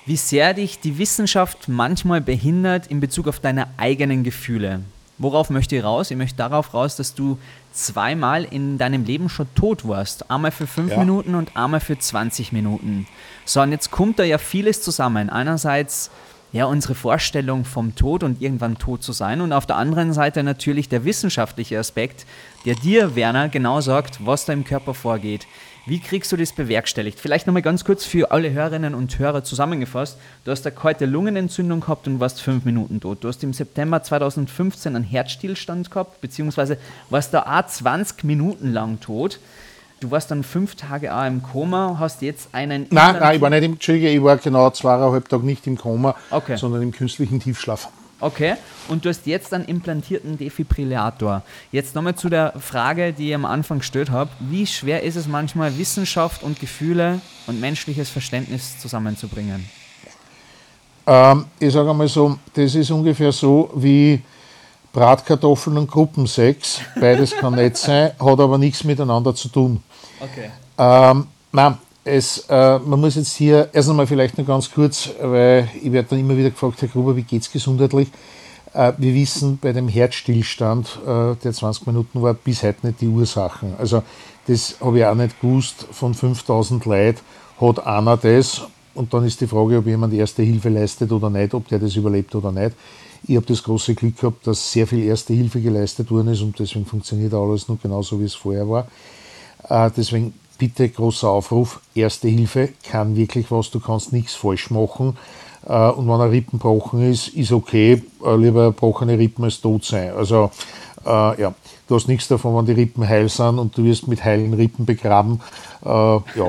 wie 0.06 0.16
sehr 0.16 0.54
dich 0.54 0.78
die 0.80 0.98
Wissenschaft 0.98 1.68
manchmal 1.68 2.20
behindert 2.20 2.86
in 2.86 3.00
Bezug 3.00 3.28
auf 3.28 3.40
deine 3.40 3.68
eigenen 3.76 4.22
Gefühle. 4.22 4.82
Worauf 5.18 5.50
möchte 5.50 5.76
ich 5.76 5.84
raus? 5.84 6.10
Ich 6.10 6.16
möchte 6.16 6.38
darauf 6.38 6.72
raus, 6.72 6.96
dass 6.96 7.14
du 7.14 7.38
zweimal 7.72 8.44
in 8.44 8.78
deinem 8.78 9.04
Leben 9.04 9.28
schon 9.28 9.46
tot 9.54 9.86
warst. 9.86 10.30
Einmal 10.30 10.50
für 10.50 10.66
fünf 10.66 10.92
ja. 10.92 10.98
Minuten 10.98 11.34
und 11.34 11.56
einmal 11.56 11.80
für 11.80 11.98
20 11.98 12.52
Minuten. 12.52 13.06
So, 13.44 13.60
und 13.60 13.70
jetzt 13.70 13.90
kommt 13.90 14.18
da 14.18 14.24
ja 14.24 14.38
vieles 14.38 14.80
zusammen. 14.80 15.28
Einerseits 15.28 16.10
ja 16.52 16.64
unsere 16.64 16.94
Vorstellung 16.94 17.64
vom 17.64 17.94
Tod 17.94 18.22
und 18.22 18.42
irgendwann 18.42 18.78
tot 18.78 19.02
zu 19.02 19.12
sein 19.12 19.40
und 19.40 19.52
auf 19.52 19.66
der 19.66 19.76
anderen 19.76 20.12
Seite 20.12 20.42
natürlich 20.42 20.88
der 20.88 21.04
wissenschaftliche 21.04 21.78
Aspekt, 21.78 22.26
der 22.64 22.74
dir, 22.74 23.14
Werner, 23.14 23.48
genau 23.48 23.80
sagt, 23.80 24.24
was 24.26 24.44
da 24.44 24.52
im 24.52 24.64
Körper 24.64 24.94
vorgeht. 24.94 25.46
Wie 25.86 25.98
kriegst 25.98 26.30
du 26.30 26.36
das 26.36 26.52
bewerkstelligt? 26.52 27.18
Vielleicht 27.18 27.46
nochmal 27.46 27.62
ganz 27.62 27.84
kurz 27.84 28.04
für 28.04 28.30
alle 28.32 28.52
Hörerinnen 28.52 28.94
und 28.94 29.18
Hörer 29.18 29.44
zusammengefasst. 29.44 30.18
Du 30.44 30.50
hast 30.50 30.66
eine 30.66 30.76
kalte 30.76 31.06
Lungenentzündung 31.06 31.80
gehabt 31.80 32.06
und 32.06 32.20
warst 32.20 32.42
fünf 32.42 32.64
Minuten 32.64 33.00
tot. 33.00 33.24
Du 33.24 33.28
hast 33.28 33.42
im 33.42 33.54
September 33.54 34.02
2015 34.02 34.94
einen 34.94 35.04
Herzstillstand 35.04 35.90
gehabt, 35.90 36.20
beziehungsweise 36.20 36.76
warst 37.08 37.32
da 37.32 37.42
auch 37.42 37.66
20 37.66 38.24
Minuten 38.24 38.72
lang 38.72 39.00
tot. 39.00 39.40
Du 40.00 40.10
warst 40.10 40.30
dann 40.30 40.42
fünf 40.42 40.76
Tage 40.76 41.14
auch 41.14 41.26
im 41.26 41.42
Koma, 41.42 41.96
hast 41.98 42.22
jetzt 42.22 42.48
einen. 42.52 42.86
Nein, 42.90 43.16
nein, 43.20 43.36
ich 43.36 43.40
war 43.42 43.50
nicht 43.50 43.64
im 43.64 43.72
Entschuldige, 43.72 44.08
ich 44.08 44.22
war 44.22 44.38
genau 44.38 44.70
zweieinhalb 44.70 45.28
Tage 45.28 45.44
nicht 45.44 45.66
im 45.66 45.76
Koma, 45.76 46.14
okay. 46.30 46.56
sondern 46.56 46.80
im 46.80 46.90
künstlichen 46.90 47.38
Tiefschlaf. 47.38 47.88
Okay, 48.18 48.54
und 48.88 49.04
du 49.04 49.10
hast 49.10 49.26
jetzt 49.26 49.52
einen 49.52 49.66
implantierten 49.66 50.38
Defibrillator. 50.38 51.42
Jetzt 51.70 51.94
nochmal 51.94 52.14
zu 52.14 52.30
der 52.30 52.54
Frage, 52.58 53.12
die 53.12 53.28
ich 53.28 53.34
am 53.34 53.44
Anfang 53.44 53.78
gestellt 53.78 54.10
habe. 54.10 54.30
Wie 54.40 54.66
schwer 54.66 55.02
ist 55.02 55.16
es 55.16 55.26
manchmal, 55.26 55.76
Wissenschaft 55.78 56.42
und 56.42 56.60
Gefühle 56.60 57.20
und 57.46 57.60
menschliches 57.60 58.08
Verständnis 58.08 58.78
zusammenzubringen? 58.78 59.68
Ähm, 61.06 61.46
ich 61.58 61.72
sage 61.72 61.90
einmal 61.90 62.08
so, 62.08 62.38
das 62.54 62.74
ist 62.74 62.90
ungefähr 62.90 63.32
so 63.32 63.70
wie 63.74 64.20
Bratkartoffeln 64.92 65.78
und 65.78 65.90
Gruppensex. 65.90 66.80
Beides 67.00 67.36
kann 67.36 67.54
nett 67.54 67.76
sein, 67.76 68.12
hat 68.18 68.40
aber 68.40 68.58
nichts 68.58 68.84
miteinander 68.84 69.34
zu 69.34 69.48
tun. 69.48 69.82
Okay. 70.20 70.50
Ähm, 70.78 71.26
nein, 71.52 71.78
es, 72.04 72.46
äh, 72.48 72.78
man 72.78 73.00
muss 73.00 73.14
jetzt 73.14 73.34
hier 73.36 73.68
erst 73.72 73.88
einmal 73.88 74.06
vielleicht 74.06 74.38
noch 74.38 74.46
ganz 74.46 74.70
kurz, 74.70 75.10
weil 75.20 75.68
ich 75.80 75.92
werde 75.92 76.08
dann 76.10 76.18
immer 76.18 76.36
wieder 76.36 76.50
gefragt, 76.50 76.82
Herr 76.82 76.88
Gruber, 76.88 77.14
wie 77.14 77.22
geht 77.22 77.42
es 77.42 77.52
gesundheitlich? 77.52 78.08
Äh, 78.72 78.92
wir 78.98 79.14
wissen 79.14 79.58
bei 79.60 79.72
dem 79.72 79.88
Herzstillstand, 79.88 80.98
äh, 81.06 81.34
der 81.36 81.52
20 81.52 81.86
Minuten 81.86 82.22
war, 82.22 82.34
bis 82.34 82.62
heute 82.62 82.86
nicht 82.86 83.00
die 83.00 83.08
Ursachen. 83.08 83.74
Also 83.78 84.02
das 84.46 84.76
habe 84.80 84.98
ich 84.98 85.04
auch 85.04 85.14
nicht 85.14 85.40
gewusst. 85.40 85.86
Von 85.92 86.14
5000 86.14 86.84
Leuten 86.84 87.20
hat 87.60 87.86
einer 87.86 88.16
das 88.16 88.62
und 88.94 89.12
dann 89.12 89.24
ist 89.24 89.40
die 89.40 89.46
Frage, 89.46 89.78
ob 89.78 89.86
jemand 89.86 90.12
Erste 90.14 90.42
Hilfe 90.42 90.68
leistet 90.68 91.12
oder 91.12 91.30
nicht, 91.30 91.54
ob 91.54 91.68
der 91.68 91.78
das 91.78 91.96
überlebt 91.96 92.34
oder 92.34 92.50
nicht. 92.50 92.74
Ich 93.26 93.36
habe 93.36 93.46
das 93.46 93.62
große 93.62 93.94
Glück 93.94 94.18
gehabt, 94.18 94.46
dass 94.46 94.72
sehr 94.72 94.86
viel 94.86 95.04
Erste 95.04 95.34
Hilfe 95.34 95.60
geleistet 95.60 96.10
worden 96.10 96.28
ist 96.28 96.42
und 96.42 96.58
deswegen 96.58 96.86
funktioniert 96.86 97.34
alles 97.34 97.68
noch 97.68 97.80
genauso, 97.80 98.20
wie 98.20 98.24
es 98.24 98.34
vorher 98.34 98.68
war. 98.68 98.86
Äh, 99.68 99.90
deswegen 99.96 100.34
bitte 100.58 100.88
großer 100.88 101.28
Aufruf, 101.28 101.80
Erste 101.94 102.28
Hilfe 102.28 102.70
kann 102.88 103.16
wirklich 103.16 103.50
was, 103.50 103.70
du 103.70 103.80
kannst 103.80 104.12
nichts 104.12 104.34
falsch 104.34 104.70
machen. 104.70 105.16
Äh, 105.66 105.90
und 105.90 106.08
wenn 106.08 106.20
ein 106.20 106.30
Rippen 106.30 106.58
gebrochen 106.58 107.10
ist, 107.10 107.28
ist 107.28 107.52
okay, 107.52 108.02
äh, 108.24 108.36
lieber 108.36 108.66
gebrochene 108.66 109.18
Rippen 109.18 109.44
als 109.44 109.60
tot 109.60 109.84
sein. 109.84 110.12
Also 110.14 110.50
äh, 111.04 111.40
ja, 111.40 111.54
du 111.88 111.94
hast 111.94 112.08
nichts 112.08 112.28
davon, 112.28 112.56
wenn 112.56 112.66
die 112.66 112.80
Rippen 112.80 113.06
heil 113.06 113.28
sind 113.28 113.58
und 113.58 113.76
du 113.76 113.84
wirst 113.84 114.08
mit 114.08 114.24
heilen 114.24 114.54
Rippen 114.54 114.84
begraben. 114.84 115.40
Äh, 115.84 115.88
ja. 115.88 116.48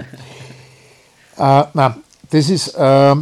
Äh, 1.37 1.65
nein, 1.73 1.95
das 2.29 2.49
ist, 2.49 2.75
äh, 2.75 3.15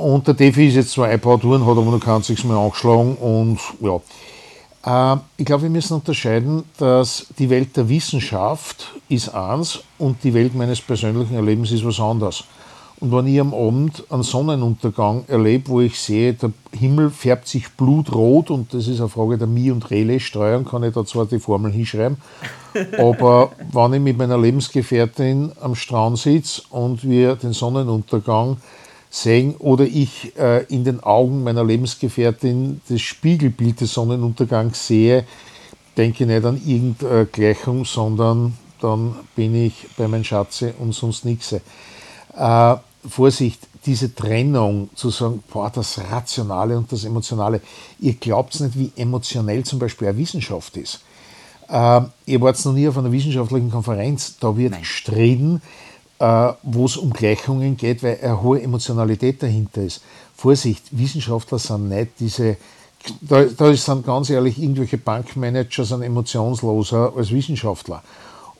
und 0.00 0.26
der 0.26 0.34
Defi 0.34 0.68
ist 0.68 0.74
jetzt 0.74 0.92
zwar 0.92 1.06
eingebaut 1.06 1.44
worden, 1.44 1.66
hat 1.66 1.76
aber 1.76 1.90
noch 1.90 2.00
kein 2.00 2.16
einziges 2.16 2.44
Mal 2.44 2.58
angeschlagen 2.58 3.16
und 3.16 3.58
ja. 3.80 4.00
Ähm, 4.86 5.20
ich 5.36 5.44
glaube, 5.44 5.64
wir 5.64 5.70
müssen 5.70 5.94
unterscheiden, 5.94 6.64
dass 6.78 7.26
die 7.38 7.50
Welt 7.50 7.76
der 7.76 7.88
Wissenschaft 7.88 8.94
ist 9.08 9.28
eins 9.34 9.80
und 9.98 10.24
die 10.24 10.32
Welt 10.32 10.54
meines 10.54 10.80
persönlichen 10.80 11.34
Erlebens 11.34 11.70
ist 11.70 11.84
was 11.84 12.00
anderes. 12.00 12.44
Und 13.00 13.12
wenn 13.12 13.26
ich 13.26 13.40
am 13.40 13.54
Abend 13.54 14.04
einen 14.10 14.22
Sonnenuntergang 14.22 15.24
erlebe, 15.26 15.68
wo 15.68 15.80
ich 15.80 15.98
sehe, 15.98 16.34
der 16.34 16.52
Himmel 16.78 17.08
färbt 17.08 17.48
sich 17.48 17.70
blutrot 17.70 18.50
und 18.50 18.74
das 18.74 18.88
ist 18.88 19.00
eine 19.00 19.08
Frage 19.08 19.38
der 19.38 19.46
Mi- 19.46 19.70
und 19.70 19.90
Relais-Steuern, 19.90 20.66
kann 20.66 20.82
ich 20.82 20.92
da 20.92 21.06
zwar 21.06 21.24
die 21.24 21.38
Formel 21.38 21.72
hinschreiben, 21.72 22.18
aber 22.98 23.52
wenn 23.72 23.94
ich 23.94 24.00
mit 24.00 24.18
meiner 24.18 24.36
Lebensgefährtin 24.36 25.52
am 25.62 25.74
Strand 25.74 26.18
sitze 26.18 26.60
und 26.68 27.02
wir 27.02 27.36
den 27.36 27.54
Sonnenuntergang 27.54 28.58
sehen 29.10 29.56
oder 29.56 29.84
ich 29.84 30.36
äh, 30.38 30.64
in 30.66 30.84
den 30.84 31.00
Augen 31.00 31.42
meiner 31.42 31.64
Lebensgefährtin 31.64 32.80
das 32.88 33.00
Spiegelbild 33.00 33.80
des 33.80 33.92
Sonnenuntergangs 33.92 34.86
sehe, 34.86 35.26
denke 35.96 36.24
nicht 36.24 36.44
an 36.44 36.60
irgendeine 36.64 37.26
Gleichung, 37.26 37.84
sondern 37.84 38.56
dann 38.80 39.16
bin 39.34 39.54
ich 39.54 39.86
bei 39.96 40.06
meinem 40.06 40.24
Schatze 40.24 40.74
und 40.78 40.94
sonst 40.94 41.24
nichts. 41.24 41.52
Äh, 41.52 42.76
Vorsicht, 43.08 43.66
diese 43.86 44.14
Trennung 44.14 44.90
zu 44.94 45.10
sagen, 45.10 45.42
boah, 45.50 45.70
das 45.70 45.98
Rationale 46.10 46.76
und 46.76 46.92
das 46.92 47.04
Emotionale, 47.04 47.60
ihr 47.98 48.14
glaubt 48.14 48.60
nicht, 48.60 48.78
wie 48.78 48.92
emotionell 48.96 49.64
zum 49.64 49.78
Beispiel 49.78 50.08
eine 50.08 50.18
Wissenschaft 50.18 50.76
ist. 50.76 51.00
Äh, 51.68 52.02
ihr 52.26 52.40
wart 52.40 52.64
noch 52.64 52.72
nie 52.72 52.88
auf 52.88 52.98
einer 52.98 53.12
wissenschaftlichen 53.12 53.70
Konferenz, 53.70 54.36
da 54.38 54.56
wird 54.56 54.72
Nein. 54.72 54.80
gestritten, 54.80 55.62
wo 56.20 56.84
es 56.84 56.96
um 56.96 57.12
Gleichungen 57.12 57.76
geht, 57.76 58.02
weil 58.02 58.18
eine 58.22 58.42
hohe 58.42 58.60
Emotionalität 58.60 59.42
dahinter 59.42 59.82
ist. 59.82 60.02
Vorsicht, 60.36 60.84
Wissenschaftler 60.90 61.58
sind 61.58 61.88
nicht 61.88 62.12
diese, 62.20 62.56
da, 63.22 63.44
da 63.44 63.74
sind 63.74 64.04
ganz 64.04 64.30
ehrlich 64.30 64.60
irgendwelche 64.60 64.98
Bankmanager 64.98 65.84
sind 65.84 66.02
emotionsloser 66.02 67.12
als 67.16 67.30
Wissenschaftler. 67.30 68.02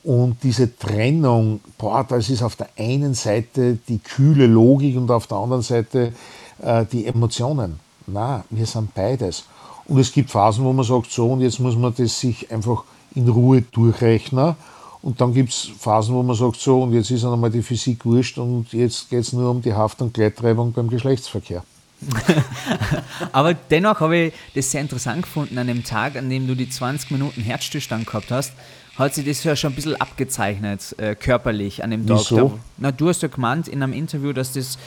Und 0.03 0.39
diese 0.43 0.77
Trennung, 0.79 1.61
boah, 1.77 2.05
das 2.09 2.31
ist 2.31 2.43
auf 2.43 2.57
der 2.57 2.69
einen 2.79 3.13
Seite 3.13 3.79
die 3.89 3.99
kühle 3.99 4.47
Logik 4.47 4.97
und 4.97 5.11
auf 5.11 5.27
der 5.27 5.37
anderen 5.37 5.63
Seite 5.63 6.15
äh, 6.63 6.87
die 6.91 7.07
Emotionen. 7.07 7.79
Na, 8.07 8.45
wir 8.49 8.65
sind 8.65 8.95
beides. 8.95 9.45
Und 9.87 9.99
es 9.99 10.13
gibt 10.13 10.31
Phasen, 10.31 10.65
wo 10.65 10.73
man 10.73 10.85
sagt, 10.85 11.11
so 11.11 11.31
und 11.33 11.43
jetzt 11.43 11.61
muss 11.61 11.77
man 11.77 11.95
das 11.95 12.19
sich 12.19 12.51
einfach 12.51 12.85
in 13.15 13.29
Ruhe 13.29 13.61
durchrechnen. 13.61 14.57
Und 15.03 15.21
dann 15.21 15.33
gibt 15.33 15.51
es 15.51 15.71
Phasen, 15.79 16.15
wo 16.15 16.23
man 16.23 16.37
sagt, 16.37 16.57
so 16.57 16.83
und 16.83 16.93
jetzt 16.93 17.11
ist 17.11 17.25
dann 17.25 17.33
einmal 17.33 17.51
die 17.51 17.63
Physik 17.63 18.05
wurscht 18.05 18.37
und 18.39 18.73
jetzt 18.73 19.09
geht 19.09 19.21
es 19.21 19.33
nur 19.33 19.51
um 19.51 19.63
die 19.63 19.73
Haft- 19.73 20.03
und 20.03 20.13
Gleittreibung 20.13 20.73
beim 20.73 20.89
Geschlechtsverkehr. 20.89 21.63
Aber 23.33 23.55
dennoch 23.55 24.01
habe 24.01 24.17
ich 24.17 24.33
das 24.55 24.71
sehr 24.71 24.81
interessant 24.81 25.23
gefunden 25.23 25.59
an 25.59 25.67
dem 25.67 25.85
Tag, 25.85 26.17
an 26.17 26.29
dem 26.31 26.47
du 26.47 26.55
die 26.55 26.69
20 26.69 27.11
Minuten 27.11 27.43
Herzstillstand 27.43 28.07
gehabt 28.07 28.31
hast. 28.31 28.53
Hat 28.97 29.15
sich 29.15 29.25
das 29.25 29.43
ja 29.45 29.57
schon 29.57 29.73
ein 29.73 29.77
bisschen 29.77 30.01
abgezeichnet, 30.01 30.95
äh, 30.99 31.15
körperlich 31.15 31.83
an 31.83 31.91
dem 31.91 32.07
Tag. 32.07 32.19
Wieso? 32.19 32.59
Na, 32.77 32.93
du 32.93 33.09
hast 33.09 33.23
ja 33.23 33.29
gemeint 33.29 33.69
in 33.69 33.83
einem 33.83 33.93
Interview, 33.93 34.33
dass 34.33 34.53
das, 34.53 34.79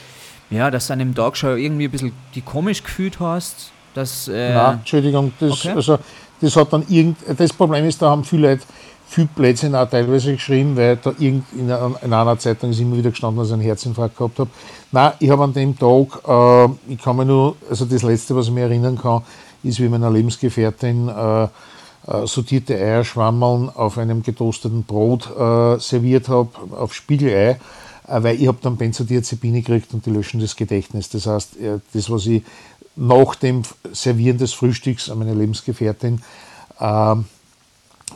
ja, 0.50 0.70
dass 0.70 0.88
du 0.88 0.92
an 0.92 1.00
dem 1.00 1.14
Tag 1.14 1.36
schon 1.36 1.58
irgendwie 1.58 1.84
ein 1.84 1.90
bisschen 1.90 2.12
die 2.34 2.42
komisch 2.42 2.82
gefühlt 2.82 3.18
hast. 3.18 3.72
Dass, 3.94 4.28
äh, 4.28 4.54
Nein, 4.54 4.78
Entschuldigung, 4.78 5.32
das, 5.38 5.52
okay. 5.52 5.70
also, 5.70 5.98
das 6.40 6.56
hat 6.56 6.72
dann 6.72 6.84
irgend, 6.88 7.18
das 7.36 7.52
Problem 7.52 7.84
ist, 7.86 8.02
da 8.02 8.10
haben 8.10 8.24
viele 8.24 8.50
Leute 8.50 8.64
viel 9.14 9.26
Blödsinn 9.26 9.76
auch 9.76 9.88
teilweise 9.88 10.32
geschrieben, 10.32 10.76
weil 10.76 10.96
da 10.96 11.12
in, 11.20 11.44
einer, 11.56 11.92
in 12.02 12.12
einer 12.12 12.38
Zeitung 12.38 12.70
ist 12.70 12.80
immer 12.80 12.96
wieder 12.96 13.10
gestanden, 13.10 13.38
dass 13.38 13.48
ich 13.48 13.54
einen 13.54 13.62
Herzinfarkt 13.62 14.16
gehabt 14.16 14.40
habe. 14.40 14.50
Nein, 14.90 15.12
ich 15.20 15.30
habe 15.30 15.44
an 15.44 15.54
dem 15.54 15.78
Tag, 15.78 16.20
äh, 16.26 16.92
ich 16.92 17.00
kann 17.00 17.16
mir 17.16 17.24
nur, 17.24 17.54
also 17.70 17.84
das 17.84 18.02
Letzte, 18.02 18.34
was 18.34 18.46
ich 18.46 18.52
mir 18.52 18.62
erinnern 18.62 18.98
kann, 18.98 19.22
ist, 19.62 19.78
wie 19.78 19.88
meiner 19.88 20.10
Lebensgefährtin 20.10 21.08
äh, 21.08 21.44
äh, 21.44 21.48
sortierte 22.26 22.74
Eierschwammeln 22.74 23.70
auf 23.70 23.98
einem 23.98 24.24
getoasteten 24.24 24.82
Brot 24.82 25.30
äh, 25.30 25.78
serviert 25.78 26.28
habe, 26.28 26.50
auf 26.76 26.92
Spiegelei, 26.92 27.50
äh, 27.50 27.58
weil 28.08 28.40
ich 28.40 28.48
habe 28.48 28.58
dann 28.62 28.76
Benzodiazepine 28.76 29.62
gekriegt 29.62 29.94
und 29.94 30.04
die 30.06 30.10
löschen 30.10 30.40
das 30.40 30.56
Gedächtnis. 30.56 31.08
Das 31.08 31.26
heißt, 31.26 31.56
äh, 31.60 31.78
das, 31.92 32.10
was 32.10 32.26
ich 32.26 32.42
nach 32.96 33.36
dem 33.36 33.62
Servieren 33.92 34.38
des 34.38 34.52
Frühstücks 34.52 35.08
an 35.08 35.20
meine 35.20 35.34
Lebensgefährtin 35.34 36.20
ähm, 36.80 37.26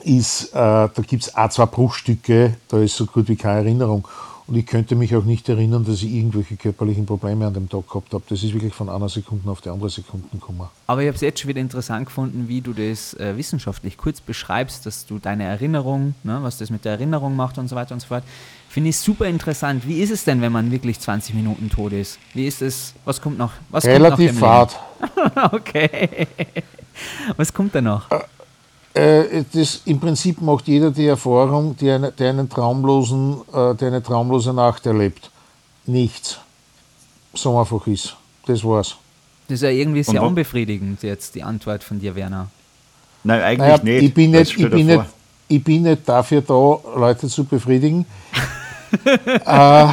ist, 0.09 0.53
äh, 0.53 0.55
da 0.55 0.91
gibt 1.07 1.25
es 1.25 1.35
auch 1.35 1.49
zwei 1.51 1.67
Bruchstücke, 1.67 2.57
da 2.69 2.79
ist 2.79 2.97
so 2.97 3.07
gut 3.07 3.29
wie 3.29 3.37
keine 3.37 3.61
Erinnerung. 3.61 4.09
Und 4.49 4.57
ich 4.57 4.65
könnte 4.65 4.95
mich 4.95 5.15
auch 5.15 5.25
nicht 5.25 5.47
erinnern, 5.51 5.85
dass 5.85 6.03
ich 6.03 6.11
irgendwelche 6.11 6.57
körperlichen 6.57 7.05
Probleme 7.05 7.47
an 7.47 7.53
dem 7.53 7.69
Tag 7.69 7.87
gehabt 7.87 8.15
habe. 8.15 8.25
Das 8.31 8.43
ist 8.43 8.55
wirklich 8.55 8.73
von 8.73 8.89
einer 8.89 9.11
Sekunde 9.11 9.51
auf 9.51 9.61
die 9.61 9.69
andere 9.69 9.91
Sekunde 9.91 10.27
gekommen. 10.33 10.67
Aber 10.87 11.03
ich 11.03 11.07
habe 11.07 11.17
es 11.17 11.21
jetzt 11.21 11.41
schon 11.41 11.51
wieder 11.51 11.61
interessant 11.61 12.07
gefunden, 12.07 12.49
wie 12.49 12.63
du 12.63 12.73
das 12.73 13.13
äh, 13.15 13.37
wissenschaftlich 13.37 13.99
kurz 13.99 14.23
beschreibst, 14.23 14.87
dass 14.87 15.05
du 15.05 15.19
deine 15.19 15.45
Erinnerung, 15.45 16.15
ne, 16.23 16.39
was 16.41 16.57
das 16.57 16.71
mit 16.71 16.87
der 16.87 16.93
Erinnerung 16.93 17.37
macht 17.37 17.59
und 17.59 17.69
so 17.69 17.77
weiter 17.77 17.93
und 17.93 18.01
so 18.01 18.07
fort. 18.07 18.25
Finde 18.71 18.89
ich 18.89 18.97
super 18.97 19.27
interessant. 19.27 19.87
Wie 19.87 20.01
ist 20.01 20.11
es 20.11 20.25
denn, 20.25 20.41
wenn 20.41 20.53
man 20.53 20.71
wirklich 20.71 20.99
20 20.99 21.35
Minuten 21.35 21.69
tot 21.69 21.93
ist? 21.93 22.19
Wie 22.33 22.47
ist 22.47 22.63
es? 22.63 22.95
Was 23.05 23.21
kommt 23.21 23.37
noch? 23.37 23.53
Was 23.69 23.85
Relativ 23.85 24.39
fad. 24.39 24.79
okay. 25.53 26.27
Was 27.37 27.53
kommt 27.53 27.75
da 27.75 27.83
noch? 27.83 28.11
Äh, 28.11 28.21
das, 29.53 29.83
Im 29.85 30.01
Prinzip 30.01 30.41
macht 30.41 30.67
jeder 30.67 30.91
die 30.91 31.07
Erfahrung, 31.07 31.77
die 31.77 31.91
eine, 31.91 32.13
der, 32.13 32.31
einen 32.31 32.49
traumlosen, 32.49 33.37
äh, 33.53 33.75
der 33.75 33.89
eine 33.89 34.03
traumlose 34.03 34.53
Nacht 34.53 34.87
erlebt. 34.87 35.31
Nichts. 35.87 36.39
So 37.35 37.59
einfach 37.59 37.87
ist. 37.87 38.17
Das 38.47 38.65
war's. 38.65 38.97
Das 39.47 39.57
ist 39.57 39.63
ja 39.63 39.71
irgendwie 39.71 40.03
sehr 40.03 40.21
Und- 40.23 40.29
unbefriedigend 40.29 41.03
jetzt, 41.03 41.35
die 41.35 41.43
Antwort 41.43 41.85
von 41.85 41.99
dir, 42.01 42.15
Werner. 42.15 42.49
Nein, 43.25 43.41
eigentlich 43.43 43.59
Naja, 43.59 43.83
nicht. 43.83 44.03
ich, 44.05 44.15
bin 44.15 44.31
nicht, 44.31 44.59
ich, 44.59 44.71
bin 44.71 44.87
nicht, 44.87 45.05
ich 45.49 45.65
bin 45.65 45.83
nicht 45.83 46.09
dafür 46.09 46.41
da, 46.41 46.79
Leute 46.97 47.29
zu 47.29 47.45
befriedigen. 47.45 48.07
äh, 49.05 49.87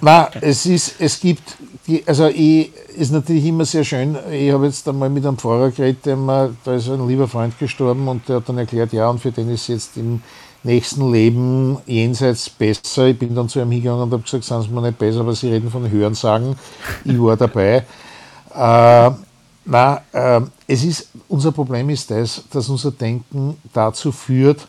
nein, 0.00 0.26
es, 0.40 0.66
ist, 0.66 0.94
es 1.00 1.18
gibt, 1.20 1.42
die, 1.86 2.06
also 2.06 2.28
ich, 2.28 2.72
ist 2.96 3.12
natürlich 3.12 3.44
immer 3.46 3.64
sehr 3.64 3.84
schön. 3.84 4.16
Ich 4.30 4.52
habe 4.52 4.66
jetzt 4.66 4.88
einmal 4.88 5.10
mit 5.10 5.26
einem 5.26 5.36
Pfarrer 5.36 5.70
geredet, 5.70 6.06
der 6.06 6.16
mir, 6.16 6.54
da 6.64 6.74
ist 6.74 6.88
ein 6.88 7.08
lieber 7.08 7.26
Freund 7.26 7.58
gestorben 7.58 8.06
und 8.08 8.28
der 8.28 8.36
hat 8.36 8.48
dann 8.48 8.58
erklärt, 8.58 8.92
ja, 8.92 9.08
und 9.08 9.18
für 9.20 9.32
den 9.32 9.50
ist 9.50 9.68
jetzt 9.68 9.96
im 9.96 10.22
nächsten 10.62 11.10
Leben 11.10 11.78
jenseits 11.86 12.48
besser. 12.48 13.06
Ich 13.06 13.18
bin 13.18 13.34
dann 13.34 13.48
zu 13.48 13.60
ihm 13.60 13.70
hingegangen 13.70 14.02
und 14.02 14.12
habe 14.12 14.22
gesagt, 14.22 14.44
sind 14.44 14.62
Sie 14.62 14.68
mir 14.68 14.82
nicht 14.82 14.98
besser, 14.98 15.20
aber 15.20 15.34
Sie 15.34 15.50
reden 15.50 15.70
von 15.70 15.90
Hörensagen. 15.90 16.56
Ich 17.04 17.20
war 17.20 17.36
dabei. 17.36 17.84
Äh, 18.54 19.10
na, 19.64 20.02
äh, 20.12 20.40
es 20.66 20.84
ist, 20.84 21.08
unser 21.28 21.52
Problem 21.52 21.90
ist 21.90 22.10
das, 22.10 22.44
dass 22.50 22.68
unser 22.68 22.92
Denken 22.92 23.56
dazu 23.72 24.12
führt, 24.12 24.68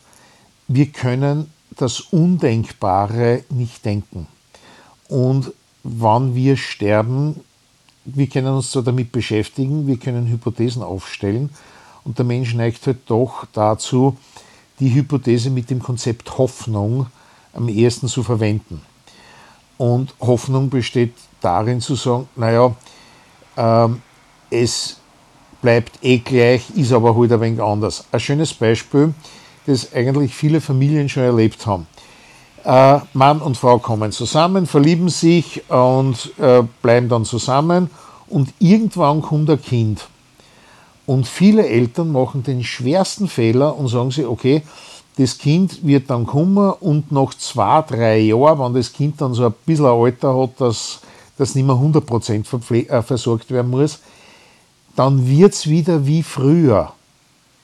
wir 0.68 0.88
können 0.88 1.52
das 1.78 2.00
Undenkbare 2.00 3.44
nicht 3.50 3.84
denken. 3.86 4.28
Und 5.10 5.52
wann 5.84 6.36
wir 6.36 6.58
sterben, 6.58 7.42
wir 8.06 8.28
können 8.28 8.54
uns 8.54 8.72
zwar 8.72 8.84
damit 8.84 9.12
beschäftigen, 9.12 9.88
wir 9.88 9.98
können 9.98 10.28
Hypothesen 10.28 10.82
aufstellen 10.82 11.50
und 12.04 12.18
der 12.18 12.26
Mensch 12.26 12.54
neigt 12.54 12.86
halt 12.88 13.00
doch 13.08 13.46
dazu, 13.54 14.18
die 14.80 14.94
Hypothese 14.94 15.50
mit 15.50 15.70
dem 15.70 15.82
Konzept 15.82 16.38
Hoffnung 16.38 17.08
am 17.54 17.70
ehesten 17.70 18.08
zu 18.08 18.24
verwenden. 18.24 18.82
Und 19.78 20.14
Hoffnung 20.20 20.70
besteht 20.70 21.14
darin 21.42 21.82
zu 21.82 21.96
sagen, 21.96 22.28
naja, 22.36 22.76
ähm, 23.58 24.02
es 24.50 24.98
bleibt 25.62 26.04
eh 26.04 26.20
gleich, 26.20 26.70
ist 26.76 26.92
aber 26.92 27.16
halt 27.16 27.32
ein 27.32 27.42
wenig 27.42 27.62
anders. 27.62 28.06
Ein 28.12 28.20
schönes 28.20 28.54
Beispiel, 28.54 29.14
das 29.66 29.94
eigentlich 29.94 30.36
viele 30.36 30.60
Familien 30.62 31.08
schon 31.08 31.24
erlebt 31.24 31.66
haben. 31.66 31.88
Äh, 32.64 33.00
Mann 33.14 33.42
und 33.42 33.58
Frau 33.58 33.78
kommen 33.80 34.12
zusammen, 34.12 34.66
verlieben 34.66 35.10
sich 35.10 35.70
und 35.70 36.32
äh, 36.40 36.64
bleiben 36.82 37.10
dann 37.10 37.26
zusammen 37.26 37.90
und 38.28 38.54
irgendwann 38.60 39.22
kommt 39.22 39.50
ein 39.50 39.62
Kind. 39.62 40.08
Und 41.06 41.28
viele 41.28 41.68
Eltern 41.68 42.12
machen 42.12 42.44
den 42.44 42.64
schwersten 42.64 43.28
Fehler 43.28 43.76
und 43.78 43.90
sagen 43.90 44.12
sich, 44.12 44.26
okay, 44.26 44.64
das 45.18 45.38
Kind 45.38 45.86
wird 45.86 46.10
dann 46.10 46.26
kommen 46.26 46.72
und 46.80 47.12
nach 47.12 47.34
zwei, 47.34 47.82
drei 47.82 48.20
Jahren, 48.20 48.60
wenn 48.60 48.74
das 48.74 48.94
Kind 48.94 49.20
dann 49.20 49.34
so 49.34 49.46
ein 49.46 49.54
bisschen 49.66 49.86
ein 49.86 49.92
Alter 49.92 50.36
hat, 50.36 50.62
dass 50.62 51.02
das 51.38 51.56
nicht 51.56 51.66
mehr 51.66 51.76
100% 51.76 52.46
verpfle- 52.46 52.88
äh, 52.90 53.02
versorgt 53.02 53.52
werden 53.52 53.72
muss, 53.72 54.00
dann 54.96 55.28
wird 55.28 55.54
es 55.54 55.68
wieder 55.68 56.06
wie 56.06 56.24
früher. 56.24 56.94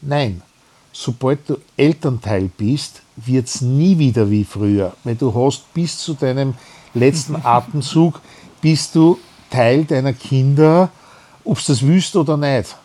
Nein, 0.02 0.42
sobald 0.92 1.50
du 1.50 1.58
Elternteil 1.78 2.50
bist, 2.56 3.02
wird 3.26 3.48
es 3.48 3.62
nie 3.62 3.98
wieder 3.98 4.30
wie 4.30 4.44
früher. 4.44 4.94
Weil 5.04 5.16
du 5.16 5.34
hast 5.34 5.74
bis 5.74 5.98
zu 5.98 6.14
deinem 6.14 6.54
letzten 6.94 7.36
Atemzug, 7.44 8.20
bist 8.62 8.96
du 8.96 9.18
Teil 9.50 9.86
deiner 9.86 10.14
Kinder, 10.14 10.90
ob 11.44 11.58
du 11.58 11.64
das 11.68 11.86
willst 11.86 12.16
oder 12.16 12.38
nicht. 12.38 12.76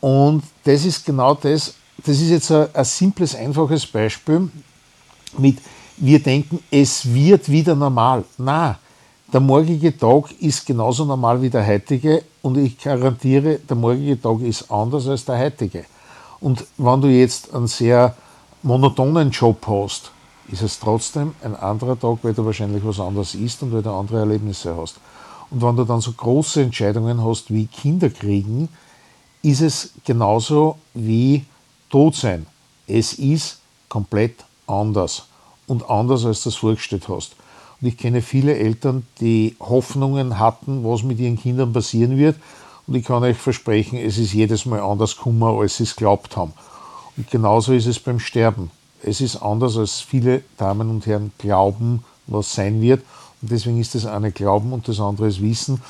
Und 0.00 0.42
das 0.64 0.84
ist 0.84 1.04
genau 1.04 1.34
das, 1.34 1.74
das 1.98 2.20
ist 2.20 2.30
jetzt 2.30 2.50
ein, 2.50 2.68
ein 2.72 2.84
simples, 2.84 3.34
einfaches 3.34 3.86
Beispiel 3.86 4.48
mit, 5.36 5.58
wir 5.96 6.22
denken, 6.22 6.62
es 6.70 7.12
wird 7.12 7.50
wieder 7.50 7.74
normal. 7.74 8.24
Na, 8.38 8.78
der 9.32 9.40
morgige 9.40 9.96
Tag 9.96 10.32
ist 10.40 10.66
genauso 10.66 11.04
normal 11.04 11.40
wie 11.42 11.50
der 11.50 11.66
heutige 11.66 12.22
und 12.42 12.56
ich 12.56 12.78
garantiere, 12.78 13.58
der 13.58 13.76
morgige 13.76 14.20
Tag 14.20 14.40
ist 14.40 14.70
anders 14.70 15.06
als 15.06 15.24
der 15.24 15.38
heutige. 15.38 15.84
Und 16.40 16.64
wenn 16.78 17.00
du 17.00 17.08
jetzt 17.08 17.54
einen 17.54 17.66
sehr 17.66 18.16
monotonen 18.62 19.30
Job 19.30 19.66
hast, 19.66 20.12
ist 20.48 20.62
es 20.62 20.78
trotzdem 20.78 21.34
ein 21.42 21.56
anderer 21.56 21.98
Tag, 21.98 22.18
weil 22.22 22.34
du 22.34 22.44
wahrscheinlich 22.44 22.84
was 22.84 23.00
anderes 23.00 23.34
isst 23.34 23.62
und 23.62 23.72
weil 23.72 23.82
du 23.82 23.90
andere 23.90 24.18
Erlebnisse 24.20 24.76
hast. 24.76 24.96
Und 25.50 25.62
wenn 25.62 25.76
du 25.76 25.84
dann 25.84 26.00
so 26.00 26.12
große 26.12 26.62
Entscheidungen 26.62 27.24
hast 27.24 27.52
wie 27.52 27.66
Kinder 27.66 28.10
kriegen, 28.10 28.68
ist 29.42 29.62
es 29.62 29.92
genauso 30.04 30.76
wie 30.94 31.44
tot 31.88 32.14
sein. 32.14 32.46
Es 32.86 33.14
ist 33.14 33.58
komplett 33.88 34.44
anders 34.66 35.26
und 35.66 35.88
anders, 35.88 36.24
als 36.24 36.42
du 36.42 36.50
es 36.50 36.56
vorgestellt 36.56 37.08
hast. 37.08 37.36
Und 37.80 37.88
ich 37.88 37.96
kenne 37.96 38.20
viele 38.20 38.56
Eltern, 38.56 39.06
die 39.20 39.56
Hoffnungen 39.58 40.38
hatten, 40.38 40.84
was 40.84 41.02
mit 41.02 41.18
ihren 41.18 41.38
Kindern 41.38 41.72
passieren 41.72 42.18
wird. 42.18 42.36
Und 42.86 42.94
ich 42.94 43.04
kann 43.04 43.22
euch 43.22 43.38
versprechen, 43.38 43.98
es 43.98 44.18
ist 44.18 44.34
jedes 44.34 44.66
Mal 44.66 44.80
anders 44.80 45.16
gekommen, 45.16 45.42
als 45.42 45.78
sie 45.78 45.84
es 45.84 45.96
glaubt 45.96 46.36
haben. 46.36 46.52
Und 47.16 47.30
genauso 47.30 47.72
ist 47.72 47.86
es 47.86 47.98
beim 47.98 48.20
Sterben. 48.20 48.70
Es 49.02 49.20
ist 49.20 49.36
anders, 49.36 49.76
als 49.76 50.00
viele 50.00 50.42
Damen 50.56 50.90
und 50.90 51.06
Herren 51.06 51.32
glauben, 51.38 52.04
was 52.26 52.54
sein 52.54 52.80
wird. 52.80 53.02
Und 53.42 53.50
deswegen 53.50 53.80
ist 53.80 53.94
das 53.94 54.06
eine 54.06 54.32
Glauben 54.32 54.72
und 54.72 54.86
das 54.88 55.00
andere 55.00 55.28
ist 55.28 55.42
Wissen. 55.42 55.80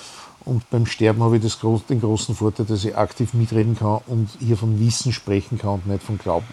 Und 0.45 0.69
beim 0.71 0.87
Sterben 0.87 1.23
habe 1.23 1.37
ich 1.37 1.43
das, 1.43 1.59
den 1.89 2.01
großen 2.01 2.35
Vorteil, 2.35 2.67
dass 2.67 2.85
ich 2.85 2.97
aktiv 2.97 3.35
mitreden 3.35 3.77
kann 3.77 4.01
und 4.07 4.31
hier 4.39 4.57
von 4.57 4.81
Wissen 4.81 5.13
sprechen 5.13 5.59
kann 5.59 5.75
und 5.75 5.87
nicht 5.87 6.03
von 6.03 6.19
Glauben. 6.19 6.47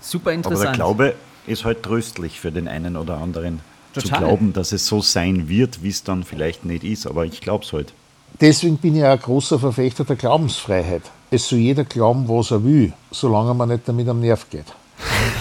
Super 0.00 0.30
Aber 0.30 0.30
der 0.30 0.36
interessant. 0.36 0.74
Glaube 0.76 1.14
ist 1.46 1.64
halt 1.64 1.82
tröstlich 1.82 2.40
für 2.40 2.52
den 2.52 2.68
einen 2.68 2.96
oder 2.96 3.18
anderen. 3.18 3.60
Zu 3.94 4.02
Total. 4.02 4.18
glauben, 4.18 4.52
dass 4.52 4.72
es 4.72 4.86
so 4.86 5.00
sein 5.00 5.48
wird, 5.48 5.82
wie 5.82 5.88
es 5.88 6.04
dann 6.04 6.22
vielleicht 6.22 6.64
nicht 6.64 6.84
ist. 6.84 7.06
Aber 7.06 7.24
ich 7.24 7.40
glaube 7.40 7.64
es 7.64 7.72
halt. 7.72 7.94
Deswegen 8.40 8.76
bin 8.76 8.96
ich 8.96 9.04
auch 9.04 9.08
ein 9.08 9.18
großer 9.18 9.58
Verfechter 9.58 10.04
der 10.04 10.16
Glaubensfreiheit. 10.16 11.02
Es 11.30 11.48
soll 11.48 11.58
jeder 11.58 11.84
glauben, 11.84 12.26
was 12.28 12.50
er 12.50 12.64
will, 12.64 12.92
solange 13.10 13.54
man 13.54 13.68
nicht 13.68 13.86
damit 13.86 14.08
am 14.08 14.20
Nerv 14.20 14.48
geht. 14.48 14.66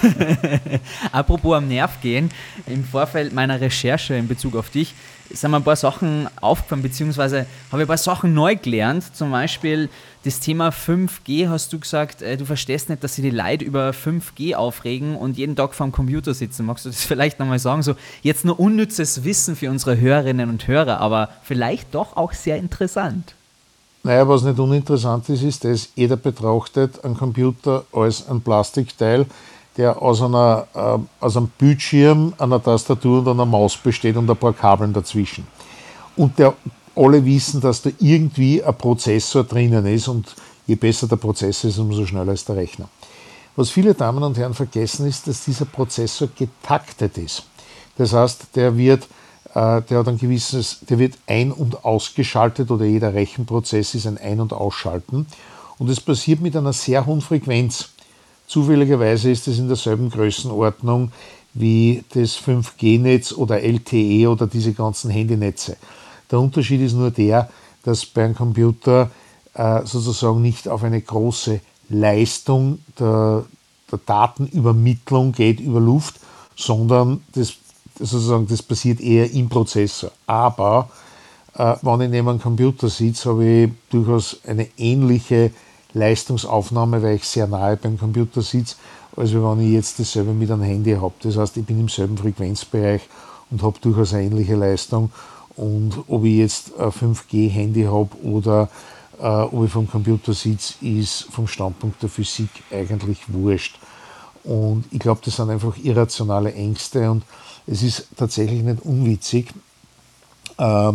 Apropos 1.11 1.55
am 1.55 1.67
Nerv 1.67 2.01
gehen, 2.01 2.29
im 2.67 2.83
Vorfeld 2.83 3.33
meiner 3.33 3.59
Recherche 3.59 4.13
in 4.15 4.27
Bezug 4.27 4.55
auf 4.55 4.69
dich 4.69 4.93
sind 5.29 5.51
mir 5.51 5.57
ein 5.57 5.63
paar 5.63 5.75
Sachen 5.75 6.27
aufgefallen, 6.39 6.81
beziehungsweise 6.81 7.45
habe 7.71 7.81
ich 7.81 7.85
ein 7.85 7.87
paar 7.87 7.97
Sachen 7.97 8.33
neu 8.33 8.55
gelernt. 8.55 9.15
Zum 9.15 9.31
Beispiel 9.31 9.89
das 10.23 10.39
Thema 10.39 10.69
5G 10.69 11.49
hast 11.49 11.73
du 11.73 11.79
gesagt, 11.79 12.21
äh, 12.21 12.37
du 12.37 12.45
verstehst 12.45 12.89
nicht, 12.89 13.03
dass 13.03 13.15
sie 13.15 13.21
die 13.21 13.29
Leute 13.29 13.65
über 13.65 13.91
5G 13.91 14.55
aufregen 14.55 15.15
und 15.15 15.37
jeden 15.37 15.55
Tag 15.55 15.73
vor 15.73 15.87
dem 15.87 15.91
Computer 15.91 16.33
sitzen. 16.33 16.65
Magst 16.65 16.85
du 16.85 16.89
das 16.89 17.03
vielleicht 17.05 17.39
nochmal 17.39 17.59
sagen? 17.59 17.83
So, 17.83 17.95
jetzt 18.21 18.45
nur 18.45 18.59
unnützes 18.59 19.23
Wissen 19.23 19.55
für 19.55 19.69
unsere 19.69 19.99
Hörerinnen 19.99 20.49
und 20.49 20.67
Hörer, 20.67 20.99
aber 20.99 21.29
vielleicht 21.43 21.93
doch 21.93 22.15
auch 22.15 22.33
sehr 22.33 22.57
interessant. 22.57 23.36
Naja, 24.03 24.27
was 24.27 24.43
nicht 24.43 24.59
uninteressant 24.59 25.27
ist, 25.29 25.43
ist, 25.43 25.63
dass 25.63 25.89
jeder 25.95 26.15
betrachtet 26.15 27.03
einen 27.03 27.17
Computer 27.17 27.83
als 27.91 28.27
ein 28.29 28.41
Plastikteil, 28.41 29.25
der 29.75 30.01
aus, 30.01 30.21
einer, 30.21 30.67
äh, 30.73 30.97
aus 31.23 31.37
einem 31.37 31.49
Bildschirm, 31.57 32.33
einer 32.37 32.61
Tastatur 32.61 33.19
und 33.19 33.27
einer 33.27 33.45
Maus 33.45 33.77
besteht 33.77 34.15
und 34.17 34.29
ein 34.29 34.37
paar 34.37 34.53
Kabeln 34.53 34.93
dazwischen. 34.93 35.45
Und 36.15 36.39
der, 36.39 36.53
alle 36.95 37.23
wissen, 37.23 37.61
dass 37.61 37.81
da 37.81 37.91
irgendwie 37.99 38.63
ein 38.63 38.75
Prozessor 38.75 39.43
drinnen 39.43 39.85
ist 39.85 40.07
und 40.07 40.35
je 40.65 40.75
besser 40.75 41.07
der 41.07 41.17
Prozessor 41.17 41.69
ist, 41.69 41.77
umso 41.77 42.05
schneller 42.05 42.33
ist 42.33 42.49
der 42.49 42.55
Rechner. 42.55 42.89
Was 43.55 43.69
viele 43.69 43.93
Damen 43.93 44.23
und 44.23 44.37
Herren 44.37 44.53
vergessen 44.53 45.07
ist, 45.07 45.27
dass 45.27 45.45
dieser 45.45 45.65
Prozessor 45.65 46.27
getaktet 46.35 47.17
ist. 47.17 47.43
Das 47.97 48.13
heißt, 48.13 48.55
der 48.55 48.75
wird, 48.77 49.07
der 49.53 49.99
hat 49.99 50.07
ein 50.07 50.17
gewisses, 50.17 50.79
der 50.89 50.99
wird 50.99 51.17
ein- 51.27 51.51
und 51.51 51.85
ausgeschaltet 51.85 52.69
oder 52.71 52.85
jeder 52.85 53.13
Rechenprozess 53.13 53.95
ist 53.95 54.05
ein 54.05 54.17
Ein- 54.17 54.41
und 54.41 54.53
Ausschalten. 54.53 55.25
Und 55.77 55.89
es 55.89 56.01
passiert 56.01 56.41
mit 56.41 56.55
einer 56.55 56.73
sehr 56.73 57.05
hohen 57.05 57.21
Frequenz. 57.21 57.89
Zufälligerweise 58.47 59.29
ist 59.29 59.47
es 59.47 59.59
in 59.59 59.67
derselben 59.67 60.09
Größenordnung 60.09 61.11
wie 61.53 62.03
das 62.13 62.37
5G-Netz 62.37 63.33
oder 63.33 63.61
LTE 63.61 64.29
oder 64.29 64.47
diese 64.47 64.73
ganzen 64.73 65.09
Handynetze. 65.09 65.77
Der 66.29 66.39
Unterschied 66.39 66.81
ist 66.81 66.93
nur 66.93 67.11
der, 67.11 67.49
dass 67.83 68.05
bei 68.05 68.25
einem 68.25 68.35
Computer 68.35 69.09
äh, 69.53 69.81
sozusagen 69.85 70.41
nicht 70.41 70.67
auf 70.67 70.83
eine 70.83 71.01
große 71.01 71.59
Leistung 71.89 72.79
der, 72.99 73.45
der, 73.91 73.99
Datenübermittlung 74.05 75.31
geht 75.31 75.59
über 75.59 75.79
Luft, 75.79 76.15
sondern 76.55 77.23
das, 77.33 77.53
sozusagen, 77.99 78.47
das 78.47 78.61
passiert 78.61 78.99
eher 79.01 79.31
im 79.31 79.49
Prozessor. 79.49 80.11
Aber 80.25 80.89
äh, 81.55 81.75
wenn 81.81 82.01
ich 82.01 82.09
neben 82.09 82.29
einem 82.29 82.41
Computer 82.41 82.89
sitze, 82.89 83.29
habe 83.29 83.45
ich 83.45 83.71
durchaus 83.89 84.37
eine 84.45 84.67
ähnliche 84.77 85.51
Leistungsaufnahme, 85.93 87.01
weil 87.01 87.15
ich 87.15 87.23
sehr 87.23 87.47
nahe 87.47 87.77
beim 87.77 87.97
Computer 87.97 88.41
sitze, 88.41 88.75
als 89.15 89.33
wenn 89.33 89.61
ich 89.61 89.73
jetzt 89.73 89.99
dasselbe 89.99 90.33
mit 90.33 90.51
einem 90.51 90.63
Handy 90.63 90.93
habe. 90.93 91.13
Das 91.21 91.37
heißt, 91.37 91.57
ich 91.57 91.65
bin 91.65 91.79
im 91.79 91.89
selben 91.89 92.17
Frequenzbereich 92.17 93.01
und 93.49 93.63
habe 93.63 93.79
durchaus 93.81 94.13
eine 94.13 94.25
ähnliche 94.25 94.55
Leistung. 94.55 95.11
Und 95.55 96.03
ob 96.07 96.23
ich 96.23 96.37
jetzt 96.37 96.79
ein 96.79 96.91
5G-Handy 96.91 97.85
habe 97.85 98.09
oder 98.23 98.69
äh, 99.19 99.25
ob 99.25 99.65
ich 99.65 99.71
vom 99.71 99.89
Computer 99.89 100.33
sitze, 100.33 100.75
ist 100.81 101.23
vom 101.31 101.47
Standpunkt 101.47 102.01
der 102.03 102.09
Physik 102.09 102.49
eigentlich 102.71 103.21
wurscht. 103.27 103.79
Und 104.43 104.85
ich 104.91 104.99
glaube, 104.99 105.21
das 105.25 105.35
sind 105.35 105.49
einfach 105.49 105.75
irrationale 105.77 106.53
Ängste 106.53 107.09
und 107.09 107.23
es 107.67 107.83
ist 107.83 108.07
tatsächlich 108.15 108.63
nicht 108.63 108.81
unwitzig, 108.83 109.53
äh, 110.57 110.91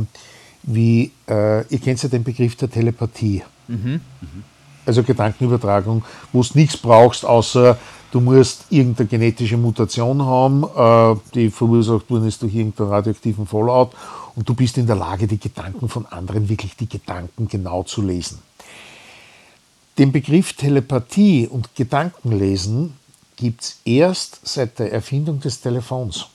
wie, 0.64 1.12
äh, 1.28 1.66
ihr 1.68 1.78
kennt 1.78 2.02
ja 2.02 2.08
den 2.08 2.24
Begriff 2.24 2.56
der 2.56 2.70
Telepathie. 2.70 3.42
Mhm. 3.68 4.00
Mhm 4.20 4.44
also 4.86 5.02
Gedankenübertragung, 5.02 6.04
wo 6.32 6.42
du 6.42 6.48
nichts 6.54 6.76
brauchst, 6.76 7.24
außer 7.24 7.78
du 8.10 8.20
musst 8.20 8.64
irgendeine 8.70 9.08
genetische 9.08 9.56
Mutation 9.56 10.22
haben, 10.22 10.64
äh, 10.64 11.20
die 11.34 11.50
verursacht 11.50 12.10
worden 12.10 12.26
ist 12.26 12.42
durch 12.42 12.54
irgendeinen 12.54 12.90
radioaktiven 12.90 13.46
Fallout 13.46 13.92
und 14.34 14.48
du 14.48 14.54
bist 14.54 14.78
in 14.78 14.86
der 14.86 14.96
Lage, 14.96 15.26
die 15.26 15.38
Gedanken 15.38 15.88
von 15.88 16.06
anderen, 16.06 16.48
wirklich 16.48 16.76
die 16.76 16.88
Gedanken 16.88 17.48
genau 17.48 17.82
zu 17.82 18.02
lesen. 18.02 18.38
Den 19.98 20.10
Begriff 20.10 20.54
Telepathie 20.54 21.46
und 21.46 21.74
Gedankenlesen 21.74 22.94
gibt 23.36 23.62
es 23.62 23.80
erst 23.84 24.40
seit 24.42 24.78
der 24.78 24.92
Erfindung 24.92 25.40
des 25.40 25.60
Telefons 25.60 26.28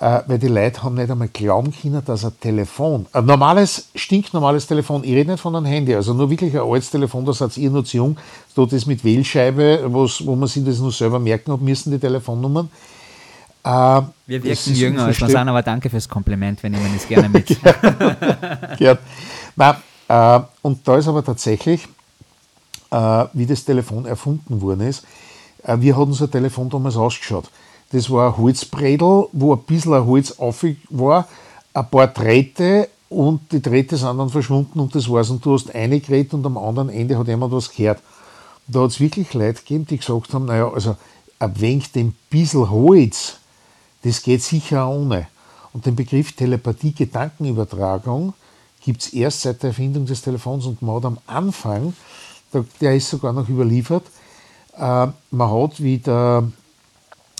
äh, 0.00 0.20
weil 0.26 0.38
die 0.38 0.48
Leute 0.48 0.82
haben 0.82 0.94
nicht 0.94 1.10
einmal 1.10 1.28
glauben 1.28 1.72
können, 1.72 2.02
dass 2.04 2.24
ein 2.24 2.38
Telefon, 2.40 3.06
ein 3.12 3.26
normales, 3.26 3.88
stinknormales 3.94 4.66
Telefon, 4.66 5.02
ich 5.02 5.12
rede 5.12 5.32
nicht 5.32 5.40
von 5.40 5.56
einem 5.56 5.66
Handy, 5.66 5.94
also 5.94 6.14
nur 6.14 6.30
wirklich 6.30 6.54
ein 6.54 6.60
altes 6.60 6.90
Telefon, 6.90 7.24
da 7.24 7.32
seid 7.32 7.56
ihr 7.56 7.70
noch 7.70 7.84
zu 7.84 7.96
jung, 7.96 8.16
da 8.54 8.64
das 8.64 8.86
mit 8.86 9.02
Wählscheibe, 9.04 9.84
wo 9.88 10.36
man 10.36 10.48
sich 10.48 10.64
das 10.64 10.78
nur 10.78 10.92
selber 10.92 11.18
merken 11.18 11.52
hat 11.52 11.60
müssen, 11.60 11.90
die 11.90 11.98
Telefonnummern. 11.98 12.70
Äh, 13.64 13.68
wir 14.26 14.44
wirken 14.44 14.74
jünger 14.74 15.06
als 15.06 15.20
wir 15.20 15.28
sind, 15.28 15.48
aber 15.48 15.62
danke 15.62 15.90
fürs 15.90 16.08
Kompliment, 16.08 16.62
wir 16.62 16.70
nehmen 16.70 16.94
es 16.96 17.08
gerne 17.08 17.28
mit. 17.28 17.50
ja, 18.78 18.96
Nein, 19.56 19.74
äh, 20.06 20.40
und 20.62 20.86
da 20.86 20.96
ist 20.96 21.08
aber 21.08 21.24
tatsächlich, 21.24 21.88
äh, 22.92 23.24
wie 23.32 23.46
das 23.46 23.64
Telefon 23.64 24.06
erfunden 24.06 24.60
worden 24.62 24.82
ist, 24.82 25.04
äh, 25.64 25.76
wie 25.80 25.92
hat 25.92 26.02
unser 26.02 26.30
Telefon 26.30 26.70
damals 26.70 26.96
ausgeschaut? 26.96 27.50
Das 27.90 28.10
war 28.10 28.28
ein 28.28 28.36
Holzbredel, 28.36 29.28
wo 29.32 29.54
ein 29.54 29.62
bisschen 29.62 29.94
ein 29.94 30.06
Holz 30.06 30.32
auf 30.38 30.64
war, 30.90 31.26
ein 31.72 31.90
paar 31.90 32.08
Drähte 32.08 32.88
und 33.08 33.50
die 33.52 33.62
Drähte 33.62 33.96
sind 33.96 34.18
dann 34.18 34.28
verschwunden 34.28 34.80
und 34.80 34.94
das 34.94 35.08
war's. 35.08 35.30
Und 35.30 35.44
du 35.44 35.54
hast 35.54 35.74
eine 35.74 36.00
gerät 36.00 36.34
und 36.34 36.44
am 36.44 36.58
anderen 36.58 36.90
Ende 36.90 37.18
hat 37.18 37.28
jemand 37.28 37.52
was 37.52 37.72
gehört. 37.72 38.02
Und 38.66 38.76
da 38.76 38.80
hat 38.82 38.90
es 38.90 39.00
wirklich 39.00 39.32
Leute 39.32 39.60
gegeben, 39.60 39.86
die 39.86 39.96
gesagt 39.96 40.34
haben, 40.34 40.44
naja, 40.44 40.70
also 40.70 40.96
ein 41.38 41.60
wenig 41.60 41.92
dem 41.92 42.14
bisschen 42.28 42.68
Holz, 42.68 43.36
das 44.02 44.22
geht 44.22 44.42
sicher 44.42 44.84
auch 44.84 44.96
ohne. 44.96 45.28
Und 45.72 45.86
den 45.86 45.96
Begriff 45.96 46.32
Telepathie, 46.32 46.92
Gedankenübertragung, 46.92 48.34
gibt 48.82 49.02
es 49.02 49.12
erst 49.12 49.42
seit 49.42 49.62
der 49.62 49.68
Erfindung 49.68 50.06
des 50.06 50.22
Telefons 50.22 50.66
und 50.66 50.82
man 50.82 50.96
hat 50.96 51.04
am 51.04 51.18
Anfang, 51.26 51.94
der 52.80 52.96
ist 52.96 53.10
sogar 53.10 53.32
noch 53.32 53.48
überliefert, 53.48 54.04
äh, 54.76 55.06
man 55.30 55.50
hat, 55.50 55.82
wie 55.82 55.98
der 55.98 56.50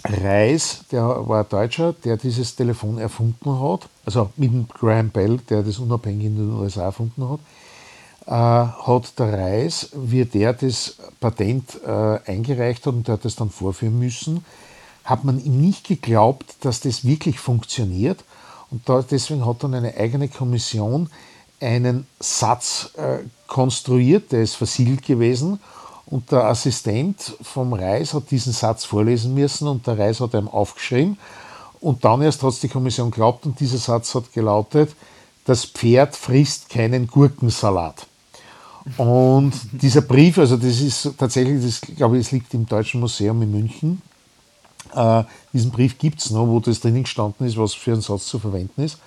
Reis, 0.09 0.85
der 0.91 1.29
war 1.29 1.45
Deutscher, 1.45 1.93
der 1.93 2.17
dieses 2.17 2.57
Telefon 2.57 2.99
erfunden 2.99 3.61
hat, 3.61 3.89
also 4.05 4.31
mit 4.37 4.69
Graham 4.71 5.11
Bell, 5.11 5.39
der 5.49 5.63
das 5.63 5.79
unabhängig 5.79 6.27
in 6.27 6.37
den 6.37 6.53
USA 6.53 6.85
erfunden 6.85 7.29
hat, 7.29 7.41
äh, 8.27 8.31
hat 8.31 9.19
der 9.19 9.33
Reis, 9.33 9.91
wie 9.95 10.25
der 10.25 10.53
das 10.53 10.97
Patent 11.21 11.81
äh, 11.87 12.19
eingereicht 12.27 12.87
hat 12.87 12.95
und 12.95 13.07
der 13.09 13.15
hat 13.15 13.25
das 13.25 13.37
dann 13.37 13.51
vorführen 13.51 13.99
müssen, 13.99 14.45
hat 15.05 15.25
man 15.25 15.43
ihm 15.43 15.61
nicht 15.61 15.87
geglaubt, 15.87 16.57
dass 16.61 16.81
das 16.81 17.05
wirklich 17.05 17.39
funktioniert. 17.39 18.25
Und 18.71 18.87
da, 18.89 19.03
deswegen 19.03 19.47
hat 19.47 19.63
dann 19.63 19.75
eine 19.75 19.97
eigene 19.97 20.29
Kommission 20.29 21.09
einen 21.61 22.07
Satz 22.21 22.91
äh, 22.97 23.19
konstruiert, 23.47 24.33
der 24.33 24.43
ist 24.43 24.55
versiegelt 24.55 25.05
gewesen 25.05 25.59
und 26.11 26.31
der 26.33 26.45
Assistent 26.45 27.37
vom 27.43 27.75
Reis 27.75 28.15
hat 28.15 28.31
diesen 28.31 28.53
Satz 28.53 28.85
vorlesen 28.85 29.35
müssen 29.35 29.69
und 29.69 29.87
der 29.87 29.99
Reis 29.99 30.21
hat 30.21 30.35
ihm 30.35 30.49
aufgeschrieben. 30.49 31.19
Und 31.81 32.05
dann 32.05 32.23
erst 32.23 32.43
hat 32.43 32.51
es 32.51 32.61
die 32.61 32.69
Kommission 32.69 33.11
geglaubt 33.11 33.45
und 33.47 33.61
dieser 33.61 33.79
Satz 33.79 34.15
hat 34.15 34.33
gelautet, 34.33 34.91
das 35.45 35.65
Pferd 35.65 36.17
frisst 36.17 36.71
keinen 36.71 37.07
Gurkensalat. 37.07 38.07
Und 38.97 39.53
dieser 39.73 40.01
Brief, 40.01 40.39
also 40.39 40.57
das 40.57 40.81
ist 40.81 41.11
tatsächlich, 41.19 41.63
das 41.63 41.81
glaube 41.81 42.17
ich, 42.17 42.27
es 42.27 42.33
liegt 42.33 42.55
im 42.55 42.67
Deutschen 42.67 43.01
Museum 43.01 43.43
in 43.43 43.51
München. 43.51 44.03
Äh, 44.95 45.25
diesen 45.53 45.71
Brief 45.71 45.99
gibt 45.99 46.21
es 46.21 46.31
noch, 46.31 46.47
wo 46.47 46.59
das 46.59 46.81
drinnen 46.81 47.03
gestanden 47.03 47.47
ist, 47.47 47.59
was 47.59 47.75
für 47.75 47.93
einen 47.93 48.01
Satz 48.01 48.27
zu 48.27 48.39
verwenden 48.39 48.83
ist. 48.83 48.99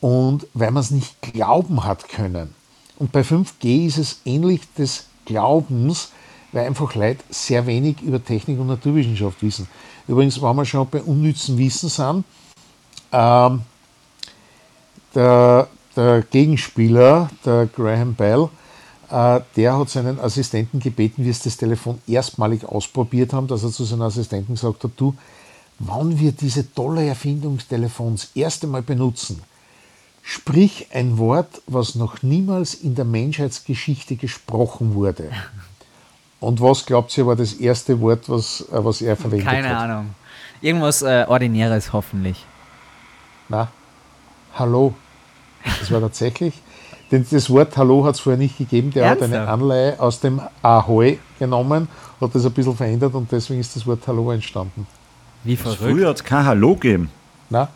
Und 0.00 0.46
weil 0.52 0.70
man 0.70 0.82
es 0.82 0.90
nicht 0.90 1.20
glauben 1.22 1.84
hat 1.84 2.08
können. 2.08 2.54
Und 2.98 3.12
bei 3.12 3.22
5G 3.22 3.86
ist 3.86 3.98
es 3.98 4.20
ähnlich 4.26 4.60
des 4.76 5.06
Glaubens, 5.24 6.10
weil 6.52 6.66
einfach 6.66 6.94
Leute 6.94 7.22
sehr 7.30 7.66
wenig 7.66 8.00
über 8.02 8.22
Technik 8.22 8.58
und 8.58 8.68
Naturwissenschaft 8.68 9.42
wissen. 9.42 9.68
Übrigens, 10.06 10.40
wenn 10.40 10.56
wir 10.56 10.64
schon 10.64 10.88
bei 10.88 11.02
unnützen 11.02 11.58
Wissen 11.58 11.88
sind, 11.88 12.24
ähm, 13.12 13.62
der, 15.14 15.68
der, 15.96 16.22
Gegenspieler, 16.22 17.30
der 17.44 17.66
Graham 17.66 18.14
Bell, 18.14 18.48
äh, 19.10 19.40
der 19.56 19.78
hat 19.78 19.90
seinen 19.90 20.18
Assistenten 20.20 20.80
gebeten, 20.80 21.24
wie 21.24 21.30
es 21.30 21.42
das 21.42 21.56
Telefon 21.56 22.00
erstmalig 22.06 22.64
ausprobiert 22.64 23.32
haben, 23.32 23.46
dass 23.46 23.62
er 23.62 23.70
zu 23.70 23.84
seinem 23.84 24.02
Assistenten 24.02 24.54
gesagt 24.54 24.84
hat, 24.84 24.90
du, 24.96 25.14
wann 25.78 26.18
wir 26.18 26.32
diese 26.32 26.72
tolle 26.72 27.06
Erfindung 27.06 27.56
des 27.56 27.68
Telefons 27.68 28.22
das 28.22 28.36
erste 28.36 28.66
Mal 28.66 28.82
benutzen, 28.82 29.42
sprich 30.22 30.88
ein 30.92 31.18
Wort, 31.18 31.62
was 31.66 31.94
noch 31.94 32.22
niemals 32.22 32.74
in 32.74 32.94
der 32.94 33.04
Menschheitsgeschichte 33.04 34.16
gesprochen 34.16 34.94
wurde. 34.94 35.30
Und 36.40 36.60
was 36.60 36.86
glaubt 36.86 37.16
ihr 37.18 37.26
war 37.26 37.36
das 37.36 37.54
erste 37.54 38.00
Wort, 38.00 38.28
was, 38.28 38.60
äh, 38.72 38.84
was 38.84 39.02
er 39.02 39.16
verwendet 39.16 39.46
Keine 39.46 39.68
hat? 39.68 39.76
Keine 39.76 39.92
Ahnung. 39.92 40.14
Irgendwas 40.60 41.02
äh, 41.02 41.24
Ordinäres 41.28 41.92
hoffentlich. 41.92 42.44
Na, 43.48 43.68
Hallo. 44.54 44.94
Das 45.80 45.90
war 45.90 46.00
tatsächlich. 46.00 46.54
Denn 47.10 47.26
das 47.30 47.48
Wort 47.48 47.76
Hallo 47.76 48.04
hat 48.04 48.16
es 48.16 48.20
vorher 48.20 48.38
nicht 48.38 48.58
gegeben. 48.58 48.90
Der 48.90 49.06
Ernsthaft? 49.06 49.32
hat 49.32 49.40
eine 49.40 49.50
Anleihe 49.50 50.00
aus 50.00 50.20
dem 50.20 50.42
Ahoi 50.62 51.18
genommen, 51.38 51.88
hat 52.20 52.34
das 52.34 52.44
ein 52.44 52.52
bisschen 52.52 52.76
verändert 52.76 53.14
und 53.14 53.32
deswegen 53.32 53.60
ist 53.60 53.74
das 53.74 53.86
Wort 53.86 54.06
Hallo 54.06 54.30
entstanden. 54.30 54.86
Wie 55.44 55.56
verrückt. 55.56 55.80
Früher 55.80 56.08
hat 56.10 56.16
es 56.16 56.24
kein 56.24 56.44
Hallo 56.44 56.74
gegeben. 56.74 57.10
Nein. 57.48 57.68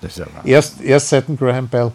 Das 0.00 0.12
ist 0.12 0.18
ja 0.18 0.26
erst, 0.44 0.82
erst 0.82 1.08
seit 1.08 1.28
dem 1.28 1.38
Graham 1.38 1.66
Bell. 1.66 1.92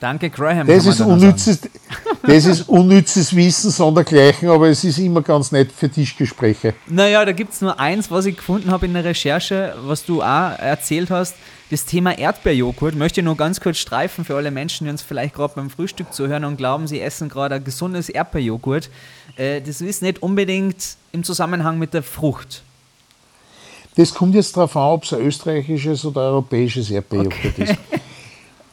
Danke, 0.00 0.30
Graham. 0.30 0.66
Das 0.66 0.86
ist, 0.86 1.00
unnützes, 1.00 1.60
das 2.22 2.44
ist 2.44 2.68
unnützes 2.68 3.34
Wissen 3.34 3.70
sondergleichen, 3.70 4.48
aber 4.48 4.68
es 4.68 4.84
ist 4.84 4.98
immer 4.98 5.22
ganz 5.22 5.50
nett 5.50 5.72
für 5.72 5.90
Tischgespräche. 5.90 6.74
Naja, 6.86 7.24
da 7.24 7.32
gibt 7.32 7.52
es 7.52 7.60
nur 7.60 7.78
eins, 7.80 8.10
was 8.10 8.26
ich 8.26 8.36
gefunden 8.36 8.70
habe 8.70 8.86
in 8.86 8.94
der 8.94 9.04
Recherche, 9.04 9.74
was 9.84 10.04
du 10.04 10.22
auch 10.22 10.58
erzählt 10.58 11.10
hast. 11.10 11.34
Das 11.70 11.84
Thema 11.84 12.16
Erdbeerjoghurt 12.16 12.94
möchte 12.94 13.20
ich 13.20 13.24
nur 13.24 13.36
ganz 13.36 13.60
kurz 13.60 13.78
streifen 13.78 14.24
für 14.24 14.36
alle 14.36 14.50
Menschen, 14.50 14.84
die 14.84 14.90
uns 14.90 15.02
vielleicht 15.02 15.34
gerade 15.34 15.54
beim 15.54 15.68
Frühstück 15.68 16.14
zuhören 16.14 16.44
und 16.44 16.56
glauben, 16.56 16.86
sie 16.86 17.00
essen 17.00 17.28
gerade 17.28 17.56
ein 17.56 17.64
gesundes 17.64 18.08
Erdbeerjoghurt. 18.08 18.90
Äh, 19.36 19.60
das 19.60 19.80
ist 19.80 20.00
nicht 20.00 20.22
unbedingt 20.22 20.96
im 21.12 21.24
Zusammenhang 21.24 21.78
mit 21.78 21.92
der 21.92 22.04
Frucht. 22.04 22.62
Das 23.96 24.14
kommt 24.14 24.36
jetzt 24.36 24.56
darauf 24.56 24.76
an, 24.76 24.92
ob 24.92 25.04
es 25.04 25.12
ein 25.12 25.20
österreichisches 25.22 26.04
oder 26.04 26.20
europäisches 26.20 26.88
Erdbeerjoghurt 26.88 27.52
okay. 27.58 27.64
ist. 27.64 27.74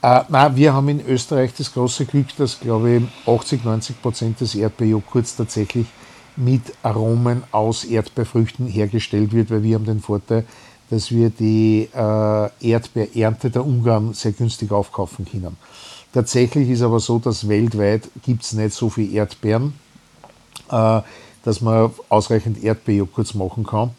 Äh, 0.01 0.21
nein, 0.29 0.55
wir 0.55 0.73
haben 0.73 0.89
in 0.89 1.05
Österreich 1.05 1.53
das 1.57 1.73
große 1.73 2.05
Glück, 2.05 2.27
dass, 2.37 2.59
glaube 2.59 2.97
ich, 2.97 3.03
80, 3.27 3.63
90 3.63 4.01
Prozent 4.01 4.41
des 4.41 4.55
Erdbeerjoghurts 4.55 5.35
tatsächlich 5.35 5.87
mit 6.35 6.61
Aromen 6.83 7.43
aus 7.51 7.85
Erdbeerfrüchten 7.85 8.67
hergestellt 8.67 9.33
wird, 9.33 9.49
weil 9.51 9.63
wir 9.63 9.75
haben 9.75 9.85
den 9.85 10.01
Vorteil, 10.01 10.45
dass 10.89 11.11
wir 11.11 11.29
die 11.29 11.89
äh, 11.93 12.49
Erdbeerernte 12.61 13.49
der 13.49 13.65
Ungarn 13.65 14.13
sehr 14.13 14.33
günstig 14.33 14.71
aufkaufen 14.71 15.25
können. 15.25 15.57
Tatsächlich 16.13 16.69
ist 16.69 16.81
aber 16.81 16.99
so, 16.99 17.19
dass 17.19 17.47
weltweit 17.47 18.09
gibt 18.23 18.43
es 18.43 18.53
nicht 18.53 18.73
so 18.73 18.89
viel 18.89 19.13
Erdbeeren, 19.13 19.73
äh, 20.69 21.01
dass 21.43 21.61
man 21.61 21.91
ausreichend 22.09 22.63
Erdbeerjoghurt 22.63 23.35
machen 23.35 23.65
kann. 23.65 23.91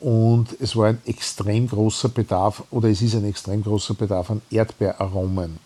Und 0.00 0.56
es 0.60 0.74
war 0.76 0.86
ein 0.88 0.98
extrem 1.04 1.68
großer 1.68 2.08
Bedarf, 2.08 2.64
oder 2.70 2.88
es 2.88 3.02
ist 3.02 3.14
ein 3.14 3.26
extrem 3.26 3.62
großer 3.62 3.94
Bedarf 3.94 4.30
an 4.30 4.40
Erdbeeraromen. 4.50 5.58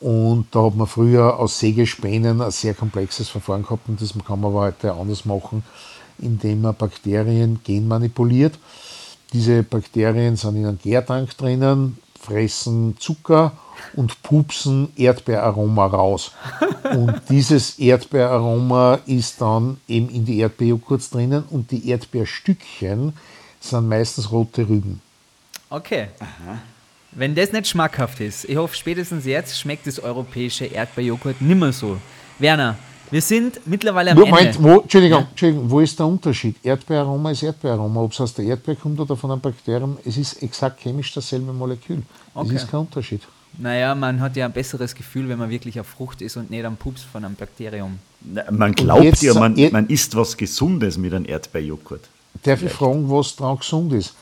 Und 0.00 0.48
da 0.50 0.64
hat 0.64 0.76
man 0.76 0.86
früher 0.86 1.38
aus 1.38 1.58
Sägespänen 1.58 2.42
ein 2.42 2.50
sehr 2.50 2.74
komplexes 2.74 3.30
Verfahren 3.30 3.62
gehabt 3.62 3.88
und 3.88 4.02
das 4.02 4.12
kann 4.26 4.40
man 4.40 4.50
aber 4.50 4.60
heute 4.66 4.92
anders 4.92 5.24
machen, 5.24 5.64
indem 6.18 6.60
man 6.60 6.74
Bakterien 6.74 7.60
genmanipuliert. 7.64 8.58
Diese 9.32 9.62
Bakterien 9.62 10.36
sind 10.36 10.56
in 10.56 10.66
einem 10.66 10.78
Gärtank 10.78 11.34
drinnen, 11.38 11.96
fressen 12.20 12.96
Zucker 12.98 13.52
und 13.96 14.22
pupsen 14.22 14.92
Erdbeeraroma 14.96 15.86
raus. 15.86 16.32
Und 16.94 17.22
dieses 17.30 17.78
Erdbeeraroma 17.78 18.98
ist 19.06 19.40
dann 19.40 19.78
eben 19.88 20.10
in 20.10 20.26
die 20.26 20.38
Erdbeerjoghurts 20.40 21.10
drinnen 21.10 21.44
und 21.50 21.70
die 21.70 21.88
Erdbeerstückchen 21.88 23.14
sind 23.70 23.88
meistens 23.88 24.30
rote 24.30 24.62
Rüben. 24.68 25.00
Okay. 25.70 26.08
Aha. 26.20 26.58
Wenn 27.12 27.34
das 27.34 27.52
nicht 27.52 27.68
schmackhaft 27.68 28.20
ist, 28.20 28.44
ich 28.44 28.56
hoffe, 28.56 28.76
spätestens 28.76 29.24
jetzt 29.24 29.58
schmeckt 29.58 29.86
das 29.86 30.00
europäische 30.00 30.66
Erdbeerjoghurt 30.66 31.40
nimmer 31.40 31.72
so. 31.72 31.96
Werner, 32.38 32.76
wir 33.10 33.22
sind 33.22 33.60
mittlerweile 33.66 34.10
am 34.10 34.18
Moment, 34.18 34.56
Ende. 34.56 34.62
Wo, 34.62 34.80
Entschuldigung, 34.80 35.20
ja? 35.20 35.28
Entschuldigung, 35.30 35.70
wo 35.70 35.80
ist 35.80 35.96
der 35.96 36.06
Unterschied? 36.06 36.56
Erdbeeraroma 36.64 37.30
ist 37.30 37.44
Erdbeeraroma. 37.44 38.00
Ob 38.00 38.12
es 38.12 38.20
aus 38.20 38.34
der 38.34 38.46
Erdbeer 38.46 38.74
kommt 38.74 38.98
oder 38.98 39.16
von 39.16 39.30
einem 39.30 39.40
Bakterium, 39.40 39.98
es 40.04 40.16
ist 40.16 40.42
exakt 40.42 40.80
chemisch 40.80 41.12
dasselbe 41.12 41.52
Molekül. 41.52 42.02
Okay. 42.34 42.56
Es 42.56 42.62
ist 42.62 42.70
kein 42.70 42.80
Unterschied. 42.80 43.22
Naja, 43.56 43.94
man 43.94 44.20
hat 44.20 44.34
ja 44.34 44.46
ein 44.46 44.52
besseres 44.52 44.94
Gefühl, 44.94 45.28
wenn 45.28 45.38
man 45.38 45.48
wirklich 45.48 45.78
auf 45.78 45.86
Frucht 45.86 46.22
ist 46.22 46.36
und 46.36 46.50
nicht 46.50 46.64
am 46.64 46.76
Pups 46.76 47.02
von 47.02 47.24
einem 47.24 47.36
Bakterium. 47.36 48.00
Man 48.50 48.72
glaubt 48.72 49.22
ja, 49.22 49.34
man, 49.34 49.54
man 49.70 49.86
isst 49.86 50.16
was 50.16 50.36
Gesundes 50.36 50.98
mit 50.98 51.14
einem 51.14 51.24
Erdbeerjoghurt. 51.26 52.08
Darf 52.42 52.62
ich 52.62 52.72
fragen, 52.72 53.10
was 53.10 53.36
daran 53.36 53.58
gesund 53.58 53.92
ist? 53.92 54.14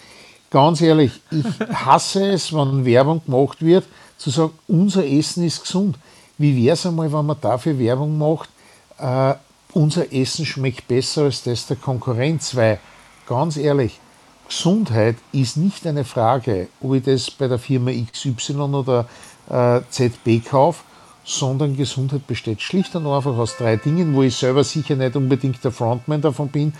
Ganz 0.50 0.80
ehrlich, 0.80 1.12
ich 1.30 1.44
hasse 1.74 2.30
es, 2.30 2.52
wenn 2.52 2.84
Werbung 2.84 3.24
gemacht 3.24 3.62
wird, 3.62 3.84
zu 4.18 4.30
sagen, 4.30 4.52
unser 4.68 5.06
Essen 5.06 5.44
ist 5.44 5.62
gesund. 5.62 5.96
Wie 6.38 6.62
wäre 6.62 6.74
es 6.74 6.86
einmal, 6.86 7.12
wenn 7.12 7.26
man 7.26 7.40
dafür 7.40 7.78
Werbung 7.78 8.18
macht, 8.18 8.50
äh, 8.98 9.34
unser 9.72 10.12
Essen 10.12 10.44
schmeckt 10.44 10.86
besser 10.88 11.22
als 11.22 11.42
das 11.42 11.66
der 11.66 11.76
Konkurrenz? 11.76 12.54
Weil, 12.54 12.78
ganz 13.26 13.56
ehrlich, 13.56 13.98
Gesundheit 14.46 15.16
ist 15.32 15.56
nicht 15.56 15.86
eine 15.86 16.04
Frage, 16.04 16.68
ob 16.82 16.94
ich 16.94 17.04
das 17.04 17.30
bei 17.30 17.48
der 17.48 17.58
Firma 17.58 17.90
XY 17.90 18.54
oder 18.54 19.08
äh, 19.48 19.80
ZB 19.88 20.44
kaufe, 20.44 20.84
sondern 21.24 21.76
Gesundheit 21.76 22.26
besteht 22.26 22.60
schlicht 22.60 22.94
und 22.94 23.06
einfach 23.06 23.36
aus 23.36 23.56
drei 23.56 23.76
Dingen, 23.76 24.14
wo 24.14 24.22
ich 24.22 24.36
selber 24.36 24.64
sicher 24.64 24.96
nicht 24.96 25.16
unbedingt 25.16 25.64
der 25.64 25.72
Frontman 25.72 26.20
davon 26.20 26.48
bin, 26.48 26.74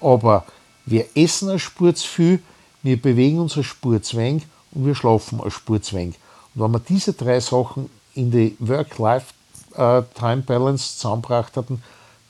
aber 0.00 0.44
wir 0.86 1.04
essen 1.14 1.50
eine 1.50 1.58
Spur 1.58 1.94
zu 1.94 2.08
viel, 2.08 2.40
wir 2.82 2.98
bewegen 3.00 3.40
uns 3.40 3.54
eine 3.54 3.64
Spur 3.64 4.02
zu 4.02 4.16
wenig 4.16 4.44
und 4.72 4.86
wir 4.86 4.94
schlafen 4.94 5.40
eine 5.40 5.50
Spur 5.50 5.82
zu 5.82 5.96
wenig. 5.96 6.14
Und 6.54 6.62
wenn 6.62 6.70
wir 6.72 6.80
diese 6.80 7.12
drei 7.12 7.40
Sachen 7.40 7.90
in 8.14 8.30
die 8.30 8.56
Work-Life-Time-Balance 8.60 10.96
zusammengebracht 10.96 11.54
hatten, 11.56 11.82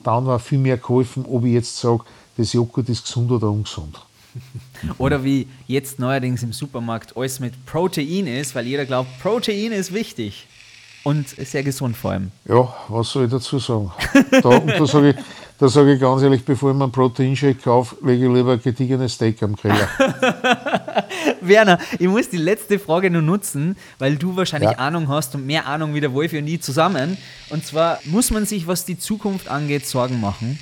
dann 0.03 0.27
war 0.27 0.39
viel 0.39 0.59
mehr 0.59 0.79
geholfen, 0.79 1.27
ob 1.27 1.45
ich 1.45 1.53
jetzt 1.53 1.77
sage, 1.77 2.05
das 2.37 2.53
Joghurt 2.53 2.89
ist 2.89 3.05
gesund 3.05 3.31
oder 3.31 3.51
ungesund. 3.51 4.01
Oder 4.99 5.25
wie 5.25 5.49
jetzt 5.67 5.99
neuerdings 5.99 6.43
im 6.43 6.53
Supermarkt 6.53 7.17
alles 7.17 7.41
mit 7.41 7.65
Protein 7.65 8.27
ist, 8.27 8.55
weil 8.55 8.67
jeder 8.67 8.85
glaubt, 8.85 9.09
Protein 9.23 9.73
ist 9.73 9.95
wichtig 9.95 10.47
und 11.05 11.27
sehr 11.29 11.63
gesund 11.63 11.97
vor 11.97 12.11
allem. 12.11 12.31
Ja, 12.47 12.75
was 12.89 13.09
soll 13.11 13.25
ich 13.25 13.31
dazu 13.31 13.59
sagen? 13.59 13.91
Da, 14.31 14.59
da 14.59 14.87
sage 14.87 15.11
ich, 15.11 15.17
da 15.59 15.69
sage 15.69 15.95
ich 15.95 16.01
ganz 16.01 16.23
ehrlich, 16.23 16.45
bevor 16.45 16.71
ich 16.71 16.77
mir 16.77 16.85
einen 16.85 16.93
Proteinshake 16.93 17.63
kaufe, 17.63 17.97
lege 18.05 18.27
ich 18.27 18.33
lieber 18.33 18.53
ein 18.53 18.63
gediegenes 18.63 19.15
Steak 19.15 19.43
am 19.43 19.57
Griller. 19.57 19.89
Werner, 21.41 21.79
ich 21.99 22.09
muss 22.09 22.29
die 22.29 22.37
letzte 22.37 22.79
Frage 22.79 23.11
nur 23.11 23.23
nutzen, 23.23 23.77
weil 23.99 24.17
du 24.17 24.37
wahrscheinlich 24.37 24.73
ja. 24.73 24.79
Ahnung 24.79 25.09
hast 25.09 25.35
und 25.35 25.47
mehr 25.47 25.67
Ahnung 25.67 25.95
wie 25.95 26.01
der 26.01 26.13
Wolf 26.13 26.33
und 26.33 26.45
nie 26.45 26.59
zusammen. 26.59 27.17
Und 27.49 27.65
zwar, 27.65 27.99
muss 28.05 28.31
man 28.31 28.45
sich, 28.45 28.67
was 28.67 28.85
die 28.85 28.99
Zukunft 28.99 29.49
angeht, 29.49 29.87
Sorgen 29.87 30.21
machen? 30.21 30.59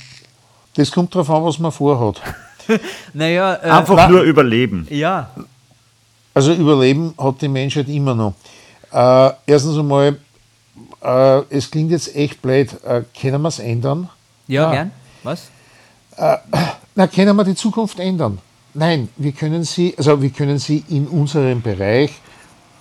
Das 0.74 0.92
kommt 0.92 1.14
darauf 1.14 1.30
an, 1.30 1.44
was 1.44 1.58
man 1.58 1.72
vorhat. 1.72 2.20
naja, 3.12 3.54
äh, 3.54 3.70
Einfach 3.70 4.08
nur 4.08 4.22
überleben. 4.22 4.86
Ja. 4.90 5.30
Also 6.34 6.52
überleben 6.52 7.14
hat 7.18 7.42
die 7.42 7.48
Menschheit 7.48 7.88
immer 7.88 8.14
noch. 8.14 8.34
Äh, 8.92 9.32
erstens 9.46 9.76
einmal, 9.76 10.18
äh, 11.02 11.42
es 11.50 11.70
klingt 11.70 11.90
jetzt 11.90 12.14
echt 12.14 12.40
blöd, 12.42 12.72
äh, 12.84 13.02
können 13.20 13.42
wir 13.42 13.48
es 13.48 13.58
ändern? 13.58 14.08
Ja, 14.46 14.70
gern. 14.70 14.90
Was? 15.22 15.50
Äh, 16.16 16.36
na, 16.94 17.06
können 17.06 17.36
wir 17.36 17.44
die 17.44 17.54
Zukunft 17.54 17.98
ändern? 17.98 18.38
Nein, 18.74 19.08
wir 19.16 19.32
können 19.32 19.64
sie, 19.64 19.94
also 19.96 20.20
wir 20.20 20.30
können 20.30 20.58
sie 20.58 20.84
in 20.88 21.06
unserem 21.06 21.62
Bereich, 21.62 22.12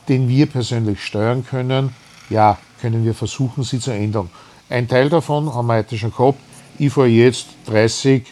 den 0.10 0.27
wir 0.27 0.48
persönlich 0.48 1.03
steuern 1.03 1.45
können, 1.45 1.95
ja, 2.30 2.57
können 2.81 3.06
wir 3.06 3.14
versuchen, 3.14 3.64
sie 3.64 3.80
zu 3.80 3.91
ändern. 3.91 4.30
Ein 4.69 4.88
Teil 4.88 5.10
davon 5.10 5.53
haben 5.53 5.68
wir 5.68 5.76
heute 5.76 5.98
schon 5.98 6.11
gehabt. 6.11 6.40
Ich 6.80 6.91
fahre 6.91 7.07
jetzt 7.07 7.48
30, 7.68 8.26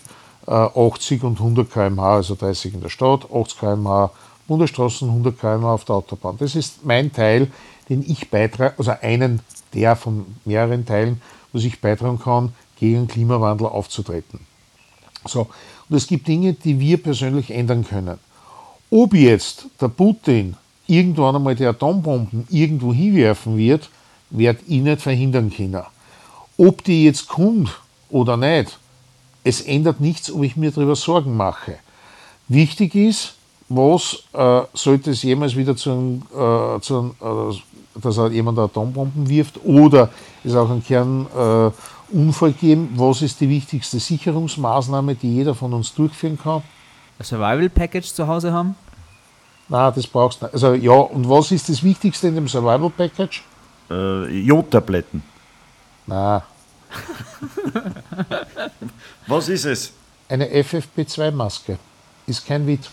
äh, 0.48 0.52
80 0.52 1.24
und 1.24 1.40
100 1.40 1.72
km/h, 1.72 2.16
also 2.16 2.36
30 2.36 2.74
in 2.74 2.82
der 2.82 2.90
Stadt, 2.90 3.28
80 3.32 3.60
km/h 3.60 4.12
Bundesstraßen, 4.48 5.08
100 5.08 5.40
km/h 5.40 5.74
auf 5.74 5.86
der 5.86 5.96
Autobahn. 5.96 6.38
Das 6.40 6.56
ist 6.56 6.84
mein 6.84 7.14
Teil, 7.14 7.52
den 7.90 8.02
ich 8.02 8.30
beitrage, 8.30 8.74
also 8.78 8.92
einen 9.02 9.40
der 9.74 9.96
von 9.96 10.26
mehreren 10.44 10.86
Teilen, 10.86 11.22
was 11.54 11.64
ich 11.64 11.80
beitragen 11.80 12.20
kann, 12.20 12.54
gegen 12.82 13.08
Klimawandel 13.08 13.68
aufzutreten. 13.68 14.40
So, 15.26 15.42
und 15.88 15.96
es 15.96 16.08
gibt 16.08 16.28
Dinge, 16.28 16.54
die 16.54 16.80
wir 16.80 17.02
persönlich 17.02 17.52
ändern 17.52 17.86
können. 17.88 18.18
Ob 18.90 19.14
jetzt 19.14 19.68
der 19.80 19.90
Putin 19.90 20.58
irgendwann 20.88 21.36
einmal 21.36 21.56
die 21.56 21.66
Atombomben 21.66 22.48
irgendwo 22.50 22.92
hinwerfen 22.92 23.56
wird, 23.56 23.90
wird 24.32 24.60
ich 24.68 24.82
nicht 24.82 25.02
verhindern 25.02 25.54
können. 25.56 25.84
Ob 26.58 26.84
die 26.84 27.06
jetzt 27.06 27.28
kommt 27.28 27.70
oder 28.10 28.36
nicht, 28.36 28.80
es 29.44 29.62
ändert 29.62 30.02
nichts, 30.02 30.32
ob 30.32 30.42
ich 30.42 30.58
mir 30.58 30.72
darüber 30.72 30.96
Sorgen 30.96 31.38
mache. 31.38 31.78
Wichtig 32.48 32.96
ist, 32.96 33.36
was 33.70 34.24
äh, 34.34 34.62
sollte 34.74 35.12
es 35.12 35.22
jemals 35.22 35.56
wieder 35.56 35.76
zu 35.76 35.92
einem, 35.92 36.24
äh, 36.34 36.82
zu 36.82 37.14
einem 37.22 37.52
äh, 37.52 37.56
dass 38.02 38.18
jemand 38.32 38.58
Atombomben 38.58 39.30
wirft 39.30 39.64
oder 39.64 40.10
es 40.44 40.56
auch 40.56 40.70
einen 40.70 40.84
Kern 40.84 41.28
äh, 41.38 41.72
Unfall 42.12 42.54
geben. 42.54 42.94
Was 42.96 43.22
ist 43.22 43.40
die 43.42 43.50
wichtigste 43.50 44.00
Sicherungsmaßnahme, 44.00 45.16
die 45.16 45.36
jeder 45.36 45.56
von 45.56 45.74
uns 45.74 45.94
durchführen 45.94 46.38
kann? 46.42 46.64
Ein 47.20 47.26
Survival 47.26 47.70
Package 47.70 48.14
zu 48.14 48.28
Hause 48.28 48.52
haben? 48.52 48.76
Nein, 49.70 49.94
das 49.96 50.08
brauchst 50.08 50.42
du 50.42 50.46
nicht. 50.46 50.54
Also 50.54 50.74
ja, 50.74 50.92
und 50.92 51.30
was 51.30 51.52
ist 51.52 51.70
das 51.70 51.84
Wichtigste 51.84 52.28
in 52.28 52.36
dem 52.36 52.48
Survival 52.48 52.90
Package? 52.90 53.44
Äh, 53.90 54.40
Jodtabletten. 54.40 55.24
Nein. 56.08 56.42
was 59.28 59.50
ist 59.50 59.66
es? 59.66 59.94
Eine 60.28 60.48
FFP2-Maske. 60.48 61.78
Ist 62.28 62.46
kein 62.46 62.68
Witz. 62.68 62.90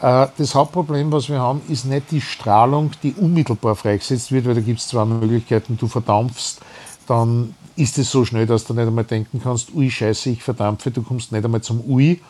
Äh, 0.00 0.28
das 0.36 0.54
Hauptproblem, 0.54 1.10
was 1.10 1.28
wir 1.28 1.38
haben, 1.38 1.60
ist 1.68 1.84
nicht 1.84 2.10
die 2.10 2.20
Strahlung, 2.20 2.92
die 3.02 3.14
unmittelbar 3.14 3.74
freigesetzt 3.74 4.30
wird, 4.30 4.46
weil 4.46 4.54
da 4.54 4.60
gibt 4.60 4.80
es 4.80 4.88
zwei 4.88 5.04
Möglichkeiten. 5.04 5.76
Du 5.76 5.88
verdampfst 5.88 6.60
dann 7.06 7.54
ist 7.78 7.96
es 7.96 8.10
so 8.10 8.24
schnell, 8.24 8.46
dass 8.46 8.64
du 8.64 8.74
nicht 8.74 8.86
einmal 8.86 9.04
denken 9.04 9.40
kannst, 9.42 9.72
ui, 9.72 9.90
scheiße, 9.90 10.30
ich 10.30 10.42
verdampfe, 10.42 10.90
du 10.90 11.02
kommst 11.02 11.30
nicht 11.30 11.44
einmal 11.44 11.60
zum 11.60 11.80
ui. 11.88 12.20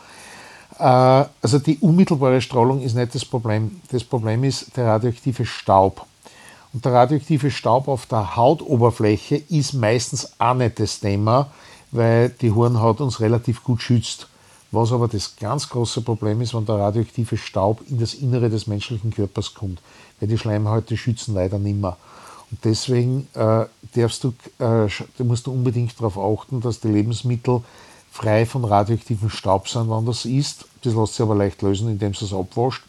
Äh, 0.78 0.82
also 0.82 1.58
die 1.58 1.78
unmittelbare 1.78 2.40
Strahlung 2.40 2.82
ist 2.82 2.94
nicht 2.94 3.14
das 3.14 3.24
Problem. 3.24 3.80
Das 3.90 4.04
Problem 4.04 4.44
ist 4.44 4.76
der 4.76 4.86
radioaktive 4.86 5.46
Staub. 5.46 6.04
Und 6.74 6.84
der 6.84 6.92
radioaktive 6.92 7.50
Staub 7.50 7.88
auf 7.88 8.04
der 8.04 8.36
Hautoberfläche 8.36 9.36
ist 9.48 9.72
meistens 9.72 10.32
auch 10.38 10.54
nicht 10.54 10.78
das 10.78 11.00
Thema, 11.00 11.48
weil 11.92 12.28
die 12.28 12.52
Hornhaut 12.52 13.00
uns 13.00 13.20
relativ 13.20 13.64
gut 13.64 13.80
schützt. 13.80 14.28
Was 14.70 14.92
aber 14.92 15.08
das 15.08 15.34
ganz 15.36 15.70
große 15.70 16.02
Problem 16.02 16.42
ist, 16.42 16.52
wenn 16.52 16.66
der 16.66 16.74
radioaktive 16.74 17.38
Staub 17.38 17.80
in 17.88 17.98
das 17.98 18.12
Innere 18.12 18.50
des 18.50 18.66
menschlichen 18.66 19.14
Körpers 19.14 19.54
kommt, 19.54 19.80
weil 20.20 20.28
die 20.28 20.36
Schleimhäute 20.36 20.98
schützen 20.98 21.34
leider 21.34 21.58
nicht 21.58 21.80
mehr. 21.80 21.96
Und 22.50 22.64
deswegen 22.64 23.28
äh, 23.34 23.66
du, 23.94 24.32
äh, 24.58 25.24
musst 25.24 25.46
du 25.46 25.52
unbedingt 25.52 25.98
darauf 26.00 26.18
achten, 26.18 26.60
dass 26.60 26.80
die 26.80 26.88
Lebensmittel 26.88 27.62
frei 28.10 28.46
von 28.46 28.64
radioaktivem 28.64 29.30
Staub 29.30 29.68
sind, 29.68 29.90
wenn 29.90 30.06
das 30.06 30.24
ist. 30.24 30.66
Das 30.82 30.94
lässt 30.94 31.14
sich 31.14 31.22
aber 31.22 31.34
leicht 31.34 31.62
lösen, 31.62 31.88
indem 31.88 32.12
du 32.12 32.24
es 32.24 32.32
abwascht. 32.32 32.84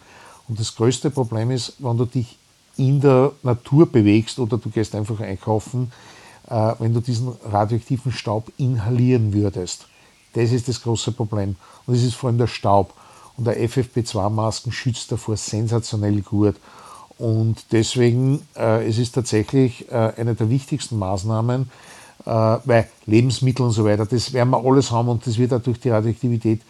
Und 0.47 0.59
das 0.59 0.75
größte 0.75 1.11
Problem 1.11 1.51
ist, 1.51 1.73
wenn 1.79 1.97
du 1.97 2.05
dich 2.05 2.37
in 2.77 3.01
der 3.01 3.33
Natur 3.43 3.85
bewegst 3.85 4.39
oder 4.39 4.57
du 4.57 4.69
gehst 4.69 4.95
einfach 4.95 5.19
einkaufen, 5.19 5.91
äh, 6.49 6.73
wenn 6.79 6.93
du 6.93 7.01
diesen 7.01 7.33
radioaktiven 7.43 8.11
Staub 8.11 8.51
inhalieren 8.57 9.33
würdest. 9.33 9.87
Das 10.33 10.51
ist 10.51 10.67
das 10.67 10.81
große 10.81 11.11
Problem. 11.11 11.55
Und 11.85 11.95
es 11.95 12.03
ist 12.03 12.15
vor 12.15 12.29
allem 12.29 12.37
der 12.37 12.47
Staub. 12.47 12.93
Und 13.35 13.45
der 13.45 13.59
FFP2-Masken 13.59 14.71
schützt 14.71 15.11
davor 15.11 15.37
sensationell 15.37 16.21
gut. 16.21 16.55
Und 17.19 17.65
deswegen, 17.73 18.41
äh, 18.55 18.87
es 18.87 18.97
ist 18.97 19.11
tatsächlich 19.13 19.91
äh, 19.91 20.13
eine 20.17 20.35
der 20.35 20.49
wichtigsten 20.49 20.97
Maßnahmen, 20.97 21.69
äh, 22.25 22.29
weil 22.29 22.87
Lebensmittel 23.05 23.65
und 23.65 23.71
so 23.71 23.83
weiter, 23.83 24.05
das 24.05 24.31
werden 24.31 24.49
wir 24.49 24.65
alles 24.65 24.89
haben 24.89 25.09
und 25.09 25.27
das 25.27 25.37
wird 25.37 25.53
auch 25.53 25.61
durch 25.61 25.81
die 25.81 25.89
Radioaktivität 25.89 26.61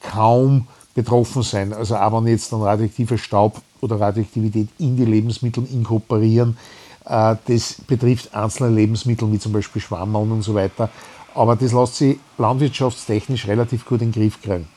kaum 0.00 0.68
betroffen 0.94 1.42
sein. 1.42 1.72
Also 1.72 1.96
auch 1.96 2.12
wenn 2.12 2.30
jetzt 2.30 2.52
dann 2.52 2.62
radioaktiver 2.62 3.18
Staub 3.18 3.60
oder 3.80 4.00
Radioaktivität 4.00 4.68
in 4.78 4.96
die 4.96 5.04
Lebensmittel 5.04 5.66
inkorporieren, 5.72 6.56
äh, 7.04 7.34
das 7.46 7.74
betrifft 7.86 8.32
einzelne 8.32 8.70
Lebensmittel 8.70 9.30
wie 9.32 9.40
zum 9.40 9.52
Beispiel 9.52 9.82
Schwammeln 9.82 10.30
und 10.30 10.42
so 10.42 10.54
weiter. 10.54 10.90
Aber 11.34 11.56
das 11.56 11.72
lässt 11.72 11.96
sich 11.96 12.18
landwirtschaftstechnisch 12.38 13.48
relativ 13.48 13.84
gut 13.84 14.02
in 14.02 14.12
den 14.12 14.22
Griff 14.22 14.40
kriegen. 14.40 14.68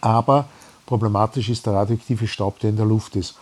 Aber 0.00 0.46
problematisch 0.86 1.48
ist 1.48 1.66
der 1.66 1.74
radioaktive 1.74 2.26
Staub, 2.26 2.58
der 2.58 2.70
in 2.70 2.76
der 2.76 2.86
Luft 2.86 3.14
ist. 3.14 3.36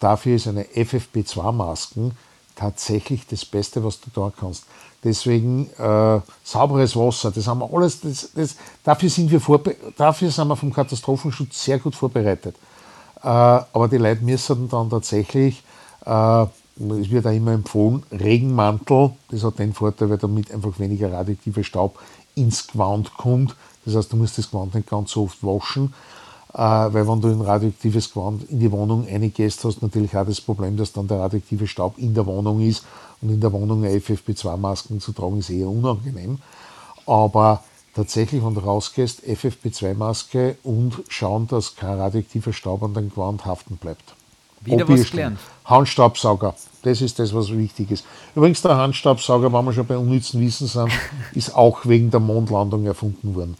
Dafür 0.00 0.36
ist 0.36 0.46
eine 0.46 0.64
FFP2-Masken 0.64 2.12
tatsächlich 2.54 3.26
das 3.26 3.44
Beste, 3.44 3.84
was 3.84 4.00
du 4.00 4.10
da 4.14 4.32
kannst. 4.38 4.64
Deswegen 5.04 5.70
äh, 5.78 6.20
sauberes 6.42 6.96
Wasser, 6.96 7.30
das 7.30 7.46
haben 7.46 7.60
wir 7.60 7.72
alles, 7.72 8.00
das, 8.00 8.30
das, 8.34 8.56
dafür, 8.82 9.10
sind 9.10 9.30
wir 9.30 9.40
dafür 9.96 10.30
sind 10.30 10.48
wir 10.48 10.56
vom 10.56 10.72
Katastrophenschutz 10.72 11.64
sehr 11.64 11.78
gut 11.78 11.94
vorbereitet. 11.94 12.56
Äh, 13.22 13.28
aber 13.28 13.88
die 13.88 13.98
Leute 13.98 14.24
müssen 14.24 14.68
dann 14.68 14.90
tatsächlich, 14.90 15.62
äh, 16.04 16.42
es 16.42 17.10
wird 17.10 17.26
auch 17.26 17.30
immer 17.30 17.52
empfohlen, 17.52 18.02
Regenmantel, 18.10 19.12
das 19.30 19.44
hat 19.44 19.58
den 19.58 19.74
Vorteil, 19.74 20.10
weil 20.10 20.18
damit 20.18 20.52
einfach 20.52 20.78
weniger 20.78 21.12
radioaktiver 21.12 21.62
Staub 21.62 21.98
ins 22.34 22.66
Gewand 22.66 23.14
kommt. 23.16 23.54
Das 23.84 23.94
heißt, 23.94 24.12
du 24.12 24.16
musst 24.16 24.38
das 24.38 24.50
Gewand 24.50 24.74
nicht 24.74 24.88
ganz 24.88 25.12
so 25.12 25.24
oft 25.24 25.42
waschen. 25.42 25.94
Äh, 26.56 26.60
weil 26.60 27.06
wenn 27.06 27.20
du 27.20 27.28
ein 27.28 27.42
radioaktives 27.42 28.14
Gewand 28.14 28.48
in 28.48 28.60
die 28.60 28.72
Wohnung 28.72 29.06
eingehst, 29.06 29.62
hast 29.64 29.82
du 29.82 29.86
natürlich 29.86 30.16
auch 30.16 30.24
das 30.24 30.40
Problem, 30.40 30.74
dass 30.78 30.90
dann 30.90 31.06
der 31.06 31.18
radioaktive 31.18 31.66
Staub 31.66 31.98
in 31.98 32.14
der 32.14 32.24
Wohnung 32.24 32.62
ist 32.62 32.82
und 33.20 33.28
in 33.28 33.40
der 33.40 33.52
Wohnung 33.52 33.84
FFP2-Masken 33.84 35.00
zu 35.00 35.12
tragen 35.12 35.38
ist 35.38 35.50
eher 35.50 35.68
unangenehm. 35.68 36.38
Aber 37.04 37.62
tatsächlich, 37.94 38.42
wenn 38.42 38.54
du 38.54 38.60
rausgehst, 38.60 39.22
FFP2-Maske 39.24 40.56
und 40.62 41.02
schauen, 41.08 41.46
dass 41.46 41.76
kein 41.76 41.98
radioaktiver 41.98 42.54
Staub 42.54 42.82
an 42.82 42.94
deinem 42.94 43.10
Gewand 43.10 43.44
haften 43.44 43.76
bleibt. 43.76 44.14
Wieder 44.62 44.88
was 44.88 45.10
gelernt. 45.10 45.38
Handstaubsauger, 45.66 46.54
das 46.82 47.02
ist 47.02 47.18
das, 47.18 47.34
was 47.34 47.50
wichtig 47.50 47.90
ist. 47.90 48.06
Übrigens, 48.34 48.62
der 48.62 48.78
Handstaubsauger, 48.78 49.52
wenn 49.52 49.64
wir 49.66 49.74
schon 49.74 49.86
bei 49.86 49.98
unnützen 49.98 50.40
Wissen 50.40 50.68
sind, 50.68 50.90
ist 51.34 51.54
auch 51.54 51.84
wegen 51.84 52.10
der 52.10 52.20
Mondlandung 52.20 52.86
erfunden 52.86 53.34
worden. 53.34 53.58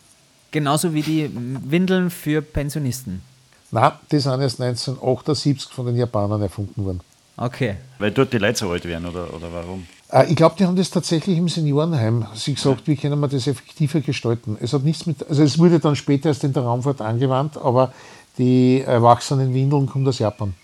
Genauso 0.50 0.94
wie 0.94 1.02
die 1.02 1.30
Windeln 1.32 2.10
für 2.10 2.42
Pensionisten. 2.42 3.22
Nein, 3.70 3.92
die 4.10 4.18
sind 4.18 4.40
erst 4.40 4.60
1978 4.60 5.72
von 5.72 5.86
den 5.86 5.96
Japanern 5.96 6.40
erfunden 6.40 6.84
worden. 6.84 7.00
Okay. 7.36 7.76
Weil 7.98 8.12
dort 8.12 8.32
die 8.32 8.38
Leute 8.38 8.58
so 8.58 8.70
alt 8.70 8.84
werden, 8.84 9.06
oder, 9.06 9.32
oder 9.34 9.52
warum? 9.52 9.86
Äh, 10.10 10.30
ich 10.30 10.36
glaube, 10.36 10.56
die 10.58 10.64
haben 10.64 10.76
das 10.76 10.90
tatsächlich 10.90 11.36
im 11.36 11.48
Seniorenheim 11.48 12.26
sich 12.34 12.54
gesagt, 12.54 12.86
wie 12.86 12.96
können 12.96 13.20
wir 13.20 13.28
das 13.28 13.46
effektiver 13.46 14.00
gestalten. 14.00 14.56
Es 14.60 14.72
hat 14.72 14.84
nichts 14.84 15.06
mit, 15.06 15.28
also 15.28 15.42
es 15.42 15.58
wurde 15.58 15.78
dann 15.78 15.96
später 15.96 16.30
erst 16.30 16.44
in 16.44 16.52
der 16.52 16.62
Raumfahrt 16.62 17.00
angewandt, 17.00 17.58
aber 17.58 17.92
die 18.38 18.82
erwachsenen 18.82 19.52
Windeln 19.52 19.86
kommen 19.86 20.06
aus 20.06 20.18
Japan. 20.18 20.54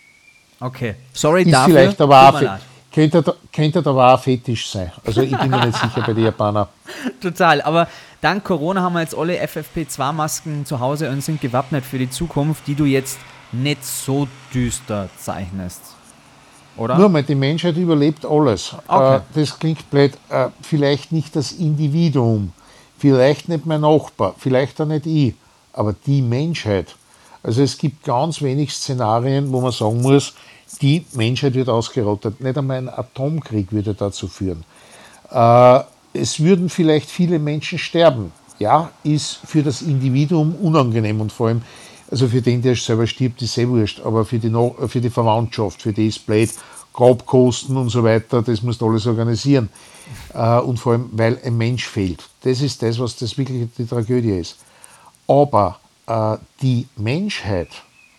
Okay. 0.60 0.94
Sorry 1.12 1.42
Ist 1.42 1.52
dafür. 1.52 1.74
Vielleicht 1.74 2.00
aber 2.00 2.28
auch, 2.28 2.58
könnte, 2.92 3.36
könnte 3.52 3.78
aber 3.80 4.14
auch 4.14 4.20
Fetisch 4.20 4.70
sein. 4.70 4.92
Also 5.04 5.22
ich 5.22 5.36
bin 5.36 5.50
mir 5.50 5.66
nicht 5.66 5.78
sicher 5.78 6.02
bei 6.06 6.12
den 6.12 6.24
Japanern. 6.24 6.68
Total, 7.20 7.60
aber 7.62 7.88
dank 8.22 8.44
Corona 8.44 8.80
haben 8.80 8.94
wir 8.94 9.00
jetzt 9.00 9.14
alle 9.14 9.42
FFP2-Masken 9.42 10.64
zu 10.64 10.80
Hause 10.80 11.10
und 11.10 11.22
sind 11.22 11.40
gewappnet 11.40 11.84
für 11.84 11.98
die 11.98 12.08
Zukunft, 12.08 12.66
die 12.66 12.74
du 12.74 12.84
jetzt 12.86 13.18
nicht 13.52 13.84
so 13.84 14.26
düster 14.54 15.10
zeichnest. 15.18 15.80
Oder? 16.76 16.96
Nur 16.96 17.10
mal, 17.10 17.22
die 17.22 17.34
Menschheit 17.34 17.76
überlebt 17.76 18.24
alles. 18.24 18.74
Okay. 18.88 19.16
Äh, 19.16 19.20
das 19.34 19.58
klingt 19.58 19.90
blöd. 19.90 20.12
Äh, 20.30 20.48
vielleicht 20.62 21.12
nicht 21.12 21.36
das 21.36 21.52
Individuum, 21.52 22.52
vielleicht 22.96 23.48
nicht 23.50 23.66
mein 23.66 23.82
Nachbar, 23.82 24.34
vielleicht 24.38 24.80
auch 24.80 24.86
nicht 24.86 25.04
ich, 25.04 25.34
aber 25.74 25.94
die 26.06 26.22
Menschheit. 26.22 26.94
Also 27.42 27.62
es 27.62 27.76
gibt 27.76 28.04
ganz 28.04 28.40
wenig 28.40 28.72
Szenarien, 28.72 29.52
wo 29.52 29.60
man 29.60 29.72
sagen 29.72 30.00
muss, 30.00 30.32
die 30.80 31.04
Menschheit 31.12 31.54
wird 31.54 31.68
ausgerottet. 31.68 32.40
Nicht 32.40 32.56
einmal 32.56 32.78
ein 32.78 32.88
Atomkrieg 32.88 33.72
würde 33.72 33.92
dazu 33.92 34.28
führen. 34.28 34.64
Äh, 35.30 35.80
es 36.12 36.40
würden 36.40 36.68
vielleicht 36.68 37.10
viele 37.10 37.38
Menschen 37.38 37.78
sterben. 37.78 38.32
Ja, 38.58 38.90
ist 39.02 39.40
für 39.44 39.62
das 39.62 39.82
Individuum 39.82 40.54
unangenehm 40.56 41.20
und 41.20 41.32
vor 41.32 41.48
allem, 41.48 41.62
also 42.10 42.28
für 42.28 42.42
den, 42.42 42.62
der 42.62 42.76
selber 42.76 43.06
stirbt, 43.06 43.42
ist 43.42 43.54
sehr 43.54 43.68
wurscht, 43.68 44.00
aber 44.00 44.24
für 44.24 44.38
die, 44.38 44.52
für 44.88 45.00
die 45.00 45.10
Verwandtschaft, 45.10 45.82
für 45.82 45.92
die 45.92 46.08
ist 46.08 46.24
blöd, 46.26 46.50
Grabkosten 46.92 47.76
und 47.76 47.88
so 47.88 48.04
weiter, 48.04 48.42
das 48.42 48.62
musst 48.62 48.80
du 48.80 48.88
alles 48.88 49.06
organisieren. 49.06 49.68
Äh, 50.34 50.58
und 50.60 50.78
vor 50.78 50.92
allem, 50.92 51.08
weil 51.12 51.40
ein 51.44 51.56
Mensch 51.56 51.88
fehlt. 51.88 52.22
Das 52.42 52.60
ist 52.60 52.82
das, 52.82 52.98
was 52.98 53.16
das 53.16 53.36
wirklich 53.38 53.68
die 53.76 53.86
Tragödie 53.86 54.38
ist. 54.38 54.56
Aber 55.26 55.80
äh, 56.06 56.36
die 56.60 56.86
Menschheit, 56.96 57.70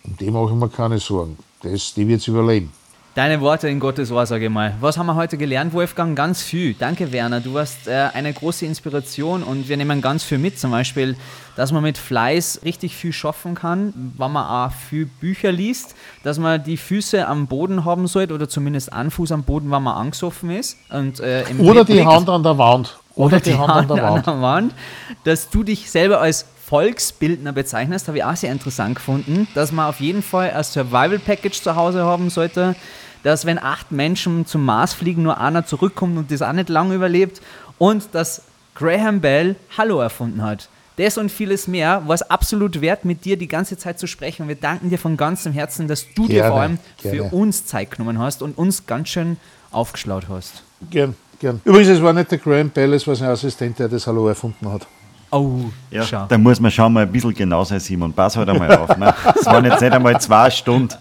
um 0.04 0.18
die 0.18 0.32
mache 0.32 0.54
ich 0.54 0.60
mir 0.60 0.70
keine 0.70 1.00
Sorgen, 1.00 1.38
das, 1.62 1.94
die 1.94 2.08
wird 2.08 2.22
es 2.22 2.28
überleben. 2.28 2.72
Deine 3.16 3.42
Worte 3.42 3.70
in 3.70 3.80
Gottes 3.80 4.12
Ohr, 4.12 4.26
sage 4.26 4.46
ich 4.46 4.50
mal. 4.50 4.74
Was 4.80 4.98
haben 4.98 5.06
wir 5.06 5.14
heute 5.14 5.38
gelernt, 5.38 5.72
Wolfgang? 5.74 6.18
Ganz 6.18 6.42
viel. 6.42 6.74
Danke, 6.74 7.12
Werner. 7.12 7.42
Du 7.42 7.54
warst 7.54 7.88
äh, 7.88 8.10
eine 8.12 8.34
große 8.34 8.66
Inspiration 8.66 9.44
und 9.44 9.70
wir 9.70 9.78
nehmen 9.78 10.02
ganz 10.02 10.24
viel 10.24 10.40
mit. 10.40 10.58
Zum 10.58 10.72
Beispiel, 10.72 11.16
dass 11.56 11.72
man 11.72 11.84
mit 11.84 12.00
Fleiß 12.00 12.62
richtig 12.66 12.96
viel 12.96 13.14
schaffen 13.14 13.54
kann, 13.54 14.14
wenn 14.18 14.32
man 14.32 14.48
auch 14.48 14.74
viel 14.74 15.06
Bücher 15.06 15.52
liest, 15.52 15.96
dass 16.24 16.40
man 16.40 16.64
die 16.64 16.76
Füße 16.76 17.28
am 17.28 17.46
Boden 17.46 17.86
haben 17.86 18.08
sollte 18.08 18.34
oder 18.34 18.50
zumindest 18.50 18.92
einen 18.92 19.12
Fuß 19.12 19.32
am 19.32 19.44
Boden, 19.44 19.70
wenn 19.70 19.84
man 19.84 19.96
angesoffen 19.96 20.50
ist. 20.50 20.80
Und, 20.90 21.20
äh, 21.20 21.44
oder 21.60 21.86
die 21.86 22.04
Hand 22.04 22.28
an 22.30 22.42
der 22.42 22.58
Wand. 22.58 22.98
Oder, 23.16 23.36
oder 23.36 23.40
die, 23.42 23.52
die, 23.52 23.58
Hand, 23.60 23.72
Hand 23.72 23.92
an, 23.92 23.98
der 23.98 24.06
Wand. 24.06 24.28
an 24.28 24.34
der 24.34 24.42
Wand. 24.42 24.76
Dass 25.24 25.48
du 25.52 25.62
dich 25.62 25.92
selber 25.92 26.20
als 26.20 26.48
Volksbildner 26.66 27.52
bezeichnest, 27.52 28.08
habe 28.08 28.18
ich 28.18 28.24
auch 28.24 28.36
sehr 28.36 28.52
interessant 28.52 28.96
gefunden, 28.96 29.48
dass 29.54 29.72
man 29.72 29.88
auf 29.88 30.00
jeden 30.00 30.24
Fall 30.24 30.50
ein 30.50 30.64
Survival 30.64 31.20
Package 31.20 31.62
zu 31.62 31.76
Hause 31.76 32.04
haben 32.04 32.32
sollte, 32.32 32.76
dass 33.24 33.46
wenn 33.46 33.58
acht 33.58 33.92
Menschen 33.92 34.46
zum 34.46 34.64
Mars 34.66 34.94
fliegen, 34.94 35.24
nur 35.24 35.40
einer 35.40 35.66
zurückkommt 35.66 36.18
und 36.18 36.32
das 36.32 36.42
auch 36.42 36.54
nicht 36.54 36.70
lange 36.70 36.96
überlebt 36.96 37.42
und 37.78 38.10
dass 38.14 38.44
Graham 38.76 39.22
Bell 39.22 39.56
Hallo 39.78 40.00
erfunden 40.00 40.42
hat. 40.42 40.70
Das 40.98 41.18
und 41.18 41.32
vieles 41.32 41.68
mehr 41.68 42.04
war 42.06 42.14
es 42.14 42.22
absolut 42.22 42.80
wert, 42.80 43.04
mit 43.04 43.26
dir 43.26 43.36
die 43.36 43.48
ganze 43.48 43.78
Zeit 43.78 43.98
zu 43.98 44.06
sprechen. 44.06 44.48
Wir 44.48 44.56
danken 44.56 44.92
dir 44.92 45.00
von 45.00 45.18
ganzem 45.18 45.52
Herzen, 45.52 45.88
dass 45.88 46.06
du 46.14 46.28
gerne, 46.28 46.34
dir 46.34 46.48
vor 46.50 46.62
allem 46.62 46.80
gerne. 47.02 47.18
für 47.18 47.36
uns 47.36 47.66
Zeit 47.66 47.92
genommen 47.92 48.20
hast 48.20 48.44
und 48.44 48.58
uns 48.58 48.86
ganz 48.86 49.10
schön 49.10 49.38
aufgeschlaut 49.72 50.28
hast. 50.30 50.62
Gern, 50.92 51.16
gern. 51.40 51.62
Übrigens, 51.64 51.90
es 51.90 52.02
war 52.02 52.14
nicht 52.14 52.30
der 52.30 52.38
Graham 52.38 52.70
Bell, 52.70 52.94
es 52.94 53.08
war 53.08 53.16
sein 53.16 53.30
Assistent, 53.30 53.80
der 53.80 53.90
das 53.90 54.06
Hallo 54.06 54.28
erfunden 54.28 54.72
hat. 54.72 54.86
Oh, 55.32 55.62
ja, 55.90 56.04
schau. 56.04 56.28
Da 56.30 56.38
muss 56.38 56.60
man 56.60 56.70
schon 56.70 56.94
mal 56.94 57.04
ein 57.04 57.12
bisschen 57.12 57.34
genau 57.34 57.64
sein, 57.64 57.80
Simon. 57.80 58.14
Pass 58.14 58.38
halt 58.38 58.48
einmal 58.50 58.78
auf. 58.78 58.96
Ne? 58.96 59.12
Es 59.36 59.48
waren 59.48 59.66
jetzt 59.66 59.82
nicht 59.82 59.92
einmal 59.92 60.22
zwei 60.22 60.52
Stunden. 60.52 60.96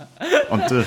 Und 0.49 0.71
und 0.71 0.85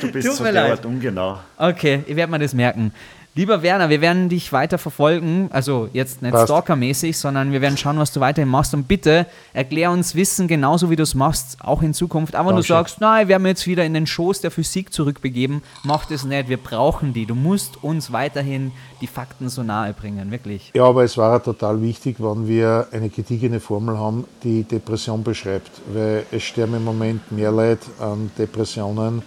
du 0.00 0.12
bist 0.12 0.28
Tut 0.28 0.36
so 0.36 0.44
derart 0.44 0.84
ungenau. 0.84 1.38
Okay, 1.56 2.04
ich 2.06 2.16
werde 2.16 2.30
mir 2.30 2.38
das 2.38 2.54
merken. 2.54 2.92
Lieber 3.36 3.62
Werner, 3.62 3.88
wir 3.90 4.00
werden 4.00 4.28
dich 4.28 4.52
weiter 4.52 4.76
verfolgen. 4.76 5.48
Also 5.52 5.88
jetzt 5.92 6.20
nicht 6.20 6.36
stalkermäßig, 6.36 7.16
sondern 7.16 7.52
wir 7.52 7.60
werden 7.60 7.76
schauen, 7.76 7.96
was 7.96 8.10
du 8.12 8.18
weiterhin 8.18 8.48
machst. 8.48 8.74
Und 8.74 8.88
bitte 8.88 9.24
erklär 9.52 9.92
uns 9.92 10.16
Wissen 10.16 10.48
genauso, 10.48 10.90
wie 10.90 10.96
du 10.96 11.04
es 11.04 11.14
machst, 11.14 11.56
auch 11.60 11.80
in 11.80 11.94
Zukunft. 11.94 12.34
Aber 12.34 12.48
wenn 12.50 12.56
du 12.56 12.62
sagst, 12.62 13.00
nein, 13.00 13.28
wir 13.28 13.36
haben 13.36 13.46
jetzt 13.46 13.68
wieder 13.68 13.84
in 13.84 13.94
den 13.94 14.08
Schoß 14.08 14.40
der 14.40 14.50
Physik 14.50 14.92
zurückbegeben, 14.92 15.62
mach 15.84 16.06
das 16.06 16.24
nicht. 16.24 16.48
Wir 16.48 16.56
brauchen 16.56 17.12
die. 17.12 17.24
Du 17.24 17.36
musst 17.36 17.84
uns 17.84 18.10
weiterhin 18.10 18.72
die 19.00 19.06
Fakten 19.06 19.48
so 19.48 19.62
nahe 19.62 19.92
bringen, 19.92 20.32
wirklich. 20.32 20.72
Ja, 20.74 20.86
aber 20.86 21.04
es 21.04 21.16
war 21.16 21.40
total 21.40 21.80
wichtig, 21.80 22.16
wenn 22.18 22.48
wir 22.48 22.88
eine 22.90 23.10
gediegene 23.10 23.60
Formel 23.60 23.96
haben, 23.96 24.24
die 24.42 24.64
Depression 24.64 25.22
beschreibt. 25.22 25.70
Weil 25.94 26.26
es 26.32 26.42
sterben 26.42 26.74
im 26.74 26.84
Moment 26.84 27.30
mehr 27.30 27.52
Leute 27.52 27.86
an 28.00 28.32
Depressionen 28.36 29.22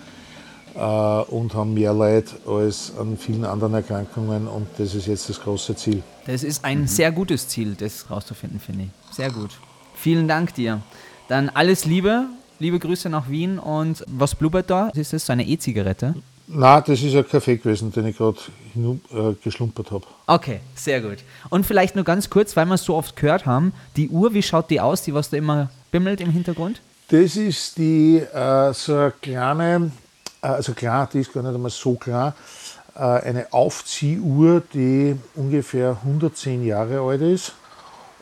und 0.75 1.53
haben 1.53 1.73
mehr 1.73 1.93
Leid 1.93 2.25
als 2.47 2.91
an 2.99 3.17
vielen 3.17 3.45
anderen 3.45 3.73
Erkrankungen 3.75 4.47
und 4.47 4.67
das 4.77 4.95
ist 4.95 5.07
jetzt 5.07 5.29
das 5.29 5.39
große 5.39 5.75
Ziel. 5.75 6.01
Das 6.25 6.43
ist 6.43 6.65
ein 6.65 6.81
mhm. 6.81 6.87
sehr 6.87 7.11
gutes 7.11 7.47
Ziel, 7.47 7.75
das 7.75 8.09
rauszufinden, 8.09 8.59
finde 8.59 8.83
ich. 8.85 9.15
Sehr 9.15 9.31
gut. 9.31 9.51
Vielen 9.95 10.27
Dank 10.27 10.53
dir. 10.55 10.81
Dann 11.27 11.49
alles 11.49 11.85
Liebe, 11.85 12.25
liebe 12.59 12.79
Grüße 12.79 13.09
nach 13.09 13.29
Wien 13.29 13.59
und 13.59 14.03
was 14.07 14.35
blubbert 14.35 14.69
da? 14.69 14.89
Ist 14.89 15.13
das 15.13 15.25
so 15.25 15.33
eine 15.33 15.45
E-Zigarette? 15.45 16.15
Na, 16.47 16.81
das 16.81 17.01
ist 17.01 17.15
ein 17.15 17.27
Kaffee 17.27 17.57
gewesen, 17.57 17.91
den 17.91 18.07
ich 18.07 18.17
gerade 18.17 18.37
äh, 18.75 19.33
geschlumpert 19.43 19.91
habe. 19.91 20.05
Okay, 20.27 20.59
sehr 20.75 21.01
gut. 21.01 21.19
Und 21.49 21.65
vielleicht 21.65 21.95
nur 21.95 22.03
ganz 22.03 22.29
kurz, 22.29 22.55
weil 22.55 22.65
wir 22.65 22.75
es 22.75 22.83
so 22.83 22.95
oft 22.95 23.15
gehört 23.15 23.45
haben, 23.45 23.73
die 23.95 24.09
Uhr, 24.09 24.33
wie 24.33 24.43
schaut 24.43 24.69
die 24.69 24.81
aus, 24.81 25.03
die 25.03 25.13
was 25.13 25.29
da 25.29 25.37
immer 25.37 25.69
bimmelt 25.91 26.19
im 26.19 26.31
Hintergrund? 26.31 26.81
Das 27.09 27.35
ist 27.35 27.77
die 27.77 28.17
äh, 28.17 28.73
so 28.73 28.95
eine 28.95 29.13
kleine 29.21 29.75
äh, 29.75 30.02
also 30.47 30.73
klar, 30.73 31.09
die 31.11 31.19
ist 31.19 31.33
gar 31.33 31.41
nicht 31.43 31.55
einmal 31.55 31.71
so 31.71 31.95
klar, 31.95 32.35
äh, 32.95 32.99
eine 32.99 33.51
Aufziehuhr, 33.51 34.61
die 34.73 35.15
ungefähr 35.35 35.97
110 36.03 36.65
Jahre 36.65 36.99
alt 37.01 37.21
ist 37.21 37.53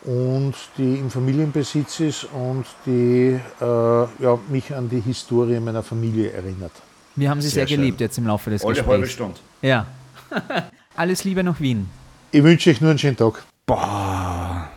und 0.04 0.54
die 0.78 0.96
im 0.96 1.10
Familienbesitz 1.10 2.00
ist 2.00 2.24
und 2.32 2.64
die 2.86 3.38
äh, 3.60 3.64
ja, 3.64 4.38
mich 4.48 4.74
an 4.74 4.88
die 4.88 5.00
Historie 5.00 5.60
meiner 5.60 5.82
Familie 5.82 6.32
erinnert. 6.32 6.72
Wir 7.14 7.28
haben 7.30 7.40
sie 7.40 7.48
sehr, 7.48 7.66
sehr 7.66 7.76
geliebt 7.76 8.00
jetzt 8.00 8.18
im 8.18 8.26
Laufe 8.26 8.50
des 8.50 8.64
Alle 8.64 8.74
Gesprächs. 8.74 8.90
halbe 8.90 9.06
Stunde. 9.06 9.38
Ja. 9.60 9.86
Alles 10.96 11.24
Liebe 11.24 11.44
nach 11.44 11.60
Wien. 11.60 11.88
Ich 12.30 12.42
wünsche 12.42 12.70
euch 12.70 12.80
nur 12.80 12.90
einen 12.90 12.98
schönen 12.98 13.16
Tag. 13.16 13.44
Boah, 13.66 14.31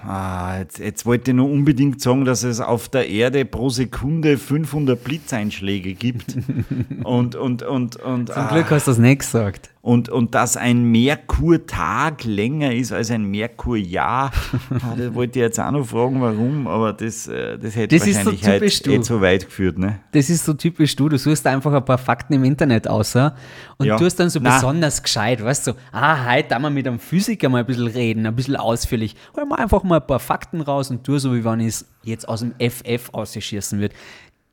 ah, 0.08 0.60
jetzt, 0.60 0.80
jetzt, 0.80 1.06
wollte 1.06 1.32
ich 1.32 1.38
nur 1.38 1.50
unbedingt 1.50 2.02
sagen, 2.02 2.26
dass 2.26 2.44
es 2.44 2.60
auf 2.60 2.90
der 2.90 3.10
Erde 3.10 3.46
pro 3.46 3.70
Sekunde 3.70 4.38
500 4.38 5.04
Blitzeinschläge 5.04 5.94
gibt. 5.94 6.38
und, 7.04 7.36
und, 7.36 7.64
und, 7.64 7.96
und, 7.98 8.32
Zum 8.32 8.48
Glück 8.48 8.66
ah, 8.68 8.72
hast 8.72 8.88
du 8.88 8.92
das 8.92 8.98
nicht 8.98 9.20
gesagt. 9.20 9.70
Und, 9.86 10.10
und 10.10 10.34
dass 10.34 10.58
ein 10.58 10.86
Merkurtag 10.86 12.24
länger 12.24 12.74
ist 12.74 12.92
als 12.92 13.12
ein 13.12 13.26
Merkurjahr. 13.26 14.32
ah, 14.72 14.96
das 14.98 15.14
wollte 15.14 15.38
ich 15.38 15.44
jetzt 15.44 15.60
auch 15.60 15.70
noch 15.70 15.86
fragen, 15.86 16.20
warum, 16.22 16.66
aber 16.66 16.92
das, 16.92 17.28
äh, 17.28 17.60
das 17.60 17.76
hätte 17.76 17.96
das 17.96 18.08
wahrscheinlich 18.08 18.42
so 18.42 18.48
halt 18.48 18.88
eh 18.88 19.02
zu 19.02 19.22
weit 19.22 19.46
geführt. 19.46 19.78
Ne? 19.78 20.00
Das 20.12 20.32
ist 20.32 20.44
so 20.44 20.56
typisch 20.56 20.96
du. 20.96 21.08
Du 21.08 21.20
suchst 21.20 21.46
einfach 21.46 21.72
ein 21.72 21.86
paar 21.86 22.00
Fakten 22.00 22.34
im 22.34 22.44
Internet 22.46 22.88
aus 22.88 23.16
und 23.16 23.86
ja. 23.86 23.96
tust 23.96 24.20
dann 24.20 24.32
so 24.32 24.40
Nein. 24.40 24.56
besonders 24.56 25.04
gescheit, 25.04 25.44
weißt 25.44 25.68
du, 25.68 25.74
ah, 25.92 26.34
heute 26.34 26.50
da 26.50 26.58
wir 26.58 26.72
mit 26.72 26.88
einem 26.88 26.98
Physiker 26.98 27.50
mal 27.50 27.60
ein 27.60 27.68
bisschen 27.68 27.86
reden, 27.86 28.26
ein 28.26 28.36
bisschen 28.36 28.56
ausführlich. 28.56 29.16
Hol 29.38 29.46
mal 29.46 29.58
einfach 29.58 29.84
mal 29.84 30.00
ein 30.00 30.08
paar 30.08 30.20
Fakten 30.20 30.62
raus 30.62 30.90
und 30.90 31.04
tu 31.04 31.20
so, 31.20 31.32
wie 31.36 31.46
wenn 31.46 31.60
ich 31.60 31.68
es 31.68 31.86
jetzt 32.02 32.28
aus 32.28 32.40
dem 32.40 32.54
FF 32.60 33.10
ausschießen 33.12 33.80
würde 33.80 33.94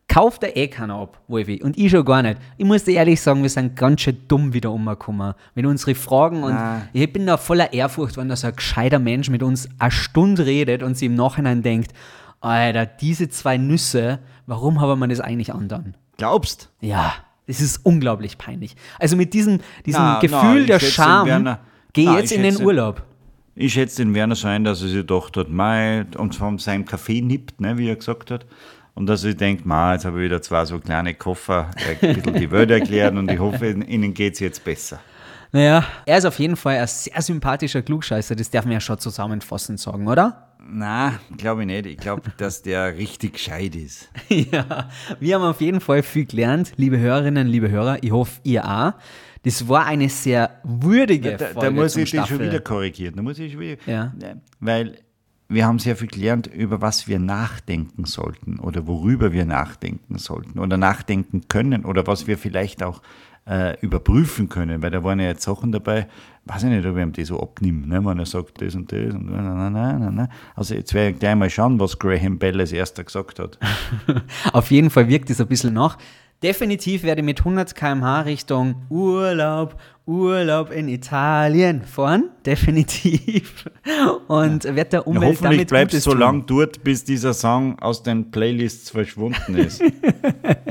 kauft 0.08 0.42
der 0.42 0.56
eh 0.56 0.68
keiner 0.68 0.96
ab, 0.96 1.20
Wolfi. 1.28 1.62
Und 1.62 1.78
ich 1.78 1.90
schon 1.90 2.04
gar 2.04 2.22
nicht. 2.22 2.38
Ich 2.58 2.64
muss 2.64 2.84
dir 2.84 2.94
ehrlich 2.94 3.20
sagen, 3.20 3.42
wir 3.42 3.48
sind 3.48 3.76
ganz 3.76 4.02
schön 4.02 4.18
dumm 4.28 4.52
wieder 4.52 4.70
umgekommen. 4.70 5.34
Wenn 5.54 5.66
unsere 5.66 5.94
Fragen 5.94 6.42
und 6.42 6.52
ah. 6.52 6.82
ich 6.92 7.12
bin 7.12 7.26
da 7.26 7.36
voller 7.36 7.72
Ehrfurcht, 7.72 8.16
wenn 8.16 8.28
da 8.28 8.36
so 8.36 8.46
ein 8.46 8.56
gescheiter 8.56 8.98
Mensch 8.98 9.30
mit 9.30 9.42
uns 9.42 9.68
eine 9.78 9.90
Stunde 9.90 10.46
redet 10.46 10.82
und 10.82 10.96
sich 10.96 11.06
im 11.06 11.14
Nachhinein 11.14 11.62
denkt, 11.62 11.92
Alter, 12.40 12.86
diese 12.86 13.28
zwei 13.28 13.56
Nüsse, 13.56 14.18
warum 14.46 14.80
haben 14.80 14.98
wir 14.98 15.08
das 15.08 15.20
eigentlich 15.20 15.54
andern? 15.54 15.96
Glaubst? 16.18 16.70
Ja, 16.80 17.14
das 17.46 17.60
ist 17.60 17.84
unglaublich 17.84 18.36
peinlich. 18.36 18.76
Also 18.98 19.16
mit 19.16 19.32
diesem, 19.32 19.60
diesem 19.86 20.02
na, 20.02 20.20
Gefühl 20.20 20.60
na, 20.60 20.66
der 20.66 20.80
Scham, 20.80 21.58
geh 21.92 22.04
na, 22.04 22.18
jetzt 22.18 22.32
in 22.32 22.42
den 22.42 22.60
Urlaub. 22.62 23.02
Ich 23.54 23.74
schätze 23.74 24.02
den 24.02 24.14
Werner 24.14 24.34
so 24.34 24.48
ein, 24.48 24.64
dass 24.64 24.80
er 24.82 24.88
sich 24.88 24.96
gedacht 24.96 25.36
hat, 25.36 25.50
Mai, 25.50 26.06
und 26.16 26.34
von 26.34 26.58
seinem 26.58 26.84
Kaffee 26.84 27.20
nippt, 27.20 27.60
ne, 27.60 27.76
wie 27.76 27.88
er 27.88 27.96
gesagt 27.96 28.30
hat. 28.30 28.46
Und 28.94 29.06
dass 29.06 29.24
ich 29.24 29.36
denke, 29.36 29.62
jetzt 29.64 30.04
habe 30.04 30.18
ich 30.18 30.24
wieder 30.24 30.42
zwei 30.42 30.64
so 30.64 30.78
kleine 30.78 31.14
Koffer, 31.14 31.70
ein 31.76 32.14
bisschen 32.14 32.34
die 32.34 32.50
Welt 32.50 32.70
erklärt 32.70 33.14
und 33.14 33.30
ich 33.30 33.38
hoffe, 33.38 33.70
Ihnen 33.70 34.12
geht 34.12 34.34
es 34.34 34.40
jetzt 34.40 34.64
besser. 34.64 35.00
Naja, 35.52 35.84
er 36.06 36.18
ist 36.18 36.24
auf 36.24 36.38
jeden 36.38 36.56
Fall 36.56 36.78
ein 36.78 36.86
sehr 36.86 37.20
sympathischer 37.20 37.82
Klugscheißer, 37.82 38.34
das 38.34 38.50
darf 38.50 38.64
man 38.64 38.72
ja 38.72 38.80
schon 38.80 38.98
zusammenfassend 38.98 39.80
sagen, 39.80 40.08
oder? 40.08 40.48
Na, 40.64 41.20
glaube 41.36 41.62
ich 41.62 41.66
nicht. 41.66 41.86
Ich 41.86 41.96
glaube, 41.98 42.22
dass 42.36 42.62
der 42.62 42.96
richtig 42.96 43.34
gescheit 43.34 43.74
ist. 43.74 44.08
ja, 44.28 44.88
wir 45.20 45.34
haben 45.34 45.42
auf 45.42 45.60
jeden 45.60 45.80
Fall 45.80 46.02
viel 46.02 46.24
gelernt, 46.24 46.72
liebe 46.76 46.98
Hörerinnen, 46.98 47.46
liebe 47.46 47.70
Hörer. 47.70 47.98
Ich 48.02 48.12
hoffe, 48.12 48.40
ihr 48.44 48.64
auch. 48.64 48.92
Das 49.42 49.68
war 49.68 49.86
eine 49.86 50.08
sehr 50.08 50.60
würdige 50.62 51.36
da, 51.36 51.46
Folge 51.46 51.60
Da 51.60 51.70
muss 51.70 51.96
ich 51.96 52.10
dich 52.10 52.26
schon 52.26 52.38
wieder 52.38 52.60
korrigieren. 52.60 53.16
Da 53.16 53.22
muss 53.22 53.38
ich 53.38 53.52
schon 53.52 53.60
wieder, 53.60 53.76
ja. 53.86 54.12
Weil 54.60 54.98
wir 55.52 55.66
haben 55.66 55.78
sehr 55.78 55.96
viel 55.96 56.08
gelernt, 56.08 56.46
über 56.46 56.80
was 56.80 57.08
wir 57.08 57.18
nachdenken 57.18 58.04
sollten 58.04 58.58
oder 58.58 58.86
worüber 58.86 59.32
wir 59.32 59.44
nachdenken 59.44 60.18
sollten 60.18 60.58
oder 60.58 60.76
nachdenken 60.76 61.48
können 61.48 61.84
oder 61.84 62.06
was 62.06 62.26
wir 62.26 62.38
vielleicht 62.38 62.82
auch 62.82 63.02
äh, 63.48 63.78
überprüfen 63.80 64.48
können, 64.48 64.82
weil 64.82 64.90
da 64.90 65.02
waren 65.02 65.18
ja 65.18 65.26
jetzt 65.26 65.42
Sachen 65.42 65.72
dabei, 65.72 66.06
weiß 66.44 66.62
ich 66.64 66.70
nicht, 66.70 66.86
ob 66.86 66.96
ich 66.96 67.02
ihm 67.02 67.12
das 67.12 67.28
so 67.28 67.40
abnimmt, 67.40 67.88
ne? 67.88 68.04
wenn 68.04 68.18
er 68.18 68.26
sagt 68.26 68.60
das 68.60 68.74
und 68.74 68.92
das 68.92 69.14
und 69.14 69.30
na, 69.30 69.70
na, 69.70 69.98
na, 69.98 70.10
na. 70.10 70.28
Also 70.54 70.74
jetzt 70.74 70.94
werde 70.94 71.10
ich 71.10 71.18
gleich 71.18 71.34
mal 71.34 71.50
schauen, 71.50 71.80
was 71.80 71.98
Graham 71.98 72.38
Bell 72.38 72.60
als 72.60 72.72
erster 72.72 73.04
gesagt 73.04 73.38
hat. 73.38 73.58
Auf 74.52 74.70
jeden 74.70 74.90
Fall 74.90 75.08
wirkt 75.08 75.30
es 75.30 75.40
ein 75.40 75.48
bisschen 75.48 75.74
nach. 75.74 75.98
Definitiv 76.42 77.04
werde 77.04 77.20
ich 77.20 77.24
mit 77.24 77.38
100 77.38 77.74
km/h 77.74 78.22
Richtung 78.22 78.74
Urlaub, 78.88 79.76
Urlaub 80.06 80.72
in 80.72 80.88
Italien 80.88 81.82
fahren. 81.82 82.30
Definitiv. 82.46 83.66
Und 84.26 84.64
ja. 84.64 84.74
werde 84.74 84.90
der 84.90 85.06
Umwelt 85.06 85.22
ja, 85.22 85.28
hoffentlich 85.28 85.42
damit 85.42 85.68
bleibst 85.68 85.94
du 85.94 86.00
so 86.00 86.14
lange 86.14 86.42
dort, 86.44 86.82
bis 86.82 87.04
dieser 87.04 87.34
Song 87.34 87.78
aus 87.78 88.02
den 88.02 88.30
Playlists 88.30 88.90
verschwunden 88.90 89.56
ist. 89.56 89.80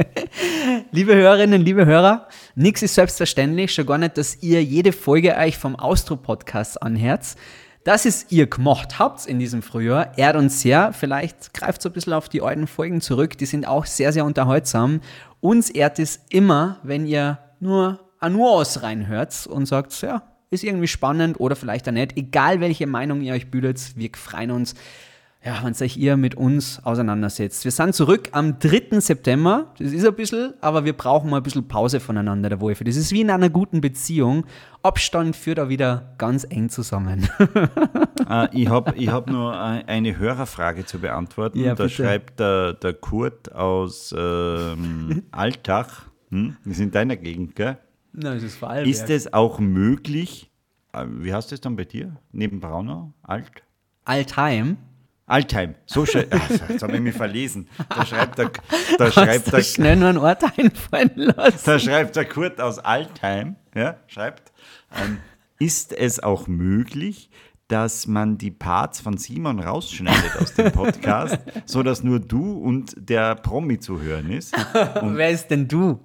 liebe 0.92 1.16
Hörerinnen, 1.16 1.62
liebe 1.62 1.86
Hörer, 1.86 2.28
nichts 2.56 2.82
ist 2.82 2.96
selbstverständlich, 2.96 3.74
schon 3.74 3.86
gar 3.86 3.98
nicht, 3.98 4.18
dass 4.18 4.42
ihr 4.42 4.62
jede 4.64 4.92
Folge 4.92 5.36
euch 5.38 5.58
vom 5.58 5.76
Austro-Podcast 5.78 6.82
anhört. 6.82 7.36
Dass 7.84 8.06
es 8.06 8.28
ihr 8.30 8.46
gemacht 8.46 9.00
habt 9.00 9.26
in 9.26 9.40
diesem 9.40 9.64
Frühjahr, 9.64 10.16
ehrt 10.18 10.36
uns 10.36 10.62
sehr. 10.62 10.94
Vielleicht 10.94 11.54
greift 11.54 11.82
so 11.82 11.90
ein 11.90 11.94
bisschen 11.94 12.14
auf 12.14 12.30
die 12.30 12.42
alten 12.42 12.68
Folgen 12.68 13.02
zurück. 13.02 13.38
Die 13.40 13.48
sind 13.48 13.66
auch 13.66 13.88
sehr, 13.88 14.14
sehr 14.14 14.24
unterhaltsam. 14.24 15.02
Uns 15.40 15.72
ehrt 15.72 15.98
es 15.98 16.20
immer, 16.30 16.80
wenn 16.84 17.08
ihr 17.08 17.40
nur 17.60 18.11
eine 18.22 18.36
Nuance 18.36 18.84
reinhört 18.84 19.48
und 19.48 19.66
sagt, 19.66 20.00
ja, 20.02 20.24
ist 20.52 20.64
irgendwie 20.64 20.88
spannend 20.88 21.40
oder 21.40 21.56
vielleicht 21.56 21.88
auch 21.90 21.94
nicht. 21.94 22.18
Egal 22.18 22.60
welche 22.60 22.88
Meinung 22.88 23.22
ihr 23.22 23.34
euch 23.34 23.50
bildet, 23.50 23.94
wir 23.96 24.10
freuen 24.16 24.52
uns, 24.52 24.76
ja, 25.44 25.60
wenn 25.64 25.74
sich 25.74 25.98
ihr 25.98 26.18
mit 26.18 26.36
uns 26.36 26.86
auseinandersetzt. 26.86 27.64
Wir 27.64 27.72
sind 27.72 27.96
zurück 27.96 28.30
am 28.32 28.60
3. 28.60 29.00
September. 29.00 29.74
Das 29.80 29.92
ist 29.92 30.06
ein 30.06 30.14
bisschen, 30.14 30.54
aber 30.62 30.86
wir 30.86 30.94
brauchen 30.94 31.32
mal 31.32 31.38
ein 31.38 31.44
bisschen 31.44 31.68
Pause 31.68 32.00
voneinander, 32.00 32.50
der 32.50 32.62
Wolfe. 32.62 32.84
Das 32.84 32.96
ist 32.96 33.12
wie 33.12 33.22
in 33.22 33.32
einer 33.32 33.50
guten 33.50 33.82
Beziehung. 33.82 34.46
Abstand 34.84 35.36
führt 35.36 35.58
da 35.58 35.68
wieder 35.68 36.14
ganz 36.20 36.46
eng 36.48 36.70
zusammen. 36.70 37.28
äh, 38.30 38.50
ich 38.56 38.70
habe 38.70 38.94
ich 38.96 39.10
hab 39.10 39.32
nur 39.32 39.60
eine 39.60 40.18
Hörerfrage 40.20 40.86
zu 40.86 41.00
beantworten. 41.00 41.58
Ja, 41.58 41.74
da 41.74 41.90
schreibt 41.90 42.40
der, 42.40 42.74
der 42.74 42.94
Kurt 42.94 43.52
aus 43.52 44.14
ähm, 44.16 45.24
Altach. 45.32 46.04
Hm? 46.30 46.56
Wir 46.64 46.76
sind 46.76 46.88
in 46.88 46.92
deiner 46.92 47.16
Gegend, 47.16 47.56
gell? 47.56 47.78
Nein, 48.14 48.36
das 48.36 48.44
ist 48.44 48.58
vor 48.58 48.70
allem. 48.70 48.90
Ist 48.90 49.10
es 49.10 49.34
auch 49.34 49.60
möglich, 49.60 50.52
äh, 50.94 51.06
wie 51.08 51.34
heißt 51.34 51.52
es 51.52 51.62
dann 51.62 51.76
bei 51.76 51.86
dir? 51.86 52.18
Neben 52.32 52.60
Braunau? 52.60 53.14
Alt? 53.24 53.52
Altheim? 54.06 54.78
Altheim, 55.26 55.76
so 55.86 56.06
schön. 56.06 56.26
Ach, 56.32 56.70
jetzt 56.70 56.84
habe 56.84 56.96
ich 56.96 57.02
mich 57.02 57.16
verlesen. 57.16 57.70
Da 57.88 58.06
schreibt 58.06 58.38
der, 58.38 58.52
da 58.98 59.12
schreibt 59.12 59.54
der, 59.54 59.64
schnell 59.64 59.96
nur 59.96 60.10
einen 60.10 60.18
Ort 60.18 60.44
einfallen 60.58 61.12
lassen. 61.16 61.62
Da 61.64 61.80
schreibt 61.80 62.18
der 62.18 62.26
Kurt 62.26 62.60
aus 62.60 62.80
Altheim, 62.80 63.56
ja, 63.74 63.96
schreibt, 64.08 64.52
ähm, 65.02 65.20
ist 65.58 65.94
es 65.94 66.20
auch 66.20 66.48
möglich, 66.48 67.30
dass 67.70 68.08
man 68.08 68.38
die 68.38 68.52
Parts 68.52 69.00
von 69.00 69.16
Simon 69.18 69.62
rausschneidet 69.62 70.36
aus 70.42 70.54
dem 70.56 70.74
Podcast, 70.74 71.40
sodass 71.66 72.04
nur 72.04 72.20
du 72.20 72.58
und 72.58 72.94
der 72.98 73.36
Promi 73.36 73.80
zu 73.80 74.02
hören 74.02 74.30
ist? 74.30 74.54
Und 75.02 75.16
Wer 75.16 75.30
ist 75.30 75.48
denn 75.48 75.70
du? 75.70 76.02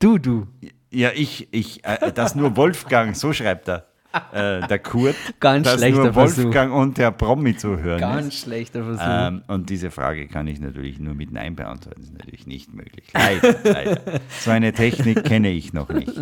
Du, 0.00 0.18
du. 0.18 0.48
Ja, 0.92 1.10
ich, 1.14 1.48
ich, 1.52 1.84
äh, 1.84 2.12
das 2.12 2.34
nur 2.34 2.56
Wolfgang, 2.56 3.16
so 3.16 3.32
schreibt 3.32 3.68
er. 3.68 3.86
äh, 4.34 4.66
der 4.68 4.78
Kurt, 4.78 5.16
Ganz 5.40 5.64
dass 5.66 5.78
schlechter 5.80 6.04
nur 6.04 6.14
Wolfgang 6.14 6.52
Versuch. 6.70 6.74
und 6.82 6.98
der 6.98 7.10
Promi 7.12 7.56
zu 7.56 7.78
hören 7.78 7.98
Ganz 7.98 8.26
ist. 8.26 8.40
schlechter 8.42 8.84
Versuch. 8.84 9.02
Ähm, 9.02 9.42
und 9.48 9.70
diese 9.70 9.90
Frage 9.90 10.28
kann 10.28 10.46
ich 10.48 10.60
natürlich 10.60 10.98
nur 11.00 11.14
mit 11.14 11.32
Nein 11.32 11.56
beantworten. 11.56 12.02
Das 12.02 12.10
ist 12.10 12.18
natürlich 12.18 12.46
nicht 12.46 12.74
möglich. 12.74 13.06
Leider, 13.14 13.54
leider. 13.64 14.20
So 14.38 14.50
eine 14.50 14.74
Technik 14.74 15.24
kenne 15.24 15.48
ich 15.50 15.72
noch 15.72 15.88
nicht. 15.88 16.12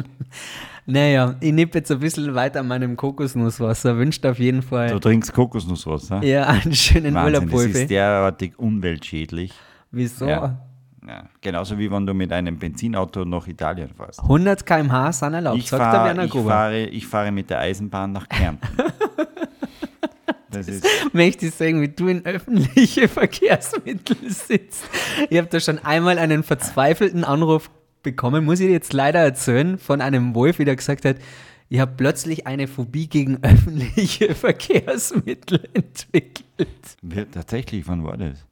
Naja, 0.86 1.34
ich 1.40 1.52
nippe 1.52 1.78
jetzt 1.78 1.90
ein 1.90 1.98
bisschen 1.98 2.32
weiter 2.36 2.60
an 2.60 2.68
meinem 2.68 2.96
Kokosnusswasser. 2.96 3.96
Wünscht 3.96 4.24
auf 4.24 4.38
jeden 4.38 4.62
Fall 4.62 4.90
Du 4.90 5.00
trinkst 5.00 5.32
Kokosnusswasser. 5.32 6.22
ja, 6.22 6.46
einen 6.46 6.74
schönen 6.74 7.14
Wahnsinn, 7.14 7.48
Urlaub, 7.48 7.50
das 7.50 7.64
ist 7.82 7.90
derartig 7.90 8.56
umweltschädlich. 8.56 9.52
Wieso? 9.90 10.28
Ja. 10.28 10.60
Ja. 11.10 11.24
Genauso 11.40 11.76
wie 11.76 11.90
wenn 11.90 12.06
du 12.06 12.14
mit 12.14 12.30
einem 12.32 12.56
Benzinauto 12.56 13.24
nach 13.24 13.48
Italien 13.48 13.88
fährst. 13.96 14.20
100 14.20 14.64
km/h 14.64 15.10
sind 15.12 15.34
erlaubt, 15.34 15.58
Ich, 15.58 15.68
sagt 15.68 15.82
der 15.82 15.90
fahr, 15.90 16.04
Werner 16.06 16.24
ich, 16.24 16.30
Gruber. 16.30 16.50
fahre, 16.50 16.86
ich 16.86 17.06
fahre 17.06 17.32
mit 17.32 17.50
der 17.50 17.58
Eisenbahn 17.58 18.12
nach 18.12 18.28
Kärnten. 18.28 18.68
Das 20.52 20.66
ist, 20.66 20.84
Möchte 21.12 21.46
ich 21.46 21.54
sagen, 21.54 21.80
wie 21.80 21.88
du 21.88 22.08
in 22.08 22.24
öffentliche 22.26 23.06
Verkehrsmittel 23.08 24.16
sitzt. 24.30 24.84
Ich 25.28 25.38
habe 25.38 25.46
da 25.48 25.60
schon 25.60 25.78
einmal 25.78 26.18
einen 26.18 26.42
verzweifelten 26.42 27.22
Anruf 27.22 27.70
bekommen, 28.02 28.44
muss 28.44 28.58
ich 28.58 28.68
jetzt 28.68 28.92
leider 28.92 29.20
erzählen, 29.20 29.78
von 29.78 30.00
einem 30.00 30.34
Wolf, 30.34 30.56
der 30.56 30.74
gesagt 30.74 31.04
hat, 31.04 31.16
ich 31.68 31.78
habe 31.78 31.92
plötzlich 31.96 32.48
eine 32.48 32.66
Phobie 32.66 33.06
gegen 33.08 33.38
öffentliche 33.44 34.34
Verkehrsmittel 34.34 35.68
entwickelt. 35.72 36.96
tatsächlich, 37.30 37.86
wann 37.86 38.02
war 38.02 38.16
das? 38.16 38.44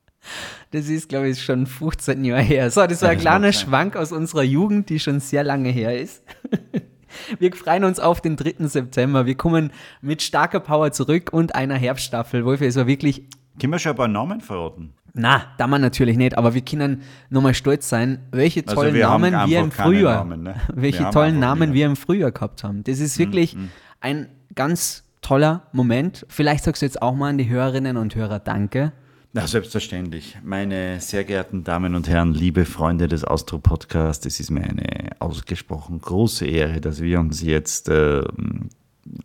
Das 0.71 0.89
ist, 0.89 1.09
glaube 1.09 1.29
ich, 1.29 1.43
schon 1.43 1.67
15 1.67 2.25
Jahre 2.25 2.43
her. 2.43 2.71
So, 2.71 2.87
das 2.87 3.03
war 3.03 3.11
ein 3.11 3.19
kleiner. 3.19 3.53
Schwank 3.53 3.97
aus 3.97 4.13
unserer 4.13 4.43
Jugend, 4.43 4.91
die 4.91 5.01
schon 5.01 5.21
sehr 5.21 5.45
lange 5.45 5.71
her 5.71 5.99
ist. 5.99 6.23
Wir 7.39 7.53
freuen 7.55 7.85
uns 7.85 7.99
auf 7.99 8.21
den 8.21 8.37
3. 8.37 8.67
September. 8.67 9.25
Wir 9.25 9.35
kommen 9.35 9.73
mit 10.03 10.21
starker 10.23 10.61
Power 10.61 10.93
zurück 10.93 11.31
und 11.33 11.55
einer 11.55 11.77
Herbststaffel. 11.77 12.45
Wolfi, 12.45 12.67
es 12.67 12.77
war 12.77 12.87
wirklich 12.87 13.25
Können 13.59 13.73
wir 13.73 13.79
schon 13.79 13.93
ein 13.93 13.97
paar 13.97 14.09
Namen 14.09 14.43
verraten? 14.43 14.93
Na, 15.15 15.47
da 15.57 15.67
man 15.67 15.81
natürlich 15.81 16.17
nicht, 16.17 16.37
aber 16.37 16.55
wir 16.55 16.61
können 16.61 17.03
nochmal 17.31 17.55
stolz 17.55 17.89
sein, 17.89 18.21
welche 18.31 18.63
Also 18.67 18.83
tollen 18.83 19.03
haben 19.03 19.33
Namen 19.33 19.51
wir 19.51 19.61
im 19.61 19.71
Frühjahr, 19.71 20.17
Namen, 20.17 20.43
ne? 20.43 20.55
welche 20.75 21.11
tollen 21.11 21.41
Namen 21.41 21.73
wir 21.73 21.87
im 21.87 21.97
Frühjahr 21.97 22.31
gehabt 22.31 22.63
haben. 22.63 22.85
Das 22.85 23.01
ist 23.01 23.19
wirklich 23.19 23.57
ein 24.01 24.29
ganz 24.55 25.05
toller 25.23 25.63
Moment. 25.73 26.27
Vielleicht 26.29 26.65
sagst 26.65 26.83
du 26.83 26.87
jetzt 26.87 27.03
auch 27.03 27.15
mal 27.15 27.31
an 27.31 27.39
die 27.39 27.49
Hörerinnen 27.49 27.97
und 27.97 28.15
Hörer 28.15 28.39
Danke. 28.39 28.93
Na, 29.35 29.47
selbstverständlich. 29.47 30.39
Meine 30.43 31.01
sehr 31.01 31.23
geehrten 31.23 31.63
Damen 31.63 31.95
und 31.95 32.09
Herren, 32.09 32.33
liebe 32.33 32.65
Freunde 32.65 33.09
des 33.09 33.25
Austro-Podcasts, 33.25 34.25
es 34.25 34.41
ist 34.41 34.51
mir 34.51 34.63
eine 34.63 35.11
ausgesprochen 35.19 36.01
große 36.01 36.47
Ehre, 36.47 36.81
dass 36.81 37.03
wir 37.03 37.21
uns 37.21 37.43
jetzt 37.43 37.91
äh, 37.91 38.23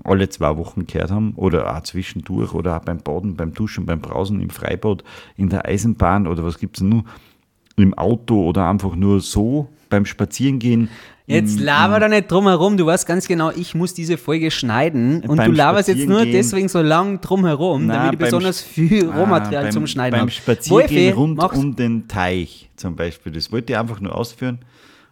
alle 0.03 0.27
zwei 0.27 0.57
Wochen 0.57 0.87
gehört 0.87 1.09
haben 1.09 1.35
oder 1.35 1.73
auch 1.73 1.83
zwischendurch 1.83 2.53
oder 2.53 2.75
auch 2.75 2.83
beim 2.83 2.97
Baden, 2.97 3.37
beim 3.37 3.53
Duschen, 3.53 3.85
beim 3.85 4.01
Brausen, 4.01 4.41
im 4.41 4.49
Freibad, 4.49 5.05
in 5.37 5.47
der 5.47 5.65
Eisenbahn 5.65 6.27
oder 6.27 6.43
was 6.43 6.59
gibt 6.59 6.75
es 6.75 6.83
nur, 6.83 7.05
im 7.77 7.93
Auto 7.93 8.45
oder 8.45 8.67
einfach 8.67 8.95
nur 8.95 9.21
so 9.21 9.69
beim 9.93 10.05
Spazierengehen. 10.05 10.89
Jetzt 11.25 11.59
laber 11.59 11.99
da 12.01 12.09
nicht 12.09 12.29
drum 12.29 12.47
herum. 12.47 12.75
Du 12.75 12.85
weißt 12.85 13.05
ganz 13.07 13.27
genau, 13.27 13.49
ich 13.51 13.75
muss 13.75 13.93
diese 13.93 14.17
Folge 14.17 14.51
schneiden 14.51 15.21
und 15.25 15.37
du 15.37 15.51
laberst 15.51 15.87
jetzt 15.87 16.07
nur 16.07 16.19
Spazierengehen- 16.19 16.31
deswegen 16.33 16.67
so 16.67 16.81
lang 16.81 17.21
drum 17.21 17.45
herum, 17.45 17.85
Na, 17.85 17.93
damit 17.95 18.13
ich 18.13 18.19
besonders 18.19 18.61
viel 18.61 19.09
Ah, 19.09 19.19
Rohmaterial 19.19 19.63
beim, 19.63 19.71
zum 19.71 19.87
Schneiden 19.87 20.11
Beim 20.11 20.21
habe. 20.21 20.31
Spaziergehen 20.31 21.13
rund 21.15 21.37
mach's. 21.37 21.57
um 21.57 21.75
den 21.75 22.07
Teich 22.09 22.69
zum 22.75 22.95
Beispiel, 22.95 23.31
das 23.31 23.51
wollte 23.51 23.71
ich 23.73 23.79
einfach 23.79 24.01
nur 24.01 24.13
ausführen, 24.15 24.59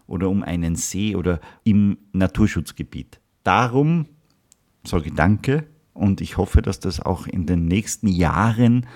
oder 0.06 0.28
um 0.28 0.42
einen 0.42 0.74
See 0.76 1.16
oder 1.16 1.40
im 1.64 1.96
Naturschutzgebiet. 2.12 3.18
Darum 3.44 4.06
sage 4.84 5.06
ich 5.06 5.14
Danke 5.14 5.64
und 5.94 6.20
ich 6.20 6.36
hoffe, 6.36 6.60
dass 6.60 6.78
das 6.80 7.00
auch 7.00 7.26
in 7.26 7.46
den 7.46 7.66
nächsten 7.66 8.08
Jahren, 8.08 8.86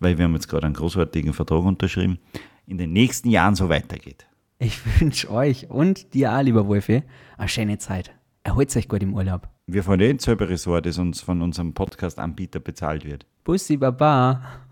weil 0.00 0.18
wir 0.18 0.24
haben 0.26 0.34
jetzt 0.34 0.48
gerade 0.48 0.66
einen 0.66 0.74
großartigen 0.74 1.32
Vertrag 1.32 1.64
unterschrieben, 1.64 2.18
in 2.66 2.76
den 2.76 2.92
nächsten 2.92 3.30
Jahren 3.30 3.54
so 3.54 3.68
weitergeht. 3.70 4.26
Ich 4.58 4.80
wünsche 5.00 5.30
euch 5.30 5.70
und 5.70 6.14
dir 6.14 6.32
auch, 6.32 6.42
lieber 6.42 6.66
Wolfi, 6.66 7.02
eine 7.36 7.48
schöne 7.48 7.78
Zeit. 7.78 8.12
Erholt 8.42 8.74
euch 8.76 8.88
gut 8.88 9.02
im 9.02 9.14
Urlaub. 9.14 9.48
Wir 9.66 9.82
fahren 9.82 10.00
eh 10.00 10.10
ins 10.10 10.22
selbe 10.22 10.48
Ressort, 10.48 10.86
das 10.86 10.98
uns 10.98 11.20
von 11.20 11.42
unserem 11.42 11.74
Podcast-Anbieter 11.74 12.60
bezahlt 12.60 13.04
wird. 13.04 13.26
Bussi 13.42 13.76
Baba. 13.76 14.65